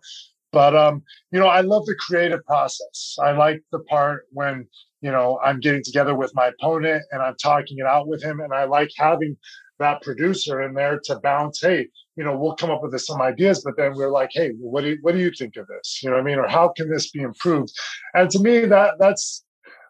But, 0.51 0.75
um, 0.75 1.03
you 1.31 1.39
know, 1.39 1.47
I 1.47 1.61
love 1.61 1.85
the 1.85 1.95
creative 1.95 2.43
process. 2.45 3.15
I 3.21 3.31
like 3.31 3.61
the 3.71 3.79
part 3.79 4.25
when, 4.31 4.67
you 5.01 5.11
know, 5.11 5.39
I'm 5.43 5.59
getting 5.59 5.83
together 5.83 6.15
with 6.15 6.31
my 6.35 6.47
opponent 6.47 7.03
and 7.11 7.21
I'm 7.21 7.35
talking 7.41 7.79
it 7.79 7.85
out 7.85 8.07
with 8.07 8.23
him. 8.23 8.39
And 8.39 8.53
I 8.53 8.65
like 8.65 8.91
having 8.97 9.35
that 9.79 10.01
producer 10.01 10.61
in 10.61 10.73
there 10.73 10.99
to 11.05 11.19
bounce, 11.19 11.61
hey, 11.61 11.87
you 12.15 12.23
know, 12.23 12.37
we'll 12.37 12.55
come 12.55 12.69
up 12.69 12.83
with 12.83 12.99
some 13.01 13.21
ideas, 13.21 13.61
but 13.63 13.75
then 13.77 13.95
we're 13.95 14.11
like, 14.11 14.29
hey, 14.33 14.51
what 14.59 14.81
do 14.81 14.89
you, 14.91 14.97
what 15.01 15.13
do 15.13 15.19
you 15.19 15.31
think 15.31 15.55
of 15.57 15.67
this? 15.67 16.01
You 16.03 16.09
know 16.09 16.17
what 16.17 16.21
I 16.21 16.25
mean? 16.25 16.37
Or 16.37 16.47
how 16.47 16.69
can 16.69 16.89
this 16.89 17.09
be 17.09 17.21
improved? 17.21 17.73
And 18.13 18.29
to 18.29 18.39
me, 18.39 18.65
that 18.65 18.95
that's 18.99 19.43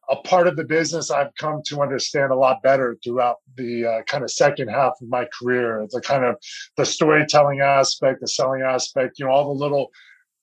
a 0.09 0.15
part 0.17 0.47
of 0.47 0.57
the 0.57 0.65
business 0.65 1.11
I've 1.11 1.33
come 1.39 1.61
to 1.67 1.81
understand 1.81 2.31
a 2.31 2.35
lot 2.35 2.61
better 2.61 2.97
throughout 3.03 3.37
the 3.55 3.85
uh, 3.85 4.01
kind 4.03 4.23
of 4.23 4.31
second 4.31 4.67
half 4.67 4.93
of 5.01 5.07
my 5.07 5.27
career. 5.37 5.85
The 5.91 6.01
kind 6.01 6.25
of 6.25 6.35
the 6.77 6.85
storytelling 6.85 7.61
aspect, 7.61 8.21
the 8.21 8.27
selling 8.27 8.61
aspect, 8.61 9.19
you 9.19 9.25
know, 9.25 9.31
all 9.31 9.53
the 9.53 9.59
little 9.59 9.91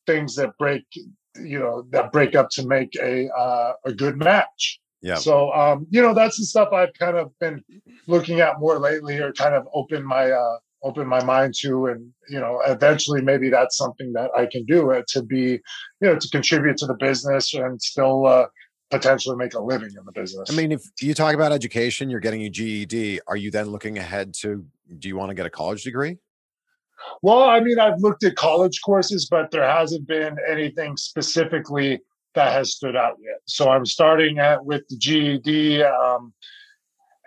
things 0.07 0.35
that 0.37 0.57
break, 0.59 0.85
you 1.37 1.59
know, 1.59 1.87
that 1.91 2.11
break 2.11 2.35
up 2.35 2.49
to 2.51 2.66
make 2.66 2.95
a 2.97 3.28
uh, 3.31 3.72
a 3.85 3.93
good 3.93 4.16
match. 4.16 4.81
Yeah. 5.03 5.14
So, 5.14 5.53
um, 5.53 5.87
you 5.91 6.03
know, 6.03 6.12
that's 6.12 6.37
the 6.39 6.45
stuff 6.45 6.72
I've 6.72 6.93
kind 6.95 7.16
of 7.16 7.31
been 7.39 7.64
looking 8.07 8.41
at 8.41 8.61
more 8.61 8.78
lately, 8.78 9.18
or 9.18 9.33
kind 9.33 9.55
of 9.55 9.66
open 9.72 10.05
my 10.05 10.31
uh, 10.31 10.59
open 10.83 11.07
my 11.07 11.22
mind 11.22 11.55
to 11.55 11.87
and 11.87 12.11
you 12.28 12.41
know 12.41 12.61
eventually 12.66 13.20
maybe 13.20 13.51
that's 13.51 13.76
something 13.76 14.12
that 14.12 14.31
i 14.37 14.47
can 14.47 14.64
do 14.64 14.93
uh, 14.93 15.03
to 15.09 15.22
be 15.22 15.43
you 15.43 15.61
know 16.01 16.16
to 16.18 16.28
contribute 16.31 16.76
to 16.76 16.87
the 16.87 16.95
business 16.95 17.55
and 17.55 17.81
still 17.81 18.26
uh, 18.26 18.47
potentially 18.91 19.37
make 19.37 19.55
a 19.55 19.61
living 19.61 19.91
in 19.97 20.05
the 20.05 20.12
business. 20.12 20.51
I 20.51 20.57
mean 20.57 20.72
if 20.72 20.83
you 21.01 21.14
talk 21.14 21.35
about 21.35 21.53
education 21.53 22.11
you're 22.11 22.20
getting 22.20 22.43
a 22.43 22.51
ged 22.51 23.20
are 23.26 23.37
you 23.37 23.51
then 23.51 23.66
looking 23.70 23.99
ahead 23.99 24.35
to 24.41 24.64
do 24.99 25.09
you 25.09 25.16
want 25.16 25.31
to 25.31 25.35
get 25.35 25.47
a 25.47 25.51
college 25.51 25.83
degree? 25.85 26.16
Well 27.22 27.43
i 27.43 27.61
mean 27.61 27.78
i've 27.78 27.99
looked 27.99 28.24
at 28.24 28.37
college 28.37 28.81
courses 28.85 29.28
but 29.31 29.51
there 29.51 29.68
hasn't 29.68 30.07
been 30.07 30.37
anything 30.49 30.97
specifically 30.97 32.01
that 32.35 32.53
has 32.53 32.74
stood 32.74 32.97
out 32.97 33.16
yet. 33.22 33.41
So 33.47 33.68
i'm 33.68 33.87
starting 33.87 34.39
at 34.39 34.64
with 34.64 34.83
the 34.89 34.97
ged 34.97 35.83
um, 35.83 36.33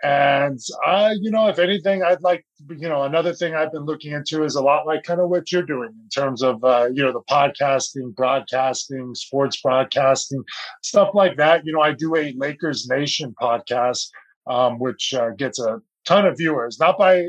And 0.04 0.60
I, 0.84 1.12
you 1.18 1.30
know, 1.30 1.48
if 1.48 1.58
anything, 1.58 2.02
I'd 2.02 2.20
like, 2.20 2.44
you 2.68 2.90
know, 2.90 3.04
another 3.04 3.32
thing 3.32 3.54
I've 3.54 3.72
been 3.72 3.86
looking 3.86 4.12
into 4.12 4.44
is 4.44 4.54
a 4.54 4.62
lot 4.62 4.86
like 4.86 5.02
kind 5.02 5.18
of 5.18 5.30
what 5.30 5.50
you're 5.50 5.62
doing 5.62 5.94
in 5.98 6.08
terms 6.14 6.42
of, 6.42 6.62
uh, 6.62 6.90
you 6.92 7.02
know, 7.02 7.10
the 7.10 7.22
podcasting, 7.22 8.14
broadcasting, 8.14 9.14
sports 9.14 9.62
broadcasting, 9.62 10.44
stuff 10.82 11.08
like 11.14 11.38
that. 11.38 11.64
You 11.64 11.72
know, 11.72 11.80
I 11.80 11.92
do 11.92 12.16
a 12.16 12.34
Lakers 12.36 12.86
Nation 12.86 13.34
podcast, 13.40 14.10
um, 14.46 14.78
which 14.78 15.14
uh, 15.14 15.30
gets 15.30 15.58
a 15.58 15.80
ton 16.04 16.26
of 16.26 16.36
viewers, 16.36 16.78
not 16.78 16.98
by, 16.98 17.28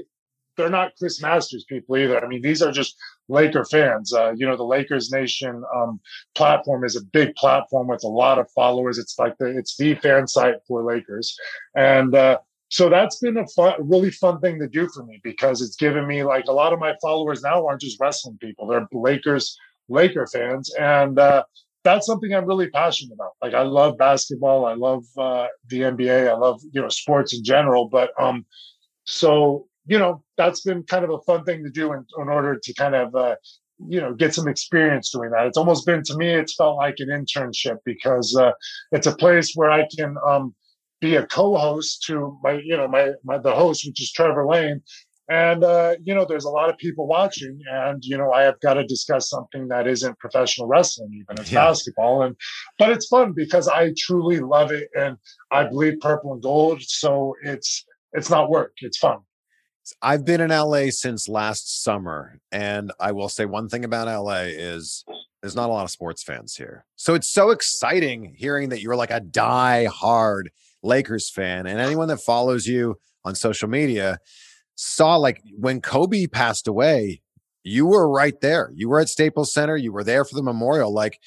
they're 0.58 0.70
not 0.70 0.92
Chris 1.00 1.22
Masters 1.22 1.64
people 1.70 1.96
either. 1.96 2.22
I 2.22 2.28
mean, 2.28 2.42
these 2.42 2.62
are 2.62 2.74
just 2.74 2.98
Laker 3.30 3.64
fans. 3.64 4.14
Uh, 4.14 4.34
you 4.36 4.46
know, 4.46 4.58
the 4.58 4.66
Lakers 4.66 5.12
Nation 5.14 5.64
um, 5.74 6.02
platform 6.34 6.84
is 6.84 6.98
a 6.98 7.06
big 7.14 7.36
platform 7.36 7.88
with 7.88 8.04
a 8.04 8.10
lot 8.10 8.38
of 8.38 8.52
followers. 8.52 8.98
It's 8.98 9.18
like 9.18 9.38
the, 9.38 9.58
it's 9.58 9.78
the 9.78 9.96
fan 9.96 10.28
site 10.28 10.56
for 10.68 10.84
Lakers. 10.84 11.38
And, 11.74 12.14
uh, 12.14 12.40
so 12.70 12.90
that's 12.90 13.20
been 13.20 13.38
a 13.38 13.48
fun, 13.48 13.76
really 13.80 14.12
fun 14.12 14.40
thing 14.40 14.60
to 14.60 14.68
do 14.68 14.88
for 14.94 15.04
me 15.06 15.20
because 15.24 15.62
it's 15.62 15.76
given 15.76 16.08
me 16.08 16.24
like 16.24 16.46
a 16.48 16.52
lot 16.52 16.74
of 16.74 16.80
my 16.80 16.96
followers 17.02 17.42
now 17.44 17.66
aren't 17.66 17.82
just 17.82 18.00
wrestling 18.00 18.38
people; 18.40 18.68
they're 18.68 18.88
Lakers, 18.92 19.58
Laker 19.88 20.28
fans, 20.28 20.74
and 20.80 21.20
uh, 21.20 21.44
that's 21.84 22.08
something 22.08 22.34
I'm 22.34 22.46
really 22.46 22.70
passionate 22.70 23.14
about. 23.14 23.32
Like 23.42 23.54
I 23.54 23.62
love 23.62 23.98
basketball, 23.98 24.66
I 24.66 24.74
love 24.74 25.04
uh, 25.18 25.48
the 25.68 25.82
NBA, 25.82 26.28
I 26.28 26.34
love 26.34 26.60
you 26.72 26.82
know 26.82 26.90
sports 26.90 27.38
in 27.38 27.44
general. 27.44 27.88
But 27.88 28.12
um, 28.20 28.46
so 29.06 29.68
you 29.86 30.00
know 30.00 30.24
that's 30.36 30.62
been 30.62 30.84
kind 30.84 31.06
of 31.06 31.12
a 31.12 31.22
fun 31.22 31.44
thing 31.46 31.64
to 31.64 31.70
do 31.70 31.94
in, 31.94 32.04
in 32.20 32.30
order 32.30 32.60
to 32.62 32.74
kind 32.74 32.96
of 32.96 33.16
uh, 33.16 33.36
you 33.88 34.02
know 34.02 34.14
get 34.14 34.34
some 34.34 34.48
experience 34.48 35.12
doing 35.12 35.30
that. 35.30 35.46
It's 35.46 35.58
almost 35.58 35.86
been 35.86 36.02
to 36.04 36.18
me, 36.18 36.30
it's 36.30 36.56
felt 36.56 36.78
like 36.78 36.96
an 36.98 37.10
internship 37.10 37.78
because 37.86 38.36
uh, 38.36 38.52
it's 38.92 39.08
a 39.08 39.16
place 39.16 39.54
where 39.54 39.70
I 39.70 39.88
can 39.96 40.16
um, 40.28 40.56
be 41.06 41.16
a 41.16 41.28
co-host 41.28 42.04
to 42.04 42.38
my, 42.44 42.54
you 42.64 42.76
know, 42.76 42.88
my, 42.88 43.12
my 43.24 43.38
the 43.38 43.54
host, 43.54 43.86
which 43.86 44.02
is 44.02 44.12
Trevor 44.12 44.48
Lane. 44.48 44.82
And 45.28 45.64
uh, 45.64 45.96
you 46.04 46.14
know, 46.14 46.24
there's 46.24 46.46
a 46.46 46.50
lot 46.50 46.70
of 46.70 46.78
people 46.78 47.08
watching, 47.08 47.60
and 47.68 48.04
you 48.06 48.16
know, 48.16 48.32
I 48.32 48.44
have 48.44 48.60
got 48.60 48.76
to 48.76 48.86
discuss 48.86 49.28
something 49.28 49.68
that 49.70 49.88
isn't 49.88 50.20
professional 50.20 50.68
wrestling, 50.68 51.10
even 51.14 51.42
it's 51.42 51.52
yeah. 51.52 51.66
basketball. 51.66 52.22
And 52.22 52.36
but 52.78 52.92
it's 52.92 53.08
fun 53.08 53.34
because 53.36 53.68
I 53.68 53.92
truly 53.98 54.40
love 54.40 54.72
it, 54.72 54.88
and 54.96 55.18
I 55.50 55.64
bleed 55.64 56.00
purple 56.00 56.34
and 56.34 56.44
gold. 56.44 56.84
So 56.84 57.34
it's 57.42 57.84
it's 58.14 58.30
not 58.30 58.52
work; 58.52 58.74
it's 58.82 59.00
fun. 59.00 59.18
I've 60.00 60.26
been 60.26 60.42
in 60.42 60.52
LA 60.52 60.92
since 60.92 61.28
last 61.28 61.84
summer, 61.84 62.40
and 62.52 62.92
I 63.00 63.12
will 63.12 63.30
say 63.30 63.46
one 63.46 63.68
thing 63.68 63.84
about 63.84 64.08
LA 64.08 64.44
is 64.44 65.06
there's 65.42 65.56
not 65.56 65.70
a 65.70 65.74
lot 65.74 65.86
of 65.86 65.92
sports 65.92 66.22
fans 66.22 66.56
here. 66.56 66.86
So 66.96 67.16
it's 67.16 67.28
so 67.28 67.50
exciting 67.50 68.36
hearing 68.38 68.70
that 68.70 68.82
you're 68.82 68.96
like 68.96 69.12
a 69.12 69.22
die 69.22 69.86
hard 69.86 70.52
Lakers 70.84 71.30
fan, 71.30 71.66
and 71.66 71.80
anyone 71.80 72.08
that 72.10 72.22
follows 72.22 72.68
you 72.68 72.98
on 73.24 73.36
social 73.36 73.68
media 73.68 74.20
saw 74.76 75.16
like 75.16 75.42
when 75.58 75.82
Kobe 75.82 76.28
passed 76.28 76.68
away, 76.68 77.22
you 77.64 77.88
were 77.88 78.08
right 78.10 78.40
there. 78.42 78.72
You 78.76 78.90
were 78.90 79.00
at 79.00 79.10
Staples 79.10 79.54
Center. 79.54 79.76
You 79.76 79.92
were 79.92 80.04
there 80.04 80.24
for 80.24 80.36
the 80.36 80.44
memorial. 80.44 80.94
Like, 80.94 81.20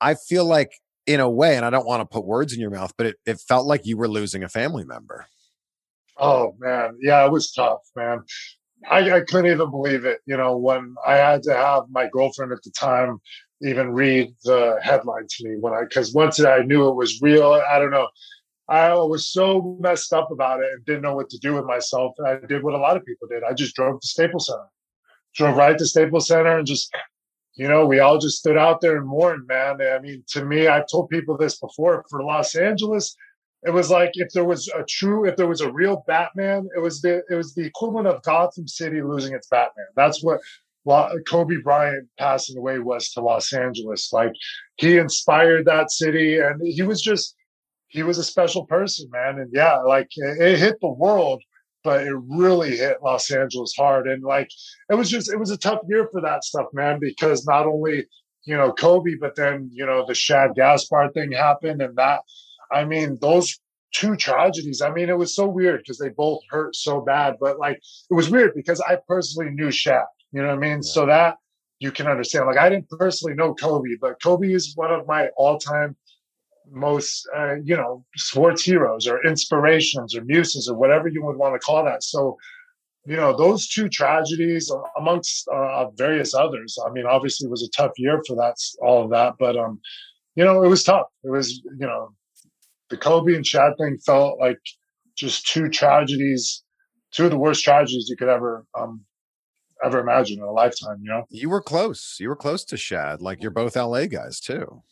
I 0.00 0.14
feel 0.14 0.44
like 0.44 0.72
in 1.06 1.20
a 1.20 1.30
way, 1.30 1.56
and 1.56 1.64
I 1.64 1.70
don't 1.70 1.86
want 1.86 2.00
to 2.00 2.04
put 2.04 2.26
words 2.26 2.52
in 2.52 2.60
your 2.60 2.70
mouth, 2.70 2.92
but 2.96 3.06
it, 3.06 3.16
it 3.24 3.40
felt 3.40 3.66
like 3.66 3.86
you 3.86 3.96
were 3.96 4.08
losing 4.08 4.44
a 4.44 4.48
family 4.48 4.84
member. 4.84 5.26
Oh 6.18 6.54
man, 6.58 6.98
yeah, 7.00 7.24
it 7.24 7.32
was 7.32 7.52
tough, 7.52 7.80
man. 7.96 8.22
I, 8.88 9.10
I 9.10 9.20
couldn't 9.20 9.50
even 9.50 9.70
believe 9.70 10.04
it. 10.04 10.20
You 10.26 10.36
know, 10.36 10.56
when 10.56 10.94
I 11.06 11.14
had 11.14 11.42
to 11.44 11.54
have 11.54 11.84
my 11.90 12.08
girlfriend 12.12 12.52
at 12.52 12.62
the 12.62 12.70
time 12.70 13.18
even 13.62 13.92
read 13.92 14.34
the 14.44 14.78
headline 14.82 15.26
to 15.28 15.48
me 15.48 15.56
when 15.58 15.72
I, 15.72 15.82
because 15.82 16.12
once 16.12 16.40
I 16.44 16.62
knew 16.62 16.88
it 16.88 16.96
was 16.96 17.22
real, 17.22 17.52
I 17.52 17.78
don't 17.78 17.92
know. 17.92 18.08
I 18.68 18.94
was 18.94 19.32
so 19.32 19.76
messed 19.80 20.12
up 20.12 20.30
about 20.30 20.60
it 20.60 20.72
and 20.72 20.84
didn't 20.84 21.02
know 21.02 21.14
what 21.14 21.28
to 21.30 21.38
do 21.38 21.54
with 21.54 21.64
myself. 21.64 22.14
I 22.24 22.36
did 22.36 22.62
what 22.62 22.74
a 22.74 22.78
lot 22.78 22.96
of 22.96 23.04
people 23.04 23.28
did. 23.28 23.42
I 23.42 23.52
just 23.52 23.74
drove 23.74 24.00
to 24.00 24.06
Staples 24.06 24.46
Center, 24.46 24.68
drove 25.34 25.56
right 25.56 25.76
to 25.76 25.84
Staples 25.84 26.28
Center 26.28 26.58
and 26.58 26.66
just, 26.66 26.94
you 27.54 27.68
know, 27.68 27.84
we 27.84 27.98
all 27.98 28.18
just 28.18 28.38
stood 28.38 28.56
out 28.56 28.80
there 28.80 28.96
and 28.96 29.06
mourned, 29.06 29.46
man. 29.46 29.80
I 29.82 29.98
mean, 29.98 30.24
to 30.28 30.44
me, 30.44 30.68
I've 30.68 30.86
told 30.90 31.10
people 31.10 31.36
this 31.36 31.58
before 31.58 32.04
for 32.08 32.22
Los 32.22 32.54
Angeles, 32.54 33.14
it 33.64 33.70
was 33.70 33.90
like 33.90 34.12
if 34.14 34.32
there 34.32 34.44
was 34.44 34.68
a 34.68 34.84
true, 34.88 35.26
if 35.26 35.36
there 35.36 35.48
was 35.48 35.60
a 35.60 35.70
real 35.70 36.04
Batman, 36.06 36.68
it 36.74 36.80
was 36.80 37.02
the, 37.02 37.22
it 37.30 37.34
was 37.34 37.54
the 37.54 37.66
equivalent 37.66 38.08
of 38.08 38.22
Gotham 38.22 38.66
City 38.66 39.02
losing 39.02 39.34
its 39.34 39.48
Batman. 39.48 39.86
That's 39.96 40.22
what 40.22 40.40
Kobe 41.28 41.56
Bryant 41.62 42.08
passing 42.18 42.56
away 42.56 42.78
was 42.78 43.10
to 43.12 43.20
Los 43.20 43.52
Angeles. 43.52 44.12
Like 44.12 44.32
he 44.76 44.96
inspired 44.96 45.66
that 45.66 45.90
city 45.90 46.38
and 46.38 46.60
he 46.64 46.82
was 46.82 47.02
just, 47.02 47.36
he 47.92 48.02
was 48.02 48.18
a 48.18 48.24
special 48.24 48.64
person, 48.66 49.08
man. 49.12 49.38
And 49.38 49.50
yeah, 49.52 49.76
like 49.76 50.08
it, 50.16 50.58
hit 50.58 50.76
the 50.80 50.88
world, 50.88 51.42
but 51.84 52.06
it 52.06 52.14
really 52.26 52.76
hit 52.76 53.02
Los 53.02 53.30
Angeles 53.30 53.74
hard. 53.76 54.08
And 54.08 54.24
like 54.24 54.48
it 54.90 54.94
was 54.94 55.10
just 55.10 55.30
it 55.32 55.38
was 55.38 55.50
a 55.50 55.58
tough 55.58 55.80
year 55.88 56.08
for 56.10 56.20
that 56.22 56.42
stuff, 56.42 56.66
man, 56.72 56.98
because 57.00 57.46
not 57.46 57.66
only 57.66 58.06
you 58.44 58.56
know 58.56 58.72
Kobe, 58.72 59.14
but 59.20 59.36
then 59.36 59.70
you 59.72 59.84
know 59.84 60.04
the 60.06 60.14
Shad 60.14 60.52
Gaspard 60.56 61.12
thing 61.12 61.32
happened, 61.32 61.82
and 61.82 61.94
that 61.96 62.20
I 62.72 62.84
mean 62.86 63.18
those 63.20 63.60
two 63.92 64.16
tragedies. 64.16 64.80
I 64.80 64.90
mean, 64.90 65.10
it 65.10 65.18
was 65.18 65.36
so 65.36 65.46
weird 65.46 65.80
because 65.80 65.98
they 65.98 66.08
both 66.08 66.40
hurt 66.48 66.74
so 66.74 67.02
bad, 67.02 67.36
but 67.38 67.58
like 67.58 67.76
it 68.10 68.14
was 68.14 68.30
weird 68.30 68.54
because 68.54 68.80
I 68.80 68.96
personally 69.06 69.50
knew 69.52 69.70
Shad. 69.70 70.04
You 70.32 70.40
know 70.40 70.48
what 70.48 70.56
I 70.56 70.60
mean? 70.60 70.78
Yeah. 70.78 70.92
So 70.94 71.06
that 71.06 71.36
you 71.78 71.92
can 71.92 72.06
understand. 72.06 72.46
Like 72.46 72.56
I 72.56 72.70
didn't 72.70 72.88
personally 72.88 73.34
know 73.34 73.52
Kobe, 73.54 73.96
but 74.00 74.22
Kobe 74.22 74.50
is 74.50 74.72
one 74.76 74.90
of 74.90 75.06
my 75.06 75.28
all-time 75.36 75.94
most 76.72 77.28
uh, 77.36 77.56
you 77.64 77.76
know 77.76 78.04
sports 78.16 78.64
heroes 78.64 79.06
or 79.06 79.24
inspirations 79.26 80.16
or 80.16 80.24
muses 80.24 80.68
or 80.68 80.76
whatever 80.76 81.08
you 81.08 81.24
would 81.24 81.36
want 81.36 81.54
to 81.54 81.58
call 81.58 81.84
that. 81.84 82.02
So 82.02 82.36
you 83.04 83.16
know 83.16 83.36
those 83.36 83.68
two 83.68 83.88
tragedies 83.88 84.70
amongst 84.96 85.48
uh, 85.48 85.90
various 85.96 86.34
others 86.34 86.78
i 86.86 86.90
mean 86.92 87.04
obviously 87.04 87.46
it 87.46 87.50
was 87.50 87.62
a 87.62 87.76
tough 87.76 87.90
year 87.96 88.22
for 88.26 88.36
that 88.36 88.54
all 88.80 89.02
of 89.02 89.10
that 89.10 89.34
but 89.40 89.56
um 89.56 89.80
you 90.36 90.44
know 90.44 90.62
it 90.62 90.68
was 90.68 90.84
tough. 90.84 91.06
It 91.24 91.30
was 91.30 91.60
you 91.78 91.86
know 91.86 92.14
the 92.90 92.96
kobe 92.96 93.34
and 93.34 93.46
shad 93.46 93.72
thing 93.78 93.98
felt 94.04 94.38
like 94.40 94.58
just 95.16 95.46
two 95.46 95.68
tragedies 95.68 96.62
two 97.12 97.24
of 97.24 97.30
the 97.30 97.38
worst 97.38 97.64
tragedies 97.64 98.08
you 98.08 98.16
could 98.16 98.28
ever 98.28 98.64
um 98.78 99.04
ever 99.84 99.98
imagine 99.98 100.38
in 100.38 100.44
a 100.44 100.50
lifetime 100.52 100.98
you 101.02 101.10
know? 101.10 101.24
You 101.28 101.50
were 101.50 101.60
close. 101.60 102.16
You 102.20 102.28
were 102.28 102.36
close 102.36 102.64
to 102.66 102.76
shad. 102.76 103.20
Like 103.20 103.42
you're 103.42 103.50
both 103.50 103.74
la 103.74 104.06
guys 104.06 104.38
too 104.38 104.82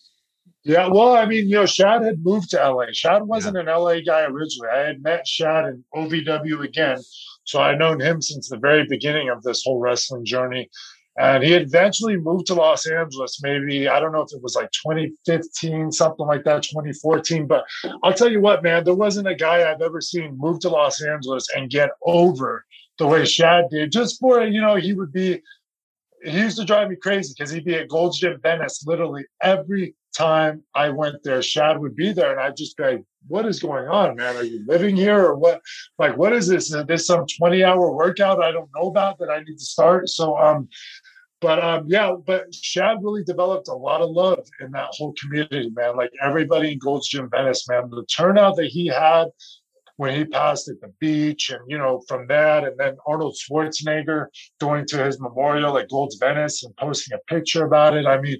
yeah, 0.64 0.88
well, 0.88 1.14
I 1.14 1.26
mean, 1.26 1.48
you 1.48 1.56
know, 1.56 1.66
Shad 1.66 2.02
had 2.02 2.22
moved 2.22 2.50
to 2.50 2.56
LA. 2.56 2.86
Shad 2.92 3.22
wasn't 3.22 3.56
yeah. 3.56 3.62
an 3.62 3.66
LA 3.66 4.00
guy 4.00 4.22
originally. 4.22 4.68
I 4.72 4.78
had 4.80 5.02
met 5.02 5.26
Shad 5.26 5.66
in 5.66 5.84
OVW 5.94 6.64
again. 6.64 6.98
So 7.44 7.60
I'd 7.60 7.78
known 7.78 8.00
him 8.00 8.20
since 8.20 8.48
the 8.48 8.58
very 8.58 8.84
beginning 8.86 9.30
of 9.30 9.42
this 9.42 9.64
whole 9.64 9.80
wrestling 9.80 10.24
journey. 10.24 10.68
And 11.18 11.42
he 11.42 11.54
eventually 11.54 12.16
moved 12.16 12.46
to 12.46 12.54
Los 12.54 12.86
Angeles, 12.86 13.40
maybe, 13.42 13.88
I 13.88 14.00
don't 14.00 14.12
know 14.12 14.22
if 14.22 14.32
it 14.32 14.42
was 14.42 14.54
like 14.54 14.70
2015, 14.70 15.90
something 15.92 16.26
like 16.26 16.44
that, 16.44 16.62
2014. 16.62 17.46
But 17.46 17.64
I'll 18.02 18.14
tell 18.14 18.30
you 18.30 18.40
what, 18.40 18.62
man, 18.62 18.84
there 18.84 18.94
wasn't 18.94 19.28
a 19.28 19.34
guy 19.34 19.70
I've 19.70 19.82
ever 19.82 20.00
seen 20.00 20.38
move 20.38 20.60
to 20.60 20.68
Los 20.68 21.02
Angeles 21.02 21.46
and 21.56 21.68
get 21.68 21.90
over 22.06 22.64
the 22.98 23.06
way 23.06 23.24
Shad 23.24 23.64
did. 23.70 23.92
Just 23.92 24.20
for, 24.20 24.42
you 24.44 24.60
know, 24.60 24.76
he 24.76 24.92
would 24.92 25.12
be, 25.12 25.42
he 26.24 26.38
used 26.38 26.58
to 26.58 26.64
drive 26.64 26.88
me 26.88 26.96
crazy 26.96 27.34
because 27.36 27.50
he'd 27.50 27.64
be 27.64 27.74
at 27.74 27.88
Gold's 27.88 28.20
Gym 28.20 28.38
Venice 28.42 28.84
literally 28.86 29.24
every 29.42 29.94
time 30.16 30.62
I 30.74 30.90
went 30.90 31.22
there, 31.22 31.42
Shad 31.42 31.78
would 31.78 31.96
be 31.96 32.12
there, 32.12 32.32
and 32.32 32.40
I'd 32.40 32.56
just 32.56 32.76
be 32.76 32.84
like, 32.84 33.04
"What 33.28 33.46
is 33.46 33.60
going 33.60 33.88
on, 33.88 34.16
man? 34.16 34.36
Are 34.36 34.42
you 34.42 34.64
living 34.66 34.96
here, 34.96 35.24
or 35.24 35.36
what? 35.36 35.60
Like, 35.98 36.16
what 36.16 36.32
is 36.32 36.48
this? 36.48 36.72
Is 36.72 36.84
this 36.86 37.06
some 37.06 37.26
twenty-hour 37.38 37.92
workout 37.94 38.42
I 38.42 38.52
don't 38.52 38.70
know 38.74 38.88
about 38.88 39.18
that 39.18 39.30
I 39.30 39.40
need 39.40 39.58
to 39.58 39.64
start?" 39.64 40.08
So, 40.08 40.36
um, 40.36 40.68
but 41.40 41.62
um, 41.62 41.84
yeah, 41.88 42.12
but 42.26 42.54
Shad 42.54 42.98
really 43.02 43.24
developed 43.24 43.68
a 43.68 43.74
lot 43.74 44.02
of 44.02 44.10
love 44.10 44.46
in 44.60 44.70
that 44.72 44.88
whole 44.90 45.14
community, 45.20 45.70
man. 45.70 45.96
Like 45.96 46.10
everybody 46.22 46.72
in 46.72 46.78
Gold's 46.78 47.08
Gym 47.08 47.30
Venice, 47.30 47.68
man, 47.68 47.88
the 47.90 48.04
turnout 48.04 48.56
that 48.56 48.66
he 48.66 48.86
had 48.86 49.28
when 49.96 50.16
he 50.16 50.24
passed 50.24 50.68
at 50.68 50.80
the 50.80 50.92
beach, 50.98 51.50
and 51.50 51.60
you 51.66 51.76
know, 51.78 52.02
from 52.08 52.26
that, 52.26 52.64
and 52.64 52.78
then 52.78 52.96
Arnold 53.06 53.36
Schwarzenegger 53.36 54.26
going 54.58 54.86
to 54.86 55.04
his 55.04 55.20
memorial 55.20 55.76
at 55.78 55.90
Gold's 55.90 56.16
Venice 56.16 56.62
and 56.62 56.76
posting 56.76 57.14
a 57.14 57.32
picture 57.32 57.64
about 57.64 57.96
it. 57.96 58.06
I 58.06 58.20
mean, 58.20 58.38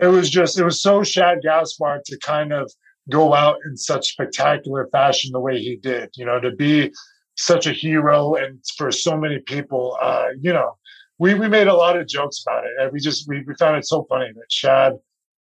it 0.00 0.06
was 0.06 0.30
just 0.30 0.58
it 0.58 0.64
was 0.64 0.82
so 0.82 1.02
Shad 1.02 1.38
Gaspard 1.42 2.04
to 2.06 2.18
kind 2.18 2.52
of 2.52 2.70
go 3.08 3.34
out 3.34 3.56
in 3.66 3.76
such 3.76 4.12
spectacular 4.12 4.88
fashion 4.90 5.32
the 5.32 5.40
way 5.40 5.58
he 5.58 5.76
did. 5.76 6.10
You 6.14 6.24
know, 6.24 6.40
to 6.40 6.52
be 6.52 6.92
such 7.36 7.66
a 7.66 7.72
hero 7.72 8.34
and 8.34 8.60
for 8.76 8.90
so 8.90 9.16
many 9.16 9.40
people, 9.40 9.96
uh, 10.00 10.28
you 10.40 10.52
know, 10.52 10.76
we 11.18 11.34
we 11.34 11.48
made 11.48 11.68
a 11.68 11.74
lot 11.74 11.98
of 11.98 12.08
jokes 12.08 12.42
about 12.46 12.64
it, 12.64 12.72
and 12.78 12.92
we 12.92 13.00
just 13.00 13.28
we, 13.28 13.42
we 13.46 13.54
found 13.54 13.76
it 13.76 13.86
so 13.86 14.06
funny 14.08 14.32
that 14.34 14.50
Shad, 14.50 14.94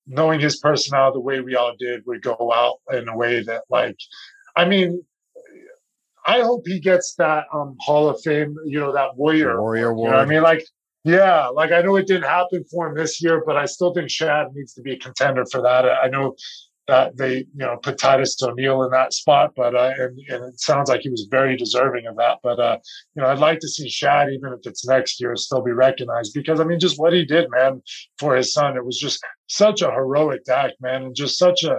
knowing 0.06 0.40
his 0.40 0.59
personality 0.59 1.14
the 1.14 1.20
way 1.20 1.40
we 1.40 1.55
all 1.55 1.74
did, 1.78 2.02
would 2.06 2.22
go 2.22 2.52
out 2.52 2.78
in 2.93 3.09
a 3.09 3.16
way 3.16 3.43
that 3.43 3.62
like, 3.70 3.97
I 4.56 4.64
mean. 4.64 5.02
I 6.27 6.43
hope 6.43 6.66
he 6.66 6.81
gets 6.81 7.14
that 7.14 7.47
um, 7.51 7.78
Hall 7.81 8.10
of 8.10 8.20
Fame, 8.20 8.55
you 8.66 8.78
know, 8.78 8.93
that 8.93 9.16
Warrior. 9.16 9.59
Warrior 9.59 9.89
Award. 9.89 10.10
You 10.10 10.12
know 10.12 10.22
I 10.22 10.27
mean, 10.27 10.43
like 10.43 10.62
yeah, 11.05 11.47
like 11.47 11.72
I 11.72 11.82
know 11.82 11.97
it 11.97 12.06
didn't 12.06 12.28
happen 12.28 12.64
for 12.70 12.89
him 12.89 12.94
this 12.94 13.22
year, 13.22 13.43
but 13.44 13.56
I 13.56 13.66
still 13.66 13.94
think 13.94 14.10
Shad 14.10 14.48
needs 14.55 14.74
to 14.74 14.82
be 14.82 14.93
a 14.93 14.98
contender 14.98 15.44
for 15.51 15.62
that. 15.62 15.86
I 15.86 16.09
know 16.09 16.35
that 16.89 17.16
they 17.16 17.39
you 17.39 17.47
know 17.55 17.77
put 17.82 17.98
Titus 17.98 18.36
O'Neil 18.43 18.82
in 18.82 18.90
that 18.90 19.12
spot, 19.12 19.52
but 19.56 19.74
uh, 19.74 19.93
and, 19.97 20.18
and 20.28 20.44
it 20.44 20.60
sounds 20.60 20.90
like 20.90 21.01
he 21.02 21.09
was 21.09 21.28
very 21.31 21.56
deserving 21.56 22.06
of 22.06 22.16
that. 22.16 22.39
But 22.43 22.59
uh, 22.59 22.78
you 23.14 23.22
know, 23.22 23.28
I'd 23.28 23.39
like 23.39 23.60
to 23.60 23.68
see 23.68 23.89
Shad, 23.89 24.31
even 24.31 24.52
if 24.52 24.60
it's 24.64 24.86
next 24.86 25.20
year, 25.20 25.35
still 25.36 25.62
be 25.62 25.72
recognized 25.72 26.35
because 26.35 26.60
I 26.60 26.64
mean, 26.64 26.81
just 26.81 26.98
what 26.98 27.12
he 27.12 27.24
did, 27.24 27.48
man, 27.51 27.82
for 28.18 28.36
his 28.36 28.52
son, 28.52 28.77
it 28.77 28.85
was 28.85 28.98
just 28.98 29.24
such 29.47 29.82
a 29.82 29.90
heroic 29.90 30.48
act, 30.48 30.74
man, 30.81 31.05
and 31.05 31.14
just 31.14 31.39
such 31.39 31.64
a 31.64 31.78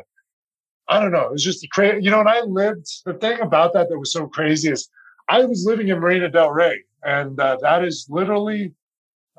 I 0.88 1.00
don't 1.00 1.12
know, 1.12 1.28
it 1.28 1.32
was 1.32 1.44
just 1.44 1.66
crazy. 1.72 2.04
You 2.04 2.12
know, 2.12 2.22
and 2.22 2.30
I 2.30 2.42
lived 2.42 2.88
the 3.06 3.14
thing 3.14 3.40
about 3.40 3.74
that 3.74 3.90
that 3.90 4.00
was 4.00 4.12
so 4.12 4.28
crazy 4.28 4.72
is 4.72 4.90
I 5.30 5.44
was 5.46 5.66
living 5.66 5.90
in 5.90 6.00
Marina 6.00 6.30
Del 6.30 6.52
Rey, 6.52 6.84
and 7.04 7.40
uh, 7.40 7.58
that 7.62 7.84
is 7.84 8.08
literally 8.10 8.74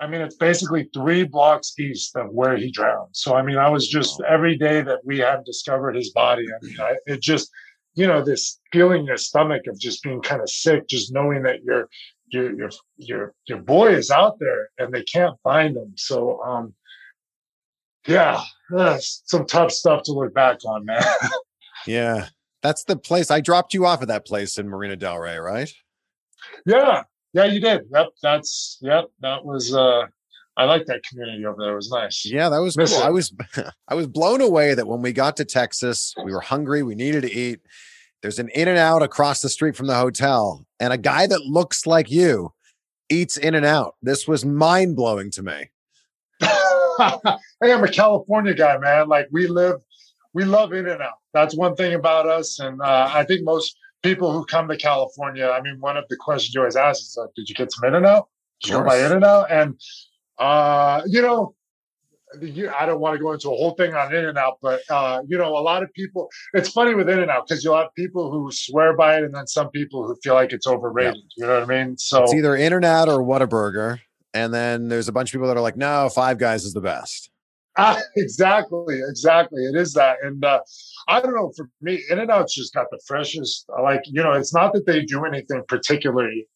I 0.02 0.08
mean, 0.08 0.20
it's 0.20 0.34
basically 0.34 0.90
three 0.92 1.22
blocks 1.22 1.78
east 1.78 2.16
of 2.16 2.30
where 2.30 2.56
he 2.56 2.72
drowned. 2.72 3.10
So, 3.12 3.36
I 3.36 3.42
mean, 3.42 3.56
I 3.56 3.68
was 3.68 3.86
just 3.86 4.20
every 4.28 4.58
day 4.58 4.82
that 4.82 4.98
we 5.04 5.18
had 5.18 5.44
discovered 5.44 5.94
his 5.94 6.10
body. 6.10 6.44
I 6.44 6.66
mean, 6.66 6.76
I, 6.80 6.96
it 7.06 7.22
just, 7.22 7.48
you 7.94 8.08
know, 8.08 8.20
this 8.20 8.60
feeling 8.72 9.02
in 9.02 9.06
your 9.06 9.16
stomach 9.16 9.62
of 9.68 9.78
just 9.78 10.02
being 10.02 10.20
kind 10.20 10.42
of 10.42 10.50
sick, 10.50 10.88
just 10.88 11.12
knowing 11.12 11.44
that 11.44 11.62
your 11.62 11.88
your 12.30 12.52
your 12.56 12.70
your 12.96 13.34
your 13.46 13.58
boy 13.58 13.94
is 13.94 14.10
out 14.10 14.40
there 14.40 14.70
and 14.76 14.92
they 14.92 15.04
can't 15.04 15.36
find 15.44 15.76
him. 15.76 15.92
So, 15.96 16.42
um, 16.42 16.74
yeah, 18.08 18.42
that's 18.70 19.22
some 19.26 19.46
tough 19.46 19.70
stuff 19.70 20.02
to 20.04 20.12
look 20.12 20.34
back 20.34 20.58
on, 20.66 20.84
man. 20.84 21.04
yeah, 21.86 22.26
that's 22.60 22.82
the 22.82 22.96
place 22.96 23.30
I 23.30 23.40
dropped 23.40 23.72
you 23.72 23.86
off 23.86 24.02
at 24.02 24.08
that 24.08 24.26
place 24.26 24.58
in 24.58 24.68
Marina 24.68 24.96
Del 24.96 25.20
Rey, 25.20 25.38
right? 25.38 25.72
Yeah, 26.66 27.04
yeah, 27.32 27.44
you 27.44 27.60
did. 27.60 27.82
Yep, 27.92 28.08
that's 28.22 28.78
yep. 28.80 29.06
That 29.20 29.44
was. 29.44 29.74
uh 29.74 30.06
I 30.54 30.64
like 30.64 30.84
that 30.86 31.02
community 31.02 31.46
over 31.46 31.62
there. 31.62 31.72
It 31.72 31.76
was 31.76 31.90
nice. 31.90 32.26
Yeah, 32.26 32.50
that 32.50 32.58
was 32.58 32.76
Miss 32.76 32.92
cool. 32.92 33.02
It. 33.02 33.06
I 33.06 33.10
was 33.10 33.32
I 33.88 33.94
was 33.94 34.06
blown 34.06 34.40
away 34.40 34.74
that 34.74 34.86
when 34.86 35.00
we 35.00 35.12
got 35.12 35.36
to 35.38 35.44
Texas, 35.44 36.14
we 36.24 36.32
were 36.32 36.40
hungry, 36.40 36.82
we 36.82 36.94
needed 36.94 37.22
to 37.22 37.32
eat. 37.32 37.60
There's 38.20 38.38
an 38.38 38.50
in 38.50 38.68
and 38.68 38.78
out 38.78 39.02
across 39.02 39.40
the 39.40 39.48
street 39.48 39.76
from 39.76 39.86
the 39.86 39.94
hotel, 39.94 40.64
and 40.78 40.92
a 40.92 40.98
guy 40.98 41.26
that 41.26 41.40
looks 41.46 41.86
like 41.86 42.10
you 42.10 42.52
eats 43.08 43.36
in 43.36 43.54
and 43.54 43.66
out. 43.66 43.96
This 44.02 44.28
was 44.28 44.44
mind 44.44 44.94
blowing 44.94 45.30
to 45.32 45.42
me. 45.42 45.70
hey, 46.40 47.72
I'm 47.72 47.82
a 47.82 47.90
California 47.90 48.54
guy, 48.54 48.76
man. 48.78 49.08
Like 49.08 49.28
we 49.32 49.46
live, 49.46 49.80
we 50.34 50.44
love 50.44 50.72
in 50.72 50.86
and 50.86 51.02
out. 51.02 51.18
That's 51.32 51.56
one 51.56 51.74
thing 51.76 51.94
about 51.94 52.28
us, 52.28 52.60
and 52.60 52.80
uh, 52.80 53.10
I 53.12 53.24
think 53.24 53.42
most 53.42 53.76
people 54.02 54.32
who 54.32 54.44
come 54.44 54.68
to 54.68 54.76
California, 54.76 55.48
I 55.48 55.60
mean, 55.60 55.80
one 55.80 55.96
of 55.96 56.04
the 56.08 56.16
questions 56.16 56.54
you 56.54 56.60
always 56.60 56.76
ask 56.76 57.00
is 57.00 57.16
like, 57.18 57.30
did 57.36 57.48
you 57.48 57.54
get 57.54 57.72
some 57.72 57.88
in 57.88 57.94
and 57.94 58.06
out? 58.06 58.28
Did 58.62 58.70
you 58.70 58.78
go 58.78 58.84
by 58.84 59.04
in 59.04 59.12
and 59.12 59.24
out? 59.24 59.50
And 59.50 59.80
uh, 60.38 61.02
you 61.06 61.22
know, 61.22 61.54
I 62.34 62.86
don't 62.86 63.00
want 63.00 63.16
to 63.16 63.22
go 63.22 63.32
into 63.32 63.48
a 63.48 63.56
whole 63.56 63.72
thing 63.72 63.94
on 63.94 64.14
In 64.14 64.24
and 64.24 64.38
Out, 64.38 64.58
but 64.62 64.80
uh, 64.88 65.22
you 65.26 65.36
know, 65.36 65.56
a 65.56 65.60
lot 65.60 65.82
of 65.82 65.92
people. 65.92 66.28
It's 66.54 66.70
funny 66.70 66.94
with 66.94 67.08
In 67.08 67.18
and 67.18 67.30
Out 67.30 67.46
because 67.46 67.62
you'll 67.62 67.76
have 67.76 67.94
people 67.96 68.30
who 68.30 68.50
swear 68.52 68.96
by 68.96 69.18
it, 69.18 69.24
and 69.24 69.34
then 69.34 69.46
some 69.46 69.70
people 69.70 70.06
who 70.06 70.16
feel 70.22 70.34
like 70.34 70.52
it's 70.52 70.66
overrated. 70.66 71.22
You 71.36 71.46
know 71.46 71.60
what 71.60 71.70
I 71.70 71.84
mean? 71.84 71.98
So 71.98 72.22
it's 72.22 72.34
either 72.34 72.56
In 72.56 72.72
and 72.72 72.84
Out 72.84 73.08
or 73.08 73.22
Whataburger, 73.22 74.00
and 74.32 74.52
then 74.52 74.88
there's 74.88 75.08
a 75.08 75.12
bunch 75.12 75.30
of 75.30 75.32
people 75.32 75.48
that 75.48 75.56
are 75.56 75.62
like, 75.62 75.76
"No, 75.76 76.08
Five 76.08 76.38
Guys 76.38 76.64
is 76.64 76.72
the 76.72 76.80
best." 76.80 77.30
Ah, 77.76 77.98
exactly, 78.16 79.00
exactly. 79.08 79.62
It 79.64 79.76
is 79.76 79.92
that, 79.94 80.18
and 80.22 80.44
uh, 80.44 80.60
I 81.08 81.20
don't 81.20 81.34
know. 81.34 81.52
For 81.56 81.68
me, 81.80 82.02
In 82.10 82.18
and 82.18 82.30
Out's 82.30 82.54
just 82.54 82.74
got 82.74 82.86
the 82.90 83.00
freshest. 83.06 83.66
Like 83.82 84.02
you 84.06 84.22
know, 84.22 84.32
it's 84.32 84.54
not 84.54 84.72
that 84.74 84.86
they 84.86 85.02
do 85.04 85.24
anything 85.24 85.62
particularly 85.68 86.46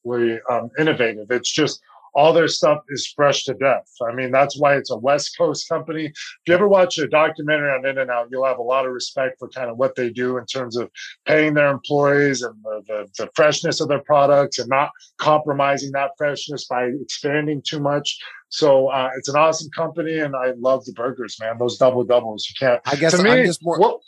um, 0.51 0.71
innovative. 0.79 1.31
It's 1.31 1.51
just 1.51 1.81
all 2.17 2.33
their 2.33 2.49
stuff 2.49 2.79
is 2.89 3.13
fresh 3.15 3.45
to 3.45 3.53
death. 3.53 3.87
I 4.09 4.15
mean, 4.15 4.31
that's 4.31 4.59
why 4.59 4.75
it's 4.77 4.91
a 4.91 4.97
West 4.97 5.37
Coast 5.37 5.69
company. 5.69 6.07
If 6.07 6.15
you 6.47 6.55
ever 6.55 6.67
watch 6.67 6.97
a 6.97 7.07
documentary 7.07 7.71
on 7.71 7.85
In 7.85 7.99
and 7.99 8.11
Out, 8.11 8.29
you'll 8.31 8.47
have 8.47 8.59
a 8.59 8.63
lot 8.63 8.87
of 8.87 8.93
respect 8.93 9.39
for 9.39 9.49
kind 9.51 9.69
of 9.69 9.77
what 9.77 9.95
they 9.97 10.09
do 10.09 10.39
in 10.39 10.47
terms 10.47 10.79
of 10.79 10.91
paying 11.27 11.53
their 11.53 11.69
employees 11.71 12.41
and 12.41 12.55
the, 12.65 12.83
the, 12.87 13.07
the 13.19 13.31
freshness 13.37 13.83
of 13.83 13.89
their 13.89 14.03
products 14.03 14.59
and 14.59 14.71
not 14.71 14.91
compromising 15.19 15.93
that 15.93 16.13
freshness 16.17 16.67
by 16.67 16.85
expanding 17.03 17.61
too 17.63 17.81
much. 17.81 18.19
So 18.49 18.89
uh, 18.89 19.11
it's 19.17 19.29
an 19.29 19.37
awesome 19.37 19.71
company, 19.75 20.19
and 20.19 20.35
I 20.37 20.53
love 20.59 20.85
the 20.85 20.93
burgers, 20.93 21.37
man. 21.41 21.59
Those 21.59 21.77
double 21.79 22.05
doubles, 22.05 22.47
you 22.49 22.55
can't. 22.59 22.81
I 22.87 22.97
guess 22.97 23.17
to 23.17 23.23
me, 23.23 23.31
I'm 23.31 23.45
just 23.45 23.63
more. 23.63 23.79
Well, 23.79 24.01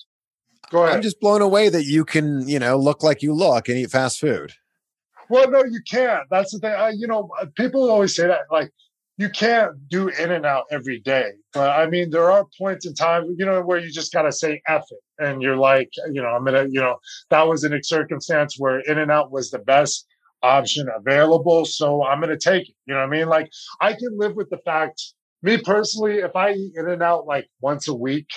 go 0.71 0.85
ahead. 0.85 0.97
I'm 0.97 1.03
just 1.03 1.21
blown 1.21 1.43
away 1.43 1.69
that 1.69 1.85
you 1.85 2.05
can, 2.05 2.49
you 2.49 2.59
know, 2.59 2.77
look 2.77 3.03
like 3.03 3.23
you 3.23 3.35
look 3.35 3.69
and 3.69 3.77
eat 3.77 3.91
fast 3.91 4.21
food. 4.21 4.53
Well, 5.29 5.51
no, 5.51 5.65
you 5.65 5.81
can't. 5.91 6.25
That's 6.31 6.53
the 6.53 6.61
thing. 6.61 6.73
I, 6.73 6.91
you 6.91 7.07
know, 7.07 7.29
uh, 7.41 7.47
people 7.57 7.91
always 7.91 8.15
say 8.15 8.27
that, 8.29 8.43
like, 8.51 8.71
you 9.19 9.29
can't 9.29 9.89
do 9.89 10.09
in 10.09 10.31
and 10.31 10.47
out 10.47 10.65
every 10.71 11.01
day. 11.01 11.33
But 11.53 11.71
I 11.71 11.89
mean, 11.89 12.09
there 12.11 12.31
are 12.31 12.47
points 12.57 12.87
in 12.87 12.95
time, 12.95 13.35
you 13.37 13.45
know, 13.45 13.61
where 13.61 13.79
you 13.79 13.91
just 13.91 14.13
got 14.13 14.23
to 14.23 14.33
say 14.33 14.63
F 14.69 14.85
it. 14.91 15.01
And 15.19 15.43
you're 15.43 15.57
like, 15.57 15.91
you 16.13 16.23
know, 16.23 16.29
I'm 16.29 16.47
to, 16.47 16.69
you 16.71 16.81
know, 16.81 16.99
that 17.31 17.43
was 17.43 17.65
in 17.65 17.75
a 17.75 17.83
circumstance 17.83 18.55
where 18.59 18.79
in 18.81 18.99
and 18.99 19.11
out 19.11 19.33
was 19.33 19.51
the 19.51 19.59
best 19.59 20.07
option 20.43 20.89
available. 20.95 21.65
So 21.65 22.05
I'm 22.05 22.21
going 22.21 22.37
to 22.37 22.39
take 22.39 22.69
it. 22.69 22.75
You 22.87 22.95
know 22.95 23.01
what 23.01 23.07
I 23.07 23.11
mean? 23.11 23.29
Like, 23.29 23.51
I 23.81 23.93
can 23.93 24.17
live 24.17 24.37
with 24.37 24.51
the 24.51 24.59
fact, 24.59 25.03
me 25.43 25.59
personally, 25.59 26.19
if 26.19 26.35
I 26.35 26.53
eat 26.53 26.73
in 26.77 26.89
and 26.89 27.03
out 27.03 27.27
like 27.27 27.49
once 27.61 27.89
a 27.89 27.95
week, 27.95 28.29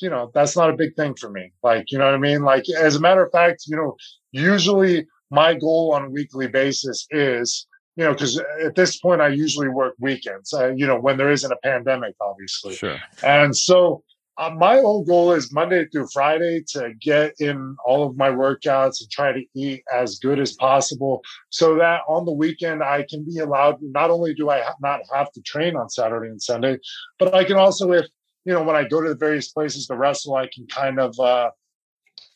you 0.00 0.10
know, 0.10 0.30
that's 0.34 0.56
not 0.56 0.70
a 0.70 0.76
big 0.76 0.94
thing 0.96 1.14
for 1.14 1.30
me. 1.30 1.52
Like, 1.62 1.90
you 1.90 1.98
know 1.98 2.06
what 2.06 2.14
I 2.14 2.18
mean? 2.18 2.42
Like, 2.42 2.64
as 2.70 2.96
a 2.96 3.00
matter 3.00 3.24
of 3.24 3.32
fact, 3.32 3.64
you 3.66 3.76
know, 3.76 3.96
usually 4.32 5.06
my 5.30 5.54
goal 5.54 5.92
on 5.94 6.04
a 6.04 6.10
weekly 6.10 6.46
basis 6.46 7.06
is 7.10 7.66
you 7.96 8.04
know 8.04 8.12
because 8.12 8.40
at 8.64 8.74
this 8.74 8.98
point 8.98 9.20
i 9.20 9.28
usually 9.28 9.68
work 9.68 9.94
weekends 9.98 10.52
uh, 10.52 10.68
you 10.68 10.86
know 10.86 10.98
when 10.98 11.16
there 11.16 11.30
isn't 11.30 11.52
a 11.52 11.56
pandemic 11.62 12.14
obviously 12.20 12.74
sure 12.74 12.98
and 13.22 13.56
so 13.56 14.02
uh, 14.38 14.50
my 14.50 14.76
whole 14.76 15.04
goal 15.04 15.32
is 15.32 15.52
monday 15.52 15.86
through 15.86 16.06
friday 16.12 16.62
to 16.66 16.92
get 17.00 17.34
in 17.38 17.76
all 17.84 18.06
of 18.06 18.16
my 18.16 18.30
workouts 18.30 19.00
and 19.00 19.10
try 19.10 19.32
to 19.32 19.44
eat 19.54 19.82
as 19.92 20.18
good 20.18 20.38
as 20.38 20.52
possible 20.54 21.22
so 21.50 21.76
that 21.76 22.00
on 22.08 22.24
the 22.24 22.32
weekend 22.32 22.82
i 22.82 23.04
can 23.08 23.24
be 23.24 23.38
allowed 23.38 23.76
not 23.80 24.10
only 24.10 24.34
do 24.34 24.50
i 24.50 24.60
ha- 24.60 24.74
not 24.80 25.00
have 25.12 25.30
to 25.32 25.40
train 25.42 25.76
on 25.76 25.88
saturday 25.88 26.28
and 26.28 26.42
sunday 26.42 26.78
but 27.18 27.34
i 27.34 27.44
can 27.44 27.56
also 27.56 27.92
if 27.92 28.06
you 28.44 28.52
know 28.52 28.62
when 28.62 28.76
i 28.76 28.84
go 28.84 29.00
to 29.00 29.08
the 29.08 29.14
various 29.14 29.50
places 29.52 29.86
to 29.86 29.96
wrestle 29.96 30.34
i 30.34 30.48
can 30.52 30.66
kind 30.66 30.98
of 30.98 31.18
uh, 31.20 31.50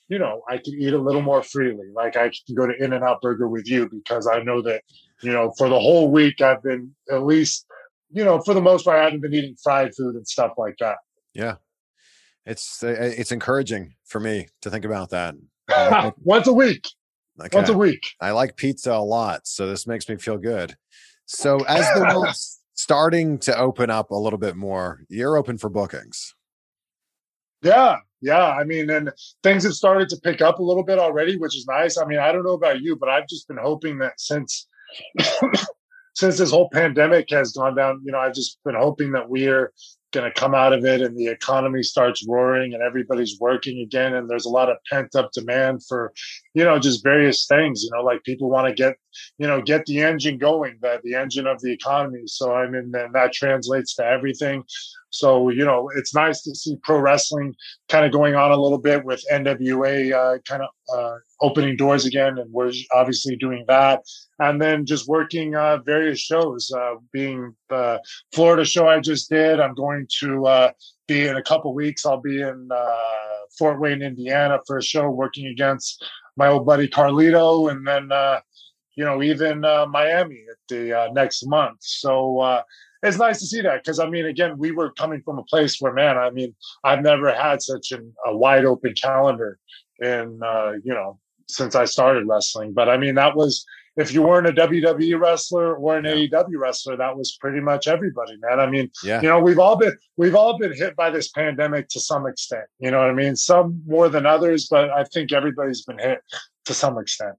you 0.09 0.19
know, 0.19 0.43
I 0.49 0.59
can 0.59 0.75
eat 0.75 0.93
a 0.93 0.99
little 0.99 1.23
more 1.23 1.43
freely. 1.43 1.89
Like 1.93 2.17
I 2.17 2.31
can 2.31 2.55
go 2.55 2.67
to 2.67 2.75
In 2.83 2.93
and 2.93 3.05
Out 3.05 3.21
Burger 3.21 3.49
with 3.49 3.69
you 3.69 3.89
because 3.89 4.27
I 4.27 4.43
know 4.43 4.63
that, 4.63 4.83
you 5.23 5.33
know, 5.33 5.53
for 5.59 5.69
the 5.69 5.79
whole 5.79 6.11
week 6.11 6.41
I've 6.41 6.63
been 6.63 6.95
at 7.11 7.25
least, 7.25 7.67
you 8.13 8.25
know, 8.25 8.41
for 8.41 8.55
the 8.55 8.61
most 8.61 8.85
part 8.85 9.01
I 9.01 9.05
haven't 9.05 9.21
been 9.21 9.35
eating 9.35 9.57
fried 9.63 9.95
food 9.97 10.15
and 10.15 10.27
stuff 10.27 10.53
like 10.59 10.77
that. 10.79 10.99
Yeah. 11.35 11.57
It's 12.47 12.83
uh, 12.83 12.95
it's 12.99 13.33
encouraging 13.33 13.95
for 14.05 14.21
me 14.21 14.47
to 14.63 14.71
think 14.71 14.85
about 14.85 15.11
that. 15.11 15.35
Once 16.23 16.47
a 16.47 16.53
week. 16.53 16.87
Okay. 17.41 17.57
Once 17.57 17.69
a 17.69 17.77
week. 17.77 18.01
I 18.21 18.31
like 18.31 18.57
pizza 18.57 18.93
a 18.93 19.03
lot, 19.03 19.47
so 19.47 19.67
this 19.67 19.87
makes 19.87 20.09
me 20.09 20.17
feel 20.17 20.39
good. 20.39 20.77
So 21.27 21.59
as 21.69 21.85
the 21.95 22.01
world's 22.01 22.61
starting 22.75 23.39
to 23.41 23.59
open 23.59 23.91
up 23.91 24.11
a 24.11 24.15
little 24.15 24.39
bit 24.39 24.57
more, 24.57 25.03
you're 25.09 25.37
open 25.37 25.59
for 25.59 25.69
bookings. 25.69 26.35
Yeah, 27.63 27.97
yeah. 28.21 28.47
I 28.47 28.65
mean, 28.65 28.89
and 28.91 29.11
things 29.43 29.65
have 29.65 29.75
started 29.75 30.09
to 30.11 30.17
pick 30.23 30.41
up 30.41 30.61
a 30.61 30.63
little 30.63 30.85
bit 30.85 30.99
already, 30.99 31.37
which 31.37 31.57
is 31.57 31.67
nice. 31.67 31.99
I 31.99 32.07
mean, 32.07 32.19
I 32.19 32.33
don't 32.33 32.45
know 32.45 32.55
about 32.55 32.81
you, 32.81 32.97
but 32.97 33.09
I've 33.09 33.27
just 33.27 33.49
been 33.49 33.59
hoping 33.61 33.99
that 33.99 34.21
since 34.21 34.69
since 36.15 36.39
this 36.39 36.51
whole 36.51 36.71
pandemic 36.71 37.27
has 37.31 37.53
gone 37.53 37.75
down, 37.75 38.01
you 38.05 38.13
know, 38.13 38.19
I've 38.19 38.35
just 38.35 38.59
been 38.65 38.77
hoping 38.77 39.13
that 39.13 39.29
we're 39.29 39.73
going 40.17 40.31
to 40.33 40.41
come 40.41 40.55
out 40.55 40.73
of 40.73 40.85
it 40.85 41.03
and 41.03 41.17
the 41.17 41.27
economy 41.27 41.83
starts 41.83 42.27
roaring 42.27 42.73
and 42.73 42.83
everybody's 42.83 43.39
working 43.39 43.81
again 43.81 44.15
and 44.15 44.31
there's 44.31 44.47
a 44.47 44.51
lot 44.51 44.71
of 44.71 44.79
pent 44.91 45.15
up 45.15 45.31
demand 45.33 45.83
for 45.87 46.13
you 46.55 46.65
know 46.65 46.79
just 46.79 47.03
various 47.03 47.47
things 47.47 47.85
you 47.85 47.91
know 47.93 48.03
like 48.03 48.23
people 48.25 48.49
want 48.49 48.67
to 48.67 48.75
get 48.75 48.97
you 49.39 49.47
know 49.47 49.61
get 49.61 49.85
the 49.85 50.01
engine 50.01 50.39
going 50.39 50.79
the, 50.81 50.99
the 51.05 51.15
engine 51.15 51.47
of 51.47 51.61
the 51.61 51.71
economy. 51.71 52.23
So 52.27 52.55
i 52.55 52.67
mean 52.67 52.91
that 52.93 53.33
translates 53.33 53.95
to 53.97 54.05
everything 54.05 54.65
so, 55.19 55.49
you 55.49 55.65
know, 55.65 55.91
it's 55.97 56.15
nice 56.15 56.43
to 56.43 56.55
see 56.55 56.77
pro 56.83 56.99
wrestling 56.99 57.55
kind 57.89 58.05
of 58.05 58.13
going 58.13 58.35
on 58.35 58.53
a 58.53 58.57
little 58.57 58.79
bit 58.79 59.05
with 59.05 59.23
NWA 59.33 60.13
uh, 60.13 60.39
kind 60.49 60.63
of 60.63 60.69
uh, 60.95 61.17
opening 61.41 61.77
doors 61.77 62.05
again. 62.05 62.39
And 62.39 62.53
we're 62.53 62.73
obviously 62.95 63.37
doing 63.37 63.65
that. 63.69 64.03
And 64.39 64.61
then 64.61 64.85
just 64.85 65.09
working 65.09 65.55
uh, 65.57 65.79
various 65.79 66.21
shows, 66.21 66.71
uh, 66.77 66.97
being 67.13 67.55
the 67.71 68.01
Florida 68.35 68.65
show 68.65 68.89
I 68.89 69.01
just 69.01 69.31
did. 69.31 69.61
I'm 69.61 69.75
going 69.75 70.07
to 70.21 70.47
uh, 70.47 70.71
be 71.09 71.27
in 71.27 71.37
a 71.37 71.43
couple 71.43 71.75
weeks. 71.75 72.05
I'll 72.05 72.21
be 72.21 72.43
in 72.43 72.69
uh, 72.71 72.97
Fort 73.59 73.81
Wayne, 73.81 74.03
Indiana 74.03 74.59
for 74.67 74.79
a 74.79 74.83
show 74.83 75.09
working 75.09 75.47
against 75.47 76.05
my 76.37 76.49
old 76.49 76.67
buddy 76.67 76.89
Carlito. 76.89 77.71
And 77.71 77.87
then, 77.87 78.11
you 78.95 79.05
know, 79.05 79.23
even 79.23 79.61
Miami 79.61 80.45
at 80.51 80.59
the 80.69 81.11
next 81.15 81.47
month. 81.47 81.79
So, 81.81 82.63
it's 83.03 83.19
nice 83.19 83.39
to 83.41 83.47
see 83.47 83.61
that 83.63 83.83
because 83.85 83.99
I 83.99 84.09
mean, 84.09 84.27
again, 84.27 84.57
we 84.59 84.71
were 84.73 84.91
coming 84.93 85.23
from 85.23 85.39
a 85.39 85.45
place 85.45 85.81
where, 85.81 85.93
man, 85.93 86.17
I 86.19 86.31
mean, 86.31 86.55
I've 86.85 87.03
never 87.03 87.33
had 87.35 87.63
such 87.63 87.93
an, 87.93 88.13
a 88.27 88.37
wide 88.37 88.65
open 88.65 88.95
calendar 88.95 89.59
in 90.01 90.41
uh, 90.45 90.73
you 90.85 90.93
know 90.95 91.19
since 91.49 91.75
I 91.75 91.85
started 91.85 92.27
wrestling. 92.27 92.73
But 92.73 92.89
I 92.89 92.97
mean, 92.97 93.15
that 93.17 93.37
was 93.37 93.65
if 93.97 94.13
you 94.13 94.21
weren't 94.23 94.47
a 94.47 94.53
WWE 94.53 95.19
wrestler 95.19 95.75
or 95.77 95.97
an 95.97 96.05
Yeah. 96.05 96.13
AEW 96.43 96.59
wrestler, 96.59 96.97
that 96.99 97.17
was 97.17 97.39
pretty 97.41 97.61
much 97.61 97.89
everybody, 97.89 98.37
man. 98.43 98.61
I 98.61 98.69
mean, 98.69 98.91
Yeah. 99.03 99.23
you 99.23 99.29
know, 99.29 99.39
we've 99.41 99.59
all 99.59 99.77
been 99.77 99.97
we've 100.17 100.35
all 100.35 100.59
been 100.59 100.75
hit 100.75 100.95
by 100.97 101.09
this 101.11 101.31
pandemic 101.31 101.89
to 101.91 102.01
some 102.01 102.27
extent. 102.27 102.65
You 102.79 102.91
know 102.91 102.99
what 102.99 103.09
I 103.09 103.15
mean? 103.15 103.37
Some 103.37 103.83
more 103.87 104.09
than 104.09 104.27
others, 104.27 104.67
but 104.71 104.91
I 104.91 105.05
think 105.05 105.33
everybody's 105.33 105.83
been 105.85 105.99
hit 105.99 106.19
to 106.67 106.75
some 106.75 106.99
extent. 106.99 107.37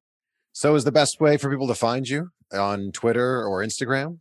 So 0.53 0.73
is 0.73 0.84
the 0.84 0.91
best 0.91 1.19
way 1.21 1.38
for 1.38 1.51
people 1.51 1.67
to 1.67 1.75
find 1.75 2.07
you 2.09 2.29
on 2.51 2.91
Twitter 2.91 3.45
or 3.45 3.63
Instagram? 3.63 4.17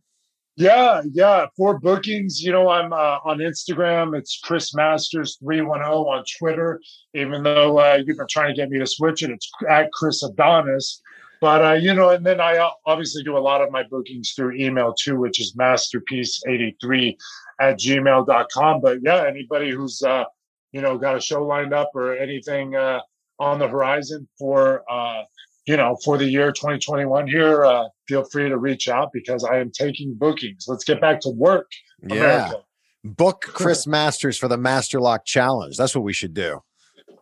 Yeah, 0.57 1.03
yeah. 1.11 1.45
For 1.55 1.79
bookings, 1.79 2.41
you 2.41 2.51
know, 2.51 2.67
I'm 2.67 2.91
uh, 2.91 3.19
on 3.23 3.37
Instagram. 3.37 4.17
It's 4.17 4.39
Chris 4.43 4.73
Masters 4.73 5.37
three 5.39 5.61
one 5.61 5.81
zero 5.81 6.07
on 6.07 6.23
Twitter. 6.39 6.81
Even 7.13 7.43
though 7.43 7.79
uh, 7.79 7.99
you've 8.03 8.17
been 8.17 8.25
trying 8.27 8.55
to 8.55 8.59
get 8.59 8.71
me 8.71 8.79
to 8.79 8.87
switch 8.87 9.21
it, 9.21 9.29
it's 9.29 9.51
at 9.69 9.91
Chris 9.91 10.23
Adonis. 10.23 10.99
But 11.41 11.63
uh, 11.63 11.73
you 11.73 11.93
know, 11.93 12.09
and 12.09 12.25
then 12.25 12.41
I 12.41 12.57
uh, 12.57 12.71
obviously 12.87 13.23
do 13.23 13.37
a 13.37 13.39
lot 13.39 13.61
of 13.61 13.69
my 13.69 13.83
bookings 13.83 14.31
through 14.31 14.55
email 14.55 14.95
too, 14.95 15.19
which 15.19 15.39
is 15.39 15.55
masterpiece 15.55 16.41
eighty 16.47 16.75
three 16.81 17.15
at 17.61 17.77
gmail.com. 17.77 18.81
But 18.81 18.97
yeah, 19.03 19.25
anybody 19.27 19.69
who's 19.69 20.01
uh, 20.01 20.23
you 20.71 20.81
know 20.81 20.97
got 20.97 21.15
a 21.17 21.21
show 21.21 21.45
lined 21.45 21.71
up 21.71 21.91
or 21.93 22.17
anything 22.17 22.75
uh, 22.75 23.01
on 23.39 23.59
the 23.59 23.67
horizon 23.67 24.27
for 24.39 24.83
uh, 24.91 25.21
you 25.67 25.77
know 25.77 25.95
for 26.03 26.17
the 26.17 26.25
year 26.25 26.51
2021 26.51 27.27
here, 27.27 27.63
uh, 27.63 27.87
feel 28.07 28.23
free 28.23 28.49
to 28.49 28.57
reach 28.57 28.87
out 28.89 29.11
because 29.13 29.43
I 29.43 29.57
am 29.57 29.71
taking 29.71 30.13
bookings. 30.15 30.65
Let's 30.67 30.83
get 30.83 31.01
back 31.01 31.19
to 31.21 31.29
work, 31.29 31.69
Yeah. 32.07 32.15
America. 32.15 32.63
Book 33.03 33.41
Chris 33.41 33.87
Masters 33.87 34.37
for 34.37 34.47
the 34.47 34.57
Master 34.57 34.99
Lock 34.99 35.23
Challenge. 35.25 35.77
That's 35.77 35.95
what 35.95 36.03
we 36.03 36.13
should 36.13 36.33
do. 36.33 36.61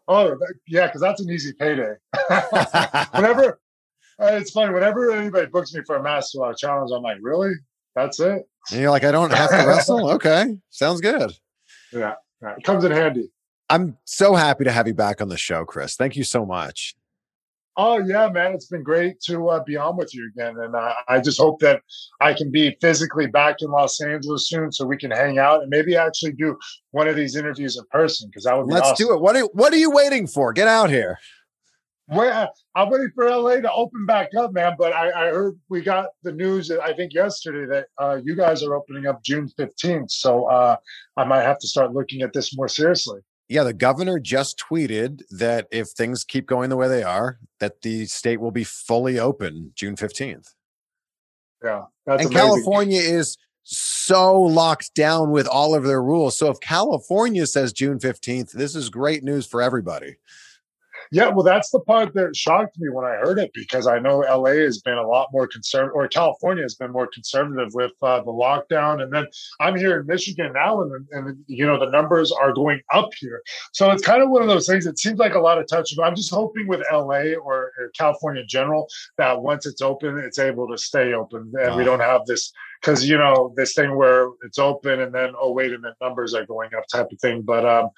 Oh 0.08 0.36
yeah, 0.68 0.88
because 0.88 1.02
that's 1.02 1.22
an 1.22 1.30
easy 1.30 1.54
payday. 1.54 1.94
whenever 3.12 3.60
uh, 4.20 4.32
it's 4.34 4.52
funny, 4.52 4.74
whenever 4.74 5.12
anybody 5.12 5.48
books 5.48 5.74
me 5.74 5.82
for 5.86 5.98
a 5.98 6.04
Master 6.04 6.40
Lock 6.40 6.58
Challenge, 6.58 6.92
I'm 6.96 7.04
like, 7.04 7.18
really? 7.22 7.54
That's 7.96 8.20
it? 8.20 8.48
And 8.72 8.82
you're 8.82 8.90
like, 8.92 9.04
I 9.04 9.12
don't 9.12 9.32
have 9.34 9.50
to 9.50 9.68
wrestle? 9.68 10.10
Okay. 10.14 10.56
Sounds 10.70 11.02
good. 11.02 11.32
Yeah, 11.92 12.14
yeah, 12.42 12.56
it 12.58 12.64
comes 12.64 12.84
in 12.84 12.92
handy. 12.92 13.30
I'm 13.70 13.98
so 14.06 14.36
happy 14.36 14.64
to 14.64 14.72
have 14.72 14.88
you 14.88 14.94
back 14.94 15.22
on 15.22 15.30
the 15.30 15.38
show, 15.38 15.66
Chris. 15.66 15.96
Thank 15.96 16.16
you 16.16 16.24
so 16.24 16.46
much. 16.46 16.96
Oh 17.78 18.00
yeah, 18.00 18.30
man, 18.30 18.54
it's 18.54 18.68
been 18.68 18.84
great 18.84 19.20
to 19.22 19.50
uh, 19.50 19.64
be 19.64 19.76
on 19.76 19.98
with 19.98 20.14
you 20.14 20.30
again, 20.34 20.56
and 20.60 20.76
uh, 20.76 20.94
I 21.10 21.20
just 21.20 21.40
hope 21.40 21.60
that 21.60 21.82
I 22.22 22.34
can 22.34 22.50
be 22.50 22.78
physically 22.80 23.28
back 23.28 23.58
in 23.62 23.70
Los 23.70 24.00
Angeles 24.00 24.48
soon, 24.48 24.72
so 24.72 24.86
we 24.86 24.98
can 24.98 25.12
hang 25.12 25.40
out 25.40 25.62
and 25.62 25.70
maybe 25.70 25.98
actually 25.98 26.32
do 26.34 26.58
one 26.92 27.10
of 27.10 27.18
these 27.18 27.36
interviews 27.36 27.78
in 27.78 27.84
person 27.92 28.30
because 28.30 28.46
that 28.46 28.58
would 28.58 28.68
be 28.68 28.74
Let's 28.74 28.92
awesome. 28.92 29.08
do 29.08 29.14
it. 29.14 29.22
What 29.22 29.36
are, 29.36 29.46
what 29.54 29.74
are 29.74 29.78
you 29.78 29.92
waiting 29.92 30.26
for? 30.26 30.54
Get 30.54 30.70
out 30.70 30.90
here. 30.90 31.20
Well, 32.08 32.54
I'm 32.76 32.90
waiting 32.90 33.12
for 33.16 33.28
LA 33.30 33.56
to 33.58 33.72
open 33.72 34.06
back 34.06 34.30
up, 34.38 34.54
man. 34.54 34.76
But 34.78 34.94
I, 34.94 35.10
I 35.10 35.32
heard 35.32 35.60
we 35.70 35.82
got 35.82 36.10
the 36.24 36.32
news 36.32 36.68
that 36.68 36.80
I 36.82 36.94
think 36.94 37.14
yesterday 37.14 37.66
that 37.74 37.88
uh, 37.98 38.20
you 38.24 38.36
guys 38.36 38.64
are 38.64 38.76
opening 38.76 39.08
up 39.08 39.24
June 39.24 39.50
15th, 39.60 40.12
so 40.12 40.46
uh, 40.46 40.78
I 41.18 41.24
might 41.26 41.42
have 41.42 41.58
to 41.60 41.68
start 41.68 41.94
looking 41.94 42.22
at 42.22 42.32
this 42.32 42.56
more 42.56 42.68
seriously. 42.68 43.22
Yeah, 43.48 43.64
the 43.64 43.74
governor 43.74 44.20
just 44.20 44.60
tweeted 44.60 45.22
that 45.30 45.68
if 45.72 45.90
things 45.90 46.24
keep 46.24 46.48
going 46.48 46.70
the 46.70 46.78
way 46.78 46.88
they 46.88 47.04
are, 47.04 47.38
that 47.60 47.82
the 47.82 48.06
state 48.08 48.42
will 48.42 48.52
be 48.52 48.64
fully 48.64 49.20
open 49.20 49.72
June 49.76 49.96
15th. 49.96 50.54
Yeah, 51.64 51.84
that's 52.06 52.24
and 52.24 52.32
amazing. 52.32 52.32
California 52.32 53.00
is 53.00 53.38
so 53.64 54.40
locked 54.42 54.94
down 54.94 55.32
with 55.32 55.48
all 55.48 55.76
of 55.76 55.84
their 55.84 56.02
rules. 56.02 56.38
So 56.38 56.50
if 56.50 56.60
California 56.60 57.46
says 57.48 57.74
June 57.74 58.00
15th, 58.00 58.52
this 58.52 58.76
is 58.76 58.90
great 58.90 59.24
news 59.24 59.48
for 59.48 59.62
everybody. 59.62 60.18
Yeah, 61.12 61.30
well, 61.30 61.44
that's 61.44 61.70
the 61.72 61.80
part 61.82 62.14
that 62.16 62.36
shocked 62.36 62.78
me 62.80 62.90
when 62.90 63.06
I 63.06 63.16
heard 63.16 63.40
it 63.40 63.52
because 63.54 63.88
I 63.88 64.00
know 64.00 64.20
LA 64.20 64.62
has 64.64 64.82
been 64.82 64.98
a 64.98 65.08
lot 65.08 65.30
more 65.32 65.48
conservative, 65.48 65.94
or 65.96 66.08
California 66.08 66.64
has 66.64 66.76
been 66.76 66.92
more 66.92 67.08
conservative 67.14 67.74
with 67.74 67.92
uh, 68.02 68.20
the 68.22 68.32
lockdown. 68.32 69.02
And 69.02 69.12
then 69.14 69.28
I'm 69.60 69.76
here 69.76 70.00
in 70.00 70.08
Michigan 70.08 70.52
now, 70.54 70.82
and, 70.82 71.06
and 71.12 71.38
you 71.48 71.66
know 71.66 71.80
the 71.80 71.90
numbers 71.92 72.32
are 72.32 72.54
going 72.54 72.82
up 72.94 73.10
here. 73.20 73.42
So 73.74 73.92
it's 73.92 74.04
kind 74.04 74.22
of 74.24 74.30
one 74.30 74.42
of 74.42 74.48
those 74.48 74.68
things. 74.68 74.86
It 74.86 75.00
seems 75.00 75.20
like 75.20 75.36
a 75.36 75.40
lot 75.40 75.58
of 75.60 75.68
touch. 75.68 75.94
I'm 76.04 76.16
just 76.16 76.32
hoping 76.34 76.68
with 76.68 76.82
LA 76.92 77.34
or, 77.42 77.72
or 77.78 77.92
California 77.98 78.42
in 78.42 78.48
general 78.48 78.88
that 79.18 79.42
once 79.42 79.66
it's 79.66 79.82
open, 79.82 80.18
it's 80.18 80.40
able 80.40 80.68
to 80.70 80.78
stay 80.78 81.14
open, 81.14 81.52
and 81.62 81.76
we 81.76 81.84
Ah. 81.84 81.86
don't 81.86 82.00
have 82.00 82.26
this 82.26 82.52
because 82.82 83.08
you 83.08 83.18
know 83.18 83.54
this 83.56 83.74
thing 83.74 83.96
where 83.96 84.30
it's 84.44 84.60
open 84.60 85.00
and 85.02 85.14
then 85.14 85.34
oh 85.40 85.52
wait 85.52 85.74
a 85.74 85.78
minute 85.80 85.96
numbers 86.02 86.34
are 86.34 86.46
going 86.46 86.70
up 86.78 86.84
type 86.92 87.08
of 87.12 87.20
thing. 87.20 87.42
But 87.42 87.66
um, 87.66 87.90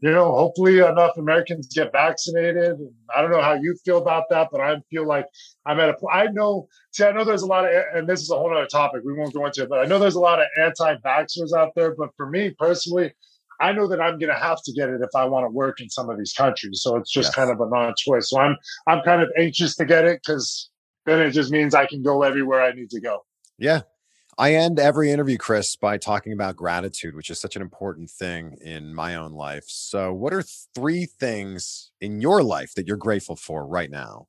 you 0.00 0.10
know, 0.10 0.32
hopefully 0.32 0.78
enough 0.78 1.16
Americans 1.18 1.68
get 1.74 1.92
vaccinated. 1.92 2.76
I 3.14 3.20
don't 3.20 3.30
know 3.30 3.42
how 3.42 3.54
you 3.54 3.76
feel 3.84 3.98
about 3.98 4.24
that, 4.30 4.48
but 4.50 4.60
I 4.60 4.76
feel 4.90 5.06
like 5.06 5.26
I'm 5.66 5.78
at 5.80 5.90
a. 5.90 5.94
I 6.10 6.26
know. 6.28 6.68
See, 6.92 7.04
I 7.04 7.12
know 7.12 7.24
there's 7.24 7.42
a 7.42 7.46
lot 7.46 7.64
of, 7.66 7.70
and 7.94 8.08
this 8.08 8.20
is 8.22 8.30
a 8.30 8.36
whole 8.36 8.50
other 8.54 8.66
topic. 8.66 9.02
We 9.04 9.12
won't 9.14 9.34
go 9.34 9.44
into 9.46 9.62
it, 9.62 9.68
but 9.68 9.80
I 9.80 9.84
know 9.84 9.98
there's 9.98 10.14
a 10.14 10.20
lot 10.20 10.40
of 10.40 10.46
anti-vaxxers 10.58 11.52
out 11.56 11.72
there. 11.76 11.94
But 11.94 12.10
for 12.16 12.28
me 12.30 12.50
personally, 12.58 13.12
I 13.60 13.72
know 13.72 13.86
that 13.88 14.00
I'm 14.00 14.18
going 14.18 14.32
to 14.32 14.40
have 14.40 14.58
to 14.64 14.72
get 14.72 14.88
it 14.88 15.02
if 15.02 15.10
I 15.14 15.26
want 15.26 15.44
to 15.44 15.50
work 15.50 15.80
in 15.82 15.90
some 15.90 16.08
of 16.08 16.16
these 16.16 16.32
countries. 16.32 16.80
So 16.82 16.96
it's 16.96 17.12
just 17.12 17.28
Yes. 17.28 17.34
kind 17.34 17.50
of 17.50 17.60
a 17.60 17.68
non-choice. 17.68 18.30
So 18.30 18.40
I'm 18.40 18.56
I'm 18.86 19.02
kind 19.02 19.20
of 19.22 19.28
anxious 19.38 19.76
to 19.76 19.84
get 19.84 20.06
it 20.06 20.20
because 20.24 20.70
then 21.04 21.20
it 21.20 21.32
just 21.32 21.50
means 21.50 21.74
I 21.74 21.86
can 21.86 22.02
go 22.02 22.22
everywhere 22.22 22.62
I 22.62 22.72
need 22.72 22.90
to 22.90 23.00
go. 23.00 23.20
Yeah. 23.58 23.82
I 24.40 24.54
end 24.54 24.78
every 24.78 25.10
interview, 25.10 25.36
Chris, 25.36 25.76
by 25.76 25.98
talking 25.98 26.32
about 26.32 26.56
gratitude, 26.56 27.14
which 27.14 27.28
is 27.28 27.38
such 27.38 27.56
an 27.56 27.62
important 27.62 28.08
thing 28.08 28.56
in 28.62 28.94
my 28.94 29.14
own 29.14 29.32
life. 29.32 29.64
So, 29.66 30.14
what 30.14 30.32
are 30.32 30.42
three 30.74 31.04
things 31.04 31.92
in 32.00 32.22
your 32.22 32.42
life 32.42 32.72
that 32.74 32.88
you're 32.88 32.96
grateful 32.96 33.36
for 33.36 33.66
right 33.66 33.90
now? 33.90 34.28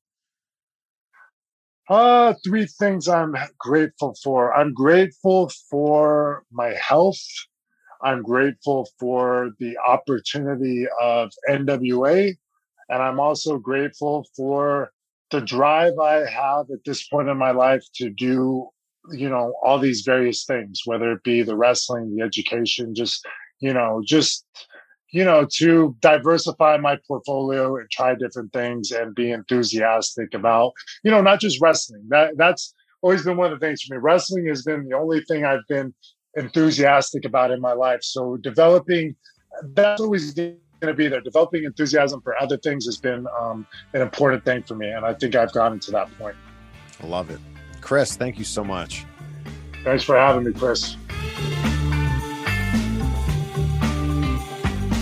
Uh, 1.88 2.34
three 2.44 2.66
things 2.66 3.08
I'm 3.08 3.38
grateful 3.58 4.14
for. 4.22 4.54
I'm 4.54 4.74
grateful 4.74 5.50
for 5.70 6.44
my 6.52 6.74
health. 6.74 7.24
I'm 8.02 8.22
grateful 8.22 8.90
for 9.00 9.52
the 9.60 9.78
opportunity 9.78 10.88
of 11.00 11.32
NWA. 11.48 12.36
And 12.90 13.02
I'm 13.02 13.22
also 13.22 13.58
grateful 13.58 14.28
for 14.36 14.92
the 15.30 15.40
drive 15.40 15.98
I 16.00 16.30
have 16.30 16.66
at 16.70 16.84
this 16.86 17.08
point 17.08 17.30
in 17.30 17.38
my 17.38 17.52
life 17.52 17.86
to 17.96 18.10
do, 18.10 18.68
you 19.12 19.30
know, 19.30 19.54
all 19.64 19.80
these 19.80 20.02
various 20.02 20.46
things, 20.46 20.82
whether 20.86 21.12
it 21.12 21.24
be 21.24 21.42
the 21.42 21.56
wrestling, 21.56 22.16
the 22.16 22.24
education, 22.24 22.94
just, 22.94 23.26
you 23.60 23.74
know, 23.74 24.02
just, 24.06 24.46
you 25.12 25.26
know, 25.26 25.48
to 25.58 25.96
diversify 26.00 26.78
my 26.78 26.98
portfolio 27.08 27.76
and 27.78 27.90
try 27.90 28.16
different 28.16 28.54
things 28.54 28.92
and 28.92 29.16
be 29.16 29.32
enthusiastic 29.32 30.34
about 30.34 30.72
you 31.04 31.12
know, 31.12 31.22
not 31.22 31.40
just 31.40 31.62
wrestling. 31.62 32.04
That 32.10 32.38
that's 32.38 32.74
always 33.02 33.24
been 33.24 33.38
one 33.38 33.52
of 33.52 33.60
the 33.60 33.66
things 33.66 33.82
for 33.82 33.96
me. 33.96 34.00
Wrestling 34.02 34.48
has 34.48 34.64
been 34.64 34.88
the 34.88 34.96
only 34.96 35.22
thing 35.22 35.44
I've 35.44 35.68
been 35.68 35.94
enthusiastic 36.36 37.26
about 37.26 37.52
in 37.52 37.60
my 37.60 37.74
life. 37.74 38.04
So 38.04 38.38
developing 38.38 39.16
that's 39.74 40.02
always 40.02 40.34
going 40.34 40.58
to 40.82 40.94
be 40.94 41.08
there. 41.08 41.22
Developing 41.22 41.64
enthusiasm 41.64 42.22
for 42.22 42.42
other 42.42 42.58
things 42.58 42.86
has 42.86 42.98
been 42.98 43.28
um, 43.40 43.68
an 43.94 44.02
important 44.02 44.46
thing 44.46 44.64
for 44.64 44.76
me, 44.76 44.90
and 44.90 45.06
I 45.06 45.14
think 45.14 45.36
I've 45.36 45.52
gotten 45.54 45.80
to 45.80 45.92
that 45.92 46.18
point. 46.18 46.36
I 47.02 47.08
love 47.08 47.30
it. 47.30 47.40
Chris, 47.82 48.16
thank 48.16 48.38
you 48.38 48.46
so 48.46 48.64
much. 48.64 49.06
Thanks 49.84 50.04
for 50.04 50.16
having 50.16 50.46
me, 50.46 50.54
Chris. 50.54 50.96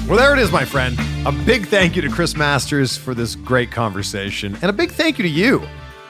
Well, 0.08 0.18
there 0.18 0.34
it 0.34 0.40
is, 0.40 0.52
my 0.52 0.66
friend. 0.66 0.98
A 1.28 1.32
big 1.32 1.68
thank 1.68 1.96
you 1.96 2.02
to 2.02 2.10
Chris 2.10 2.36
Masters 2.36 2.98
for 2.98 3.14
this 3.14 3.36
great 3.36 3.70
conversation, 3.70 4.56
and 4.56 4.64
a 4.64 4.74
big 4.74 4.92
thank 4.92 5.20
you 5.20 5.24
to 5.24 5.30
you 5.30 5.62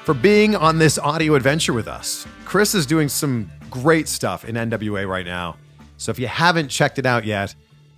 for 0.06 0.14
being 0.14 0.56
on 0.56 0.78
this 0.78 0.98
audio 0.98 1.36
adventure 1.36 1.74
with 1.74 1.88
us. 1.88 2.26
Chris 2.46 2.74
is 2.74 2.86
doing 2.86 3.10
some 3.10 3.52
great 3.70 4.08
stuff 4.08 4.46
in 4.46 4.56
NWA 4.56 5.08
right 5.08 5.26
now. 5.26 5.58
So 5.98 6.12
if 6.12 6.20
you 6.20 6.28
haven't 6.28 6.70
checked 6.70 6.98
it 6.98 7.06
out 7.06 7.26
yet, 7.26 7.54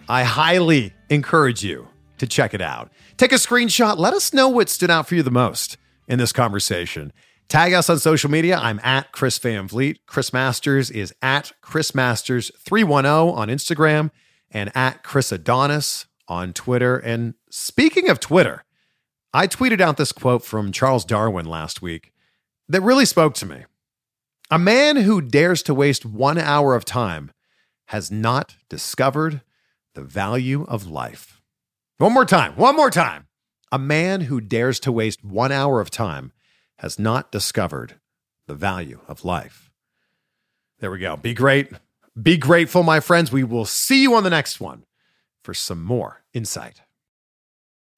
I 0.10 0.24
highly 0.24 0.94
encourage 1.10 1.64
you 1.64 1.88
to 2.18 2.26
check 2.26 2.54
it 2.54 2.62
out. 2.62 2.92
Take 3.18 3.32
a 3.32 3.36
screenshot. 3.36 3.98
Let 3.98 4.14
us 4.14 4.34
know 4.34 4.50
what 4.50 4.70
stood 4.70 4.90
out 4.90 5.08
for 5.08 5.16
you 5.16 5.24
the 5.24 5.32
most 5.32 5.78
in 6.08 6.18
this 6.18 6.34
conversation. 6.34 7.14
Tag 7.52 7.74
us 7.74 7.90
on 7.90 8.00
social 8.00 8.32
media. 8.32 8.58
I'm 8.58 8.80
at 8.82 9.12
Chris 9.12 9.38
Van 9.38 9.68
Vliet. 9.68 10.06
Chris 10.06 10.32
Masters 10.32 10.90
is 10.90 11.14
at 11.22 11.52
Chris 11.60 11.94
Masters 11.94 12.50
310 12.58 13.38
on 13.38 13.50
Instagram 13.50 14.10
and 14.50 14.72
at 14.74 15.04
Chris 15.04 15.34
Adonis 15.34 16.06
on 16.30 16.54
Twitter. 16.54 16.98
And 16.98 17.34
speaking 17.50 18.08
of 18.08 18.22
Twitter, 18.22 18.64
I 19.34 19.48
tweeted 19.48 19.82
out 19.82 19.98
this 19.98 20.14
quote 20.14 20.46
from 20.46 20.72
Charles 20.72 21.04
Darwin 21.04 21.46
last 21.46 21.82
week 21.82 22.14
that 22.70 22.80
really 22.80 23.04
spoke 23.04 23.34
to 23.34 23.46
me. 23.46 23.66
A 24.50 24.58
man 24.58 24.96
who 24.96 25.20
dares 25.20 25.62
to 25.64 25.74
waste 25.74 26.06
one 26.06 26.38
hour 26.38 26.74
of 26.74 26.86
time 26.86 27.32
has 27.88 28.10
not 28.10 28.56
discovered 28.70 29.42
the 29.94 30.04
value 30.04 30.64
of 30.70 30.88
life. 30.88 31.42
One 31.98 32.14
more 32.14 32.24
time, 32.24 32.54
one 32.54 32.78
more 32.78 32.90
time. 32.90 33.28
A 33.74 33.78
man 33.78 34.22
who 34.22 34.40
dares 34.40 34.80
to 34.80 34.92
waste 34.94 35.26
one 35.26 35.52
hour 35.52 35.82
of 35.82 35.92
time 35.92 36.32
has 36.82 36.98
not 36.98 37.32
discovered 37.32 37.94
the 38.48 38.56
value 38.56 39.00
of 39.08 39.24
life. 39.24 39.70
There 40.80 40.90
we 40.90 40.98
go. 40.98 41.16
Be 41.16 41.36
great. 41.36 41.70
Be 42.20 42.38
grateful, 42.38 42.82
my 42.82 43.00
friends. 43.00 43.32
We 43.32 43.44
will 43.44 43.66
see 43.66 44.02
you 44.02 44.16
on 44.16 44.24
the 44.24 44.32
next 44.32 44.60
one 44.60 44.84
for 45.44 45.54
some 45.54 45.84
more 45.84 46.24
insight. 46.34 46.82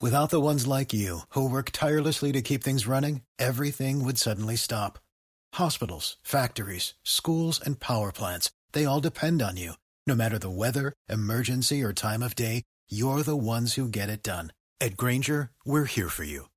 Without 0.02 0.32
the 0.32 0.42
ones 0.42 0.68
like 0.68 0.92
you, 0.92 1.20
who 1.30 1.50
work 1.50 1.70
tirelessly 1.72 2.34
to 2.34 2.42
keep 2.42 2.62
things 2.62 2.86
running, 2.86 3.22
everything 3.40 4.04
would 4.04 4.18
suddenly 4.18 4.58
stop. 4.58 5.00
Hospitals, 5.54 6.18
factories, 6.22 6.94
schools, 7.04 7.62
and 7.66 7.80
power 7.80 8.12
plants, 8.12 8.52
they 8.74 8.84
all 8.84 9.00
depend 9.00 9.42
on 9.42 9.56
you. 9.56 9.74
No 10.06 10.14
matter 10.14 10.38
the 10.38 10.50
weather, 10.50 10.92
emergency, 11.08 11.82
or 11.82 11.94
time 11.94 12.22
of 12.22 12.36
day, 12.36 12.64
you're 12.90 13.24
the 13.24 13.38
ones 13.38 13.76
who 13.76 13.88
get 13.88 14.10
it 14.10 14.24
done. 14.24 14.52
At 14.82 14.98
Grainger, 14.98 15.52
we're 15.64 15.86
here 15.86 16.10
for 16.10 16.26
you 16.26 16.48